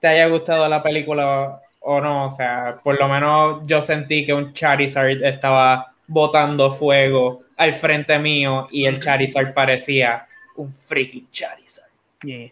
[0.00, 2.26] ¿Te haya gustado la película o no?
[2.26, 8.18] O sea, por lo menos yo sentí que un Charizard estaba botando fuego al frente
[8.18, 11.90] mío y el Charizard parecía un freaking Charizard.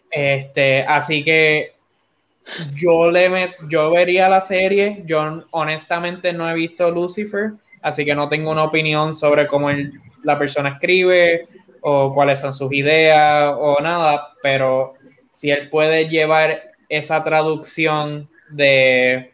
[0.09, 1.75] Este, así que
[2.75, 5.03] yo, le yo vería la serie.
[5.05, 9.69] Yo honestamente no he visto Lucifer, así que no tengo una opinión sobre cómo
[10.23, 11.47] la persona escribe
[11.81, 14.93] o cuáles son sus ideas o nada, pero
[15.31, 19.31] si él puede llevar esa traducción de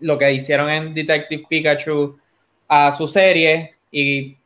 [0.00, 2.18] lo que hicieron en Detective Pikachu
[2.68, 4.36] a su serie y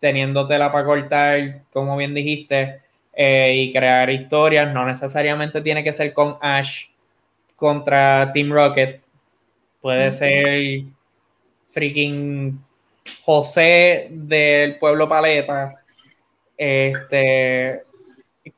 [0.00, 2.80] teniéndotela para cortar, como bien dijiste,
[3.20, 4.72] eh, y crear historias.
[4.72, 6.86] No necesariamente tiene que ser con Ash
[7.56, 9.02] contra Team Rocket.
[9.80, 10.84] Puede ser
[11.70, 12.62] freaking
[13.24, 15.74] José del pueblo Paleta.
[16.56, 17.82] Este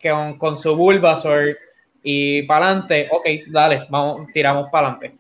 [0.03, 1.57] con, con su Bulbasaur
[2.03, 5.19] y para adelante, ok, dale, vamos, tiramos para adelante.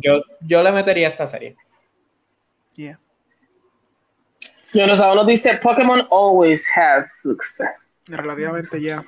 [0.00, 1.56] yo, yo le metería esta serie.
[2.76, 2.98] Yeah.
[4.72, 7.91] Yo nos dice Pokémon always has success.
[8.08, 9.04] Relativamente ya.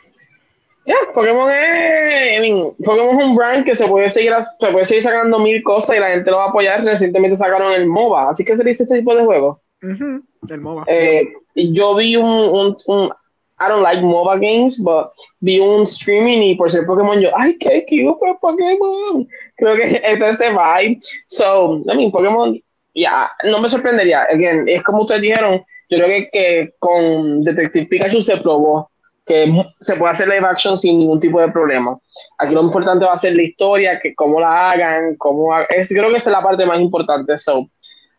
[0.87, 5.39] Ya, Pokémon es, Pokémon es un brand que se puede seguir se puede seguir sacando
[5.39, 6.85] mil cosas y la gente lo va a apoyar.
[6.85, 9.63] Recientemente sacaron el MOBA, así que se dice este tipo de juego.
[9.81, 10.85] El MOBA.
[10.87, 13.11] Eh, yo vi un, un, un,
[13.59, 17.57] I don't like MOBA games, but vi un streaming y por ser Pokémon yo, ay,
[17.59, 19.27] qué cute Pokémon.
[19.57, 20.99] Creo que es ese vibe.
[21.27, 22.61] So, I mean, Pokémon,
[22.95, 24.25] ya, no me sorprendería.
[24.25, 25.65] Again, es como ustedes dijeron,
[25.99, 28.91] yo creo que, que con Detective Pikachu se probó
[29.27, 29.51] que
[29.81, 31.99] se puede hacer live action sin ningún tipo de problema.
[32.39, 36.11] Aquí lo importante va a ser la historia, que cómo la hagan, cómo es, creo
[36.11, 37.37] que esa es la parte más importante.
[37.39, 37.69] So,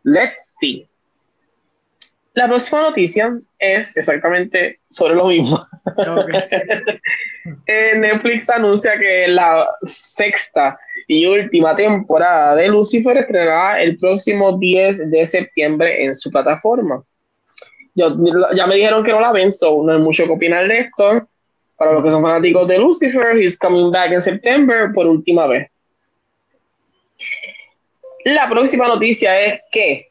[0.04, 0.88] let's see.
[2.34, 5.66] La próxima noticia es exactamente sobre lo mismo.
[7.68, 15.12] Eh, Netflix anuncia que la sexta y última temporada de Lucifer estrenará el próximo 10
[15.12, 17.04] de septiembre en su plataforma
[17.96, 21.28] ya me dijeron que no la ven, so no hay mucho que opinar de esto.
[21.78, 25.70] Para los que son fanáticos de Lucifer, he's coming back in September por última vez.
[28.26, 30.10] La próxima noticia es que.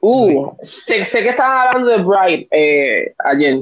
[0.00, 3.60] Uh, sé, que estaban hablando de Bright eh, ayer.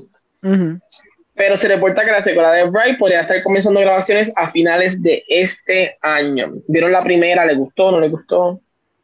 [1.35, 5.25] Pero se reporta que la secuela de Bright podría estar comenzando grabaciones a finales de
[5.28, 6.52] este año.
[6.68, 7.44] ¿Vieron la primera?
[7.44, 7.91] ¿Le gustó?
[7.91, 8.60] ¿No le gustó?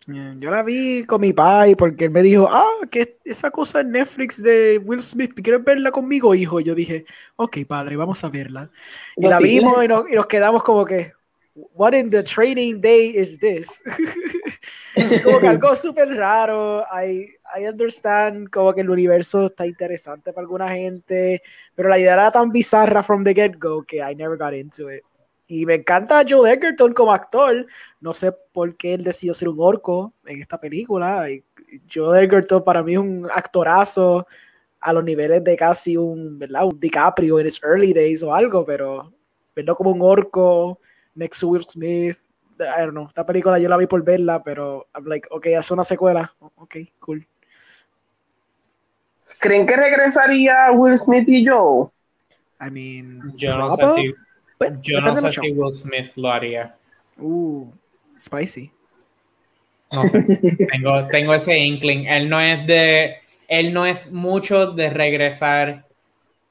[0.07, 3.92] Yo la vi con mi pai porque él me dijo, ah, que esa cosa en
[3.92, 6.60] Netflix de Will Smith, ¿quieres verla conmigo, hijo?
[6.60, 8.70] Yo dije, ok, padre, vamos a verla.
[9.16, 11.12] Y la vimos y nos, quedamos como que,
[11.55, 13.83] what in the training day is this?
[15.24, 16.84] como que algo súper raro.
[16.92, 21.41] I, I understand como que el universo está interesante para alguna gente,
[21.74, 25.02] pero la idea era tan bizarra from the get-go que I never got into it.
[25.47, 27.66] Y me encanta Joel Edgerton como actor.
[28.00, 31.26] No sé por qué él decidió ser un orco en esta película.
[31.92, 34.26] Joel Edgerton para mí es un actorazo
[34.81, 36.66] a los niveles de casi un, ¿verdad?
[36.66, 39.12] un DiCaprio en his early days o algo, pero
[39.56, 40.78] verlo como un orco
[41.14, 42.18] next to Will Smith,
[42.58, 45.74] I don't know, esta película yo la vi por verla, pero I'm like, ok, hace
[45.74, 47.26] una secuela, ok, cool.
[49.40, 51.89] ¿Creen que regresaría Will Smith y Joe?
[52.60, 54.14] I mean, yo no sé si
[54.83, 56.74] yo no sé si Will Smith lo haría.
[57.18, 57.66] Uh,
[58.18, 58.70] spicy.
[59.92, 60.66] No sé.
[60.73, 62.07] tengo, tengo ese inkling.
[62.07, 63.16] Él no es de.
[63.49, 65.84] Él no es mucho de regresar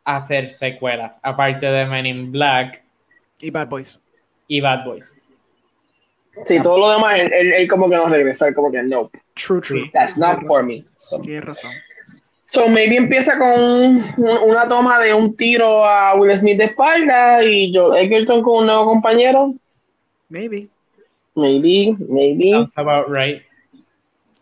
[0.05, 1.19] a hacer secuelas.
[1.23, 2.83] Aparte de Men in Black.
[3.41, 4.01] Y Bad Boys.
[4.47, 5.15] Y Bad Boys.
[6.45, 9.11] Sí, todo lo demás, él, él, como que no regresa, como que no.
[9.35, 9.89] True, true.
[9.93, 10.83] That's not for me.
[10.97, 11.19] So.
[11.21, 11.71] Tienes razón.
[12.53, 14.03] So maybe empieza con
[14.47, 18.65] una toma de un tiro a Will Smith de espalda y Joe Egerton con un
[18.67, 19.55] nuevo compañero.
[20.29, 20.67] Maybe.
[21.33, 22.51] Maybe, maybe.
[22.51, 23.41] Sounds about right.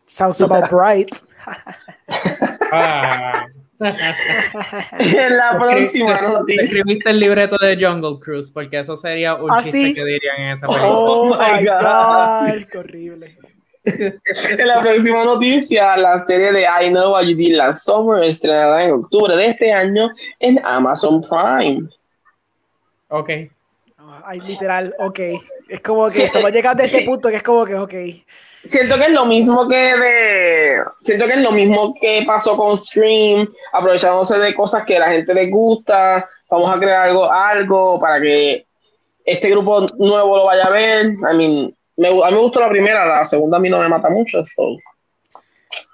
[0.07, 1.23] Sounds about bright.
[2.73, 3.45] ah.
[3.79, 6.63] en la próxima noticia.
[6.63, 9.93] Escribiste el libreto de Jungle Cruise porque eso sería un ¿Ah, chiste ¿sí?
[9.93, 11.47] que dirían en esa oh película.
[11.47, 13.37] Oh my god, qué horrible
[13.83, 18.85] en la próxima noticia, la serie de I Know What You Did Last Summer estrenará
[18.85, 21.89] en octubre de este año en Amazon Prime.
[23.09, 23.29] Ok.
[24.23, 25.19] Ay, literal, ok.
[25.69, 27.93] Es como que estamos llegando a este punto que es como que, ok.
[28.63, 30.83] Siento que es lo mismo que de.
[31.01, 35.09] Siento que es lo mismo que pasó con Stream, aprovechándose de cosas que a la
[35.09, 36.29] gente le gusta.
[36.49, 38.65] Vamos a crear algo, algo para que
[39.25, 41.07] este grupo nuevo lo vaya a ver.
[41.07, 43.89] I mean, me, a mí me gustó la primera, la segunda a mí no me
[43.89, 44.43] mata mucho.
[44.45, 44.77] So.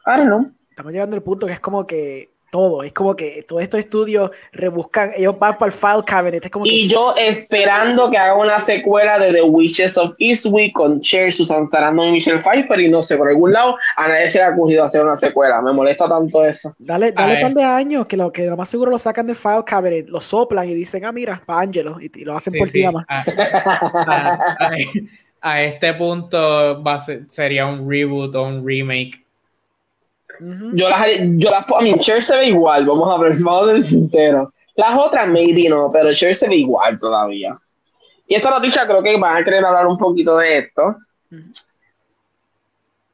[0.06, 0.52] I don't know.
[0.70, 4.32] Estamos llegando al punto que es como que todo, es como que todos estos estudios
[4.54, 6.46] rebuscan, ellos van para el file cabinet.
[6.46, 11.02] Es como y yo esperando que haga una secuela de The Witches of Eastwick con
[11.02, 14.38] Cher, Susan Sarandon y Michelle Pfeiffer, y no sé, por algún lado a nadie se
[14.38, 15.62] le ha ocurrido hacer una secuela.
[15.62, 16.74] Me molesta tanto eso.
[16.80, 19.36] Dale, dale un par de años, que lo, que lo más seguro lo sacan del
[19.36, 22.84] file cabinet, lo soplan y dicen, ah, mira, para Angelo, y, lo hacen por ti
[22.84, 23.08] nada más.
[25.48, 29.26] A este punto va sería un reboot o un remake.
[30.74, 33.76] Yo las, yo las, a mí, Cher se ve igual, vamos a ver, vamos a
[33.76, 34.50] ser sinceros.
[34.76, 37.58] Las otras, maybe no, pero Cher se ve igual todavía.
[38.28, 40.98] Y esta noticia creo que van a querer hablar un poquito de esto.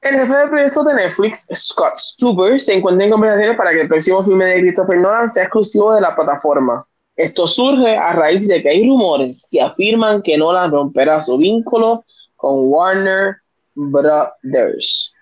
[0.02, 3.88] El jefe de proyecto de Netflix, Scott Stuber, se encuentra en conversaciones para que el
[3.88, 6.84] próximo filme de Christopher Nolan sea exclusivo de la plataforma.
[7.16, 12.04] Esto surge a raíz de que hay rumores que afirman que Nolan romperá su vínculo
[12.44, 13.38] con Warner
[13.74, 15.16] Brothers.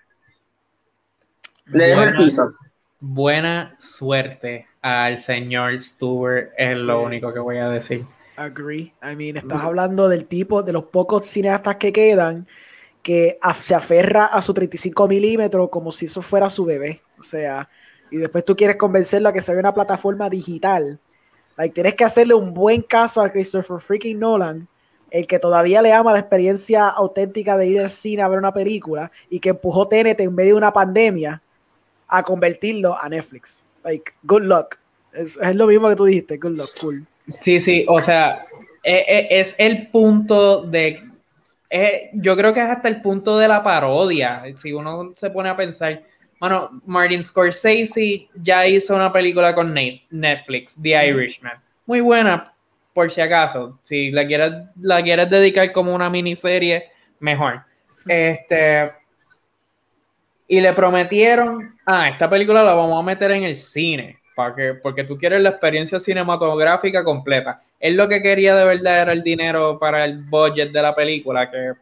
[1.66, 2.32] Le buena, el
[2.98, 8.04] Buena suerte al señor Stewart, es lo único que voy a decir.
[8.34, 8.92] Agree.
[9.04, 12.48] I mean, estás hablando del tipo, de los pocos cineastas que quedan,
[13.04, 17.02] que se aferra a su 35 milímetros como si eso fuera su bebé.
[17.20, 17.68] O sea,
[18.10, 20.98] y después tú quieres convencerlo a que se vea una plataforma digital.
[21.56, 24.66] Like, tienes que hacerle un buen caso a Christopher freaking Nolan
[25.12, 28.54] el que todavía le ama la experiencia auténtica de ir al cine a ver una
[28.54, 31.42] película y que empujó TNT en medio de una pandemia
[32.08, 33.66] a convertirlo a Netflix.
[33.84, 34.78] Like, good luck.
[35.12, 37.06] Es, lo mismo que tú dijiste, good luck, cool.
[37.38, 38.46] Sí, sí, o sea,
[38.82, 41.02] e, e, es, el punto de...
[42.14, 45.56] yo creo que es hasta el punto de la parodia, si uno se pone a
[45.56, 46.02] pensar.
[46.40, 51.60] Bueno, Martin Scorsese ya hizo una película con Netflix, The Irishman.
[51.84, 52.51] Muy buena,
[52.92, 53.78] por si acaso.
[53.82, 56.90] Si la quieres, la dedicar como una miniserie,
[57.20, 57.62] mejor.
[58.06, 58.92] Este.
[60.48, 64.74] Y le prometieron, ah, esta película la vamos a meter en el cine, para que,
[64.74, 67.60] porque tú quieres la experiencia cinematográfica completa.
[67.80, 71.50] Él lo que quería de verdad era el dinero para el budget de la película,
[71.50, 71.72] que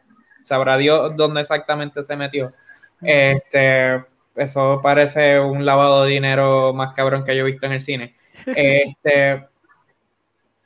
[0.43, 2.53] sabrá Dios dónde exactamente se metió.
[3.01, 7.81] Este, eso parece un lavado de dinero más cabrón que yo he visto en el
[7.81, 8.15] cine.
[8.45, 9.47] Este,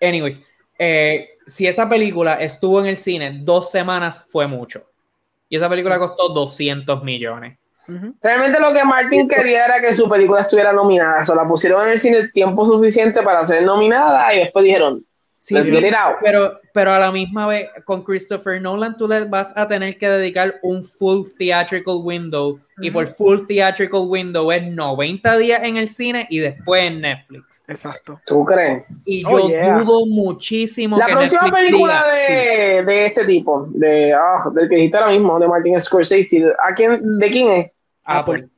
[0.07, 0.41] Anyways,
[0.77, 4.83] eh, si esa película estuvo en el cine dos semanas, fue mucho.
[5.49, 7.57] Y esa película costó 200 millones.
[8.21, 11.21] Realmente lo que Martin quería era que su película estuviera nominada.
[11.21, 15.05] O sea, la pusieron en el cine tiempo suficiente para ser nominada y después dijeron,
[15.45, 15.79] Sí, sí,
[16.23, 20.09] pero, pero a la misma vez, con Christopher Nolan, tú le vas a tener que
[20.09, 22.59] dedicar un full theatrical window.
[22.81, 27.63] Y por full theatrical window es 90 días en el cine y después en Netflix.
[27.67, 28.19] Exacto.
[28.25, 28.85] ¿Tú crees?
[29.05, 30.97] Y oh, yo dudo muchísimo.
[30.97, 35.47] La próxima película de, de, este tipo, de, ah, del que dijiste ahora mismo, de
[35.47, 37.71] Martin Scorsese, ¿a quién, ¿de quién es?
[38.05, 38.49] Apple.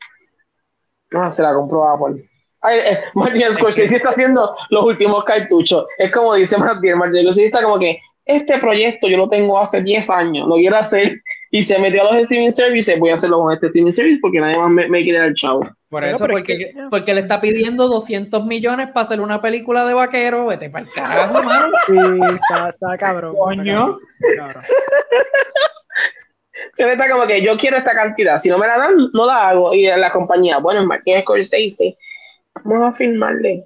[1.11, 2.26] No, se la compró Apple.
[2.69, 5.85] Eh, Martin Scorsese está haciendo los últimos cartuchos.
[5.97, 9.81] Es como dice Martin, Martin Scorsese está como que este proyecto yo lo tengo hace
[9.81, 11.21] 10 años, lo quiero hacer
[11.51, 14.39] y se metió a los streaming services, voy a hacerlo con este streaming service porque
[14.39, 15.61] nadie más me, quiere dar chavo.
[15.89, 20.45] Por eso, porque, porque, le está pidiendo 200 millones para hacer una película de vaquero,
[20.47, 21.67] vete para el carajo, mano.
[21.87, 23.33] Sí, está, está cabrón.
[23.37, 23.97] Coño.
[26.73, 29.47] Se está como que yo quiero esta cantidad, si no me la dan, no la
[29.47, 29.73] hago.
[29.73, 31.97] Y la compañía, bueno, Martin Scorsese
[32.63, 33.63] Vamos a filmarle.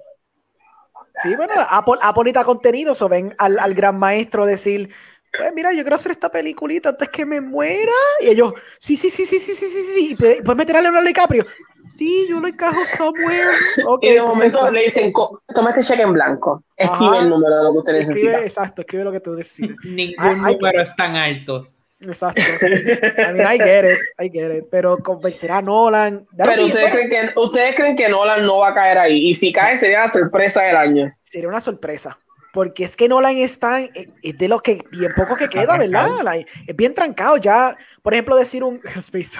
[1.22, 4.88] Sí, bueno, Apple, Apple contenido, o ven al, al, gran maestro decir,
[5.36, 7.92] pues mira, yo quiero hacer esta peliculita antes que me muera.
[8.20, 10.10] Y ellos, sí, sí, sí, sí, sí, sí, sí, sí.
[10.12, 11.46] Y puedes meter a Leonardo DiCaprio.
[11.86, 13.48] Sí, yo lo encajo somewhere.
[13.86, 15.12] Okay, y de momento le dicen,
[15.54, 16.62] toma este cheque en blanco.
[16.76, 18.40] Escribe el número de lo que usted necesita.
[18.40, 19.76] Exacto, escribe lo que tú necesitas.
[19.84, 21.68] Ningún número es tan alto.
[22.02, 22.42] Exacto.
[22.62, 24.64] I mean, I get it, I get it.
[24.70, 26.26] Pero convencerá a Nolan.
[26.36, 29.30] Pero ustedes creen, que, ustedes creen que Nolan no va a caer ahí.
[29.30, 31.12] Y si cae, sería la sorpresa del año.
[31.22, 32.18] Sería una sorpresa.
[32.52, 36.36] Porque es que Nolan está es de lo que bien poco que queda, ¿verdad?
[36.66, 37.38] es bien trancado.
[37.38, 39.38] Ya, por ejemplo, decir un Space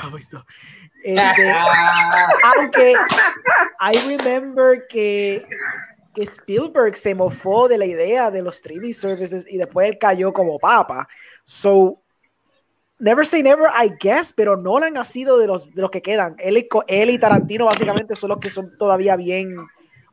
[1.02, 1.52] este,
[2.56, 2.94] aunque
[3.80, 5.44] I remember que,
[6.14, 10.32] que Spielberg se mofó de la idea de los streaming services y después él cayó
[10.32, 11.08] como papa.
[11.44, 12.01] So,
[13.02, 16.36] Never Say Never, I guess, pero Nolan ha sido de los, de los que quedan.
[16.38, 19.56] Él y, él y Tarantino básicamente son los que son todavía bien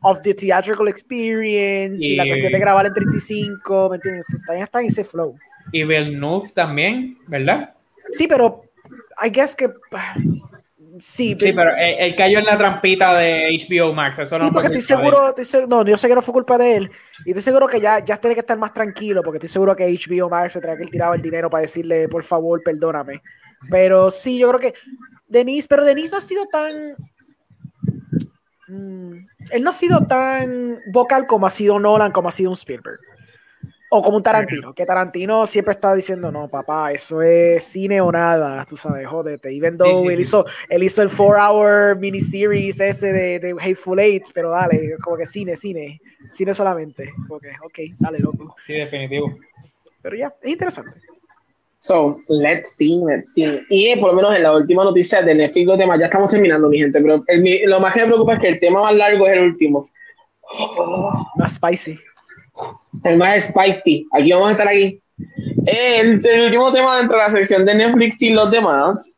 [0.02, 4.26] of the theatrical experience y, la cuestión de grabar en 35, ¿me entiendes?
[4.44, 5.38] Todavía está en ese flow.
[5.72, 7.76] Y Villeneuve también, ¿verdad?
[8.12, 8.64] Sí, pero
[9.24, 9.70] I guess que
[11.00, 14.20] Sí, pero él, cayó en la trampita de HBO Max.
[14.20, 15.34] Eso no sí, porque estoy seguro,
[15.68, 16.92] no, yo sé que no fue culpa de él.
[17.26, 19.86] Y estoy seguro que ya, ya tiene que estar más tranquilo, porque estoy seguro que
[19.86, 23.22] HBO Max se trae que él tiraba el dinero para decirle, por favor, perdóname.
[23.70, 24.74] Pero sí, yo creo que
[25.28, 26.96] Denise, pero Denise no ha sido tan.
[28.68, 32.56] Mm, él no ha sido tan vocal como ha sido Nolan, como ha sido un
[32.56, 33.00] Spielberg.
[33.92, 38.12] O como un Tarantino, que Tarantino siempre está diciendo, no, papá, eso es cine o
[38.12, 39.50] nada, tú sabes, jódete.
[39.52, 44.52] Even though él, Hizo, él hizo el 4-hour miniseries ese de, de, Hateful Eight, pero
[44.52, 47.12] dale, como que cine, cine, cine solamente.
[47.28, 48.56] Como que, ok, dale, loco.
[48.64, 49.36] Sí, definitivo.
[50.04, 51.00] Pero ya, es interesante.
[51.80, 53.60] So, let's see, let's see.
[53.72, 56.70] Y por lo menos en la última noticia de Netflix, los temas, ya estamos terminando,
[56.70, 57.24] mi gente, pero
[57.66, 59.84] lo más que me preocupa es que el tema más largo es el último.
[61.38, 61.98] Más spicy
[63.04, 64.06] el más spicy.
[64.12, 65.02] Aquí vamos a estar aquí.
[65.66, 69.16] El, último tema dentro de la sección de Netflix y los demás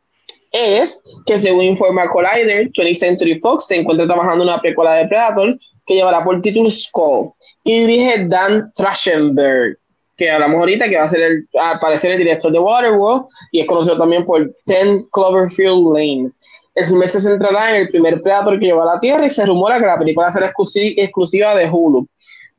[0.52, 5.08] es que según informa Collider, 20th Century Fox se encuentra trabajando en una precuela de
[5.08, 7.32] Predator que llevará por título Skull
[7.64, 9.78] y dirige Dan Trachtenberg,
[10.18, 13.68] que hablamos ahorita, que va a ser el, aparecer el director de Waterworld y es
[13.68, 16.32] conocido también por Ten Cloverfield Lane.
[16.76, 19.45] El mes se centrará en el primer Predator que lleva a la Tierra y se
[19.45, 22.08] rumora que la película será exclusiva de Hulu.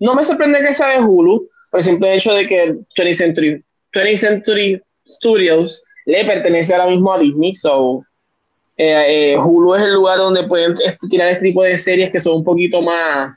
[0.02, 3.64] No me sorprende que sea de Hulu, por el simple hecho de que 20th Century,
[3.94, 8.04] 20 Century Studios le pertenece ahora mismo a Disney, so
[8.76, 10.74] eh, eh, Hulu es el lugar donde pueden
[11.08, 13.32] tirar este tipo de series que son un poquito más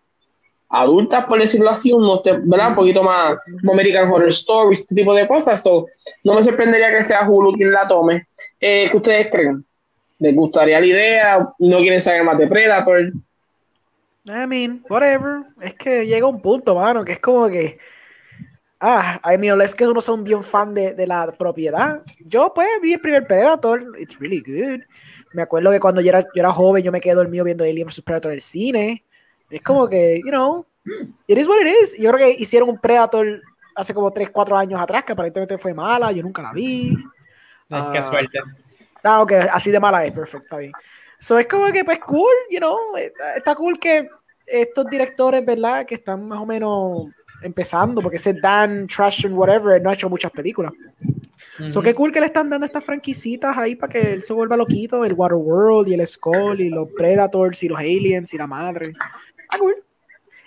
[0.70, 2.70] adultas, por decirlo así, un, ¿verdad?
[2.70, 3.38] un poquito más
[3.72, 5.62] American Horror Stories, este tipo de cosas.
[5.62, 5.86] So,
[6.24, 8.26] no me sorprendería que sea Hulu quien la tome.
[8.60, 9.64] Eh, ¿Qué ustedes creen?
[10.18, 11.48] ¿Les gustaría la idea?
[11.60, 13.12] ¿No quieren saber más de Predator?
[14.28, 15.44] I mean, whatever.
[15.62, 17.78] Es que llega un punto, mano, que es como que.
[18.80, 22.02] Ah, I mean, es que uno sea un bien fan de, de, la propiedad.
[22.26, 23.84] Yo, pues, vi el primer Predator.
[24.00, 24.82] It's really good.
[25.34, 27.88] Me acuerdo que cuando yo era, yo era joven, yo me quedé dormido viendo Alien
[27.88, 29.04] vs Predator en el cine.
[29.50, 30.66] Es como que, you know,
[31.28, 31.98] it is what it is.
[31.98, 33.42] Yo creo que hicieron un Predator
[33.76, 36.12] hace como 3, 4 años atrás, que aparentemente fue mala.
[36.12, 36.96] Yo nunca la vi.
[37.94, 38.40] qué suerte.
[39.04, 40.72] Ah, ok, así de mala es, perfecto, está bien.
[41.20, 42.78] So es como que, pues, cool, you know,
[43.36, 44.08] está cool que
[44.46, 45.86] estos directores, ¿verdad?
[45.86, 47.08] Que están más o menos
[47.42, 50.74] empezando, porque ese Dan Trash and whatever, no ha hecho muchas películas.
[51.68, 54.58] So qué cool que le están dando estas franquicitas ahí para que él se vuelva
[54.58, 58.92] loquito, el Waterworld y el Skull y los Predators y los Aliens y la madre.
[59.50, 59.85] Ah, cool.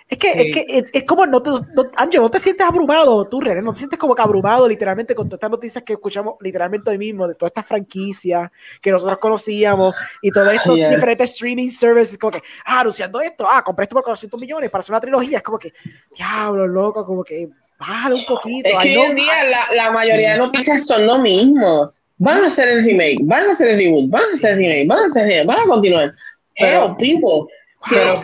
[0.09, 3.61] Es que, es, que es, como, no te, no, no te sientes abrumado, tú, René,
[3.61, 6.97] no te sientes como que abrumado literalmente con todas estas noticias que escuchamos literalmente hoy
[6.97, 8.49] mismo, de todas estas franquicias
[8.81, 13.63] que nosotros conocíamos y todos estos diferentes streaming services, como que, ah, anunciando esto, ah,
[13.63, 15.73] compré esto por 400 millones para hacer una trilogía, es como que,
[16.15, 17.47] diablo, loco, como que,
[17.79, 18.67] bájale un poquito.
[18.67, 21.93] Es que hoy en día la, la, mayoría de noticias son lo mismo.
[22.17, 24.87] Van a hacer el remake, van a hacer el reboot, van a hacer el remake,
[24.87, 26.13] van a hacer el remake, van a continuar.
[26.57, 27.53] Pero, people,
[27.89, 28.21] pero,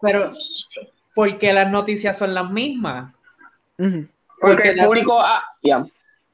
[0.00, 0.30] pero,
[1.14, 3.12] porque las noticias son las mismas.
[4.40, 5.42] Porque, el público, ah,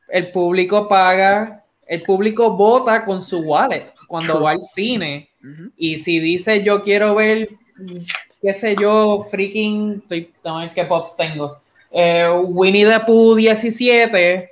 [0.08, 5.30] el público paga, el público vota con su wallet cuando va al cine.
[5.76, 7.48] Y si dice yo quiero ver,
[8.42, 11.60] qué sé yo, freaking, estoy, a ver qué pops tengo.
[11.90, 14.50] Eh, Winnie the Pooh 17,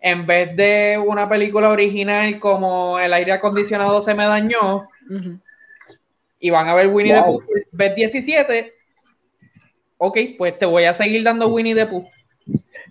[0.00, 4.88] en vez de una película original como El aire acondicionado se me dañó,
[6.40, 8.74] y van a ver Winnie the Pooh, ves 17,
[9.98, 12.08] ok, pues te voy a seguir dando Winnie the Pooh.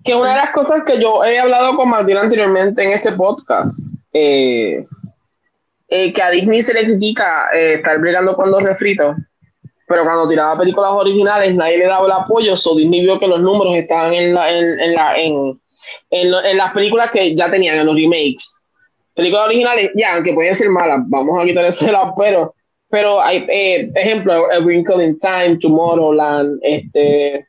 [0.04, 3.88] Que una de las cosas que yo he hablado con Martín anteriormente en este podcast,
[4.14, 4.86] eh,
[5.90, 9.16] eh, que a Disney se le critica eh, estar brigando con dos refritos,
[9.88, 13.40] pero cuando tiraba películas originales nadie le daba el apoyo, so Disney vio que los
[13.40, 15.60] números estaban en, la, en, la, en,
[16.12, 18.62] en, las películas que ya tenían, en los remakes.
[19.16, 22.54] Películas originales, ya, aunque pueden ser malas, vamos a quitar ese lado, pero
[22.90, 27.48] pero hay, eh, ejemplo, A Wrinkle in Time, Tomorrowland, este,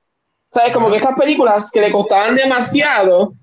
[0.51, 0.73] ¿sabes?
[0.73, 3.35] Como que estas películas que le costaban demasiado,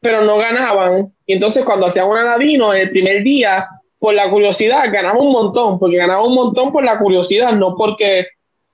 [0.00, 1.12] pero no ganaban.
[1.26, 3.66] Y entonces cuando hacían un Aladino el primer día,
[3.98, 8.26] por la curiosidad, ganaba un montón, porque ganaba un montón por la curiosidad, no porque,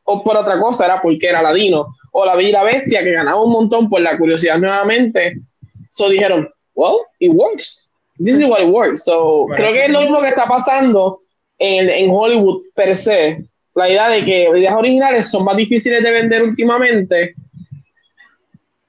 [0.04, 1.86] o por otra cosa, era porque era Aladino.
[2.12, 5.34] O La Bella Bestia, que ganaba un montón por la curiosidad nuevamente.
[5.90, 7.90] So dijeron, well, it works.
[8.18, 9.04] This is what it works.
[9.04, 11.20] So creo que es lo mismo que está pasando
[11.58, 13.44] en, en, Hollywood per se,
[13.74, 17.34] la idea de que ideas originales son más difíciles de vender últimamente.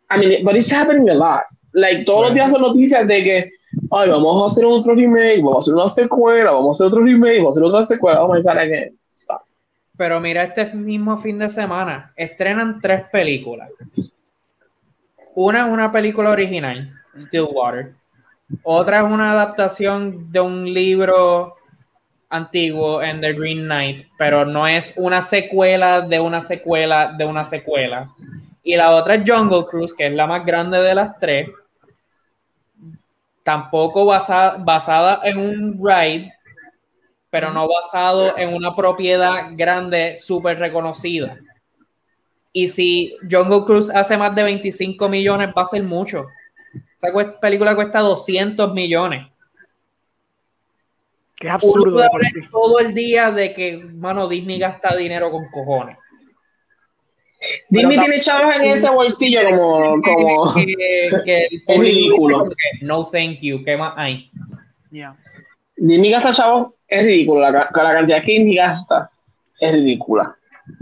[0.09, 1.43] I mean, but it's happening a lot.
[1.73, 3.51] Like, todos los días son noticias de que,
[3.91, 7.03] ay, vamos a hacer otro remake, vamos a hacer una secuela, vamos a hacer otro
[7.03, 8.23] remake, vamos a hacer otra secuela.
[8.23, 8.97] Oh my God, again.
[9.11, 9.41] Stop.
[9.97, 13.69] Pero mira, este mismo fin de semana estrenan tres películas.
[15.35, 17.93] Una es una película original, Stillwater.
[18.63, 21.55] Otra es una adaptación de un libro
[22.29, 27.43] antiguo en The Green Knight, pero no es una secuela de una secuela de una
[27.43, 28.09] secuela.
[28.63, 31.49] Y la otra es Jungle Cruise, que es la más grande de las tres.
[33.43, 36.33] Tampoco basada, basada en un ride,
[37.29, 41.37] pero no basado en una propiedad grande, súper reconocida.
[42.51, 46.25] Y si Jungle Cruise hace más de 25 millones, va a ser mucho.
[46.97, 49.27] Esa película cuesta 200 millones.
[51.39, 52.07] Que es absurdo de
[52.51, 55.97] todo el día de que, mano, Disney gasta dinero con cojones.
[57.69, 62.49] Disney tiene chavos en ese bolsillo como, como que, es ridículo.
[62.81, 64.31] No thank you, ¿qué más hay?
[65.75, 69.11] Disney gasta chavos, es ridículo, la, la cantidad que Disney gasta
[69.59, 70.35] es ridícula.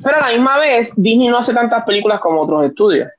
[0.04, 3.10] Pero a la misma vez, Disney no hace tantas películas como otros estudios.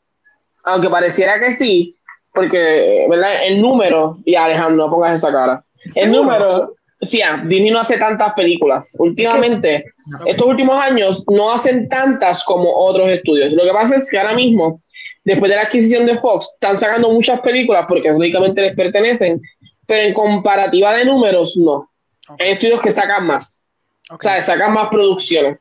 [0.64, 1.96] Aunque pareciera que sí,
[2.32, 3.46] porque, ¿verdad?
[3.46, 5.64] El número, y Alejandro, no pongas esa cara.
[5.94, 8.96] El número, Sí, ah, Disney no hace tantas películas.
[8.98, 9.84] Últimamente,
[10.26, 13.52] estos últimos años no hacen tantas como otros estudios.
[13.52, 14.82] Lo que pasa es que ahora mismo,
[15.24, 19.40] después de la adquisición de Fox, están sacando muchas películas porque únicamente les pertenecen,
[19.86, 21.90] pero en comparativa de números, no.
[22.38, 23.62] Hay estudios que sacan más.
[24.10, 25.58] O sea, sacan más producciones.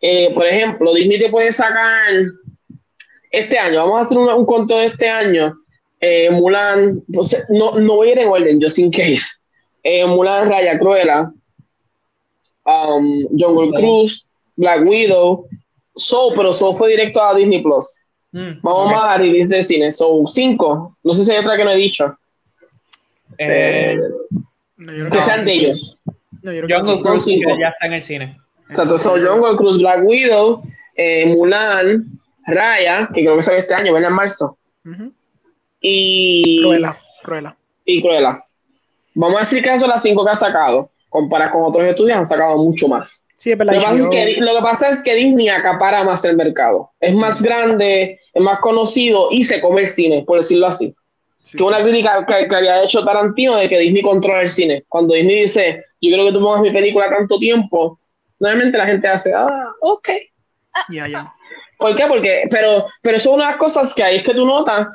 [0.00, 2.12] Eh, por ejemplo, Disney te puede sacar
[3.32, 5.52] este año, vamos a hacer un, un de este año.
[6.00, 7.02] Eh, Mulan,
[7.48, 9.39] no, no voy a ir en orden, just in case
[9.82, 11.32] eh, Mulan Raya Cruella,
[12.64, 14.26] um, Jungle Cruise,
[14.56, 15.46] Black Widow,
[15.96, 17.96] Soul, pero Soul fue directo a Disney Plus.
[18.32, 19.90] Mm, Vamos a dar release de cine.
[19.90, 20.96] Soul 5.
[21.02, 22.16] No sé si hay otra que no he dicho.
[23.38, 23.98] Eh,
[25.10, 26.00] que sean de ellos.
[26.42, 28.40] Jungle Cruise ya está en el cine.
[28.68, 30.62] Exacto, son Jungle Cruise, Black Widow,
[30.94, 32.06] eh, Mulan,
[32.46, 34.56] Raya, que creo que sale este año, viene en marzo.
[35.80, 36.60] Y.
[36.62, 36.96] Cruella.
[37.22, 37.56] Cruella.
[37.84, 38.44] Y Cruella.
[39.20, 40.90] Vamos a decir que eso son las cinco que ha sacado.
[41.10, 43.26] Comparado con otros estudios, han sacado mucho más.
[43.34, 43.74] Sí, es verdad.
[43.74, 43.80] Lo,
[44.54, 46.90] que pasa es que, Disney acapara más el mercado.
[47.00, 50.94] Es más grande, es más conocido y se come el cine, por decirlo así.
[51.54, 54.84] que una crítica que, había hecho Tarantino de que Disney controla el cine.
[54.88, 57.98] Cuando Disney dice, yo creo que tú pongas mi película tanto tiempo,
[58.38, 60.08] normalmente la gente hace, ah, ok.
[60.88, 61.34] Ya, ya.
[61.78, 62.06] ¿Por qué?
[62.06, 64.86] Porque, pero, pero eso es una de las cosas que ahí es que tú notas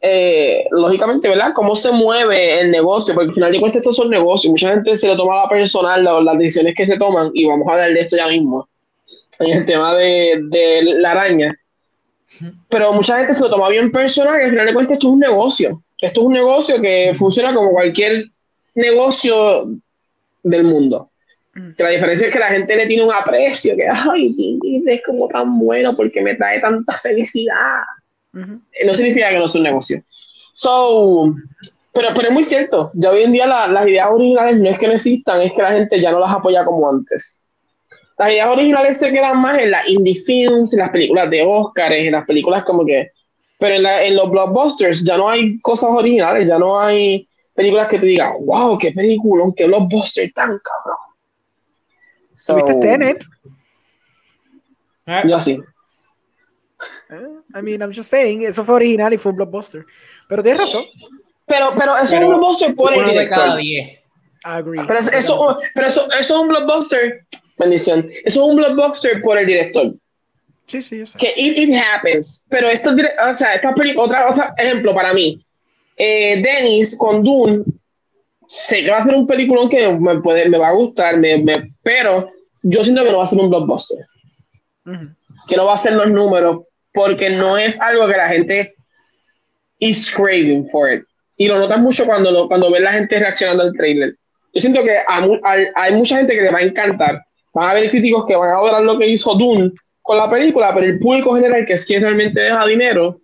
[0.00, 1.52] eh, lógicamente, ¿verdad?
[1.54, 4.96] Cómo se mueve el negocio, porque al final de cuentas estos son negocios, mucha gente
[4.96, 8.00] se le toma la personal las decisiones que se toman, y vamos a hablar de
[8.00, 8.68] esto ya mismo.
[9.40, 11.58] en el tema de, de la araña.
[12.68, 15.12] Pero mucha gente se lo toma bien personal y al final de cuentas esto es
[15.12, 15.82] un negocio.
[16.00, 18.26] Esto es un negocio que funciona como cualquier
[18.74, 19.68] negocio
[20.42, 21.10] del mundo.
[21.76, 25.26] Que la diferencia es que la gente le tiene un aprecio, que ay, es como
[25.26, 27.80] tan bueno porque me trae tanta felicidad.
[28.32, 30.02] No significa que no sea un negocio.
[30.52, 31.34] So,
[31.92, 34.86] pero, pero es muy cierto, ya hoy en día las ideas originales no es que
[34.86, 37.42] no existan, es que la gente ya no las apoya como antes.
[38.18, 41.92] Las ideas originales se quedan más en las indie films, en las películas de Oscar,
[41.92, 43.10] en las películas como que...
[43.60, 47.98] Pero en, en los blockbusters ya no hay cosas originales, ya no hay películas que
[47.98, 50.98] te digan, wow, qué película, qué blockbuster tan cabrón.
[52.32, 53.24] So, ¿Viste Tenet?
[55.24, 55.60] Yo sí.
[57.54, 59.84] I mean, I'm just saying, eso fue original y fue un blockbuster.
[60.28, 60.84] Pero tienes razón.
[61.46, 63.38] Pero, pero eso es un blockbuster por el director.
[63.38, 63.58] Cada
[64.44, 64.84] Agree.
[64.86, 67.24] Pero, eso, eso, pero eso, eso, es un blockbuster,
[67.58, 69.94] bendición, eso es un blockbuster por el director.
[70.66, 71.18] Sí, sí, eso.
[71.18, 72.44] Que it, it happens.
[72.48, 75.42] Pero esto, o sea, esta película, otra, otra ejemplo para mí.
[75.96, 77.64] Eh, Dennis con Dune,
[78.46, 81.38] sé que va a ser un película que me, puede, me va a gustar, me,
[81.38, 82.30] me, pero
[82.62, 83.98] yo siento que no va a ser un blockbuster.
[84.86, 85.16] Uh -huh.
[85.48, 88.74] Que no va a ser los números, porque no es algo que la gente
[89.78, 91.02] is craving for it.
[91.36, 94.14] Y lo notas mucho cuando, lo, cuando ves la gente reaccionando al trailer.
[94.54, 97.22] Yo siento que a, a, hay mucha gente que le va a encantar.
[97.54, 100.72] Van a haber críticos que van a adorar lo que hizo Dune con la película,
[100.74, 103.20] pero el público general, que es quien realmente deja dinero,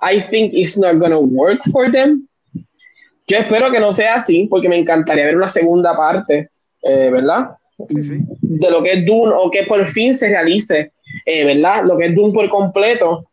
[0.00, 2.26] I think it's not gonna work for them.
[3.26, 6.50] Yo espero que no sea así, porque me encantaría ver una segunda parte,
[6.82, 7.52] eh, ¿verdad?
[7.88, 8.18] Sí, sí.
[8.42, 10.92] De lo que es Dune, o que por fin se realice,
[11.26, 11.84] eh, ¿verdad?
[11.84, 13.26] Lo que es Dune por completo.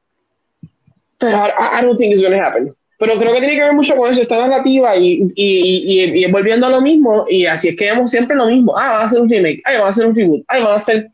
[1.18, 2.74] Pero I, I don't think it's gonna happen.
[3.00, 6.32] Pero creo que tiene que ver mucho con eso, esta narrativa y, y, y, y,
[6.32, 8.78] volviendo a lo mismo, y así es que vemos siempre lo mismo.
[8.78, 10.76] Ah, van a hacer un remake, ah, van a hacer un reboot, ah, van a
[10.76, 11.08] hacer.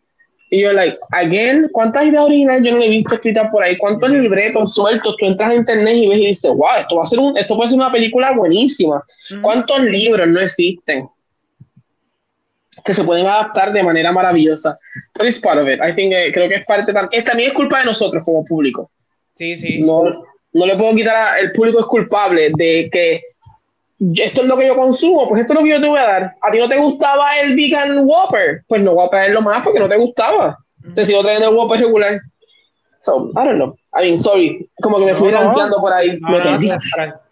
[0.50, 3.78] Y yo, like, again, ¿cuántas ideas originales yo no he visto escritas por ahí?
[3.78, 7.08] ¿Cuántos libretos sueltos tú entras a internet y ves y dices, wow, esto, va a
[7.08, 9.04] ser un, esto puede ser una película buenísima?
[9.42, 11.08] ¿Cuántos libros no existen
[12.84, 14.78] que se pueden adaptar de manera maravillosa?
[15.14, 15.80] But it's part of it.
[15.82, 17.24] I think, eh, creo que es parte también.
[17.24, 18.92] También es culpa de nosotros como público.
[19.36, 19.82] Sí, sí.
[19.82, 20.04] No,
[20.54, 23.22] no le puedo quitar a, el público es culpable de que
[24.00, 26.08] esto es lo que yo consumo, pues esto es lo que yo te voy a
[26.08, 26.36] dar.
[26.42, 28.64] ¿A ti no te gustaba el vegan Whopper?
[28.68, 30.58] Pues no voy a traerlo más porque no te gustaba.
[30.94, 32.20] Te sigo trayendo el Whopper regular.
[33.00, 33.78] So, I don't know.
[33.94, 34.70] I mean, sorry.
[34.82, 35.78] Como que me fui no, no.
[35.78, 36.18] por ahí.
[36.20, 36.78] No, no,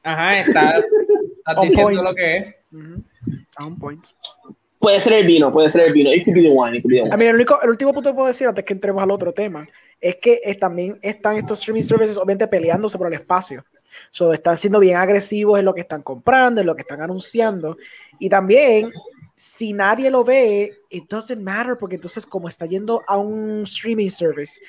[0.03, 2.55] ajá, está, está diciendo lo que es.
[2.71, 3.03] Uh -huh.
[3.59, 4.07] On point.
[4.83, 6.11] Puede ser el vino, puede ser el vino.
[6.11, 7.13] It could be the wine, it could be the wine.
[7.13, 9.33] A mí, el, único, el último punto que puedo decir antes que entremos al otro
[9.33, 9.65] tema
[10.01, 13.63] es que es, también están estos streaming services obviamente peleándose por el espacio.
[14.09, 17.77] So, están siendo bien agresivos en lo que están comprando, en lo que están anunciando.
[18.19, 18.91] Y también,
[19.33, 24.09] si nadie lo ve, it doesn't matter, porque entonces, como está yendo a un streaming
[24.09, 24.59] service,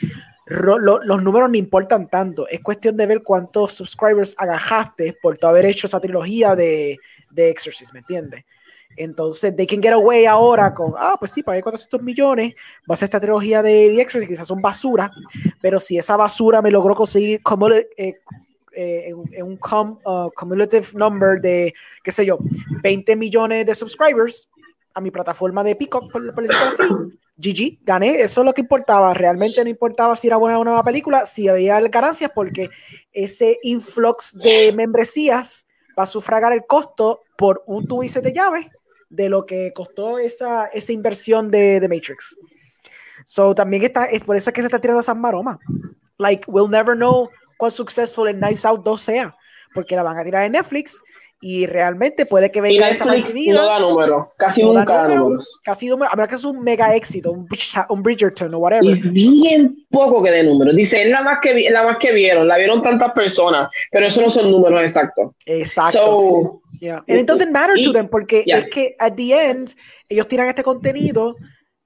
[0.47, 2.47] lo, lo, los números no importan tanto.
[2.47, 6.99] Es cuestión de ver cuántos subscribers agajaste por tu haber hecho esa trilogía de,
[7.33, 8.45] de Exorcist, ¿me entiendes?
[8.97, 12.55] Entonces, they can get away ahora con, ah, pues sí, pagué 400 millones,
[12.89, 15.11] va a ser esta trilogía de The Exorcist, quizás son basura,
[15.61, 17.89] pero si esa basura me logró conseguir como, eh,
[18.77, 19.59] eh, en, un
[20.05, 22.39] uh, cumulative number de, qué sé yo,
[22.83, 24.49] 20 millones de subscribers
[24.95, 26.83] a mi plataforma de Peacock, por, por decirlo así,
[27.37, 30.85] GG, gané, eso es lo que importaba, realmente no importaba si era buena o la
[30.85, 32.71] película, si había ganancias, porque
[33.13, 35.67] ese influx de membresías
[35.99, 38.67] va a sufragar el costo por un tubo de llaves
[39.15, 42.37] de lo que costó esa, esa inversión de, de Matrix.
[43.25, 45.59] So también está, es por eso es que se está tirando esas maromas.
[46.19, 49.37] Like, we'll never know cuán successful el Knives Out 2 sea,
[49.73, 51.03] porque la van a tirar en Netflix
[51.41, 55.61] y realmente puede que venga esa no da número, casi no nunca da números.
[55.63, 57.47] Casi número, a menos que es un mega éxito, un,
[57.91, 58.91] un Bridgerton o whatever.
[58.91, 60.75] Es bien poco que dé números.
[60.75, 64.23] Dice, es la más que, la más que vieron, la vieron tantas personas, pero eso
[64.23, 65.33] no son números exactos.
[65.45, 65.99] Exacto.
[65.99, 67.03] So, Yeah.
[67.09, 68.59] And it doesn't matter to them porque yeah.
[68.59, 69.71] es que at the end
[70.09, 71.37] ellos tiran este contenido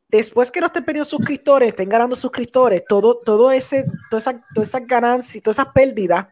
[0.08, 4.64] después que no estén perdiendo suscriptores, estén ganando suscriptores, todo, todo ese, todas esas toda
[4.64, 6.26] esa ganancias, todas esas pérdidas,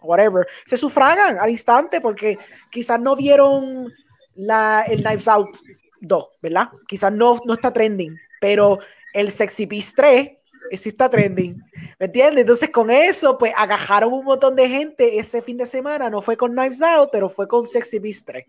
[0.00, 2.38] whatever, se sufragan al instante porque
[2.70, 3.92] quizás no vieron
[4.34, 5.56] la, el Knives Out
[6.00, 6.68] 2, ¿verdad?
[6.88, 8.80] Quizás no, no está trending, pero
[9.12, 10.30] el Sexy Beast 3
[10.76, 11.62] sí está trending.
[11.98, 12.40] ¿Me entiendes?
[12.40, 16.10] Entonces con eso, pues agajaron un montón de gente ese fin de semana.
[16.10, 18.44] No fue con Knives Out, pero fue con Sexy Beast 3.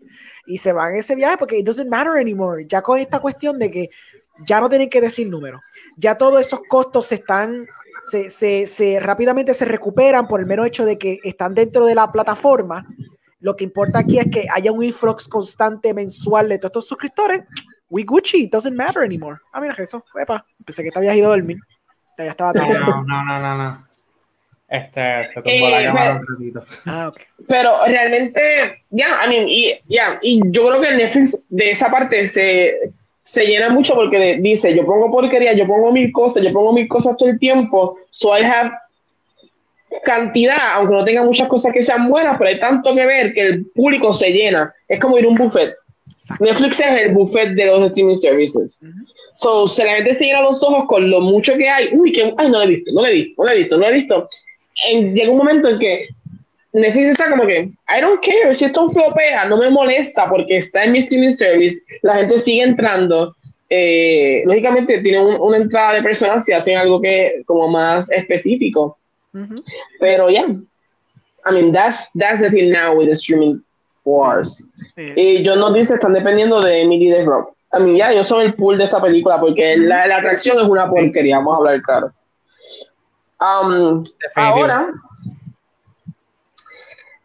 [0.46, 2.64] Y se van ese viaje porque it doesn't matter anymore.
[2.66, 3.88] Ya con esta cuestión de que
[4.46, 5.62] ya no tienen que decir números.
[5.96, 7.66] Ya todos esos costos se están,
[8.02, 11.94] se, se, se rápidamente se recuperan por el mero hecho de que están dentro de
[11.94, 12.86] la plataforma.
[13.40, 17.42] Lo que importa aquí es que haya un influx constante mensual de todos estos suscriptores
[17.94, 19.38] we Gucci, doesn't matter anymore.
[19.52, 21.58] Ah, mira eso, epa, pensé que te habías ido a dormir.
[22.18, 23.86] Ya estaba no, no, no, no, no.
[24.68, 26.64] Este, se tumbó la eh, cámara un ratito.
[26.86, 27.24] Ah, okay.
[27.46, 31.90] Pero realmente, ya, I mean, y, yeah, y yo creo que el Netflix de esa
[31.90, 32.74] parte se,
[33.22, 36.88] se llena mucho porque dice, yo pongo porquería, yo pongo mil cosas, yo pongo mil
[36.88, 38.72] cosas todo el tiempo, so I have
[40.04, 43.46] cantidad, aunque no tenga muchas cosas que sean buenas, pero hay tanto que ver que
[43.46, 44.74] el público se llena.
[44.88, 45.74] Es como ir a un buffet.
[46.40, 48.80] Netflix es el buffet de los streaming services.
[49.34, 51.88] So, se la gente se llena los ojos con lo mucho que hay.
[51.92, 53.76] Uy, que, ay, no lo he visto, no lo he visto, no lo he visto,
[53.76, 54.28] no lo he visto.
[55.14, 56.08] llega un momento en que
[56.72, 60.84] Netflix está como que, I don't care, si esto flopea, no me molesta porque está
[60.84, 63.34] en mi streaming service, la gente sigue entrando.
[63.70, 68.98] Eh, lógicamente tiene una entrada de personas si hacen algo que como más específico.
[69.98, 70.56] Pero ya, yeah.
[71.46, 73.62] I mean, that's, that's the thing now with the streaming
[74.04, 74.64] wars.
[74.96, 77.53] Y John nos dice, están dependiendo de Emily de Rock.
[77.74, 80.68] A mí ya, yo soy el pool de esta película porque la, la atracción es
[80.68, 82.12] una porquería, vamos a hablar claro.
[83.40, 84.04] Um,
[84.36, 84.92] ahora,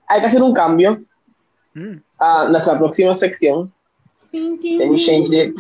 [0.08, 1.02] hay que hacer un cambio
[1.74, 1.96] mm.
[2.18, 3.72] a nuestra próxima sección.
[4.32, 5.56] Let me change it.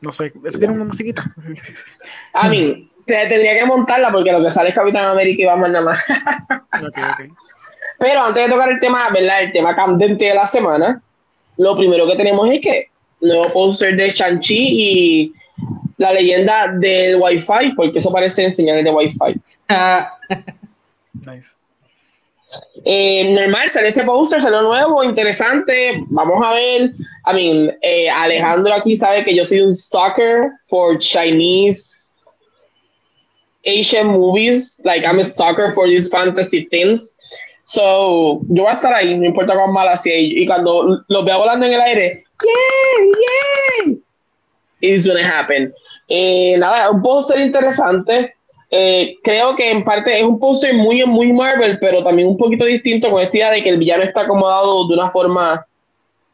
[0.00, 1.32] No sé, eso tiene una musiquita.
[2.34, 5.84] A mí, tendría que montarla porque lo que sale es Capitán América y vamos nada
[5.84, 6.04] más.
[7.98, 9.42] Pero antes de tocar el tema, ¿verdad?
[9.42, 11.02] El tema candente de la semana,
[11.56, 12.88] lo primero que tenemos es que
[13.20, 15.32] nuevo póster de Shang-Chi y
[15.96, 19.40] la leyenda del Wi-Fi, porque eso parece señales de Wi-Fi.
[21.26, 21.56] nice.
[22.84, 26.02] Eh, normal, sale este póster, salió nuevo, interesante.
[26.06, 26.92] Vamos a ver.
[27.26, 31.97] I mean, eh, Alejandro aquí sabe que yo soy un sucker for Chinese
[33.68, 34.80] Asian movies.
[34.84, 37.14] Like, I'm a sucker for these fantasy things.
[37.62, 40.16] So, yo voy a estar ahí, no importa cuán mala sea.
[40.16, 43.04] Y cuando los vea volando en el aire, yeah,
[43.84, 43.94] yeah,
[44.80, 45.72] it's gonna happen.
[46.08, 48.34] Eh, nada, un póster interesante.
[48.70, 52.64] Eh, creo que en parte es un póster muy, muy Marvel, pero también un poquito
[52.64, 55.66] distinto con esta idea de que el villano está acomodado de una forma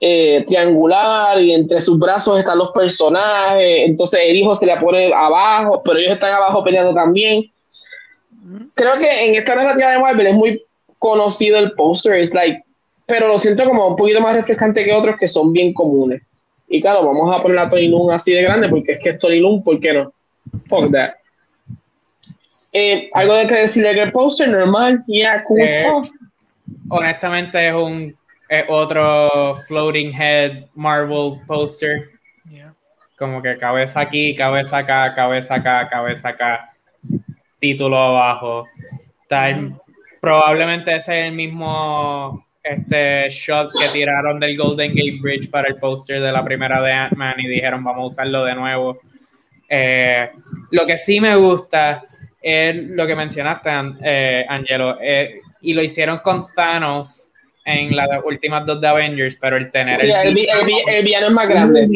[0.06, 5.10] eh, triangular y entre sus brazos están los personajes, entonces el hijo se le pone
[5.14, 7.50] abajo, pero ellos están abajo peleando también.
[8.74, 10.62] Creo que en esta narrativa de Marvel es muy
[10.98, 12.62] conocido el póster, es like,
[13.06, 16.20] pero lo siento como un poquito más refrescante que otros que son bien comunes.
[16.68, 19.18] Y claro, vamos a poner a Tony Loon así de grande porque es que es
[19.18, 20.12] Tony Loon, ¿por qué no?
[20.68, 21.14] Fuck that.
[22.74, 25.62] Eh, algo de que decirle que el poster normal, yeah, cool.
[25.62, 25.86] Eh,
[26.90, 28.14] honestamente es un
[28.68, 32.10] otro floating head Marvel poster.
[33.16, 36.74] Como que cabeza aquí, cabeza acá, cabeza acá, cabeza acá,
[37.60, 38.66] título abajo.
[39.28, 39.80] Tal,
[40.20, 45.76] probablemente ese es el mismo este shot que tiraron del Golden Gate Bridge para el
[45.76, 48.98] poster de la primera de Ant-Man y dijeron vamos a usarlo de nuevo.
[49.68, 50.30] Eh,
[50.70, 52.04] lo que sí me gusta
[52.40, 53.70] es lo que mencionaste,
[54.02, 57.33] eh, Angelo, eh, y lo hicieron con Thanos
[57.64, 60.34] en las últimas dos de Avengers, pero el tener el,
[61.02, 61.88] villano es más grande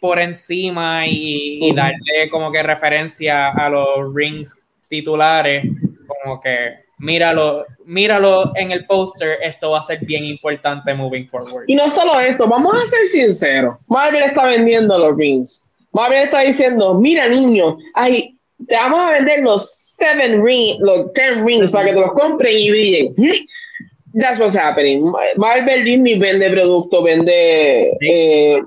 [0.00, 4.58] por encima y, darle como que referencia a los rings
[4.88, 5.64] titulares,
[6.06, 11.64] como que míralo, míralo en el póster, esto va a ser bien importante moving forward.
[11.66, 15.68] Y no solo eso, vamos a ser sinceros, Marvel está vendiendo los rings.
[15.92, 21.46] Marvel está diciendo, mira niño, ay, te vamos a vender los seven rings, los ten
[21.46, 23.14] rings para que te los compren y brillen.
[24.14, 25.12] That's what's happening.
[25.36, 28.62] Marvel Disney vende producto, vende eh,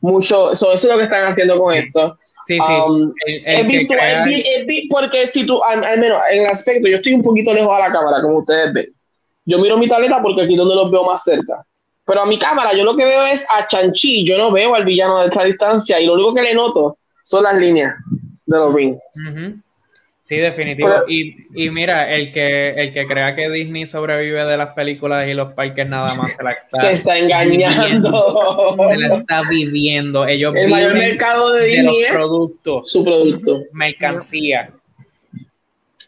[0.00, 0.52] mucho.
[0.52, 2.18] eso es lo que están haciendo con esto.
[2.46, 2.72] Sí, sí.
[2.72, 4.30] Um, es visual,
[4.90, 7.92] porque si tú, al, menos en el aspecto, yo estoy un poquito lejos a la
[7.92, 8.92] cámara, como ustedes ven.
[9.44, 11.64] Yo miro mi tableta porque aquí es donde los veo más cerca.
[12.04, 14.84] Pero a mi cámara, yo lo que veo es a Chanchi, yo no veo al
[14.84, 17.94] villano de esta distancia y lo único que le noto son las líneas
[18.46, 18.98] de los rings.
[20.30, 20.92] Sí, definitivo.
[21.08, 25.34] y, y, mira, el que, el que crea que Disney sobrevive de las películas y
[25.34, 28.76] los parques nada más se la está, se está engañando.
[28.88, 30.24] se la está viviendo.
[30.28, 32.20] Ellos el mayor mercado de Disney es
[32.84, 33.58] su producto.
[33.72, 34.72] Mercancía.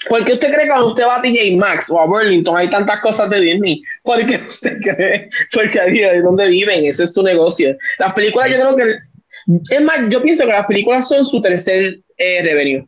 [0.09, 2.71] ¿Por qué usted cree que cuando usted va a DJ Max o a Burlington hay
[2.71, 3.83] tantas cosas de Disney?
[4.05, 5.31] ¿Por qué usted cree?
[5.53, 7.77] Porque ahí es donde viven, ese es su negocio.
[7.99, 9.75] Las películas, yo creo que.
[9.75, 12.87] Es más, yo pienso que las películas son su tercer eh, revenue.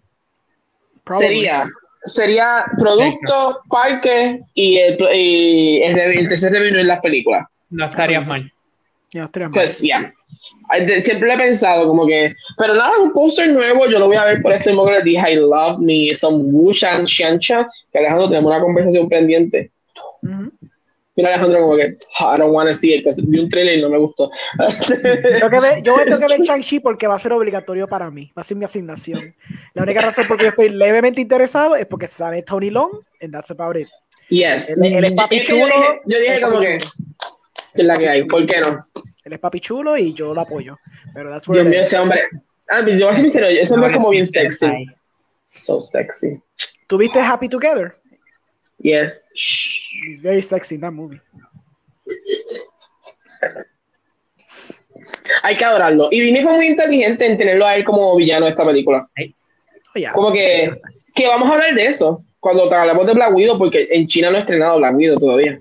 [1.11, 1.69] Sería,
[2.03, 7.47] sería producto, parque y el, y el, tercer review en las películas.
[7.71, 8.51] No estarías mal.
[9.15, 9.55] No estarías mal.
[9.55, 10.13] Pues ya.
[11.01, 14.41] Siempre he pensado como que, pero nada, un póster nuevo, yo lo voy a ver
[14.41, 18.29] por este modo que les dije, I love me some Wu Shan Xiancha, que Alejandro
[18.29, 19.71] tenemos una conversación pendiente.
[21.17, 23.89] Mira Alejandro como que I don't want to see it, vi un trailer y no
[23.89, 24.31] me gustó.
[24.59, 28.33] yo, que ve, yo tengo que ver Shang-Chi porque va a ser obligatorio para mí,
[28.37, 29.35] va a ser mi asignación.
[29.75, 32.91] La única razón por la que yo estoy levemente interesado es porque sale Tony Long
[33.21, 33.87] and that's about it.
[34.29, 34.71] Yes.
[34.71, 35.75] Él, es papi chulo.
[36.07, 38.85] Yo dije, como que es la que hay, ¿por qué no?
[39.25, 40.77] Él es papi chulo y yo lo apoyo.
[41.15, 42.23] Pero that's Dios mío, ese hombre.
[42.71, 44.87] Ah, yo voy a ser sincero, ese hombre es como bien sexy.
[45.49, 46.41] So sexy.
[46.89, 47.97] ¿Tuviste Happy Together?
[48.79, 49.25] Yes.
[49.33, 51.21] He's very sexy in that movie.
[55.43, 56.09] Hay que adorarlo.
[56.11, 59.09] Y Disney fue muy inteligente en tenerlo a él como villano de esta película.
[59.95, 60.73] Oh, como que,
[61.15, 64.37] que vamos a hablar de eso cuando hablamos de Black Widow, porque en China no
[64.37, 65.61] ha estrenado Black Widow todavía.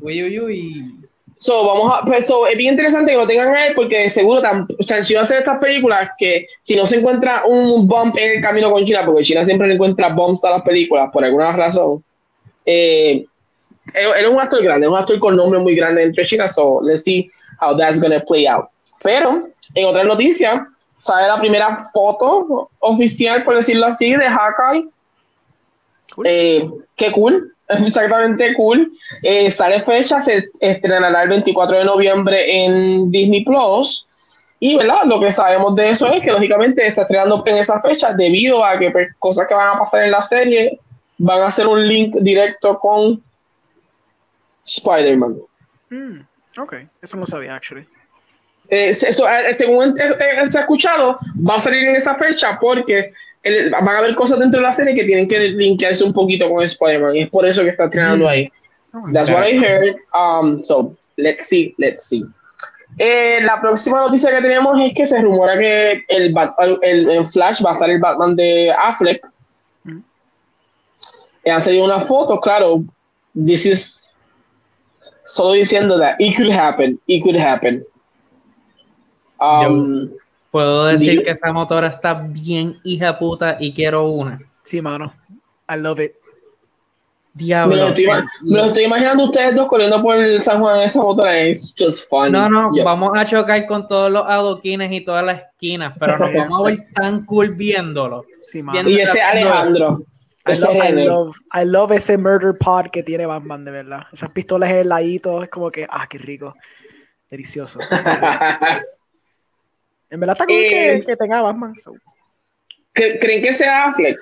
[0.00, 0.94] Uy, uy, uy.
[1.36, 4.40] So, vamos a, pues, so, es bien interesante que lo tengan a él porque seguro
[4.40, 7.88] tan, o sea, si va a hacer estas películas que si no se encuentra un
[7.88, 11.10] bump en el camino con China, porque China siempre le encuentra bumps a las películas
[11.12, 12.04] por alguna razón,
[12.66, 13.24] eh,
[13.94, 16.80] él, es un actor grande, es un actor con nombre muy grande entre China, so
[16.82, 17.28] let's see
[17.60, 18.66] how that's gonna play out.
[19.02, 20.66] Pero, en otra noticia,
[20.98, 24.88] sale la primera foto oficial, por decirlo así, de Hawkeye.
[26.24, 28.90] Eh, qué cool, exactamente cool.
[29.22, 34.06] Eh, sale fecha, se estrenará el 24 de noviembre en Disney Plus.
[34.60, 35.02] Y ¿verdad?
[35.06, 38.78] lo que sabemos de eso es que lógicamente está estrenando en esa fecha debido a
[38.78, 40.78] que pues, cosas que van a pasar en la serie
[41.18, 43.22] van a hacer un link directo con
[44.64, 45.36] Spider-Man.
[45.90, 46.20] Mm,
[46.58, 47.86] ok, eso no sabía, actually.
[48.72, 53.12] Eh, eso, eh, según eh, se ha escuchado, va a salir en esa fecha porque
[53.70, 56.62] van a haber cosas dentro de la serie que tienen que linkearse un poquito con
[56.62, 57.16] Spider-Man.
[57.16, 58.28] Y es por eso que está entrenando mm.
[58.28, 58.50] ahí.
[58.94, 59.96] Oh, That's what I heard.
[60.14, 62.24] Um, so, let's see, let's see.
[62.98, 66.34] la próxima noticia que tenemos es que se rumora que el,
[66.82, 69.26] el, Flash va a estar el Batman de Affleck.
[71.46, 72.84] Han salido una foto, claro.
[73.34, 74.08] This is
[75.24, 77.84] solo diciendo that it could happen, it could happen.
[79.40, 80.10] Um,
[80.50, 84.40] puedo decir que esa motora está bien hija puta y quiero una.
[84.62, 85.12] Sí, mano.
[85.68, 86.12] I love it.
[87.34, 87.74] Diablo.
[87.74, 87.80] Me
[88.42, 91.36] lo, estoy, imaginando ustedes dos corriendo por el San Juan en esa motora.
[91.38, 92.32] Es just fun.
[92.32, 96.32] No, no, vamos a chocar con todos los adoquines y todas las esquinas, pero nos
[96.34, 98.26] vamos a ver tan cool viéndolo.
[98.44, 98.88] Sí, mano.
[98.88, 100.04] Y ese Alejandro.
[100.44, 104.02] I love, I, love, ese murder pod que tiene Batman, de verdad.
[104.12, 106.56] Esas pistolas en el ladito, es como que, ah, qué rico.
[107.30, 107.78] Delicioso.
[110.10, 111.74] en verdad está que, eh, que, tenga Batman.
[112.92, 114.18] ¿Creen que sea Affleck?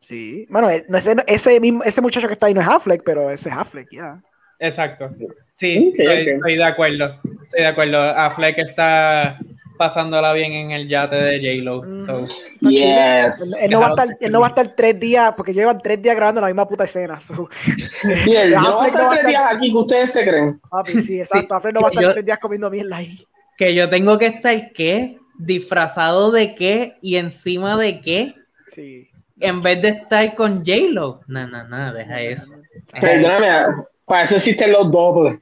[0.00, 0.46] Sí.
[0.50, 3.48] Bueno, eh, ese, ese, mismo, ese muchacho que está ahí no es Affleck, pero ese
[3.48, 4.20] es Affleck, ya.
[4.58, 5.10] Exacto.
[5.54, 7.20] Sí, estoy, de acuerdo.
[7.44, 8.00] Estoy de acuerdo.
[8.00, 9.38] Affleck está
[9.82, 11.82] pasándola bien en el yate de J-Lo.
[11.82, 12.68] Mm.
[12.68, 13.56] yes.
[13.60, 16.00] Él, no va a estar, él no va a estar tres días, porque llevan tres
[16.00, 17.18] días grabando la misma puta escena.
[18.24, 20.60] Bien, no va a estar tres días aquí que ustedes se creen.
[20.70, 21.60] Papi, sí, exacto.
[21.60, 23.26] Sí, no va a estar tres días comiendo mierda ahí.
[23.56, 25.18] Que yo tengo que estar, ¿qué?
[25.36, 26.96] ¿Disfrazado de qué?
[27.02, 28.36] ¿Y encima de qué?
[28.68, 29.10] Sí.
[29.40, 31.22] En vez de estar con J-Lo.
[31.26, 32.52] No, no, no, deja eso.
[33.00, 35.40] Perdóname, para eso existen los dobles.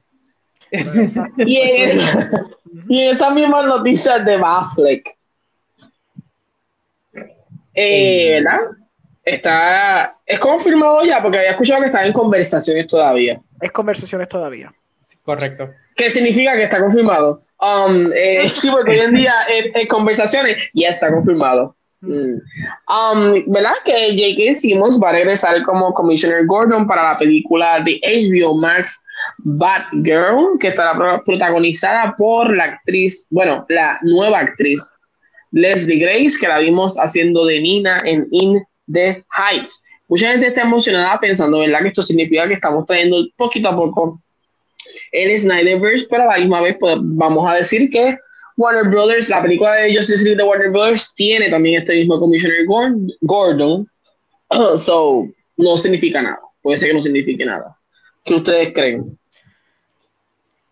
[1.45, 1.99] y, en,
[2.87, 5.17] y, esa misma noticia de Bafleck,
[7.73, 8.59] eh, ¿verdad?
[9.23, 13.39] Está, es confirmado ya, porque había escuchado que estaba en conversaciones todavía.
[13.61, 14.71] Es conversaciones todavía.
[15.23, 15.69] correcto.
[15.95, 17.41] ¿Qué significa que está confirmado?
[17.59, 21.75] Um, eh, sí, porque hoy en día es, conversaciones, ya está confirmado.
[22.01, 22.41] Mm.
[22.87, 23.75] Um, ¿Verdad?
[23.85, 24.55] Que J.K.
[24.55, 29.03] Simmons va a regresar como Commissioner Gordon para la película de HBO Max
[29.37, 34.97] Batgirl, que estará protagonizada por la actriz, bueno, la nueva actriz
[35.51, 39.83] Leslie Grace, que la vimos haciendo de Nina en In the Heights.
[40.07, 41.81] Mucha gente está emocionada pensando, ¿verdad?
[41.81, 44.21] Que esto significa que estamos trayendo poquito a poco
[45.11, 48.17] el Snyderverse, pero a la misma vez pues, vamos a decir que
[48.61, 52.65] Warner Brothers, la película de Justice League de Warner Brothers, tiene también este mismo Commissioner
[53.21, 53.87] Gordon.
[54.77, 56.39] so, no significa nada.
[56.61, 57.75] Puede ser que no signifique nada.
[58.23, 59.17] ¿Qué ustedes creen?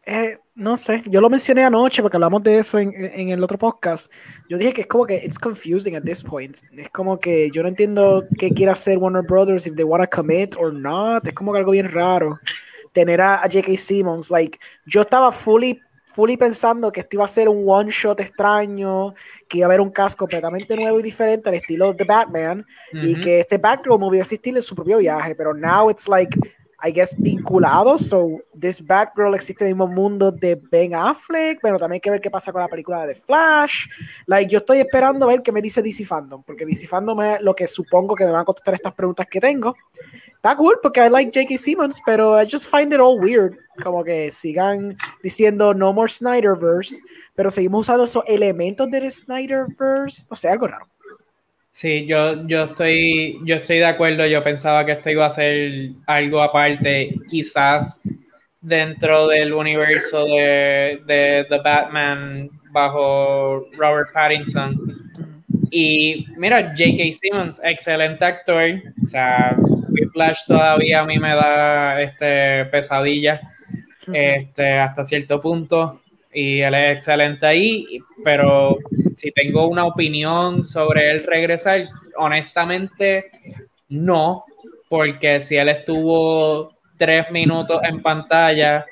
[0.05, 4.11] Eh, no sé, yo lo mencioné anoche porque hablamos de eso en, el otro podcast.
[4.49, 6.57] Yo dije que es como que it's confusing at this point.
[6.77, 10.09] Es como que yo no entiendo qué quiere hacer Warner Brothers, if they want to
[10.09, 11.27] commit or not.
[11.27, 12.37] Es como que algo bien raro
[12.93, 13.77] tener a, J.K.
[13.77, 14.29] Simmons.
[14.29, 15.79] Like, yo estaba fully,
[16.09, 19.13] fully pensando que esto iba a ser un one shot extraño,
[19.47, 23.19] que iba a haber un casco completamente nuevo y diferente al estilo de Batman y
[23.19, 25.35] que este Batgirl movie iba a existir en su propio viaje.
[25.35, 26.35] Pero now it's like
[26.81, 28.07] I guess, vinculados.
[28.07, 32.11] So, this Batgirl existe en el mismo mundo de Ben Affleck, pero también hay que
[32.11, 33.87] ver qué pasa con la película de Flash.
[34.27, 37.41] Like, yo estoy esperando a ver qué me dice DC Fandom, porque DC Fandom es
[37.41, 39.75] lo que supongo que me van a contestar estas preguntas que tengo.
[40.35, 41.57] Está cool porque I like J.K.
[41.57, 43.57] Simmons, pero I just find it all weird.
[43.83, 47.03] Como que sigan diciendo no more Snyderverse,
[47.35, 50.27] pero seguimos usando esos elementos del Snyderverse.
[50.29, 50.87] No sé, algo raro.
[51.79, 54.25] Sí, yo, yo, estoy, yo estoy de acuerdo.
[54.25, 58.01] Yo pensaba que esto iba a ser algo aparte, quizás
[58.59, 64.75] dentro del universo de, de The Batman bajo Robert Pattinson.
[65.71, 67.13] Y mira, J.K.
[67.13, 68.71] Simmons, excelente actor.
[69.01, 69.55] O sea,
[70.11, 73.39] Flash todavía a mí me da este, pesadilla
[74.11, 76.01] este, hasta cierto punto.
[76.31, 78.77] Y él es excelente ahí, pero
[79.15, 83.31] si tengo una opinión sobre él regresar, honestamente
[83.89, 84.45] no,
[84.87, 88.85] porque si él estuvo tres minutos en pantalla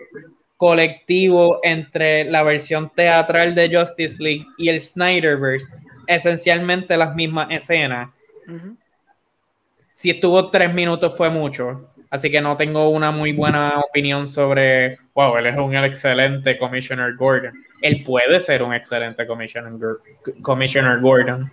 [0.57, 8.09] colectivo entre la versión teatral de Justice League y el Snyderverse, esencialmente las mismas escenas.
[9.91, 14.97] Si estuvo tres minutos fue mucho, así que no tengo una muy buena opinión sobre,
[15.13, 21.51] wow, él es un excelente Commissioner Gordon él puede ser un excelente Commissioner, Gordon,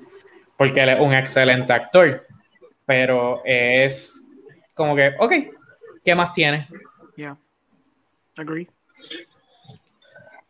[0.57, 2.27] porque él es un excelente actor,
[2.87, 4.27] pero es
[4.75, 5.33] como que, ok,
[6.05, 6.69] ¿qué más tiene?
[7.17, 7.37] Yeah,
[8.39, 8.69] agree.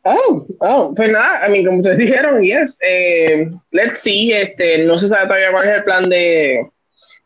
[0.07, 4.99] Oh, oh, pues nada, a mí como ustedes dijeron, yes, eh, let's see, este, no
[4.99, 6.71] se sabe todavía cuál es el plan de,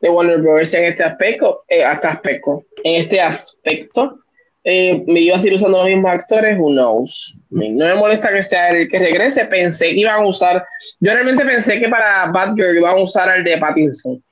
[0.01, 0.73] de Warner Bros.
[0.75, 4.21] en este aspecto, eh, aspecto, en este aspecto,
[4.65, 7.37] eh, me iba a seguir usando los mismos actores, who knows.
[7.51, 10.65] No me molesta que sea el que regrese, pensé que iban a usar,
[11.01, 14.23] yo realmente pensé que para Batgirl iban a usar el de Pattinson.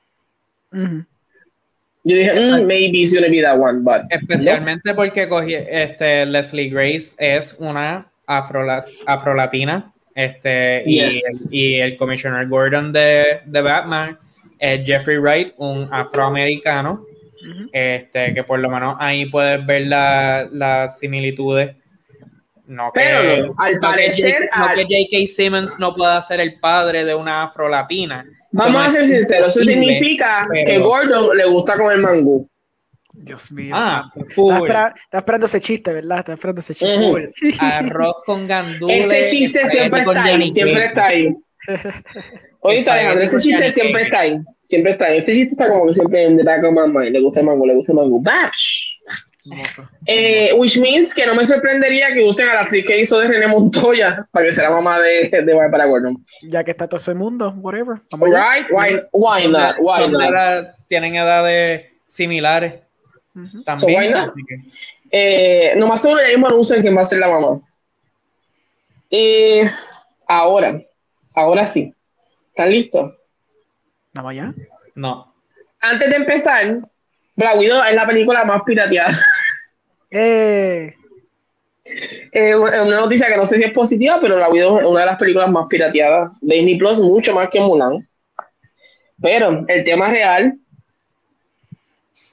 [0.73, 6.69] Yo dije, mm, maybe it's gonna be that one, but especialmente porque cogí, este, Leslie
[6.69, 11.12] Grace es una afro, latina este, y, el,
[11.51, 14.19] y, el, Commissioner Gordon de, de Batman
[14.59, 17.05] es Jeffrey Wright, un afroamericano
[17.73, 21.76] este, que por lo menos ahí puedes ver las similitudes.
[22.67, 24.49] No que, Pero al parecer.
[24.75, 25.26] que J.K.
[25.28, 28.26] Simmons no pueda ser el padre de una afro-latina.
[28.51, 32.49] Vamos a ser sinceros, eso significa que Gordon le gusta comer mangú.
[33.12, 33.75] Dios mío.
[33.78, 36.18] Ah, está, esperando ese chiste, ¿verdad?
[36.18, 37.57] Está esperando ese chiste.
[37.60, 39.07] Arroz con gandules.
[39.07, 41.36] Ese chiste siempre está ahí, siempre está ahí.
[42.67, 46.25] Oye, Alejandro, ese chiste siempre está ahí siempre está, ese chiste está como que siempre
[46.25, 48.20] en The Back of My le gusta el mango, le gusta el mango.
[48.20, 48.93] ¡Bash!
[50.07, 53.28] Eh, which means que no me sorprendería que usen a la actriz que hizo de
[53.28, 56.17] René Montoya para que sea la mamá de, de Barbara Gordon.
[56.43, 58.01] Ya que está todo ese mundo, whatever.
[58.20, 58.67] Right?
[58.73, 59.77] Why, why not?
[59.78, 60.67] Why not?
[60.89, 62.75] tienen edades similares.
[63.65, 64.12] También.
[64.12, 64.35] So
[65.12, 67.61] eh, nomás seguro ya mismo anuncian quién va a ser la mamá.
[69.11, 69.70] Eh,
[70.27, 70.83] ahora,
[71.36, 71.95] ahora sí.
[72.57, 73.12] ¿Están listos?
[74.15, 74.55] ¿No ya?
[74.94, 75.31] No.
[75.78, 76.89] Antes de empezar,
[77.35, 79.12] Black Widow es la película más pirateada.
[80.09, 80.94] Eh.
[81.85, 85.07] Eh, una noticia que no sé si es positiva, pero Black Widow es una de
[85.07, 88.09] las películas más pirateadas Disney Plus, mucho más que Mulan.
[89.20, 90.57] Pero el tema real.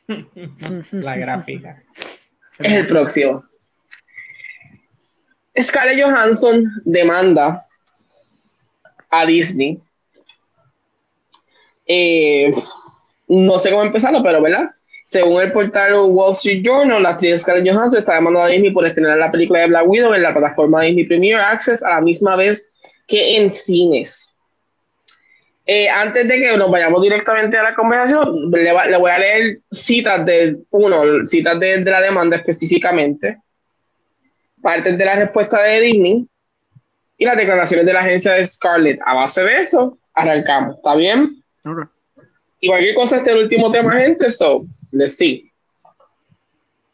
[0.92, 1.84] la gráfica.
[2.60, 3.44] Es el próximo.
[5.60, 7.66] Scarlett Johansson demanda
[9.10, 9.82] a Disney
[11.86, 12.54] eh,
[13.28, 14.70] no sé cómo empezarlo, pero ¿verdad?
[15.06, 18.86] Según el portal Wall Street Journal, la actriz Scarlett Johansson está demandando a Disney por
[18.86, 22.36] estrenar la película de Black Widow en la plataforma Disney Premier Access a la misma
[22.36, 22.70] vez
[23.08, 24.36] que en cines.
[25.66, 30.26] Eh, antes de que nos vayamos directamente a la conversación, le, voy a leer citas
[30.26, 33.38] de, uno, citas de, de la demanda específicamente,
[34.62, 36.28] partes de la respuesta de Disney
[37.18, 39.00] y las declaraciones de la agencia de Scarlett.
[39.06, 40.78] A base de eso, arrancamos.
[40.78, 41.43] ¿Está bien?
[42.60, 45.52] Y cualquier cosa, este el último tema, gente, so, let's see.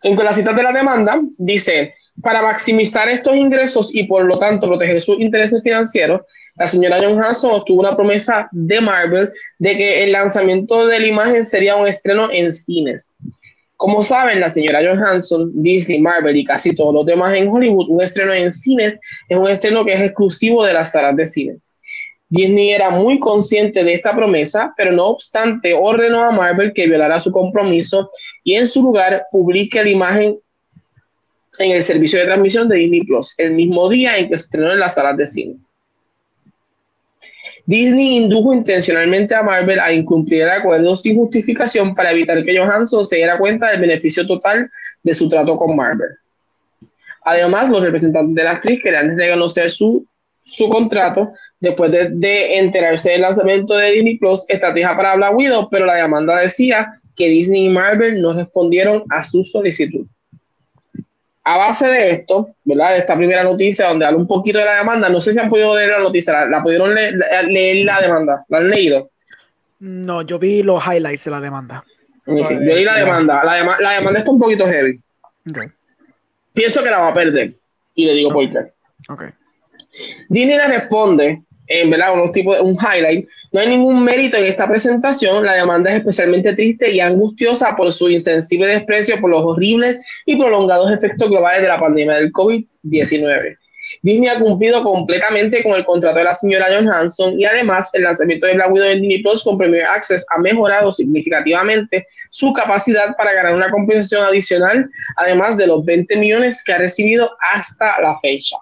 [0.02, 1.92] En la cita de la demanda, dice,
[2.22, 6.22] para maximizar estos ingresos y por lo tanto proteger sus intereses financieros,
[6.56, 11.08] la señora John Hanson obtuvo una promesa de Marvel de que el lanzamiento de la
[11.08, 13.16] imagen sería un estreno en cines.
[13.78, 17.90] Como saben, la señora John Hanson, Disney, Marvel y casi todos los demás en Hollywood,
[17.90, 19.00] un estreno en cines
[19.30, 21.58] es un estreno que es exclusivo de las salas de cine.
[22.30, 27.20] Disney era muy consciente de esta promesa, pero no obstante ordenó a Marvel que violara
[27.20, 28.10] su compromiso
[28.44, 30.40] y en su lugar publique la imagen
[31.58, 34.72] en el servicio de transmisión de Disney Plus, el mismo día en que se estrenó
[34.72, 35.56] en las salas de cine.
[37.66, 43.06] Disney indujo intencionalmente a Marvel a incumplir el acuerdo sin justificación para evitar que Johansson
[43.06, 44.70] se diera cuenta del beneficio total
[45.04, 46.10] de su trato con Marvel.
[47.26, 50.04] Además, los representantes de la actriz querían reconocer su,
[50.42, 55.86] su contrato después de, enterarse del lanzamiento de Disney Plus, estrategia para Black Widow, pero
[55.86, 60.06] la demanda decía que Disney y Marvel no respondieron a su solicitud.
[61.44, 62.92] A base de esto, ¿verdad?
[62.92, 65.50] De esta primera noticia donde habla un poquito de la demanda, no sé si han
[65.50, 68.46] podido leer la noticia, ¿la, pudieron leer, la demanda?
[68.48, 69.10] ¿La han leído?
[69.80, 71.84] No, yo vi los highlights de la demanda.
[72.26, 73.44] Yo leí la demanda.
[73.44, 75.00] La, demanda está un poquito heavy.
[76.54, 77.54] Pienso que la va a perder.
[77.96, 78.72] Y le digo por qué.
[80.30, 83.28] Disney le responde en verdad, unos tipo de un highlight.
[83.52, 85.46] No hay ningún mérito en esta presentación.
[85.46, 90.36] La demanda es especialmente triste y angustiosa por su insensible desprecio por los horribles y
[90.36, 93.58] prolongados efectos globales de la pandemia del COVID-19.
[94.02, 98.46] Disney ha cumplido completamente con el contrato de la señora Johansson y además el lanzamiento
[98.46, 103.34] de Black Widow en Disney Plus con Premier Access ha mejorado significativamente su capacidad para
[103.34, 108.58] ganar una compensación adicional, además de los 20 millones que ha recibido hasta la fecha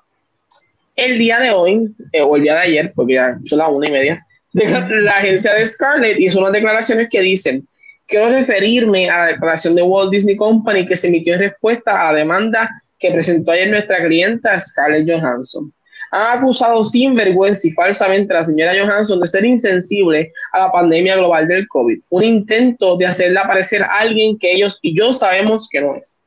[0.98, 3.88] el día de hoy, eh, o el día de ayer, porque ya son las una
[3.88, 7.66] y media, la, agencia de Scarlett hizo unas declaraciones que dicen,
[8.08, 12.11] quiero referirme a la declaración de Walt Disney Company que se emitió en respuesta a
[12.11, 12.69] la demanda
[13.00, 15.72] que presentó ayer nuestra clienta Scarlett Johansson.
[16.09, 20.72] Han acusado sin vergüenza y falsamente a la señora Johansson de ser insensible a la
[20.72, 25.67] pandemia global del COVID, un intento de hacerla parecer alguien que ellos y yo sabemos
[25.69, 26.24] que no es.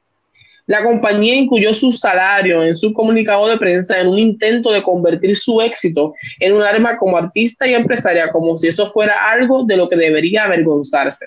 [0.70, 5.36] La compañía incluyó su salario en su comunicado de prensa en un intento de convertir
[5.36, 9.76] su éxito en un arma como artista y empresaria, como si eso fuera algo de
[9.76, 11.26] lo que debería avergonzarse.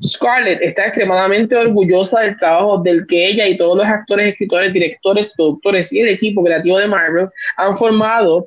[0.00, 5.34] Scarlett está extremadamente orgullosa del trabajo del que ella y todos los actores, escritores, directores,
[5.36, 8.46] productores y el equipo creativo de Marvel han formado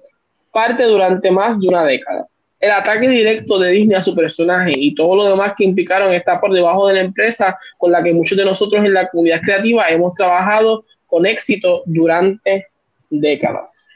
[0.54, 2.30] parte durante más de una década
[2.64, 6.40] el ataque directo de Disney a su personaje y todo lo demás que implicaron está
[6.40, 9.90] por debajo de la empresa con la que muchos de nosotros en la comunidad creativa
[9.90, 12.68] hemos trabajado con éxito durante
[13.10, 13.90] décadas.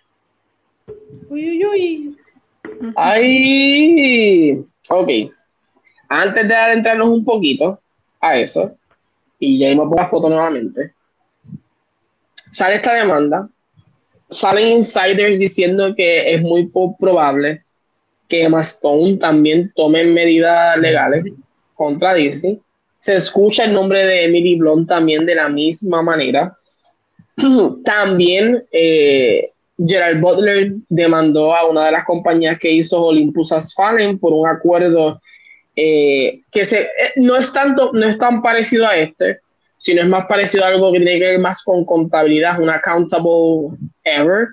[1.29, 2.17] Uy, uy, uy.
[2.97, 5.09] Ay, ok.
[6.09, 7.79] Antes de adentrarnos un poquito
[8.19, 8.75] a eso,
[9.39, 10.91] y ya vamos por la foto nuevamente,
[12.51, 13.47] sale esta demanda,
[14.29, 17.63] salen insiders diciendo que es muy probable
[18.27, 21.25] que Emma Stone también tome medidas legales
[21.73, 22.59] contra Disney.
[22.99, 26.57] Se escucha el nombre de Emily Blunt también de la misma manera.
[27.85, 34.33] también eh, Gerald Butler demandó a una de las compañías que hizo Olympus Fallen por
[34.33, 35.19] un acuerdo
[35.75, 39.39] eh, que se, eh, no, es tanto, no es tan parecido a este,
[39.77, 43.77] sino es más parecido a algo que tiene que ver más con contabilidad, un accountable
[44.03, 44.47] error,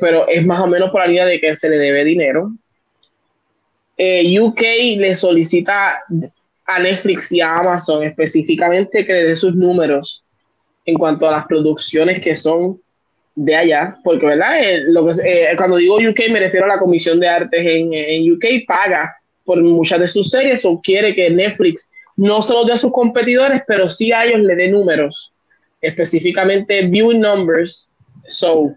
[0.00, 2.50] pero es más o menos por la línea de que se le debe dinero
[4.02, 4.62] eh, UK
[4.96, 6.02] le solicita
[6.64, 10.24] a Netflix y a Amazon específicamente que le dé sus números
[10.86, 12.80] en cuanto a las producciones que son
[13.34, 14.84] de allá, porque verdad eh,
[15.26, 19.14] eh, cuando digo UK me refiero a la Comisión de Artes en, en, UK paga
[19.44, 22.92] por muchas de sus series o quiere que Netflix no se los dé a sus
[22.92, 25.34] competidores, pero sí a ellos le dé números,
[25.78, 27.90] específicamente viewing numbers.
[28.24, 28.74] So,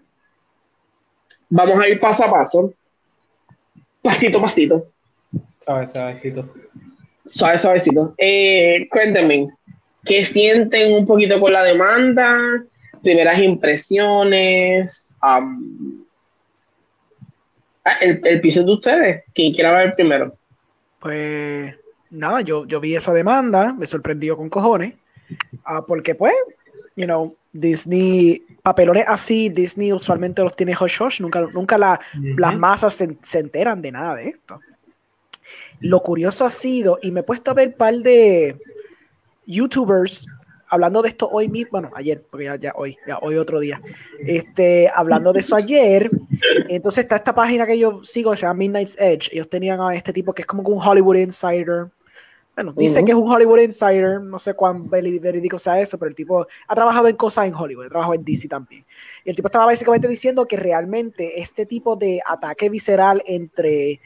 [1.50, 2.74] vamos a ir paso a paso,
[4.02, 4.93] pasito a pasito.
[5.64, 6.54] Suave, suavecito.
[7.26, 8.14] Suave, suavecito.
[8.18, 9.48] Eh, cuéntenme,
[10.04, 12.38] ¿qué sienten un poquito con la demanda?
[13.02, 15.16] Primeras impresiones.
[15.22, 15.42] Ah,
[18.02, 19.24] el, piso de ustedes.
[19.34, 20.36] ¿Quién quiera ver primero?
[21.00, 24.96] Pues nada, yo, yo vi esa demanda, me sorprendió con cojones.
[25.64, 26.34] Ah, porque, pues,
[26.96, 32.94] you know, Disney, papelones así, Disney usualmente los tiene hush hush, nunca, nunca las masas
[32.94, 34.60] se, enteran de nada de esto.
[35.84, 38.58] Lo curioso ha sido, y me he puesto a ver un par de
[39.46, 40.26] youtubers
[40.70, 43.80] hablando de esto hoy mismo, bueno, ayer, porque ya, hoy, ya hoy otro día,
[44.26, 46.10] este, hablando de eso ayer,
[46.68, 49.94] entonces está esta página que yo sigo que se llama Midnight's Edge, ellos tenían a
[49.94, 51.86] este tipo que es como un Hollywood Insider,
[52.56, 56.16] bueno, dice que es un Hollywood Insider, no sé cuán verídico sea eso, pero el
[56.16, 58.86] tipo ha trabajado en cosas en Hollywood, ha trabajado en DC también.
[59.26, 64.00] Y el tipo estaba básicamente diciendo que realmente este tipo de ataque visceral entre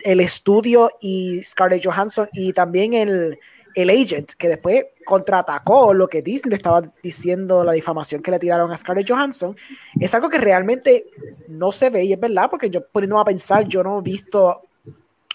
[0.00, 3.40] el estudio y Scarlett Johansson y también el,
[3.74, 8.38] el agent, que después contraatacó lo que Disney le estaba diciendo, la difamación que le
[8.38, 9.56] tiraron a Scarlett Johansson,
[9.98, 11.06] es algo que realmente
[11.48, 14.62] no se ve y es verdad, porque yo poniéndome a pensar, yo no he visto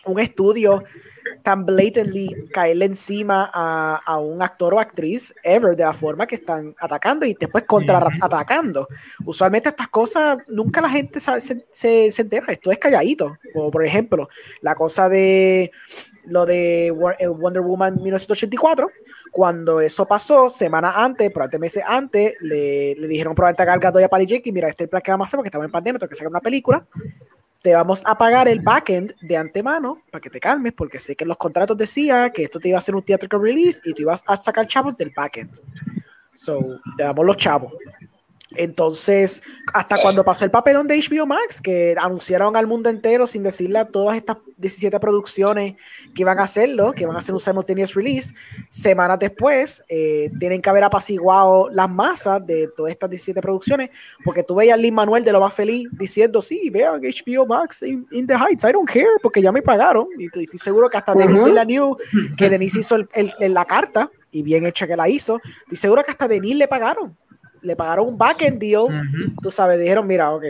[0.05, 0.83] un estudio
[1.41, 6.35] tan blatantly caerle encima a, a, un actor o actriz ever de la forma que
[6.35, 8.87] están atacando y después contraatacando.
[9.25, 13.37] Usualmente estas cosas nunca la gente se, se, se, entera, esto es calladito.
[13.53, 14.29] Como por ejemplo,
[14.61, 15.71] la cosa de
[16.25, 18.89] lo de eh, Wonder Woman 1984,
[19.31, 24.01] cuando eso pasó, semana antes, probablemente meses antes, le, le dijeron probablemente a Gal Gadot
[24.01, 25.65] y a Patty Jenkins, mira, este es el plan que vamos a hacer porque estamos
[25.65, 26.85] en pandemia, tengo que sacar una película
[27.67, 31.25] te vamos a pagar el backend de antemano para que te calmes, porque sé que
[31.25, 34.03] en los contratos decía que esto te iba a hacer un theatrical release y tú
[34.03, 35.59] ibas a sacar chavos del backend.
[36.33, 37.73] So, te damos los chavos.
[38.55, 39.43] Entonces,
[39.73, 43.79] hasta cuando pasó el papelón de HBO Max, que anunciaron al mundo entero sin decirle
[43.79, 45.75] a todas estas 17 producciones
[46.15, 48.33] que iban a hacerlo, que van a hacer un simultaneous release,
[48.69, 53.89] semanas después eh, tienen que haber apaciguado las masas de todas estas 17 producciones,
[54.23, 57.83] porque tú veías a Lin Manuel de lo más feliz diciendo, sí, vean HBO Max
[57.83, 61.13] in, the Heights, I don't care, porque ya me pagaron, y estoy seguro que hasta
[61.13, 62.01] Denis Villeneuve,
[62.37, 66.11] que Denis hizo el, la carta, y bien hecha que la hizo, estoy seguro que
[66.11, 67.15] hasta Denis le pagaron
[67.67, 68.87] le pagaron un backend deal,
[69.41, 70.43] tú sabes, dijeron, mira, ok,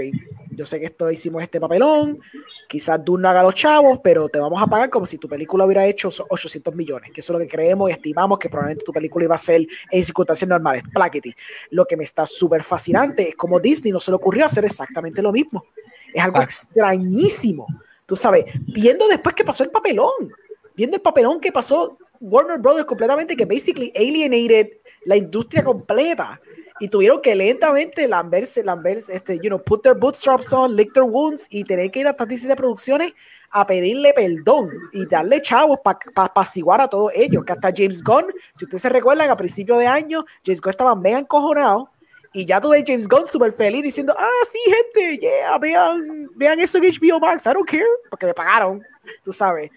[0.52, 2.20] yo sé que esto hicimos este papelón,
[2.68, 5.66] quizás tú no haga los chavos, pero te vamos a pagar como si tu película
[5.66, 8.92] hubiera hecho 800 millones, que eso es lo que creemos y estimamos que probablemente tu
[8.92, 10.84] película iba a ser en circunstancias normales.
[10.94, 11.34] Plaquety.
[11.72, 15.22] Lo que me está súper fascinante es como Disney no se le ocurrió hacer exactamente
[15.22, 15.66] lo mismo.
[16.14, 17.68] Es algo extrañísimo.
[18.06, 20.32] Tú sabes, viendo después que pasó el papelón,
[20.76, 24.70] viendo el papelón que pasó Warner Brothers completamente, que basically alienated
[25.06, 26.40] la industria completa
[26.80, 31.06] y tuvieron que lentamente lamberse, lamberse, este, you know, put their bootstraps on, lick their
[31.06, 33.14] wounds y tener que ir a estas de producciones
[33.52, 37.44] a pedirle perdón y darle chavos para pa apaciguar a todos ellos.
[37.46, 40.96] Que hasta James Gunn, si ustedes se recuerdan, a principio de año, James Gunn estaba
[40.96, 41.90] mega encojonado
[42.34, 46.78] y ya tuve James Gunn súper feliz diciendo, ah, sí, gente, yeah, vean, vean eso
[46.78, 48.84] en HBO Max, I don't care, porque me pagaron,
[49.24, 49.72] tú sabes.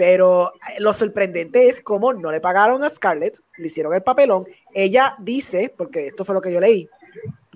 [0.00, 4.46] Pero eh, lo sorprendente es cómo no le pagaron a Scarlett, le hicieron el papelón.
[4.72, 6.88] Ella dice, porque esto fue lo que yo leí,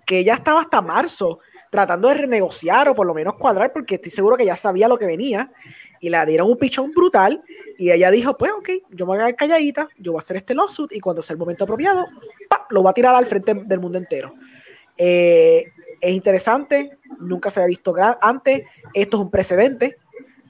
[0.04, 1.38] que ella estaba hasta marzo
[1.70, 4.98] tratando de renegociar o por lo menos cuadrar, porque estoy seguro que ya sabía lo
[4.98, 5.50] que venía,
[6.00, 7.42] y le dieron un pichón brutal,
[7.78, 10.36] y ella dijo, pues ok, yo me voy a quedar calladita, yo voy a hacer
[10.36, 12.06] este lawsuit, y cuando sea el momento apropiado,
[12.68, 14.34] lo voy a tirar al frente del mundo entero.
[14.98, 15.64] Eh,
[15.98, 19.96] es interesante, nunca se había visto antes, esto es un precedente,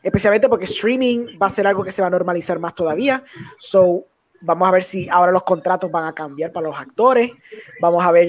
[0.05, 3.25] especialmente porque streaming va a ser algo que se va a normalizar más todavía.
[3.59, 4.05] So,
[4.43, 7.33] vamos a ver si ahora los contratos van a cambiar para los actores.
[7.81, 8.29] Vamos a ver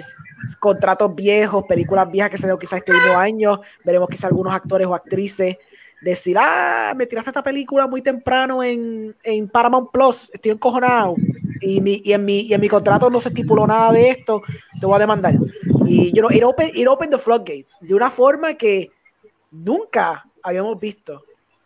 [0.59, 3.61] contratos viejos, películas viejas que salieron quizás este mismo año.
[3.83, 5.57] Veremos quizás algunos actores o actrices
[6.01, 11.15] decir, ah, me tiraste esta película muy temprano en, en Paramount Plus, estoy encojonado.
[11.61, 14.41] Y, mi, y, en mi, y en mi contrato no se estipuló nada de esto,
[14.79, 15.33] te voy a demandar.
[15.85, 18.91] Y you know, it opened, it opened the floodgates de una forma que
[19.51, 21.23] nunca habíamos visto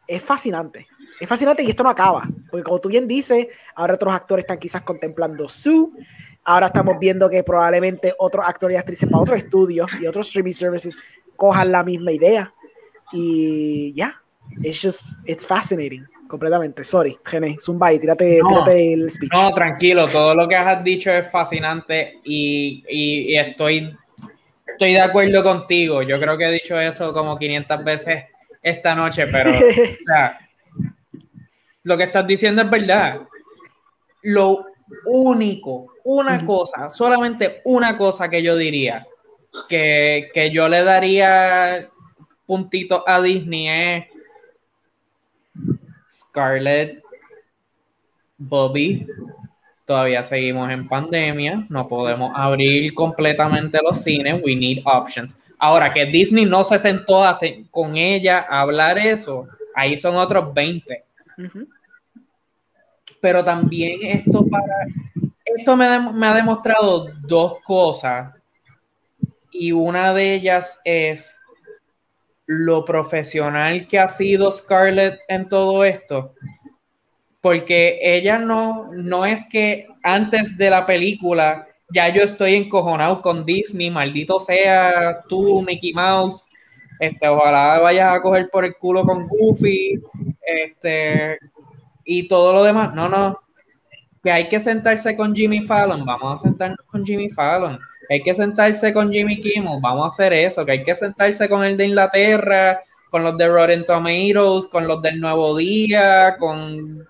[0.10, 0.88] es fascinante.
[1.20, 4.58] Es fascinante y esto no acaba, porque como tú bien dices, ahora otros actores están
[4.58, 5.94] quizás contemplando su,
[6.46, 10.54] ahora estamos viendo que probablemente otros actores y actrices para otros estudios y otros streaming
[10.54, 10.98] services
[11.36, 12.54] cojan la misma idea.
[13.12, 14.22] Y ya,
[14.52, 16.86] yeah, it's just, it's fascinating, completamente.
[16.86, 19.32] Sorry, Gene, zumba y tírate, tírate, el speech.
[19.34, 23.94] No, tranquilo, todo lo que has dicho es fascinante y, y, y estoy,
[24.66, 26.02] estoy de acuerdo contigo.
[26.02, 28.24] Yo creo que he dicho eso como 500 veces
[28.62, 29.52] esta noche, pero
[31.84, 33.22] lo que estás diciendo es verdad.
[34.22, 34.66] Lo
[35.06, 39.08] único, una cosa, solamente una cosa que yo diría
[39.68, 41.90] que, que yo le daría
[42.46, 44.06] puntito a Disney es
[46.10, 47.04] Scarlett,
[48.38, 49.06] Bobby,
[49.86, 55.38] todavía seguimos en pandemia, no podemos abrir completamente los cines, we need options.
[55.60, 57.24] Ahora, que Disney no se sentó
[57.70, 61.04] con ella a hablar eso, ahí son otros 20.
[63.20, 64.88] Pero también esto para
[65.58, 68.34] esto me, ha demostrado dos cosas.
[69.52, 71.38] Y una de ellas es
[72.46, 76.34] lo profesional que ha sido Scarlett en todo esto.
[77.42, 83.46] Porque ella no, no es que antes de la película ya yo estoy encojonado con
[83.46, 86.50] Disney, maldito sea tú, Mickey Mouse,
[87.00, 90.02] este, ojalá vayas a coger por el culo con Goofy,
[90.42, 91.40] este,
[92.04, 92.94] y todo lo demás.
[92.94, 93.40] No, no,
[94.24, 97.80] que hay que sentarse con Jimmy Fallon, vamos a sentarnos con Jimmy Fallon.
[98.10, 100.66] hay que sentarse con Jimmy Kimmel, vamos a hacer eso.
[100.66, 105.02] Que hay que sentarse con el de Inglaterra, con los de Rotten Tomatoes, con los
[105.02, 107.08] del Nuevo Día, con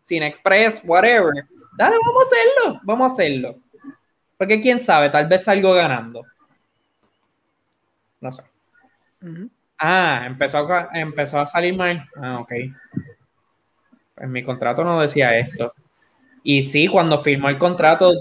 [0.00, 1.32] Cine Express, whatever.
[1.76, 3.56] Dale, vamos a hacerlo, vamos a hacerlo.
[4.42, 6.26] Porque quién sabe, tal vez salgo ganando.
[8.20, 8.42] No sé.
[9.78, 12.04] Ah, empezó a, empezó a salir mal.
[12.16, 12.50] Ah, ok.
[14.16, 15.72] en mi contrato no decía esto.
[16.42, 18.14] Y sí, cuando firmó el contrato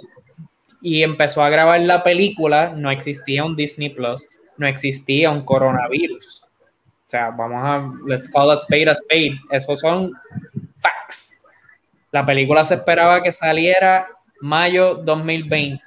[0.79, 6.43] y empezó a grabar la película, no existía un Disney Plus, no existía un coronavirus.
[6.43, 9.39] O sea, vamos a, let's call a spade a spade.
[9.49, 10.13] Esos son
[10.79, 11.41] facts.
[12.11, 14.07] La película se esperaba que saliera
[14.41, 15.81] mayo 2020.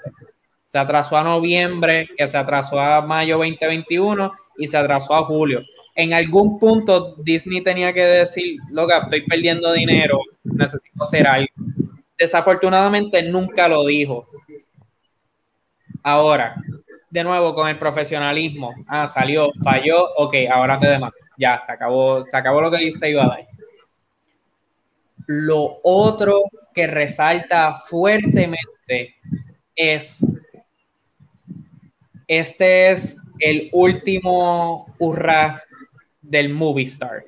[0.65, 5.63] Se atrasó a noviembre, que se atrasó a mayo 2021 y se atrasó a julio.
[5.95, 11.49] En algún punto Disney tenía que decir, loca, estoy perdiendo dinero, necesito hacer algo.
[12.19, 14.27] Desafortunadamente nunca lo dijo.
[16.03, 16.57] Ahora,
[17.15, 18.75] de nuevo con el profesionalismo.
[18.89, 21.15] Ah, salió, falló, ok, ahora te demando.
[21.39, 23.39] Ya, se acabó, se acabó lo que se iba.
[25.27, 26.43] Lo otro
[26.75, 29.15] que resalta fuertemente
[29.75, 30.25] es,
[32.27, 35.63] este es el último hurra
[36.21, 37.25] del movie star.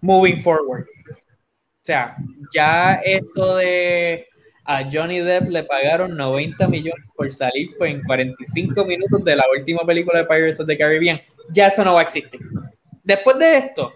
[0.00, 0.86] Moving forward.
[1.10, 2.16] O sea,
[2.52, 4.26] ya esto de
[4.64, 9.44] a Johnny Depp le pagaron 90 millones por salir pues, en 45 minutos de la
[9.56, 11.20] última película de Pirates of the Caribbean.
[11.52, 12.40] Ya eso no va a existir.
[13.04, 13.92] Después de esto,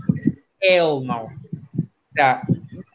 [0.60, 1.24] hell no.
[1.24, 2.42] O sea,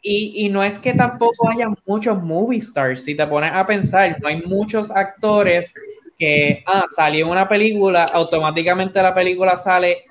[0.08, 3.02] y, y, no es que tampoco haya muchos movie stars.
[3.02, 5.74] Si te pones a pensar, no hay muchos actores
[6.16, 10.04] que, ah, salió una película, automáticamente la película sale,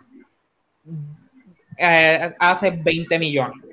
[1.78, 3.64] eh, hace 20 millones.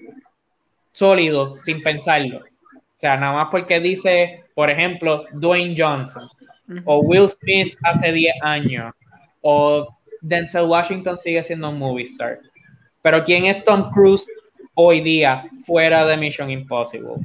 [0.93, 2.39] Sólido, sin pensarlo.
[2.39, 6.29] O sea, nada más porque dice, por ejemplo, Dwayne Johnson
[6.85, 8.95] o Will Smith hace 10 años
[9.41, 9.89] o
[10.21, 12.39] Denzel Washington sigue siendo un movie star.
[13.03, 14.27] Pero ¿quién es Tom Cruise
[14.75, 17.17] hoy día fuera de Mission Impossible?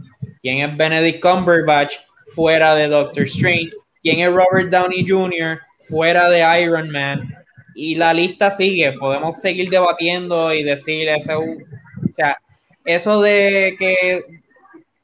[0.41, 1.95] ¿Quién es Benedict Cumberbatch
[2.35, 3.69] fuera de Doctor Strange?
[4.01, 5.59] ¿Quién es Robert Downey Jr.
[5.81, 7.33] fuera de Iron Man?
[7.75, 12.37] Y la lista sigue, podemos seguir debatiendo y decir eso, o sea,
[12.85, 14.21] eso de que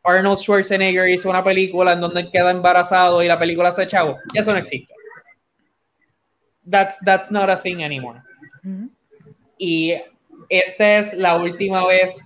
[0.03, 4.17] Arnold Schwarzenegger hizo una película en donde él queda embarazado y la película se chavo,
[4.33, 4.93] eso no existe.
[6.69, 8.21] That's, that's not a thing anymore.
[9.57, 9.95] Y
[10.49, 12.19] esta es la última vez,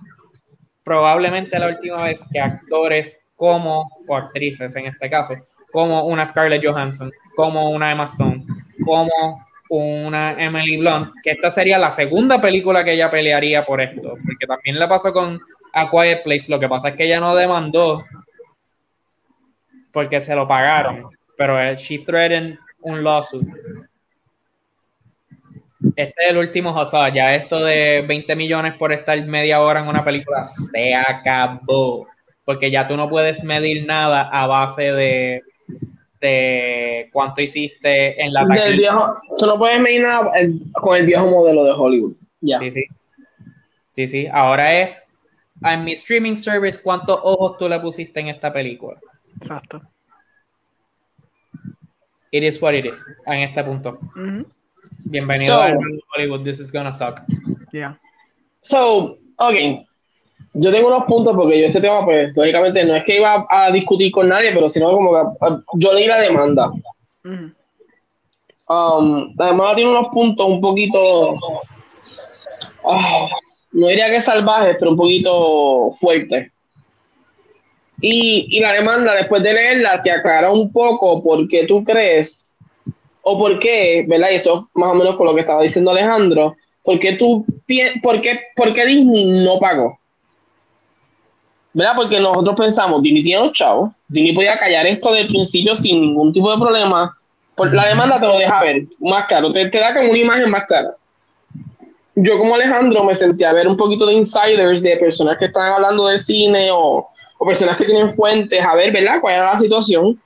[0.88, 5.34] probablemente la última vez que actores como, o actrices en este caso,
[5.70, 8.46] como una Scarlett Johansson, como una Emma Stone,
[8.82, 14.14] como una Emily Blunt, que esta sería la segunda película que ella pelearía por esto,
[14.24, 15.38] porque también le pasó con
[15.74, 18.02] A Quiet Place, lo que pasa es que ella no demandó
[19.92, 23.46] porque se lo pagaron, pero she threatened un lawsuit.
[25.94, 29.88] Este es el último sea, Ya esto de 20 millones por estar media hora en
[29.88, 32.06] una película se acabó.
[32.44, 35.42] Porque ya tú no puedes medir nada a base de
[36.20, 40.30] de cuánto hiciste en la Del viejo, tú no puedes medir nada
[40.72, 42.14] con el viejo modelo de Hollywood.
[42.40, 42.58] Ya.
[42.58, 42.84] Sí, sí.
[43.92, 44.28] Sí, sí.
[44.32, 44.90] Ahora es
[45.64, 48.98] en mi streaming service cuántos ojos tú le pusiste en esta película.
[49.36, 49.82] Exacto.
[52.30, 53.98] It is what it is en este punto.
[55.04, 55.76] Bienvenido a
[56.14, 56.44] Hollywood.
[56.44, 57.20] This is gonna suck.
[57.72, 57.98] Yeah.
[58.60, 59.88] So, okay
[60.54, 63.70] yo tengo unos puntos porque yo este tema, pues, lógicamente no es que iba a
[63.70, 66.72] discutir con nadie, pero sino como que ah, yo leí la demanda.
[68.68, 71.36] Um, la demanda tiene unos puntos un poquito,
[72.84, 73.28] ah,
[73.72, 76.50] no diría que salvajes, pero un poquito fuertes.
[78.00, 82.54] Y, y, la demanda, después de leerla, te aclara un poco por qué tú crees,
[83.30, 84.30] o por qué, ¿verdad?
[84.30, 87.44] Y esto más o menos con lo que estaba diciendo Alejandro, por qué, tú,
[88.02, 89.98] por qué, por qué Disney no pagó.
[91.74, 91.92] ¿verdad?
[91.94, 96.32] Porque nosotros pensamos, Disney tiene los chavos, Disney podía callar esto del principio sin ningún
[96.32, 97.14] tipo de problema.
[97.54, 100.64] Por la demanda te lo deja ver más claro, te, da como una imagen más
[100.66, 100.94] clara.
[102.14, 105.70] Yo como Alejandro me sentí a ver un poquito de insiders, de personas que están
[105.70, 107.06] hablando de cine o,
[107.38, 109.20] o personas que tienen fuentes, a ver, ¿verdad?
[109.20, 110.18] ¿Cuál era la situación?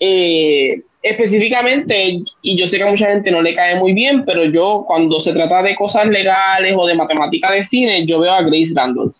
[0.00, 4.44] Eh, específicamente, y yo sé que a mucha gente no le cae muy bien, pero
[4.44, 8.42] yo cuando se trata de cosas legales o de matemática de cine, yo veo a
[8.42, 9.16] Grace Randolph.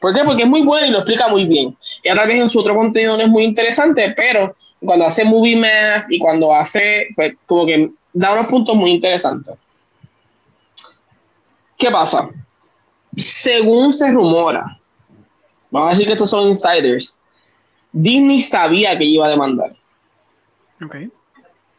[0.00, 0.22] ¿Por qué?
[0.22, 1.74] Porque es muy bueno y lo explica muy bien.
[2.02, 5.56] Y a vez en su otro contenido no es muy interesante, pero cuando hace movie
[5.56, 9.54] math y cuando hace, pues como que da unos puntos muy interesantes.
[11.78, 12.28] ¿Qué pasa?
[13.16, 14.78] Según se rumora,
[15.70, 17.18] vamos a decir que estos son insiders,
[17.90, 19.74] Disney sabía que iba a demandar.
[20.82, 21.10] Okay.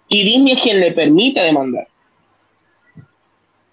[0.07, 1.87] Y Disney es quien le permite demandar.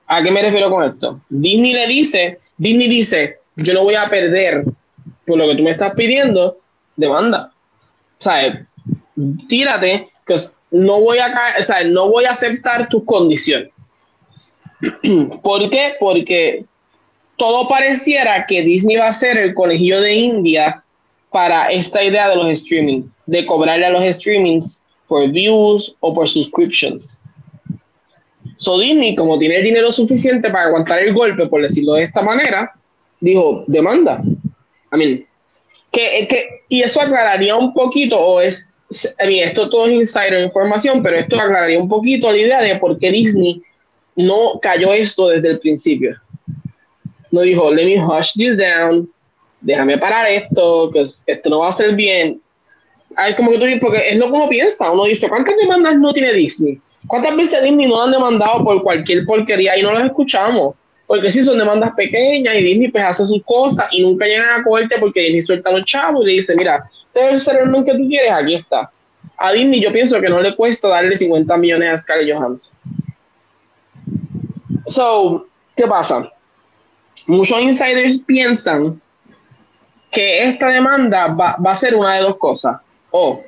[0.06, 1.20] ¿A qué me refiero con esto?
[1.28, 4.64] Disney le dice, Disney dice, yo no voy a perder
[5.26, 6.58] por lo que tú me estás pidiendo,
[6.96, 7.52] demanda.
[8.18, 8.66] O sea,
[9.48, 10.34] tírate, que
[10.70, 13.70] no voy a o no voy a aceptar tus condiciones.
[15.42, 15.94] ¿Por qué?
[15.98, 16.64] Porque
[17.36, 20.82] todo pareciera que Disney va a ser el conejillo de India
[21.30, 24.81] para esta idea de los streaming, de cobrarle a los streamings
[25.12, 27.18] por views o por subscriptions.
[28.56, 32.72] So Disney, como tiene dinero suficiente para aguantar el golpe, por decirlo de esta manera,
[33.20, 34.22] dijo, demanda.
[34.90, 35.26] I mean,
[35.90, 38.66] que, que, y eso aclararía un poquito, o es,
[39.22, 42.76] I mean, esto todo es insider información, pero esto aclararía un poquito la idea de
[42.76, 43.60] por qué Disney
[44.16, 46.16] no cayó esto desde el principio.
[47.30, 49.10] No dijo, let me hush this down,
[49.60, 52.40] déjame parar esto, que esto no va a ser bien.
[53.16, 56.12] Hay como que tú porque es lo que uno piensa, uno dice, ¿cuántas demandas no
[56.12, 56.80] tiene Disney?
[57.06, 60.74] ¿Cuántas veces Disney no han demandado por cualquier porquería y no las escuchamos?
[61.06, 64.64] Porque sí son demandas pequeñas y Disney pues hace sus cosas y nunca llegan a
[64.64, 68.08] corte porque Disney suelta los chavos y le dice, mira, este es el que tú
[68.08, 68.90] quieres, aquí está.
[69.36, 72.76] A Disney yo pienso que no le cuesta darle 50 millones a Scarlett Johansson.
[74.86, 76.30] So, ¿qué pasa?
[77.26, 78.96] Muchos insiders piensan
[80.10, 82.76] que esta demanda va a ser una de dos cosas.
[83.12, 83.44] O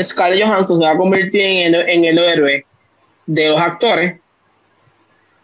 [0.00, 2.66] Scarlett Johansson se va a convertir en, en el héroe
[3.26, 4.20] de los actores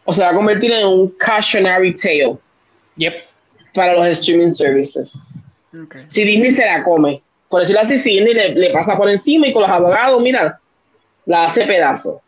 [0.05, 2.37] o se va a convertir en un cautionary tale
[2.97, 3.15] yep.
[3.75, 5.45] para los streaming services.
[6.09, 9.53] Si Disney se la come, por decirlo así, si Disney le, pasa por encima y
[9.53, 10.61] con los abogados, mira,
[11.27, 12.21] la hace pedazo.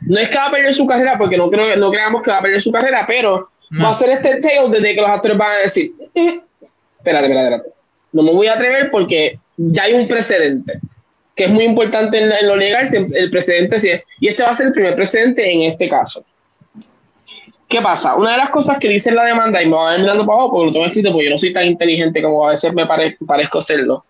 [0.00, 2.38] No es que va a perder su carrera, porque no, creo, no creamos que va
[2.38, 3.48] a perder su carrera, pero
[3.82, 6.40] va a ser este tale desde que los actores van a decir, eh,
[6.98, 7.70] espérate, espérate, espérate,
[8.12, 10.80] no me voy a atrever porque ya hay un precedente
[11.34, 14.72] que es muy importante en, lo legal, el precedente, y este va a ser el
[14.72, 16.24] primer precedente en este caso.
[17.68, 18.14] ¿Qué pasa?
[18.14, 20.66] Una de las cosas que dice la demanda, y me va mirando para abajo porque
[20.66, 24.04] lo tengo escrito, porque yo no soy tan inteligente como a veces me parezco serlo.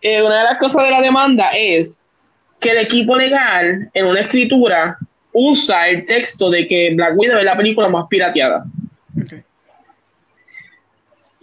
[0.00, 2.02] Eh, una de las cosas de la demanda es
[2.58, 4.96] que el equipo legal en una escritura
[5.32, 8.64] usa el texto de que Black Widow es la película más pirateada.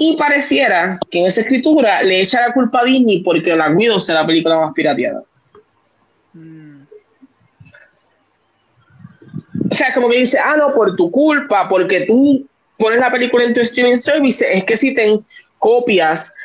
[0.06, 4.02] Y pareciera que en esa escritura le echa la culpa a Disney porque Black Widow
[4.02, 5.24] sea la película más pirateada.
[9.72, 12.46] o sea, como que dice, ah, no, por tu culpa, porque tú
[12.78, 15.26] pones la película en tu streaming service, es que existen
[15.58, 16.36] copias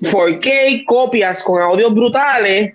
[0.00, 2.74] 4K, copias con audios brutales.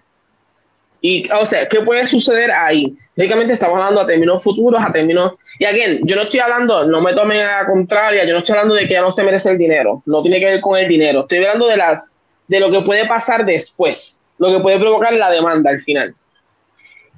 [1.01, 2.95] Y, o sea, ¿qué puede suceder ahí?
[3.15, 5.33] Lógicamente estamos hablando a términos futuros, a términos...
[5.59, 8.53] Y again, yo no estoy hablando, no me tomen a la contraria, yo no estoy
[8.53, 10.87] hablando de que ya no se merece el dinero, no tiene que ver con el
[10.87, 11.21] dinero.
[11.21, 12.11] Estoy hablando de, las,
[12.47, 16.15] de lo que puede pasar después, lo que puede provocar la demanda al final.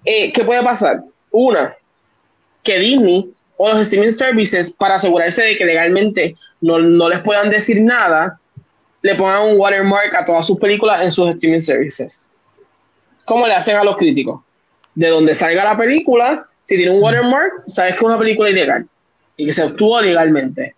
[0.04, 1.02] Eh, ¿Qué puede pasar?
[1.32, 1.76] Una,
[2.64, 7.50] que Disney o los streaming services, para asegurarse de que legalmente no, no les puedan
[7.50, 8.40] decir nada,
[9.02, 12.29] le pongan un watermark a todas sus películas en sus streaming services.
[13.30, 14.42] ¿Cómo le hacen a los críticos?
[14.96, 18.88] De donde salga la película, si tiene un watermark, sabes que es una película ilegal
[19.38, 20.74] y que se obtuvo legalmente.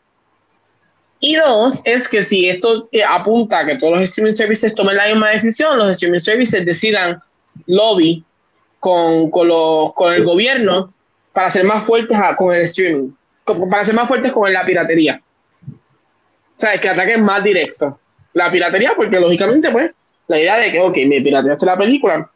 [1.21, 4.97] Y dos, es que si esto eh, apunta a que todos los streaming services tomen
[4.97, 7.21] la misma decisión, los streaming services decidan
[7.67, 8.21] lobby
[8.81, 9.47] con, con,
[9.93, 10.93] con el gobierno
[11.31, 13.11] para ser más fuertes con el streaming,
[13.69, 15.21] para ser más fuertes con la piratería.
[16.57, 17.97] O sea, es que ataquen más directo.
[18.33, 19.91] La piratería, porque lógicamente, pues,
[20.27, 22.29] la idea de que, ok, me pirateaste la película,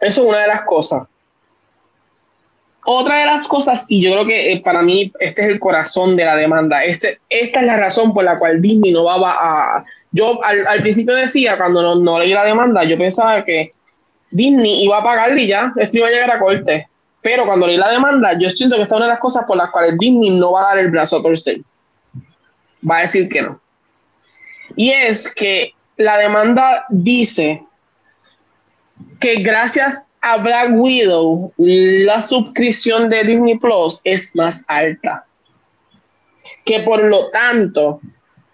[0.00, 1.06] eso es una de las cosas.
[2.88, 6.16] Otra de las cosas, y yo creo que eh, para mí este es el corazón
[6.16, 9.84] de la demanda, este, esta es la razón por la cual Disney no va a...
[10.12, 13.72] Yo al, principio decía, cuando no, no, leí la demanda, yo pensaba que
[14.30, 16.88] Disney iba a pagarle y ya, esto iba a llegar a corte.
[17.22, 19.56] Pero cuando leí la demanda, yo siento que esta es una de las cosas por
[19.56, 21.58] las cuales Disney no va a dar el brazo a torcer.
[22.88, 23.60] Va a decir que no.
[24.76, 27.65] Y es que la demanda dice
[29.20, 35.24] que gracias a Black Widow, la suscripción de Disney Plus es más alta.
[36.64, 38.00] Que por lo tanto,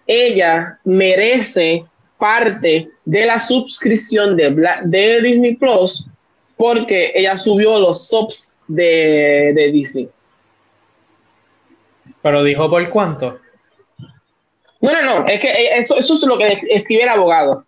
[0.07, 1.85] ella merece
[2.17, 4.51] parte de la suscripción de,
[4.85, 6.07] de Disney Plus
[6.57, 10.09] porque ella subió los subs de, Disney.
[12.21, 13.39] Pero dijo por cuánto.
[14.79, 17.65] No, no, no, es que eh, eso, eso es lo que escribe el abogado.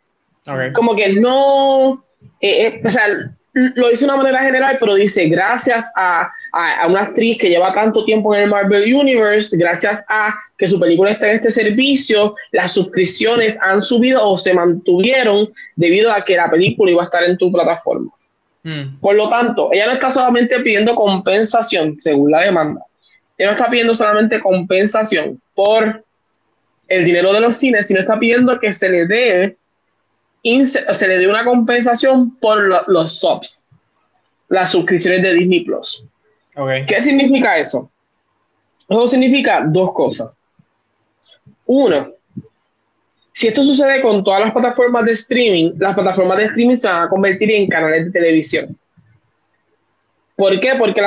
[0.73, 2.04] Como que no,
[2.41, 3.07] eh, eh, o sea,
[3.53, 7.73] lo dice de una manera general, pero dice, gracias a, a, una actriz que lleva
[7.73, 12.35] tanto tiempo en el Marvel Universe, gracias a que su película está en este servicio,
[12.51, 17.23] las suscripciones han subido o se mantuvieron debido a que la película iba a estar
[17.23, 18.11] en tu plataforma.
[18.63, 18.99] Mm.
[18.99, 22.81] Por lo tanto, ella no está solamente pidiendo compensación, según la demanda.
[23.37, 26.03] Ella no está pidiendo solamente compensación por
[26.87, 29.57] el dinero de los cines, sino está pidiendo que se le dé,
[30.63, 33.65] se le dé una compensación por los subs,
[34.49, 36.05] las suscripciones de Disney Plus.
[36.87, 37.89] ¿Qué significa eso?
[38.87, 40.31] Eso significa dos cosas.
[41.65, 42.13] Uno,
[43.33, 47.03] si esto sucede con todas las plataformas de streaming, las plataformas de streaming se van
[47.03, 48.77] a convertir en canales de televisión.
[50.35, 50.75] ¿Por qué?
[50.77, 51.01] Porque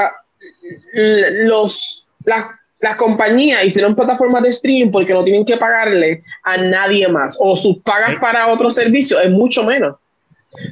[1.45, 2.47] los, las,
[2.81, 7.37] las compañías hicieron plataformas de streaming porque no tienen que pagarle a nadie más.
[7.41, 9.97] O sus pagas para otro servicio es mucho menos.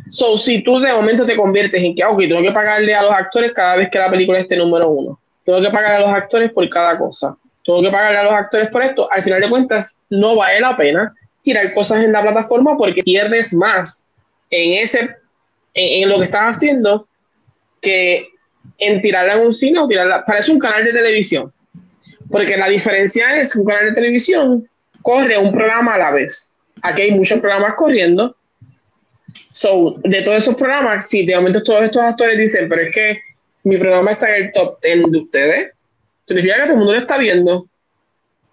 [0.09, 3.13] So, si tú de momento te conviertes en que, ok, tengo que pagarle a los
[3.13, 6.51] actores cada vez que la película esté número uno, tengo que pagarle a los actores
[6.53, 10.01] por cada cosa, tengo que pagarle a los actores por esto, al final de cuentas
[10.09, 14.09] no vale la pena tirar cosas en la plataforma porque pierdes más
[14.51, 15.11] en ese
[15.75, 17.07] en, lo que estás haciendo
[17.81, 18.29] que
[18.79, 20.25] en tirarla en un cine o tirarla.
[20.25, 21.53] Parece un canal de televisión
[22.31, 24.69] porque la diferencia es que un canal de televisión
[25.03, 28.37] corre un programa a la vez aquí hay muchos programas corriendo
[29.51, 33.21] So, de todos esos programas, si de momento todos estos actores dicen, pero es que
[33.65, 35.73] mi programa está en el top 10 de ustedes,
[36.23, 37.67] significa que todo el mundo lo está viendo.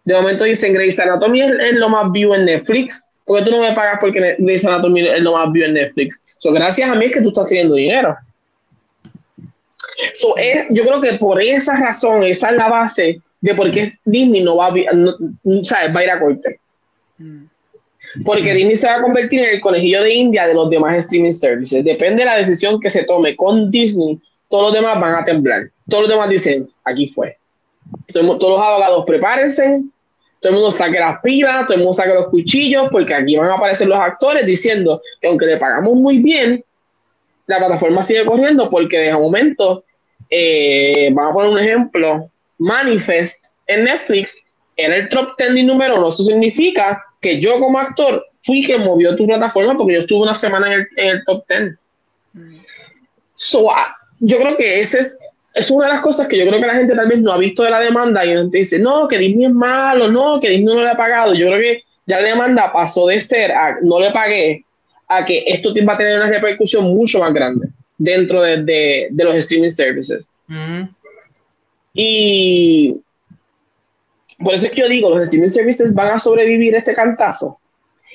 [0.06, 3.10] De momento dicen, Grey's Anatomy es, lo más view en Netflix.
[3.26, 6.24] porque tú no me pagas porque Grey's Anatomy es lo más view en Netflix?
[6.40, 8.16] So, gracias a mí es que tú estás teniendo dinero.
[10.14, 13.94] So, es, yo creo que por esa razón, esa es la base de por qué
[14.06, 16.60] Disney no va a, no, va a ir a corte.
[17.18, 17.44] Mm.
[18.24, 21.34] Porque Disney se va a convertir en el conejillo de India de los demás streaming
[21.34, 21.84] services.
[21.84, 25.64] Depende de la decisión que se tome con Disney, todos los demás van a temblar.
[25.90, 27.36] Todos los demás dicen, aquí fue.
[28.14, 29.82] Todos, los abogados prepárense,
[30.40, 33.50] todo el mundo saque las pilas, todo el mundo saque los cuchillos, porque aquí van
[33.50, 36.64] a aparecer los actores diciendo que aunque le pagamos muy bien,
[37.48, 39.84] la plataforma sigue corriendo porque de momento,
[40.30, 42.30] eh, vamos a poner un ejemplo,
[42.64, 44.42] Manifest en Netflix
[44.78, 46.08] era el top 10 número uno.
[46.08, 50.36] Eso significa que yo como actor fui quien movió tu plataforma porque yo estuve una
[50.36, 51.74] semana en el, top 10.
[52.34, 52.56] Mm.
[53.70, 55.18] Ah, yo creo que ese es,
[55.54, 57.38] es una de las cosas que yo creo que la gente tal vez no ha
[57.38, 60.76] visto de la demanda y gente dice, no, que Disney es malo, no, que Disney
[60.76, 61.34] no le ha pagado.
[61.34, 64.66] Yo creo que ya la demanda pasó de ser a no le pagué
[65.08, 67.68] a que esto va a tener una repercusión mucho más grande
[67.98, 70.30] dentro de, los streaming services.
[70.48, 70.84] Mm.
[71.94, 72.98] Y
[74.40, 77.60] por eso es que yo digo, los streaming services van a sobrevivir este cantazo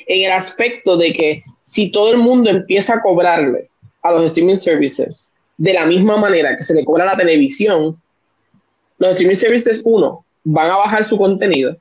[0.06, 3.68] en el aspecto de que si todo el mundo empieza a cobrarle
[4.02, 8.00] a los streaming services de la misma manera que se le cobra a la televisión,
[8.98, 11.76] los streaming services, uno, van a bajar su contenido,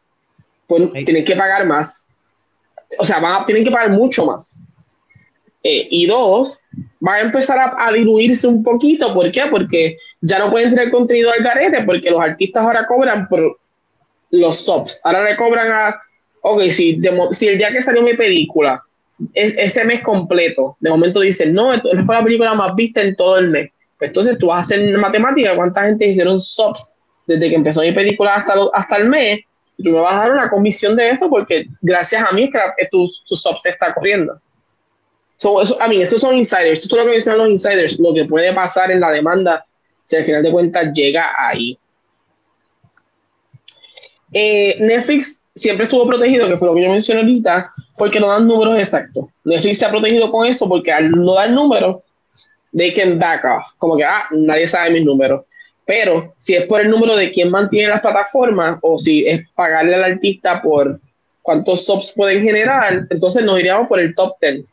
[0.68, 2.08] pues tienen que pagar más,
[3.00, 4.60] o sea, van a, tienen que pagar mucho más.
[5.64, 6.60] Eh, y dos,
[7.00, 9.14] van a empezar a, diluirse un poquito.
[9.14, 9.44] ¿Por qué?
[9.50, 13.58] Porque ya no pueden tener contenido al garete, porque los artistas ahora cobran por
[14.32, 15.02] los subs.
[15.04, 16.02] Ahora le cobran a,
[16.42, 18.82] ok, si, el día que salió mi película,
[19.34, 23.16] es, ese mes completo, de momento dicen, no, esto fue la película más vista en
[23.16, 23.72] todo el mes.
[23.98, 27.92] Pues entonces tú vas a hacer matemática, cuánta gente hicieron subs desde que empezó mi
[27.92, 29.42] película hasta, hasta el mes,
[29.78, 32.50] y tú me vas a dar una comisión de eso porque gracias a mí es
[32.52, 34.40] que tu, tu se está corriendo.
[35.38, 36.80] So, eso, a mí, estos son insiders.
[36.80, 39.66] Esto es lo que dicen los insiders, lo que puede pasar en la demanda
[40.04, 41.78] si al final de cuentas llega ahí.
[44.34, 48.48] Eh, Netflix siempre estuvo protegido, que fue lo que yo mencioné ahorita, porque no dan
[48.48, 49.26] números exactos.
[49.44, 51.98] Netflix se ha protegido con eso porque al no dar números,
[52.76, 53.74] they can back off.
[53.78, 55.46] Como que, ah, nadie sabe mis números.
[55.86, 59.96] Pero si es por el número de quién mantiene las plataformas o si es pagarle
[59.96, 61.00] al artista por
[61.42, 64.66] cuántos subs pueden generar, entonces nos iríamos por el top 10,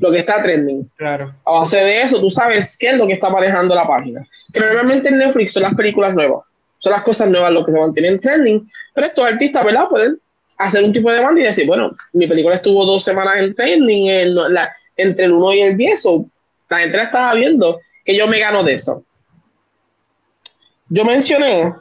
[0.00, 0.90] lo que está trending.
[0.96, 1.32] Claro.
[1.44, 4.26] A base de eso, tú sabes qué es lo que está manejando la página.
[4.52, 6.42] Que normalmente en Netflix son las películas nuevas
[6.80, 9.86] son las cosas nuevas lo que se mantienen trending, pero estos artistas, ¿verdad?
[9.88, 10.18] Pueden
[10.56, 14.08] hacer un tipo de banda y decir, bueno, mi película estuvo dos semanas en trending
[14.96, 16.26] entre el 1 y el 10, o
[16.70, 19.04] la gente la estaba viendo, que yo me gano de eso.
[20.88, 21.74] Yo mencioné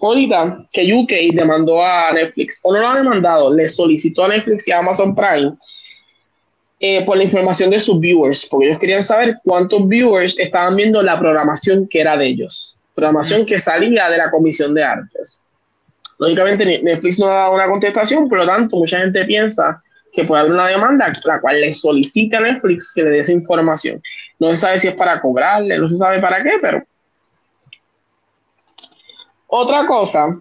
[0.00, 4.68] ahorita que UK demandó a Netflix, o no lo ha demandado, le solicitó a Netflix
[4.68, 5.56] y a Amazon Prime
[6.80, 11.02] eh, por la información de sus viewers, porque ellos querían saber cuántos viewers estaban viendo
[11.02, 15.44] la programación que era de ellos programación que salía de la Comisión de Artes.
[16.18, 20.42] Lógicamente Netflix no ha dado una contestación, por lo tanto mucha gente piensa que puede
[20.42, 24.00] haber una demanda la cual le solicita a Netflix que le dé esa información.
[24.38, 26.84] No se sabe si es para cobrarle, no se sabe para qué, pero...
[29.48, 30.40] Otra cosa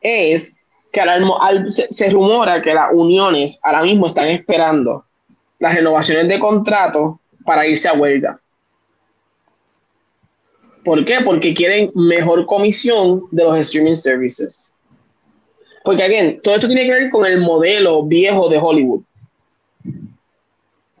[0.00, 0.54] es
[0.92, 1.02] que
[1.68, 5.04] se, se rumora que las uniones ahora mismo están esperando
[5.58, 8.40] las renovaciones de contrato para irse a huelga.
[10.84, 11.18] ¿Por qué?
[11.24, 14.72] Porque quieren mejor comisión de los streaming services.
[15.82, 19.02] Porque, again, todo esto tiene que ver con el modelo viejo de Hollywood.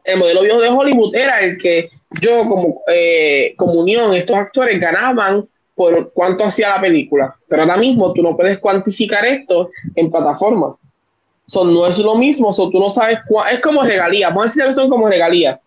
[0.04, 4.78] El modelo viejo de Hollywood era el que yo, como, eh, como unión, estos actores
[4.80, 7.34] ganaban por cuánto hacía la película.
[7.48, 10.76] Pero ahora mismo tú no puedes cuantificar esto en plataforma.
[11.46, 13.18] Son, no es lo mismo, son, tú no sabes
[13.52, 15.58] es como regalías, vamos a decir que son como regalías.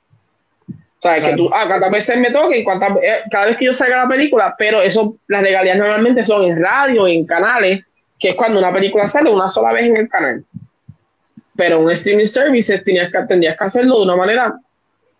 [0.69, 3.73] O sea, que tú, ah, cuántas veces me toque, cuántas, eh, cada vez que yo
[3.73, 7.83] salga la película, pero eso, las regalías normalmente son en radio, en canales,
[8.19, 10.43] que es cuando una película sale una sola vez en el canal.
[11.55, 14.59] Pero un streaming service tenías que, tendrías que hacerlo de una manera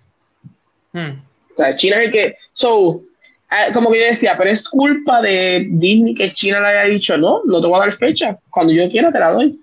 [0.92, 1.22] Hmm.
[1.52, 2.36] O sea, China es el que.
[2.52, 3.02] So,
[3.50, 7.18] eh, como que yo decía, pero es culpa de Disney que China le haya dicho,
[7.18, 8.38] no, no te voy a dar fecha.
[8.50, 9.60] Cuando yo quiera te la doy.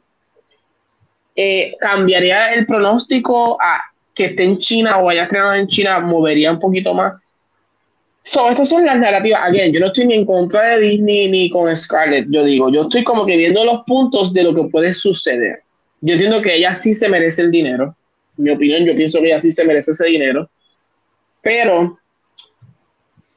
[1.36, 3.82] Eh, cambiaría el pronóstico a
[4.14, 7.19] que esté en China o haya estrenado en China, movería un poquito más
[8.22, 9.42] So, estas son las narrativas.
[9.44, 12.26] Again, yo no estoy ni en contra de Disney ni con Scarlett.
[12.30, 15.62] Yo digo, yo estoy como que viendo los puntos de lo que puede suceder.
[16.00, 17.96] Yo entiendo que ella sí se merece el dinero.
[18.36, 20.48] Mi opinión, yo pienso que ella sí se merece ese dinero.
[21.42, 21.98] Pero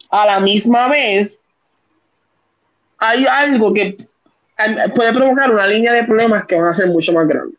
[0.10, 1.42] a la misma vez,
[2.98, 7.14] hay algo que eh, puede provocar una línea de problemas que van a ser mucho
[7.14, 7.58] más grandes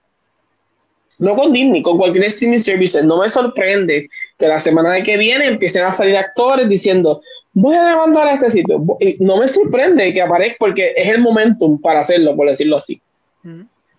[1.19, 3.03] no con Disney, con cualquier streaming service.
[3.03, 7.23] No me sorprende que la semana de que viene empiecen a salir actores diciendo,
[7.53, 8.85] voy a demandar a este sitio.
[9.21, 13.01] No me sorprende que aparezca porque es el momentum para hacerlo, por decirlo así.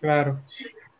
[0.00, 0.36] Claro.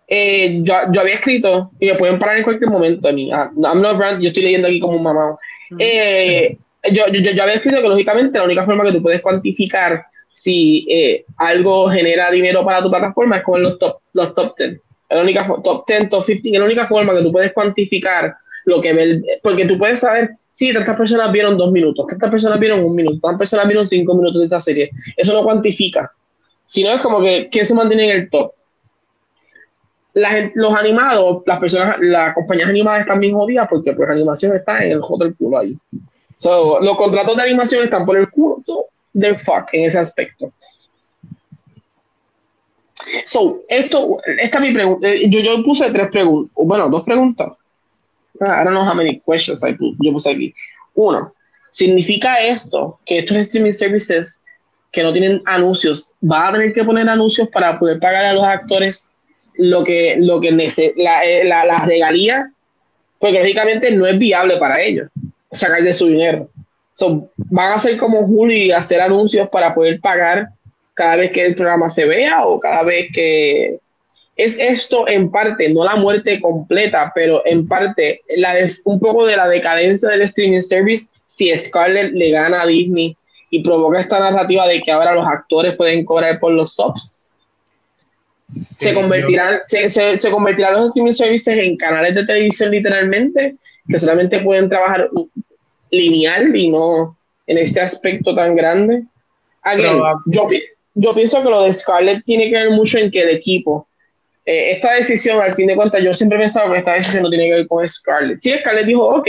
[0.09, 3.31] Eh, yo, yo, había escrito, y me pueden parar en cualquier momento a mí.
[3.33, 5.37] Ah, I'm not brand, yo estoy leyendo aquí como un mamá.
[5.79, 6.57] Eh,
[6.93, 10.87] yo, yo, yo, había escrito que lógicamente la única forma que tú puedes cuantificar si
[10.89, 15.23] eh, algo genera dinero para tu plataforma es con los top, los top 10 la
[15.23, 18.93] única top 10, top 15, es la única forma que tú puedes cuantificar lo que
[18.93, 22.95] ve, porque tú puedes saber, si tantas personas vieron dos minutos, tantas personas vieron un
[22.95, 24.91] minuto, tantas personas vieron cinco minutos de esta serie.
[25.17, 26.12] Eso no cuantifica.
[26.65, 28.53] Sino es como que quién se mantiene en el top.
[30.15, 34.93] los animados, las personas, las compañías animadas están bien jodidas porque pues animación está en
[34.93, 35.78] el hotel culo ahí.
[36.43, 40.53] los contratos de animación están por el culo so, de fuck en ese aspecto.
[43.25, 45.09] So, esto, esta es mi pregunta.
[45.09, 47.53] Eh, yo, yo puse tres preguntas, bueno, dos preguntas.
[48.41, 50.55] I don't know how many questions I put, yo puse aquí.
[50.95, 51.33] Uno,
[51.71, 54.43] ¿significa esto que estos streaming services
[54.93, 58.45] que no tienen anuncios van a tener que poner anuncios para poder pagar a los
[58.45, 59.09] actores
[59.59, 60.53] lo que, lo que
[60.97, 62.51] la, eh, la, la regalía?
[63.19, 65.09] Porque lógicamente no es viable para ellos
[65.53, 66.49] sacar de su dinero.
[66.93, 70.49] So, van a ser como Julio y hacer anuncios para poder pagar
[70.95, 73.79] cada vez que el programa se vea o cada vez que...
[74.37, 79.37] Es esto en parte, no la muerte completa, pero en parte la un poco de
[79.37, 83.17] la decadencia del streaming service si Scarlett le gana a Disney
[83.51, 87.41] y provoca esta narrativa de que ahora los actores pueden cobrar por los subs.
[88.47, 93.57] se convertirán, se, se, convertirán los streaming services en canales de televisión literalmente,
[93.89, 95.09] que solamente pueden trabajar
[95.91, 97.17] lineal y no
[97.47, 99.05] en este aspecto tan grande.
[99.63, 100.49] Again, yo,
[100.95, 103.89] yo pienso que lo de Scarlett tiene que ver mucho en que el equipo.
[104.47, 107.31] Eh, esta decisión, al fin de cuentas, yo siempre he pensado que esta decisión no
[107.31, 108.39] tiene que ver con Scarlett.
[108.39, 109.28] Sí, Scarlett dijo, ok,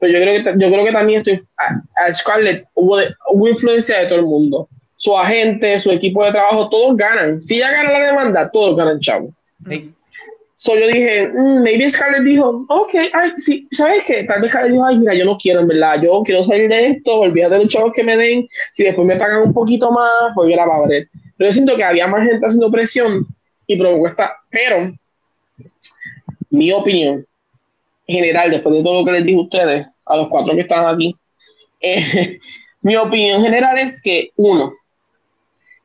[0.00, 2.98] pero yo creo que, yo creo que también estoy, a, Scarlett hubo,
[3.32, 4.68] hubo influencia de todo el mundo.
[4.96, 7.40] Su agente, su equipo de trabajo, todos ganan.
[7.40, 9.32] Si ella gana la demanda, todos ganan, chavo.
[10.56, 14.24] So yo dije, mm, maybe Scarlett dijo, ok, ay, sí, ¿sabes qué?
[14.24, 16.88] Tal vez Scarlett dijo, ay, mira, yo no quiero, en verdad, yo quiero salir de
[16.88, 20.34] esto, olvídate de los chavos que me den, si después me pagan un poquito más,
[20.34, 21.08] voy a la ver.
[21.38, 23.26] Pero yo siento que había más gente haciendo presión
[23.72, 24.92] y provocó esta, pero
[26.50, 27.24] mi opinión
[28.04, 30.92] general, después de todo lo que les dije a ustedes, a los cuatro que están
[30.92, 31.14] aquí,
[31.80, 32.40] eh,
[32.82, 34.72] mi opinión general es que, uno,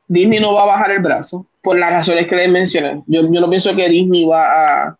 [0.08, 3.02] Disney no va a bajar el brazo por las razones que les mencioné.
[3.06, 4.46] Yo, yo no pienso que Disney va
[4.86, 4.98] a.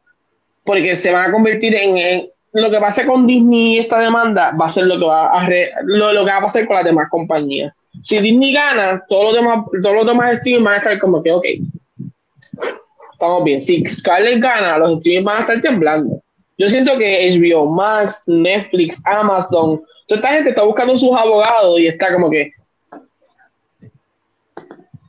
[0.65, 2.29] Porque se van a convertir en.
[2.53, 5.49] lo que pase con Disney esta demanda va a ser lo que va a,
[5.85, 7.73] lo, lo, que va a pasar con las demás compañías.
[8.01, 11.33] Si Disney gana, todos los demás, todos los demás streamers van a estar como que,
[11.33, 11.45] ok,
[13.13, 13.61] estamos bien.
[13.61, 16.23] Si Scarlett gana, los streamers van a estar temblando.
[16.59, 21.87] Yo siento que HBO Max, Netflix, Amazon, toda esta gente está buscando sus abogados y
[21.87, 22.51] está como que,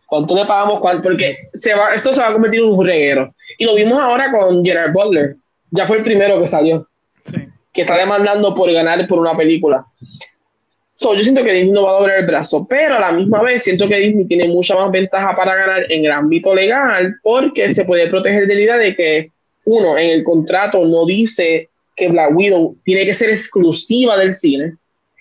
[0.07, 0.79] ¿Cuánto le pagamos?
[1.03, 3.33] Porque se va, esto se va a convertir en un reguero.
[3.57, 5.35] Y lo vimos ahora con Gerard Butler.
[5.71, 6.87] Ya fue el primero que salió.
[7.73, 9.85] Que está demandando por ganar por una película.
[10.99, 13.43] So, yo siento que Disney no va a doblar el brazo, pero a la misma
[13.43, 17.71] vez siento que Disney tiene mucha más ventaja para ganar en el ámbito legal porque
[17.71, 19.31] se puede proteger de la idea de que,
[19.65, 24.73] uno, en el contrato no dice que Black Widow tiene que ser exclusiva del cine,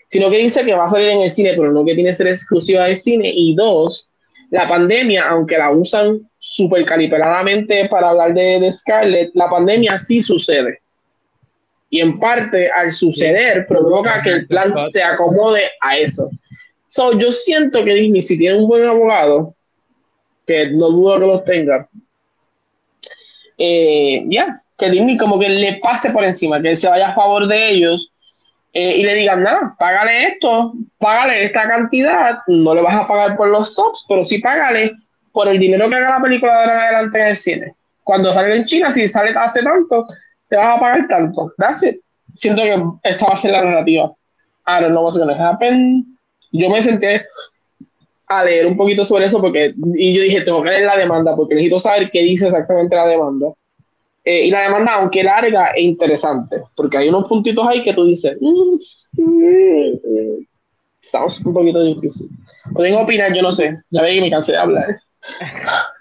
[0.08, 2.16] sino que dice que va a salir en el cine, pero no que tiene que
[2.16, 3.30] ser exclusiva del cine.
[3.34, 4.08] Y dos,
[4.50, 10.22] la pandemia, aunque la usan súper caliperadamente para hablar de, de, Scarlett, la pandemia sí
[10.22, 10.78] sucede.
[11.88, 16.30] Y en parte, al suceder, provoca que el plan se acomode a eso.
[16.86, 19.54] So, yo siento que Disney, si tiene un buen abogado,
[20.46, 21.88] que no dudo que los tenga,
[23.58, 27.48] eh, ya, que Disney como que le pase por encima, que se vaya a favor
[27.48, 28.12] de ellos
[28.72, 33.36] eh, y le digan, nada, págale esto, págale esta cantidad, no le vas a pagar
[33.36, 34.92] por los subs, pero sí págale
[35.32, 37.74] por el dinero que haga la película de ahora en adelante en el cine.
[38.04, 40.06] Cuando sale en China, si sale hace tanto,
[40.48, 41.52] te vas a pagar tanto.
[41.58, 42.00] That's it.
[42.34, 44.12] Siento que esa va a ser la narrativa.
[44.66, 46.04] I don't know what's gonna happen.
[46.52, 47.24] Yo me senté
[48.28, 51.36] a leer un poquito sobre eso porque, y yo dije, tengo que leer la demanda
[51.36, 53.52] porque necesito saber qué dice exactamente la demanda.
[54.24, 58.04] Eh, y la demanda, aunque larga, es interesante, porque hay unos puntitos ahí que tú
[58.06, 58.74] dices, mm,
[61.00, 62.28] estamos un poquito difícil.
[62.74, 64.96] Pueden opinar, yo no sé, ya ve que me cansé de hablar.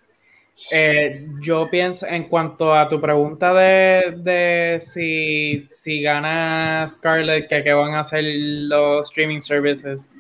[0.72, 7.64] Eh, yo pienso, en cuanto a tu pregunta de, de si, si gana Scarlett, que,
[7.64, 10.12] que van a hacer los streaming services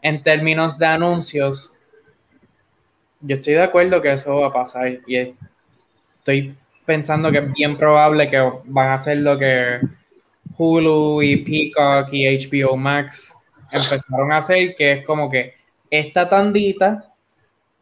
[0.00, 1.76] en términos de anuncios,
[3.20, 5.34] yo estoy de acuerdo que eso va a pasar y
[6.18, 6.54] estoy
[6.86, 9.80] pensando que es bien probable que van a hacer lo que
[10.56, 13.34] Hulu y Peacock y HBO Max
[13.70, 15.54] empezaron a hacer, que es como que
[15.90, 17.09] esta tandita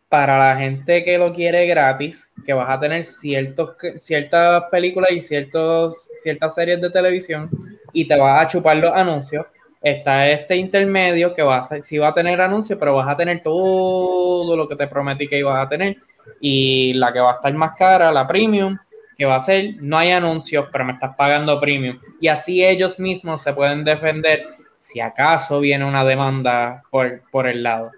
[0.08, 6.08] para la gente que lo quiere gratis, que vas a tener ciertas películas y ciertos,
[6.22, 7.50] ciertas series de televisión
[7.92, 9.46] y te vas a chupar los anuncios.
[9.82, 13.42] Está este intermedio que va a, sí va a tener anuncios, pero vas a tener
[13.42, 15.98] todo lo que te prometí que ibas a tener.
[16.40, 18.76] Y la que va a estar más cara, la premium,
[19.16, 21.98] que va a ser, no hay anuncios, pero me estás pagando premium.
[22.20, 24.46] Y así ellos mismos se pueden defender
[24.78, 27.92] si acaso viene una demanda por, por el lado.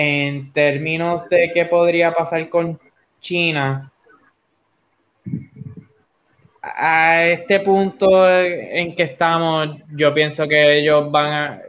[0.00, 2.78] En términos de qué podría pasar con
[3.20, 3.92] China,
[6.62, 11.62] a este punto en que estamos, yo pienso que ellos van a,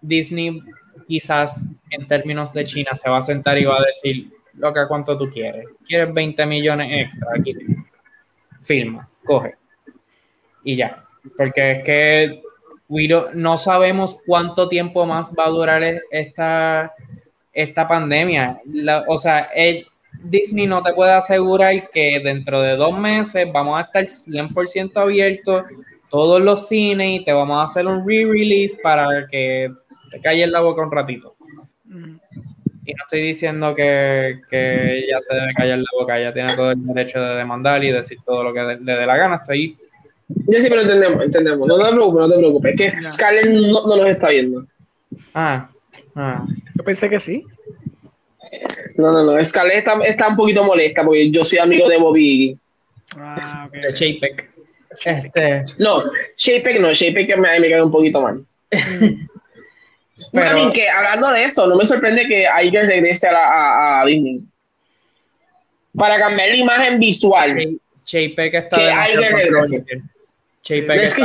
[0.00, 0.60] Disney
[1.06, 4.80] quizás en términos de China se va a sentar y va a decir, lo que
[4.88, 5.66] cuánto tú quieres.
[5.86, 7.28] ¿Quieres 20 millones extra?
[7.38, 7.54] Aquí
[8.62, 9.54] firma, coge.
[10.64, 11.04] Y ya.
[11.36, 12.42] Porque es que
[13.34, 16.92] no sabemos cuánto tiempo más va a durar esta,
[17.52, 18.60] esta pandemia.
[19.06, 19.50] o sea,
[20.22, 25.64] Disney no te puede asegurar que dentro de dos meses vamos a estar 100% abiertos
[26.10, 29.72] todos los cines y te vamos a hacer un re-release para que
[30.10, 31.36] te calles la boca un ratito.
[31.84, 32.16] Mm.
[32.86, 36.72] Y no estoy diciendo que, que ella se debe callar la boca, ella tiene todo
[36.72, 39.36] el derecho de demandar y decir todo lo que le dé la gana.
[39.36, 39.78] Estoy.
[40.28, 41.68] Yo sí, pero entendemos, entendemos.
[41.68, 42.80] No te preocupes, no te preocupes.
[42.80, 44.66] Es que Scarlett no, no nos está viendo.
[45.34, 45.68] Ah,
[46.16, 46.44] ah.
[46.74, 47.44] Yo pensé que sí.
[48.96, 49.44] No, no, no.
[49.44, 52.58] Scarlett está, está un poquito molesta porque yo soy amigo de Bobby.
[53.16, 53.74] Ah, ok.
[53.74, 54.50] De Chapek.
[55.04, 55.62] Este...
[55.78, 56.04] No,
[56.36, 58.44] Chapek no, Chapek me, me queda un poquito mal.
[60.32, 64.40] Pero, que hablando de eso, no me sorprende que Iger regrese a, a, Disney.
[65.96, 67.80] Para cambiar la imagen visual.
[68.04, 69.84] Chapek está que Iger regrese.
[70.64, 71.24] es que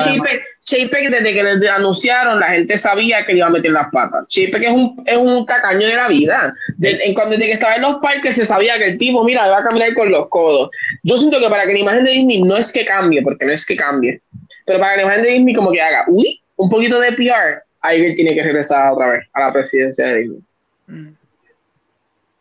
[0.66, 4.28] Chapek, desde que le anunciaron, la gente sabía que le iba a meter las patas.
[4.28, 6.56] Chapek es un, es un tacaño de la vida.
[6.82, 9.60] en cuando, desde que estaba en los parques se sabía que el tipo, mira, va
[9.60, 10.72] a caminar con los codos.
[11.04, 13.52] Yo siento que para que la imagen de Disney no es que cambie, porque no
[13.52, 14.20] es que cambie,
[14.66, 17.62] pero para que la imagen de Disney como que haga, uy, un poquito de PR,
[17.84, 20.40] Iger tiene que regresar otra vez a la presidencia de Disney.
[20.88, 21.16] Mm.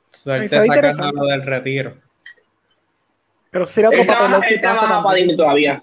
[0.07, 1.95] Suerte sacando del retiro.
[3.51, 5.03] Pero sería otro papel si pasa
[5.37, 5.83] todavía.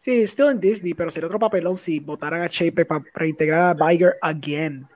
[0.00, 3.74] Sí, still en Disney, pero sería otro papelón si votaran a Shape para reintegrar a
[3.74, 4.88] Biger again.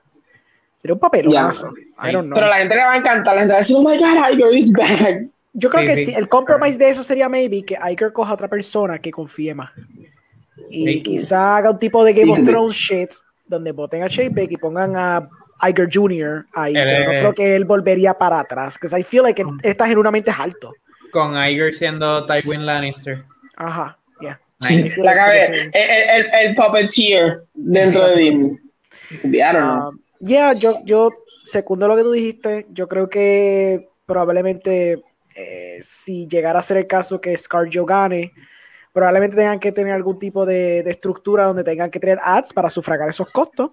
[0.77, 1.71] Sería un papelonazo.
[2.03, 2.33] I don't know.
[2.33, 3.35] Pero la gente le va a encantar.
[3.35, 5.27] La gente va a decir, oh my god, Iger is back.
[5.53, 6.11] Yo creo que sí.
[6.15, 9.69] El compromise de eso sería maybe que Iger coja a otra persona que confíe más.
[10.71, 13.11] Y quizá haga un tipo de Game of Thrones shit
[13.45, 15.29] donde voten a Shape y pongan a
[15.69, 16.47] Iger Jr.
[16.55, 16.73] ahí.
[16.73, 18.79] pero no creo que él volvería para atrás.
[18.81, 20.73] Porque I feel like está genuinamente alto.
[21.11, 23.23] Con Iger siendo Tywin Lannister.
[23.55, 23.99] Ajá,
[24.59, 28.57] La el, el, el, puppeteer dentro de Disney.
[29.23, 31.09] Don't yeah, yo, yo,
[31.43, 35.03] segundo lo que tú dijiste, yo creo que probablemente
[35.35, 38.31] eh, si llegara a ser el caso que ScarJo gane,
[38.93, 42.69] probablemente tengan que tener algún tipo de, de, estructura donde tengan que tener ads para
[42.69, 43.71] sufragar esos costos.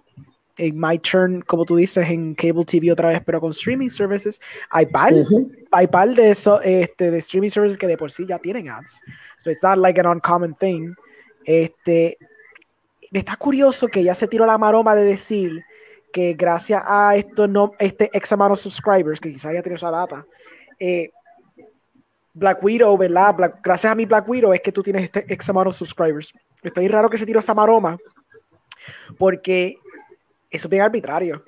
[0.58, 4.40] En My Turn, como tú dices, en Cable TV otra vez, pero con streaming services,
[4.70, 5.12] hay par,
[5.70, 9.00] hay par de, eso, este, de streaming services que de por sí ya tienen ads.
[9.38, 10.94] So it's not like an uncommon thing.
[11.44, 12.18] Este,
[13.10, 15.62] me está curioso que ya se tiró la maroma de decir
[16.12, 19.90] que gracias a esto no, este ex amount of subscribers, que quizás ya tiene esa
[19.90, 20.26] data,
[20.78, 21.10] eh,
[22.34, 23.34] Black Widow, ¿verdad?
[23.62, 26.32] gracias a mi Black Widow es que tú tienes este ex amount of subscribers.
[26.62, 27.98] Está ahí raro que se tiró esa maroma,
[29.18, 29.76] porque
[30.52, 31.42] es bien arbitrario.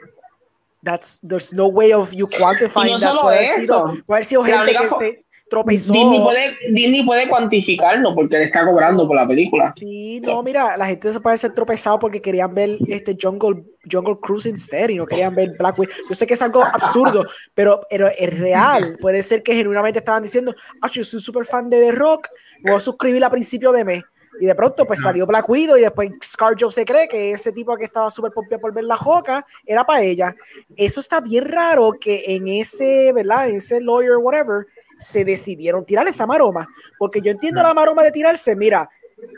[0.83, 3.21] That's, there's no way of you quantifying that.
[3.23, 5.93] Puede haber, sido, puede haber sido gente que se tropezó.
[5.93, 9.73] Disney puede, Disney puede cuantificarlo porque le está cobrando por la película.
[9.77, 14.19] Sí, no, mira, la gente se puede ser tropezado porque querían ver este Jungle, Jungle
[14.21, 15.95] Cruise instead y no querían ver Black Widow.
[16.09, 17.25] Yo sé que es algo absurdo,
[17.55, 18.99] pero, pero es real.
[19.01, 22.29] Puede ser que genuinamente estaban diciendo, ah, yo soy súper fan de The Rock,
[22.63, 24.03] voy a suscribir a principio de mes.
[24.41, 27.77] Y de pronto, pues salió Black Widow y después ScarJo se cree que ese tipo
[27.77, 30.35] que estaba súper pompeado por ver la joca era para ella.
[30.77, 33.49] Eso está bien raro que en ese, ¿verdad?
[33.49, 34.67] En ese lawyer, whatever,
[34.99, 36.69] se decidieron tirar esa maroma.
[36.99, 38.57] Porque yo entiendo la maroma de tirarse.
[38.57, 38.89] Mira,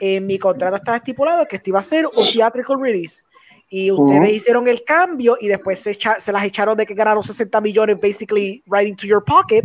[0.01, 3.27] en mi contrato estaba estipulado que esto iba a ser un theatrical release.
[3.69, 7.61] Y ustedes hicieron el cambio y después se, se, las echaron de que ganaron 60
[7.61, 9.65] millones, basically, right into your pocket,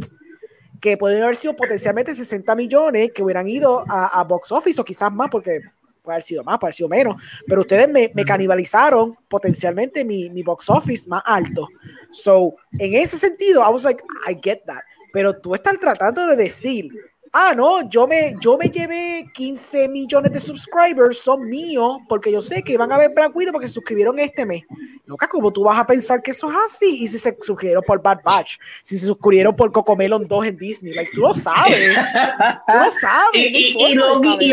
[0.82, 5.14] que pueden haber sido potencialmente 60 millones que hubieran ido a, box office o quizás
[5.14, 5.62] más, porque
[6.02, 10.30] puede haber sido más, puede haber sido menos, pero ustedes me, me canibalizaron potencialmente mi,
[10.32, 11.68] mi, box office más alto.
[12.10, 14.82] So, en ese sentido, I was like, I get that.
[15.14, 16.90] Pero tú estás tratando de decir,
[17.34, 22.42] ah, no, yo me, yo me llevé 15 millones de subscribers, son míos, porque yo
[22.42, 24.64] sé que van a ver Black Widow porque se suscribieron este mes.
[25.06, 27.04] Loca, ¿cómo tú vas a pensar que eso es así?
[27.04, 30.94] Y si se suscribieron por Bad Batch, si se suscribieron por Cocomelon 2 en Disney,
[30.94, 31.96] like, tú lo sabes.
[32.68, 33.34] tú lo sabes.
[33.34, 33.96] y, y,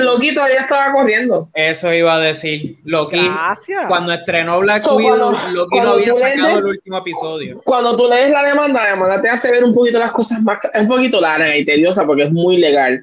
[0.00, 1.48] Loki, todavía estaba corriendo.
[1.54, 2.78] Eso iba a decir.
[2.84, 3.86] Loki, Gracias.
[3.86, 7.60] cuando estrenó Black Widow, Loki no había sacado el último episodio.
[7.64, 10.58] Cuando tú lees la demanda, la demanda te hace ver un poquito las cosas más,
[10.72, 13.00] es un poquito larga y tediosa porque es muy legal,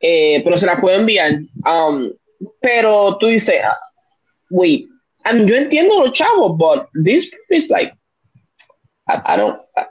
[0.00, 1.40] eh, pero se la puede enviar.
[1.66, 2.12] Um,
[2.60, 3.62] pero tú dices,
[4.50, 4.86] wait,
[5.24, 7.92] I mean, yo entiendo los chavos, but this is like,
[9.08, 9.84] I, I don't, uh,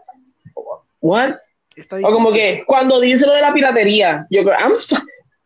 [1.01, 1.39] what?
[2.03, 4.73] O como que cuando dice lo de la piratería, yo creo, I'm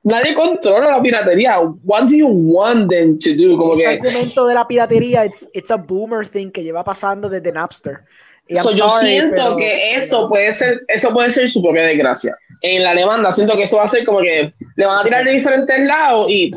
[0.04, 1.60] nadie controla la piratería.
[1.84, 3.58] What do you want them to do?
[3.58, 7.30] Como este que, argumento de la piratería, it's, it's a boomer thing que lleva pasando
[7.30, 8.06] desde Napster.
[8.50, 12.36] So yo siento que eso puede ser, eso puede ser su propia desgracia.
[12.62, 15.24] En la demanda siento que eso va a ser como que le van a tirar
[15.24, 16.52] de diferentes lados y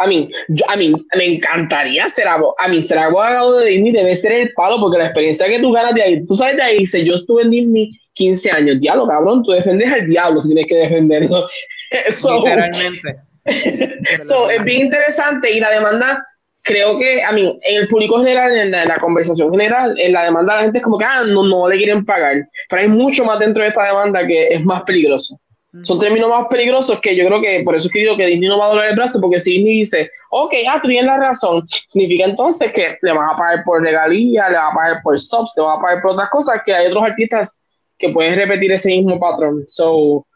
[0.00, 0.26] a mí,
[0.68, 2.54] a mí me encantaría ser abogado.
[2.58, 5.72] A mí ser abogado de Disney debe ser el palo porque la experiencia que tú
[5.72, 9.06] ganas de ahí, tú sabes de ahí, dice, yo estuve en Disney 15 años, diablo,
[9.06, 11.46] cabrón, tú defendes al diablo si tienes que defenderlo.
[12.22, 13.16] Literalmente.
[14.22, 16.26] so, es bien interesante y la demanda
[16.70, 20.56] creo que, a mí, en el público general, en la, conversación general, en la demanda
[20.56, 22.36] la gente es como que, ah, no, no le quieren pagar.
[22.68, 25.38] Pero hay mucho más dentro de esta demanda que es más peligroso.
[25.82, 28.48] Son términos más peligrosos que yo creo que, por eso es que digo que Disney
[28.48, 31.18] no va a doblar el brazo, porque si Disney dice, ok, ah, tú tienes la
[31.18, 35.18] razón, significa entonces que le vas a pagar por regalía, le vas a pagar por
[35.18, 37.64] subs, le vas a pagar por otras cosas, que hay otros artistas
[37.98, 39.62] que pueden repetir ese mismo patrón.
[39.68, 40.26] So,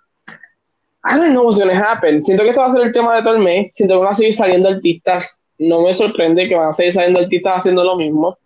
[1.04, 2.22] I don't know what's going to happen.
[2.24, 3.70] Siento que esto va a ser el tema de todo el mes.
[3.74, 7.20] Siento que van a seguir saliendo artistas no me sorprende que van a seguir saliendo
[7.20, 8.36] artistas haciendo lo mismo.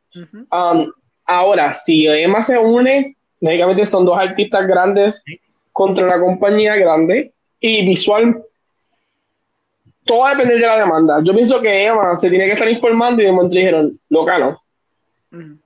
[0.51, 0.91] Um,
[1.25, 5.25] ahora, si Emma se une, lógicamente son dos artistas grandes
[5.73, 8.43] contra una compañía grande y visual.
[10.05, 11.21] Todo va a depender de la demanda.
[11.23, 14.61] Yo pienso que Emma se tiene que estar informando y de momento dijeron, locano.
[15.33, 15.59] Uh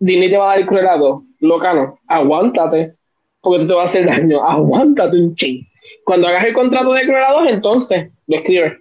[0.00, 1.22] Disney te va a dar el cruelado.
[1.40, 2.94] Locano, aguántate,
[3.42, 4.42] porque te va a hacer daño.
[4.42, 5.66] Aguántate un ching.
[6.04, 8.78] Cuando hagas el contrato de cruelados, entonces lo escribes.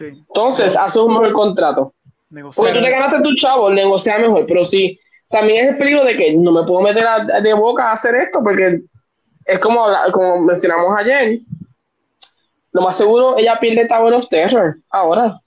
[0.00, 1.92] Entonces, haces un mejor contrato.
[2.30, 4.44] Porque tú te ganaste tu chavo, negocia mejor.
[4.46, 4.98] Pero sí,
[5.28, 7.04] también es el peligro de que no me puedo meter
[7.42, 8.80] de boca a hacer esto porque
[9.44, 11.40] es como, como mencionamos ayer.
[12.72, 15.40] lo más seguro ella pierde Tower of Terror ahora.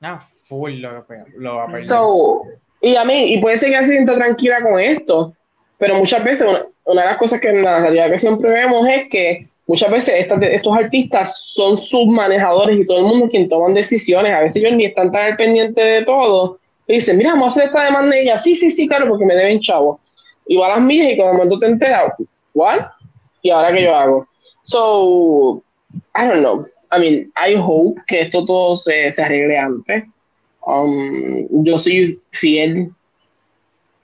[0.00, 1.04] No, full lo,
[1.36, 1.82] lo va a perder.
[1.82, 2.42] So,
[2.80, 5.34] y a mí, y puede ser que ella se sienta tranquila con esto,
[5.78, 9.08] pero muchas veces una, de las cosas que en la realidad que siempre vemos es
[9.08, 14.32] que muchas veces estos artistas son submanejadores y todo el mundo quien toman decisiones.
[14.32, 16.58] A veces ellos ni están tan al pendiente de todo.
[16.88, 19.24] Y dicen, mira, vamos a hacer esta demanda y ella, sí, sí, sí, claro, porque
[19.24, 20.00] me deben chavo.
[20.48, 22.14] Y va a las mías y cuando momento te enteras,
[22.52, 22.80] ¿what?
[23.42, 24.26] ¿Y ahora qué yo hago?
[24.62, 25.62] So,
[26.16, 26.66] I don't know.
[26.90, 30.02] I mean, I hope que esto todo se, se arregle antes.
[30.66, 32.90] Um, yo soy fiel.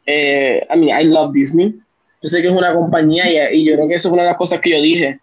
[0.07, 1.75] Eh, I mean, I love Disney.
[2.23, 4.39] Yo sé que es una compañía y, yo creo que eso es una de las
[4.39, 5.19] cosas que yo dije.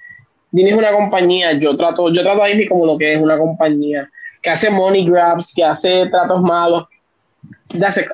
[0.54, 3.38] Disney es una compañía, yo trato, yo trato a Disney como lo que es una
[3.38, 4.08] compañía
[4.44, 6.88] que hace money grabs, que hace tratos malos.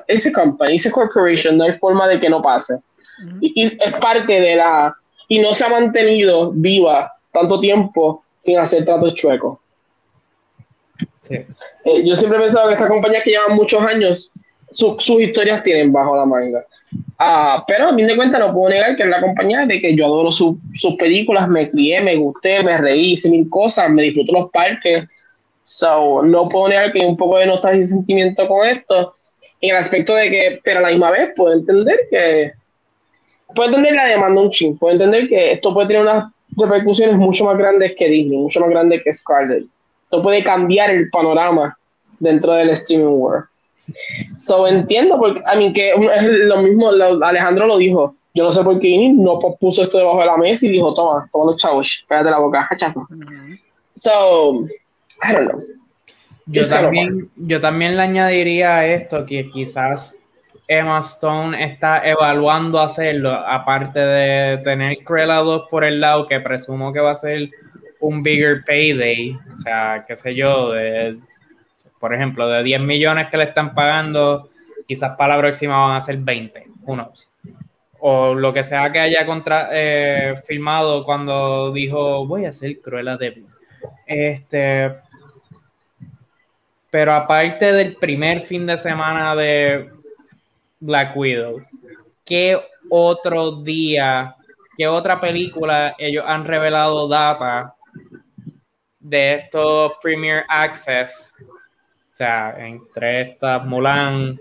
[0.06, 2.78] Ese company, ese corporation, no hay forma de que no pase.
[3.42, 4.96] y, es parte de la.
[5.28, 9.58] Y no se ha mantenido viva tanto tiempo sin hacer tratos chuecos.
[11.28, 11.46] Eh,
[12.04, 14.32] yo siempre he pensado que estas compañías que llevan muchos años,
[14.70, 16.64] sus historias tienen bajo la manga.
[17.18, 19.94] Ah, pero a mí de cuentas no puedo negar que es la compañía de que
[19.94, 20.56] yo adoro sus
[20.98, 25.06] películas, me crié, me gusté, me reí, hice mil cosas, me disfruto los parques.
[25.62, 29.12] So, no puedo negar que hay un poco de nostalgia y sentimiento con esto.
[29.60, 32.52] En el aspecto de que, pero a la misma vez puedo entender que.
[33.54, 37.44] Puedo entender la demanda un ching, puedo entender que esto puede tener unas repercusiones mucho
[37.44, 39.64] más grandes que Disney, mucho más grandes que Scarlett.
[40.04, 41.76] Esto puede cambiar el panorama
[42.18, 43.49] dentro del streaming world.
[44.38, 48.14] So entiendo, porque a mí que es lo mismo, Alejandro lo dijo.
[48.32, 51.28] Yo no sé por qué no puso esto debajo de la mesa y dijo: Toma,
[51.32, 53.06] toma los chavos, pégate la boca, hachazo.
[53.94, 54.66] So,
[55.22, 55.62] I don't know.
[56.46, 60.20] Yo también, yo también le añadiría a esto que quizás
[60.66, 66.92] Emma Stone está evaluando hacerlo, aparte de tener Cruella 2 por el lado, que presumo
[66.92, 67.50] que va a ser
[68.00, 71.18] un bigger payday, o sea, qué sé yo, de,
[72.00, 74.48] por ejemplo, de 10 millones que le están pagando,
[74.88, 77.12] quizás para la próxima van a ser 20, uno
[78.00, 83.18] O lo que sea que haya contra, eh, filmado cuando dijo, voy a hacer Cruella
[83.18, 83.44] de
[84.06, 84.96] Este,
[86.90, 89.90] pero aparte del primer fin de semana de
[90.80, 91.62] Black Widow,
[92.24, 94.34] ¿qué otro día,
[94.76, 97.74] qué otra película ellos han revelado data
[98.98, 101.32] de estos Premier Access,
[102.20, 104.38] sea, entre estas Mulan,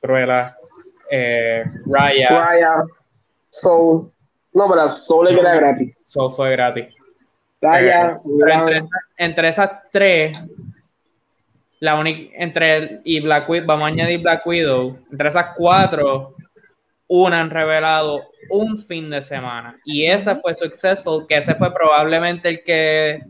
[0.00, 0.56] Cruella,
[1.10, 2.28] eh, Raya.
[2.28, 2.74] Raya,
[3.40, 4.12] Soul.
[4.52, 5.96] No, pero Soul era gratis.
[6.02, 6.86] Soul fue gratis.
[7.60, 8.80] Raya, eh,
[9.18, 10.38] entre, esas tres,
[11.80, 16.36] la única, entre y Black Widow, vamos a añadir Black Widow, entre esas cuatro,
[17.08, 19.78] una han revelado un fin de semana.
[19.84, 23.20] Y esa fue successful, que ese fue probablemente el que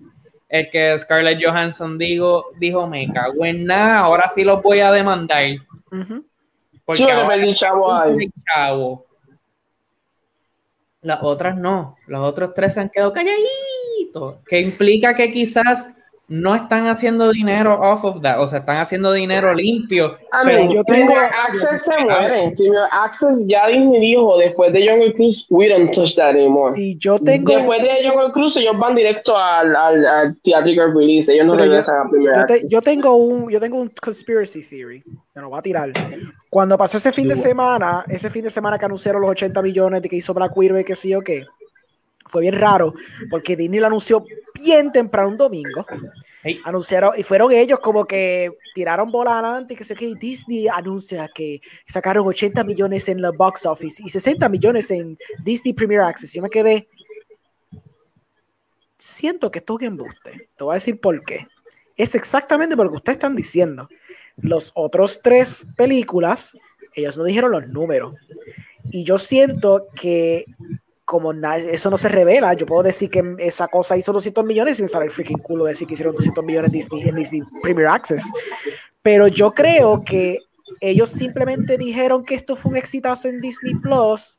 [0.51, 4.91] el que Scarlett Johansson digo, dijo, me cago en nada, ahora sí los voy a
[4.91, 5.45] demandar.
[6.85, 7.05] Porque
[7.55, 9.07] chavo,
[11.03, 15.97] Las otras no, los otros tres se han quedado calladitos, que implica que quizás
[16.31, 20.17] no están haciendo dinero off of that, o sea, están haciendo dinero limpio.
[20.31, 22.55] A pero yo tengo Access se mueren.
[22.55, 26.76] Premier Access ya dijo después de Jungle Cruise, we don't touch that anymore.
[26.76, 27.52] Sí, yo tengo.
[27.52, 32.07] Después de Jungle Cruise, ellos van directo al, al, al theatrical release, ellos no regresan
[32.07, 32.70] a Premier yo Access.
[32.70, 35.02] yo tengo un, yo tengo un conspiracy theory,
[35.34, 35.92] me lo voy a tirar.
[36.49, 40.00] Cuando pasó ese fin de semana, ese fin de semana que anunciaron los 80 millones
[40.00, 41.44] de que hizo Black Widow y que sí o qué
[42.31, 42.94] fue bien raro
[43.28, 45.84] porque Disney lo anunció bien temprano un domingo.
[46.65, 51.60] Anunciaron y fueron ellos como que tiraron bola adelante que sé que Disney anuncia que
[51.86, 56.33] sacaron 80 millones en la box office y 60 millones en Disney Premier Access.
[56.33, 56.89] Yo me quedé
[59.00, 60.49] siento que esto es embuste.
[60.57, 61.49] Te voy a decir por qué.
[61.97, 63.89] Es exactamente por lo que ustedes están diciendo.
[64.36, 66.57] Los otros tres películas,
[66.94, 68.15] ellos no dijeron los números.
[68.92, 70.47] Y yo siento que
[71.10, 74.86] como eso no se revela, yo puedo decir que esa cosa hizo 200 millones sin
[74.86, 78.30] sale el freaking culo decir que hicieron 200 millones Disney, en Disney Premier Access.
[79.02, 80.39] Pero yo creo que
[80.80, 84.39] ellos simplemente dijeron que esto fue un exitazo en Disney Plus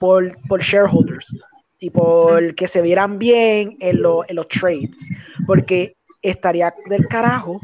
[0.00, 1.36] por, por shareholders
[1.80, 5.10] y por que se vieran bien en, en los trades.
[5.46, 7.60] Porque estaría del carajo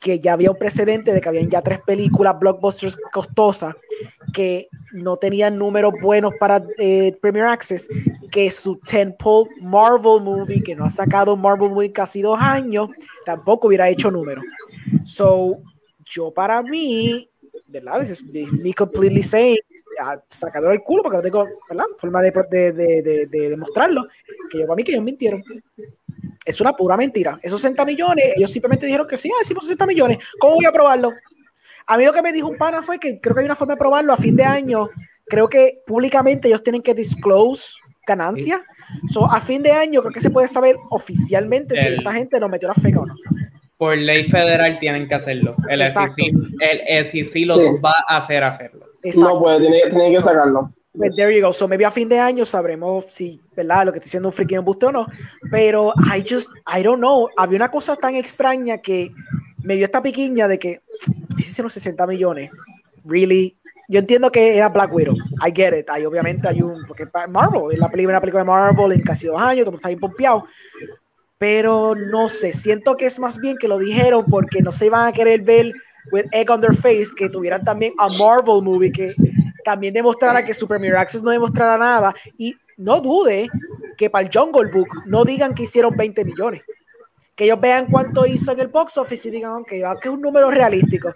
[0.00, 3.74] que ya había un precedente de que habían ya tres películas blockbusters costosas
[4.32, 7.88] que no tenían números buenos para eh, Premier Access,
[8.30, 12.88] que su tentpole Marvel movie, que no ha sacado Marvel movie casi dos años,
[13.24, 14.44] tampoco hubiera hecho números.
[15.04, 15.58] So,
[16.04, 17.28] yo para mí,
[17.66, 18.00] ¿verdad?
[18.00, 19.58] This is me completely saying,
[20.28, 21.86] sacador el culo, porque no tengo, ¿verdad?
[21.98, 24.06] Forma de, de, de, de, demostrarlo,
[24.50, 25.42] que yo para mí que ellos mintieron.
[26.44, 27.38] es una pura mentira.
[27.42, 30.18] Esos 60 millones, ellos simplemente dijeron que sí, ah, hicimos 60 millones.
[30.38, 31.12] ¿Cómo voy a probarlo?
[31.86, 33.74] A mí lo que me dijo un pana fue que creo que hay una forma
[33.74, 34.88] de probarlo a fin de año.
[35.26, 37.74] Creo que públicamente ellos tienen que disclose
[38.06, 38.64] ganancia.
[39.06, 42.50] So, a fin de año creo que se puede saber oficialmente si esta gente nos
[42.50, 43.14] metió la feca o no.
[43.76, 45.56] Por ley federal tienen que hacerlo.
[45.68, 46.14] El SEC,
[46.60, 48.86] el SEC los va a hacer hacerlo.
[49.16, 50.72] No puede, tiene, que sacarlo.
[50.96, 51.52] Pues there you go.
[51.52, 53.86] So maybe a fin de año sabremos si, ¿verdad?
[53.86, 55.06] Lo que estoy diciendo un freaking embuste o no.
[55.50, 57.28] Pero I just, I don't know.
[57.36, 59.10] Había una cosa tan extraña que
[59.62, 60.82] me dio esta piquiña de que
[61.50, 62.50] hicieron 60 millones.
[63.04, 63.56] Really?
[63.88, 65.14] Yo entiendo que era Black Widow.
[65.46, 65.90] I get it.
[65.90, 66.84] Hay obviamente hay un.
[66.86, 70.00] Porque Marvel, es la primera película de Marvel en casi dos años, todo está bien
[70.00, 70.44] pompeado.
[71.38, 75.06] Pero no sé, siento que es más bien que lo dijeron porque no se iban
[75.06, 75.72] a querer ver
[76.12, 79.12] with egg on their face que tuvieran también a Marvel movie que
[79.64, 82.14] también demostrara que Super Mirror Access no demostrara nada.
[82.38, 83.48] Y no dude
[83.96, 86.62] que para el Jungle Book no digan que hicieron 20 millones
[87.34, 90.20] que ellos vean cuánto hizo en el box office y digan, ok, que es un
[90.20, 91.12] número realístico.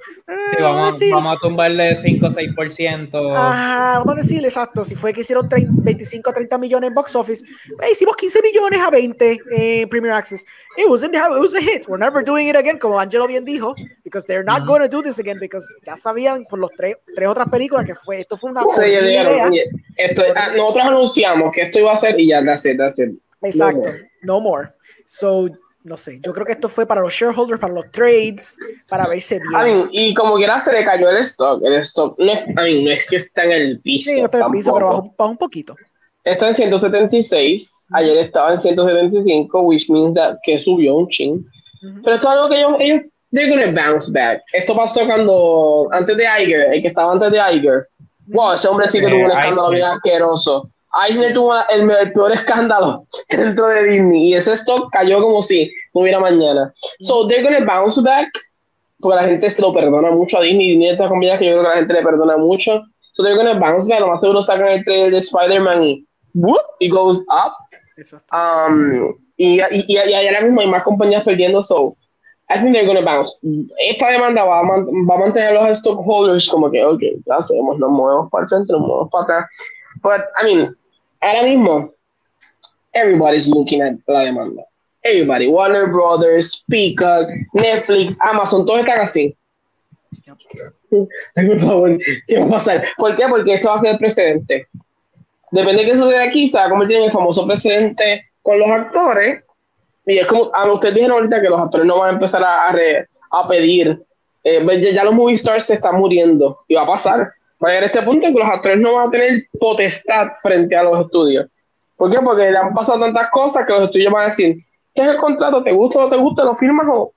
[0.50, 3.36] Sí, vamos, vamos a tumbarle 5 o 6%.
[3.36, 7.14] Ajá, vamos a decirle, exacto, si fue que hicieron 25 o 30 millones en box
[7.14, 7.44] office,
[7.76, 10.44] pues, hicimos 15 millones a 20 en Premier Access.
[10.76, 11.86] It was, it was a hit.
[11.88, 15.02] We're never doing it again, como Angelo bien dijo, because they're not going to do
[15.02, 18.50] this again, because ya sabían por los tres, tres otras películas que fue, esto fue
[18.50, 19.50] una sí, idea.
[19.96, 23.10] Esto, ah, nosotros anunciamos que esto iba a ser y ya, that's it, that's it.
[23.42, 24.08] Exacto, no more.
[24.22, 24.74] No more.
[25.06, 25.48] So,
[25.84, 28.58] no sé, yo creo que esto fue para los shareholders, para los trades,
[28.88, 29.88] para verse bien.
[29.92, 33.16] y como quiera se le cayó el stock, el stock no es, no es que
[33.16, 34.10] está en el piso.
[34.10, 35.76] Sí, no está en el piso, pero bajó, un poquito.
[36.24, 41.44] Está en 176, ayer estaba en 175, which means that que subió un ching.
[42.02, 43.00] Pero esto es algo que ellos, ellos,
[43.32, 44.42] they're gonna bounce back.
[44.52, 47.88] Esto pasó cuando, antes de Iger, el que estaba antes de Iger.
[48.26, 50.70] Wow, ese hombre sí que tuvo un escándalo bien asqueroso
[51.06, 56.02] Eisner tuvo el, peor escándalo dentro de Disney y ese stock cayó como si no
[56.02, 56.72] hubiera mañana.
[57.00, 58.28] So they're gonna bounce back
[59.00, 60.70] porque la gente se lo perdona mucho a Disney.
[60.70, 62.82] Disney es otra compañía que yo creo que la gente le perdona mucho.
[63.12, 64.00] So they're gonna bounce back.
[64.00, 67.52] Lo más seguro sacan el trailer de Spider-Man y whoop, it goes up.
[68.32, 71.62] Um, y, y, y, ahora mismo hay más compañías perdiendo.
[71.62, 71.96] So
[72.50, 73.38] I think they're gonna bounce.
[73.78, 77.78] Esta demanda va a, va a mantener a los stockholders como que, ok, ya hacemos,
[77.78, 79.46] nos movemos para el centro, nos movemos para atrás.
[80.02, 80.76] But, I mean,
[81.20, 81.92] ahora mismo,
[82.92, 84.64] everybody's looking at la demanda.
[85.04, 89.36] Everybody, Warner Brothers, Peacock, Netflix, Amazon, todos están así.
[90.90, 92.88] Por favor, ¿qué va a pasar?
[92.96, 93.26] ¿Por qué?
[93.28, 94.66] Porque esto va a ser el precedente.
[95.50, 98.68] Depende de qué suceda aquí, se va a convertir en el famoso precedente con los
[98.68, 99.44] actores.
[100.06, 102.68] Y es como, a ustedes dijeron ahorita que los actores no van a empezar a,
[102.68, 104.02] a, pedir.
[104.44, 107.32] Eh, ya, ya, los movie stars se están muriendo y va a pasar
[107.62, 110.28] va a llegar a este punto en que los actores no van a tener potestad
[110.42, 111.46] frente a los estudios.
[111.96, 112.18] ¿Por qué?
[112.20, 114.56] Porque le han pasado tantas cosas que los estudios van a decir,
[114.94, 115.62] ¿qué es el contrato?
[115.62, 116.44] ¿Te gusta o no te gusta?
[116.44, 117.12] ¿Lo firmas o...?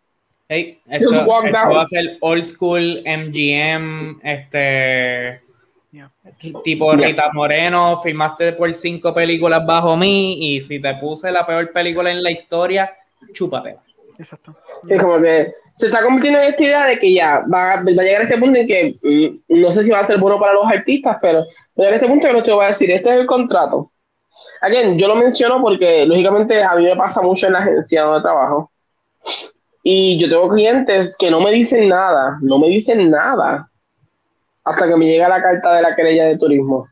[0.47, 5.41] Hey, esto, va a ser old school MGM, este...
[6.63, 11.71] Tipo Rita Moreno, firmaste por cinco películas bajo mí y si te puse la peor
[11.71, 12.95] película en la historia,
[13.33, 13.77] chúpate.
[14.17, 14.55] Exacto.
[14.87, 18.21] Es como que se está convirtiendo en esta idea de que ya va, a llegar
[18.21, 20.65] a este punto en que mm, no sé si va a ser bueno para los
[20.65, 23.09] artistas, pero va a llegar a este punto que no te voy a decir, este
[23.09, 23.91] es el contrato.
[24.61, 28.21] Again, yo lo menciono porque lógicamente a mí me pasa mucho en la agencia donde
[28.21, 28.71] trabajo.
[29.83, 33.67] Y yo tengo clientes que no me dicen nada, no me dicen nada
[34.63, 36.87] hasta que me llega la carta de la querella de turismo.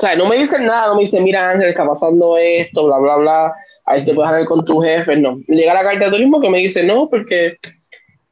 [0.00, 3.16] sea, no me dicen nada, no me dicen, mira Ángel, está pasando esto, bla, bla,
[3.16, 3.54] bla
[3.88, 5.40] a ver si te puedes hablar con tu jefe, no.
[5.46, 7.56] Llega la carta de turismo que me dice, no, porque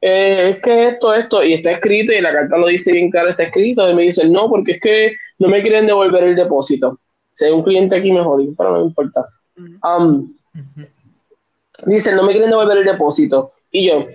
[0.01, 3.29] eh, es que esto, esto, y está escrito, y la carta lo dice bien claro,
[3.29, 6.99] está escrito, y me dice, no, porque es que no me quieren devolver el depósito.
[7.33, 9.27] Si hay un cliente aquí, me jodí, pero no me importa.
[9.83, 10.31] Um,
[11.87, 13.53] dice, no me quieren devolver el depósito.
[13.71, 14.05] Y yo,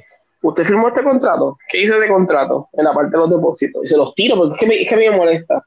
[0.42, 1.58] ¿usted firmó este contrato?
[1.68, 2.68] ¿Qué dice de contrato?
[2.72, 3.82] En la parte de los depósitos.
[3.82, 5.64] Y se los tiro, porque es que me, es que me molesta.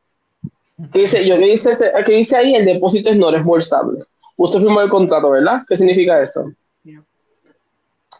[0.93, 1.71] ¿Qué dice, yo, ¿qué dice,
[2.05, 2.55] ¿qué dice ahí?
[2.55, 3.99] El depósito es no reembolsable
[4.37, 5.63] usted firmó el contrato, ¿verdad?
[5.67, 6.51] ¿Qué significa eso?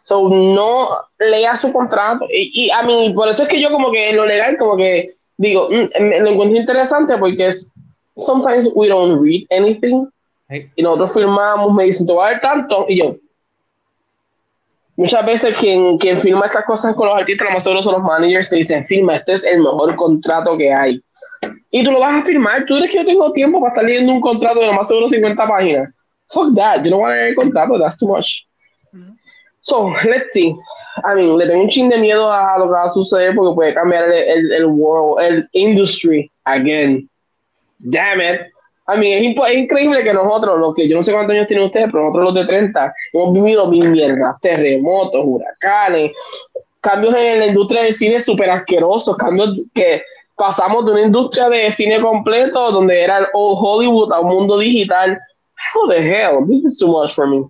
[0.04, 0.88] So, no
[1.18, 2.26] lea su contrato.
[2.30, 5.68] Y, a mí, por eso es que yo como que lo legal, como que digo,
[5.68, 7.72] mm, lo encuentro interesante porque es,
[8.16, 10.06] sometimes we don't read anything.
[10.76, 12.86] Y nosotros firmamos, me dicen, te voy a dar tanto.
[12.88, 13.16] Y yo,
[14.94, 18.02] muchas veces quien, quien firma estas cosas con los artistas, lo más seguro son los
[18.02, 21.02] managers que dicen, firma, este es el mejor contrato que hay.
[21.72, 22.64] Y tú lo vas a firmar.
[22.64, 25.08] ¿Tú crees que yo tengo tiempo para estar leyendo un contrato de lo más seguro
[25.08, 25.92] 50 páginas?
[26.28, 28.46] Fuck that, yo no voy a leer contrato, that's too much.
[29.60, 30.54] So, let's see.
[31.04, 33.54] I mean, le tengo un chin de miedo a lo que va a suceder porque
[33.54, 37.08] puede cambiar el, el, el world, el industry again.
[37.80, 38.40] Damn it.
[38.86, 41.88] A mí es, increíble que nosotros, los que yo no sé cuántos años tienen ustedes,
[41.90, 46.12] pero nosotros los de 30, hemos vivido mil mierdas, terremotos, huracanes,
[46.80, 50.02] cambios en la industria del cine súper asquerosos, cambios que
[50.36, 54.58] pasamos de una industria de cine completo donde era el old Hollywood a un mundo
[54.58, 55.18] digital.
[55.56, 56.44] How the hell?
[56.46, 57.44] This is too much for me.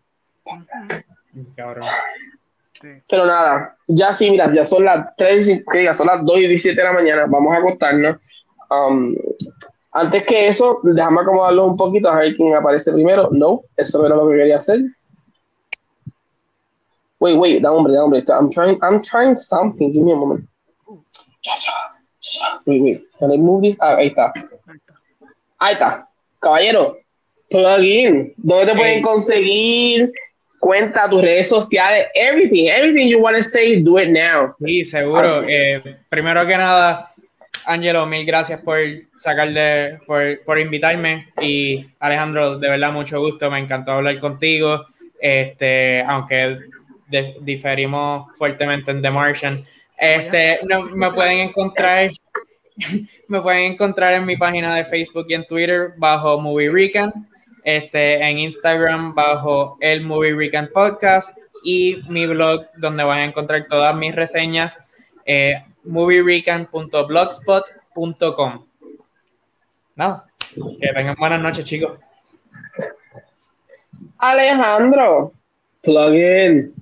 [3.08, 6.76] Pero nada, ya sí, mira, ya son las 3, que son las 2 y 17
[6.76, 8.16] de la mañana, vamos a acostarnos.
[8.70, 9.14] Um,
[9.92, 13.28] antes que eso, déjame acomodarlo un poquito a ver quién aparece primero.
[13.32, 14.80] No, eso no era lo que quería hacer.
[17.18, 18.22] Wait, wait, da hombre, da hombre.
[18.28, 19.90] I'm trying, I'm trying something.
[19.92, 20.46] Give me a moment.
[22.66, 23.06] Wait, wait.
[23.18, 23.78] Can I move this?
[23.80, 24.32] Ah, ahí está.
[25.58, 26.08] Ahí está.
[26.40, 26.98] Caballero,
[27.48, 28.32] plugin.
[28.36, 30.12] ¿Dónde te pueden conseguir?
[30.58, 34.54] Cuenta tus redes sociales, everything, everything you want to say, do it now.
[34.64, 35.44] Sí, seguro.
[35.46, 37.12] Eh, primero que nada,
[37.66, 38.78] Angelo, mil gracias por
[39.16, 41.28] sacarle, por, por invitarme.
[41.40, 43.50] Y Alejandro, de verdad, mucho gusto.
[43.50, 44.86] Me encantó hablar contigo.
[45.20, 46.58] Este, aunque
[47.40, 49.64] diferimos fuertemente en The Martian.
[49.96, 50.58] Este,
[50.94, 52.10] me pueden encontrar,
[53.28, 57.12] me pueden encontrar en mi página de Facebook y en Twitter bajo Movie Recon,
[57.66, 63.66] este, en Instagram bajo el Movie Recon Podcast y mi blog donde van a encontrar
[63.68, 64.84] todas mis reseñas,
[65.24, 68.66] eh, movierecon.blogspot.com.
[69.96, 70.26] Nada,
[70.80, 71.98] que tengan buenas noches, chicos.
[74.18, 75.32] Alejandro,
[75.82, 76.72] plugin.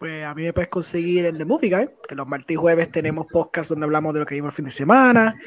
[0.00, 2.90] Pues a mí me puedes conseguir en The Movie Guy, que los martes y jueves
[2.90, 5.38] tenemos podcast donde hablamos de lo que vimos el fin de semana,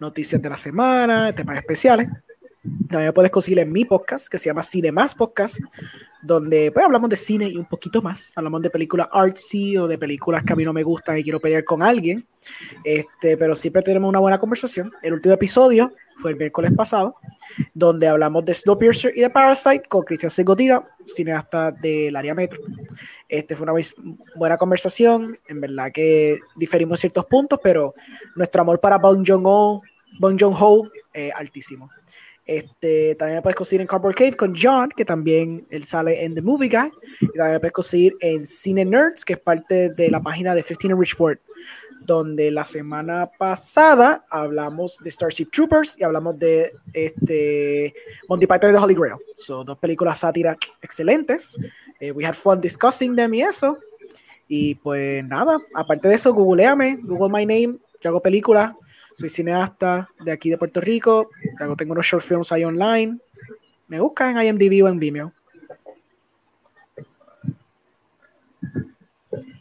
[0.00, 2.08] noticias de la semana, temas especiales.
[2.90, 5.60] También puedes conseguir en mi podcast, que se llama Cine Más Podcast,
[6.22, 8.32] donde pues hablamos de cine y un poquito más.
[8.36, 11.40] Hablamos de películas artsy o de películas que a mí no me gustan y quiero
[11.40, 12.26] pelear con alguien.
[12.84, 14.92] Este, pero siempre tenemos una buena conversación.
[15.02, 17.14] El último episodio fue el miércoles pasado,
[17.74, 22.60] donde hablamos de Snowpiercer y de Parasite con Cristian Segotida, cineasta del área metro.
[23.28, 23.80] Este fue una
[24.34, 27.94] buena conversación, en verdad que diferimos ciertos puntos, pero
[28.34, 29.80] nuestro amor para Bong Joon-ho,
[30.18, 31.88] Bong Joon-ho, eh, altísimo.
[32.48, 36.40] Este, también puedes conseguir en Cardboard Cave con John, que también él sale en The
[36.42, 36.90] Movie Guy.
[37.20, 40.94] Y también puedes conseguir en Cine Nerds, que es parte de la página de 15
[40.96, 41.40] Richport
[42.00, 47.94] donde la semana pasada hablamos de Starship Troopers y hablamos de este
[48.28, 49.16] Monty Python y The Holy Grail.
[49.36, 51.58] Son dos películas sátiras excelentes.
[52.00, 53.76] Eh, we had fun discussing them y eso.
[54.48, 58.72] Y pues nada, aparte de eso, googleame, Google My Name, yo hago películas,
[59.18, 61.30] soy cineasta de aquí de Puerto Rico,
[61.76, 63.18] tengo unos short films ahí online.
[63.88, 65.32] Me buscan en IMDb o en Vimeo.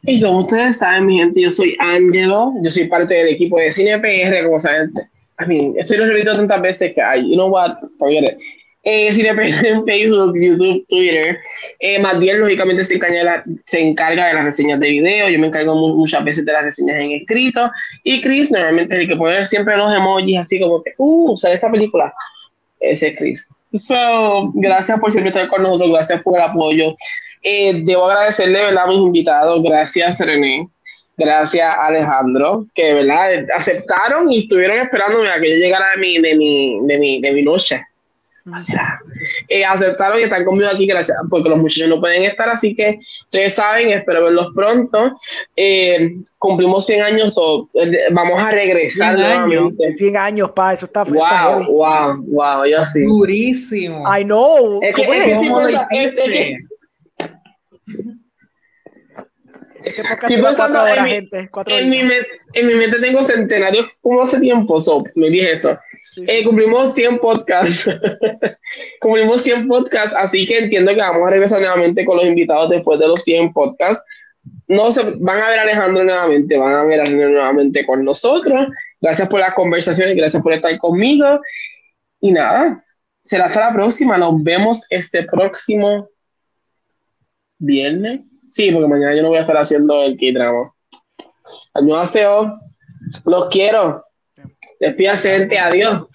[0.03, 3.71] Y como ustedes saben, mi gente, yo soy Angelo, yo soy parte del equipo de
[3.71, 4.93] Cine PR, como saben.
[5.39, 8.37] I mean, estoy lo repito tantas veces que, ay, you know what, forget it.
[8.89, 11.37] Eh, Cine PR en Facebook, YouTube, Twitter.
[11.81, 12.01] Eh,
[12.37, 15.27] lógicamente, se encarga, se encarga de las reseñas de video.
[15.27, 17.69] Yo me encargo muchas veces de las reseñas en escrito.
[18.03, 21.55] Y Chris, normalmente, es el que pone siempre los emojis así como que, uh, sale
[21.55, 22.13] esta película.
[22.79, 23.49] Ese es Chris.
[23.73, 26.95] So, gracias por siempre estar con nosotros, gracias por el apoyo.
[27.43, 28.85] Eh, debo agradecerle ¿verdad?
[28.85, 30.65] a mis invitados, gracias René,
[31.17, 36.35] gracias Alejandro, que verdad aceptaron y estuvieron esperándome a que yo llegara de mi, de
[36.35, 37.85] mi, de mi, de mi noche.
[39.49, 42.99] Eh, aceptaron y están conmigo aquí gracias porque los muchachos no pueden estar así que
[43.23, 45.11] ustedes saben espero verlos pronto.
[45.55, 47.69] Eh, cumplimos 100 años o
[48.11, 53.03] vamos a regresar 100 años, 100 años pa eso está wow wow wow yo sí.
[53.03, 54.03] Durísimo.
[54.07, 56.57] I know es que, es que, ¿Cómo lo hiciste?
[59.83, 61.49] Este podcast cuatro horas, en gente.
[61.51, 65.77] Cuatro en, mi en, mi mente tengo centenarios como hace tiempo, so, me dije eso.
[66.25, 67.89] Eh, cumplimos 100 podcasts.
[69.01, 72.99] cumplimos 100 podcasts, así que entiendo que vamos a regresar nuevamente con los invitados después
[72.99, 74.03] de los 100 podcasts.
[74.67, 78.03] No se, van a ver a Alejandro nuevamente, van a ver a Alejandro nuevamente con
[78.03, 78.67] nosotros.
[78.99, 81.39] Gracias por las conversaciones, gracias por estar conmigo.
[82.19, 82.83] Y nada,
[83.23, 84.17] será hasta la próxima.
[84.17, 86.09] Nos vemos este próximo
[87.59, 88.21] viernes.
[88.49, 90.73] Sí, porque mañana yo no voy a estar haciendo el K-drama.
[91.73, 92.59] Año aseo.
[93.25, 94.03] Los quiero.
[94.79, 95.57] Despídase, gente.
[95.57, 96.06] Adiós.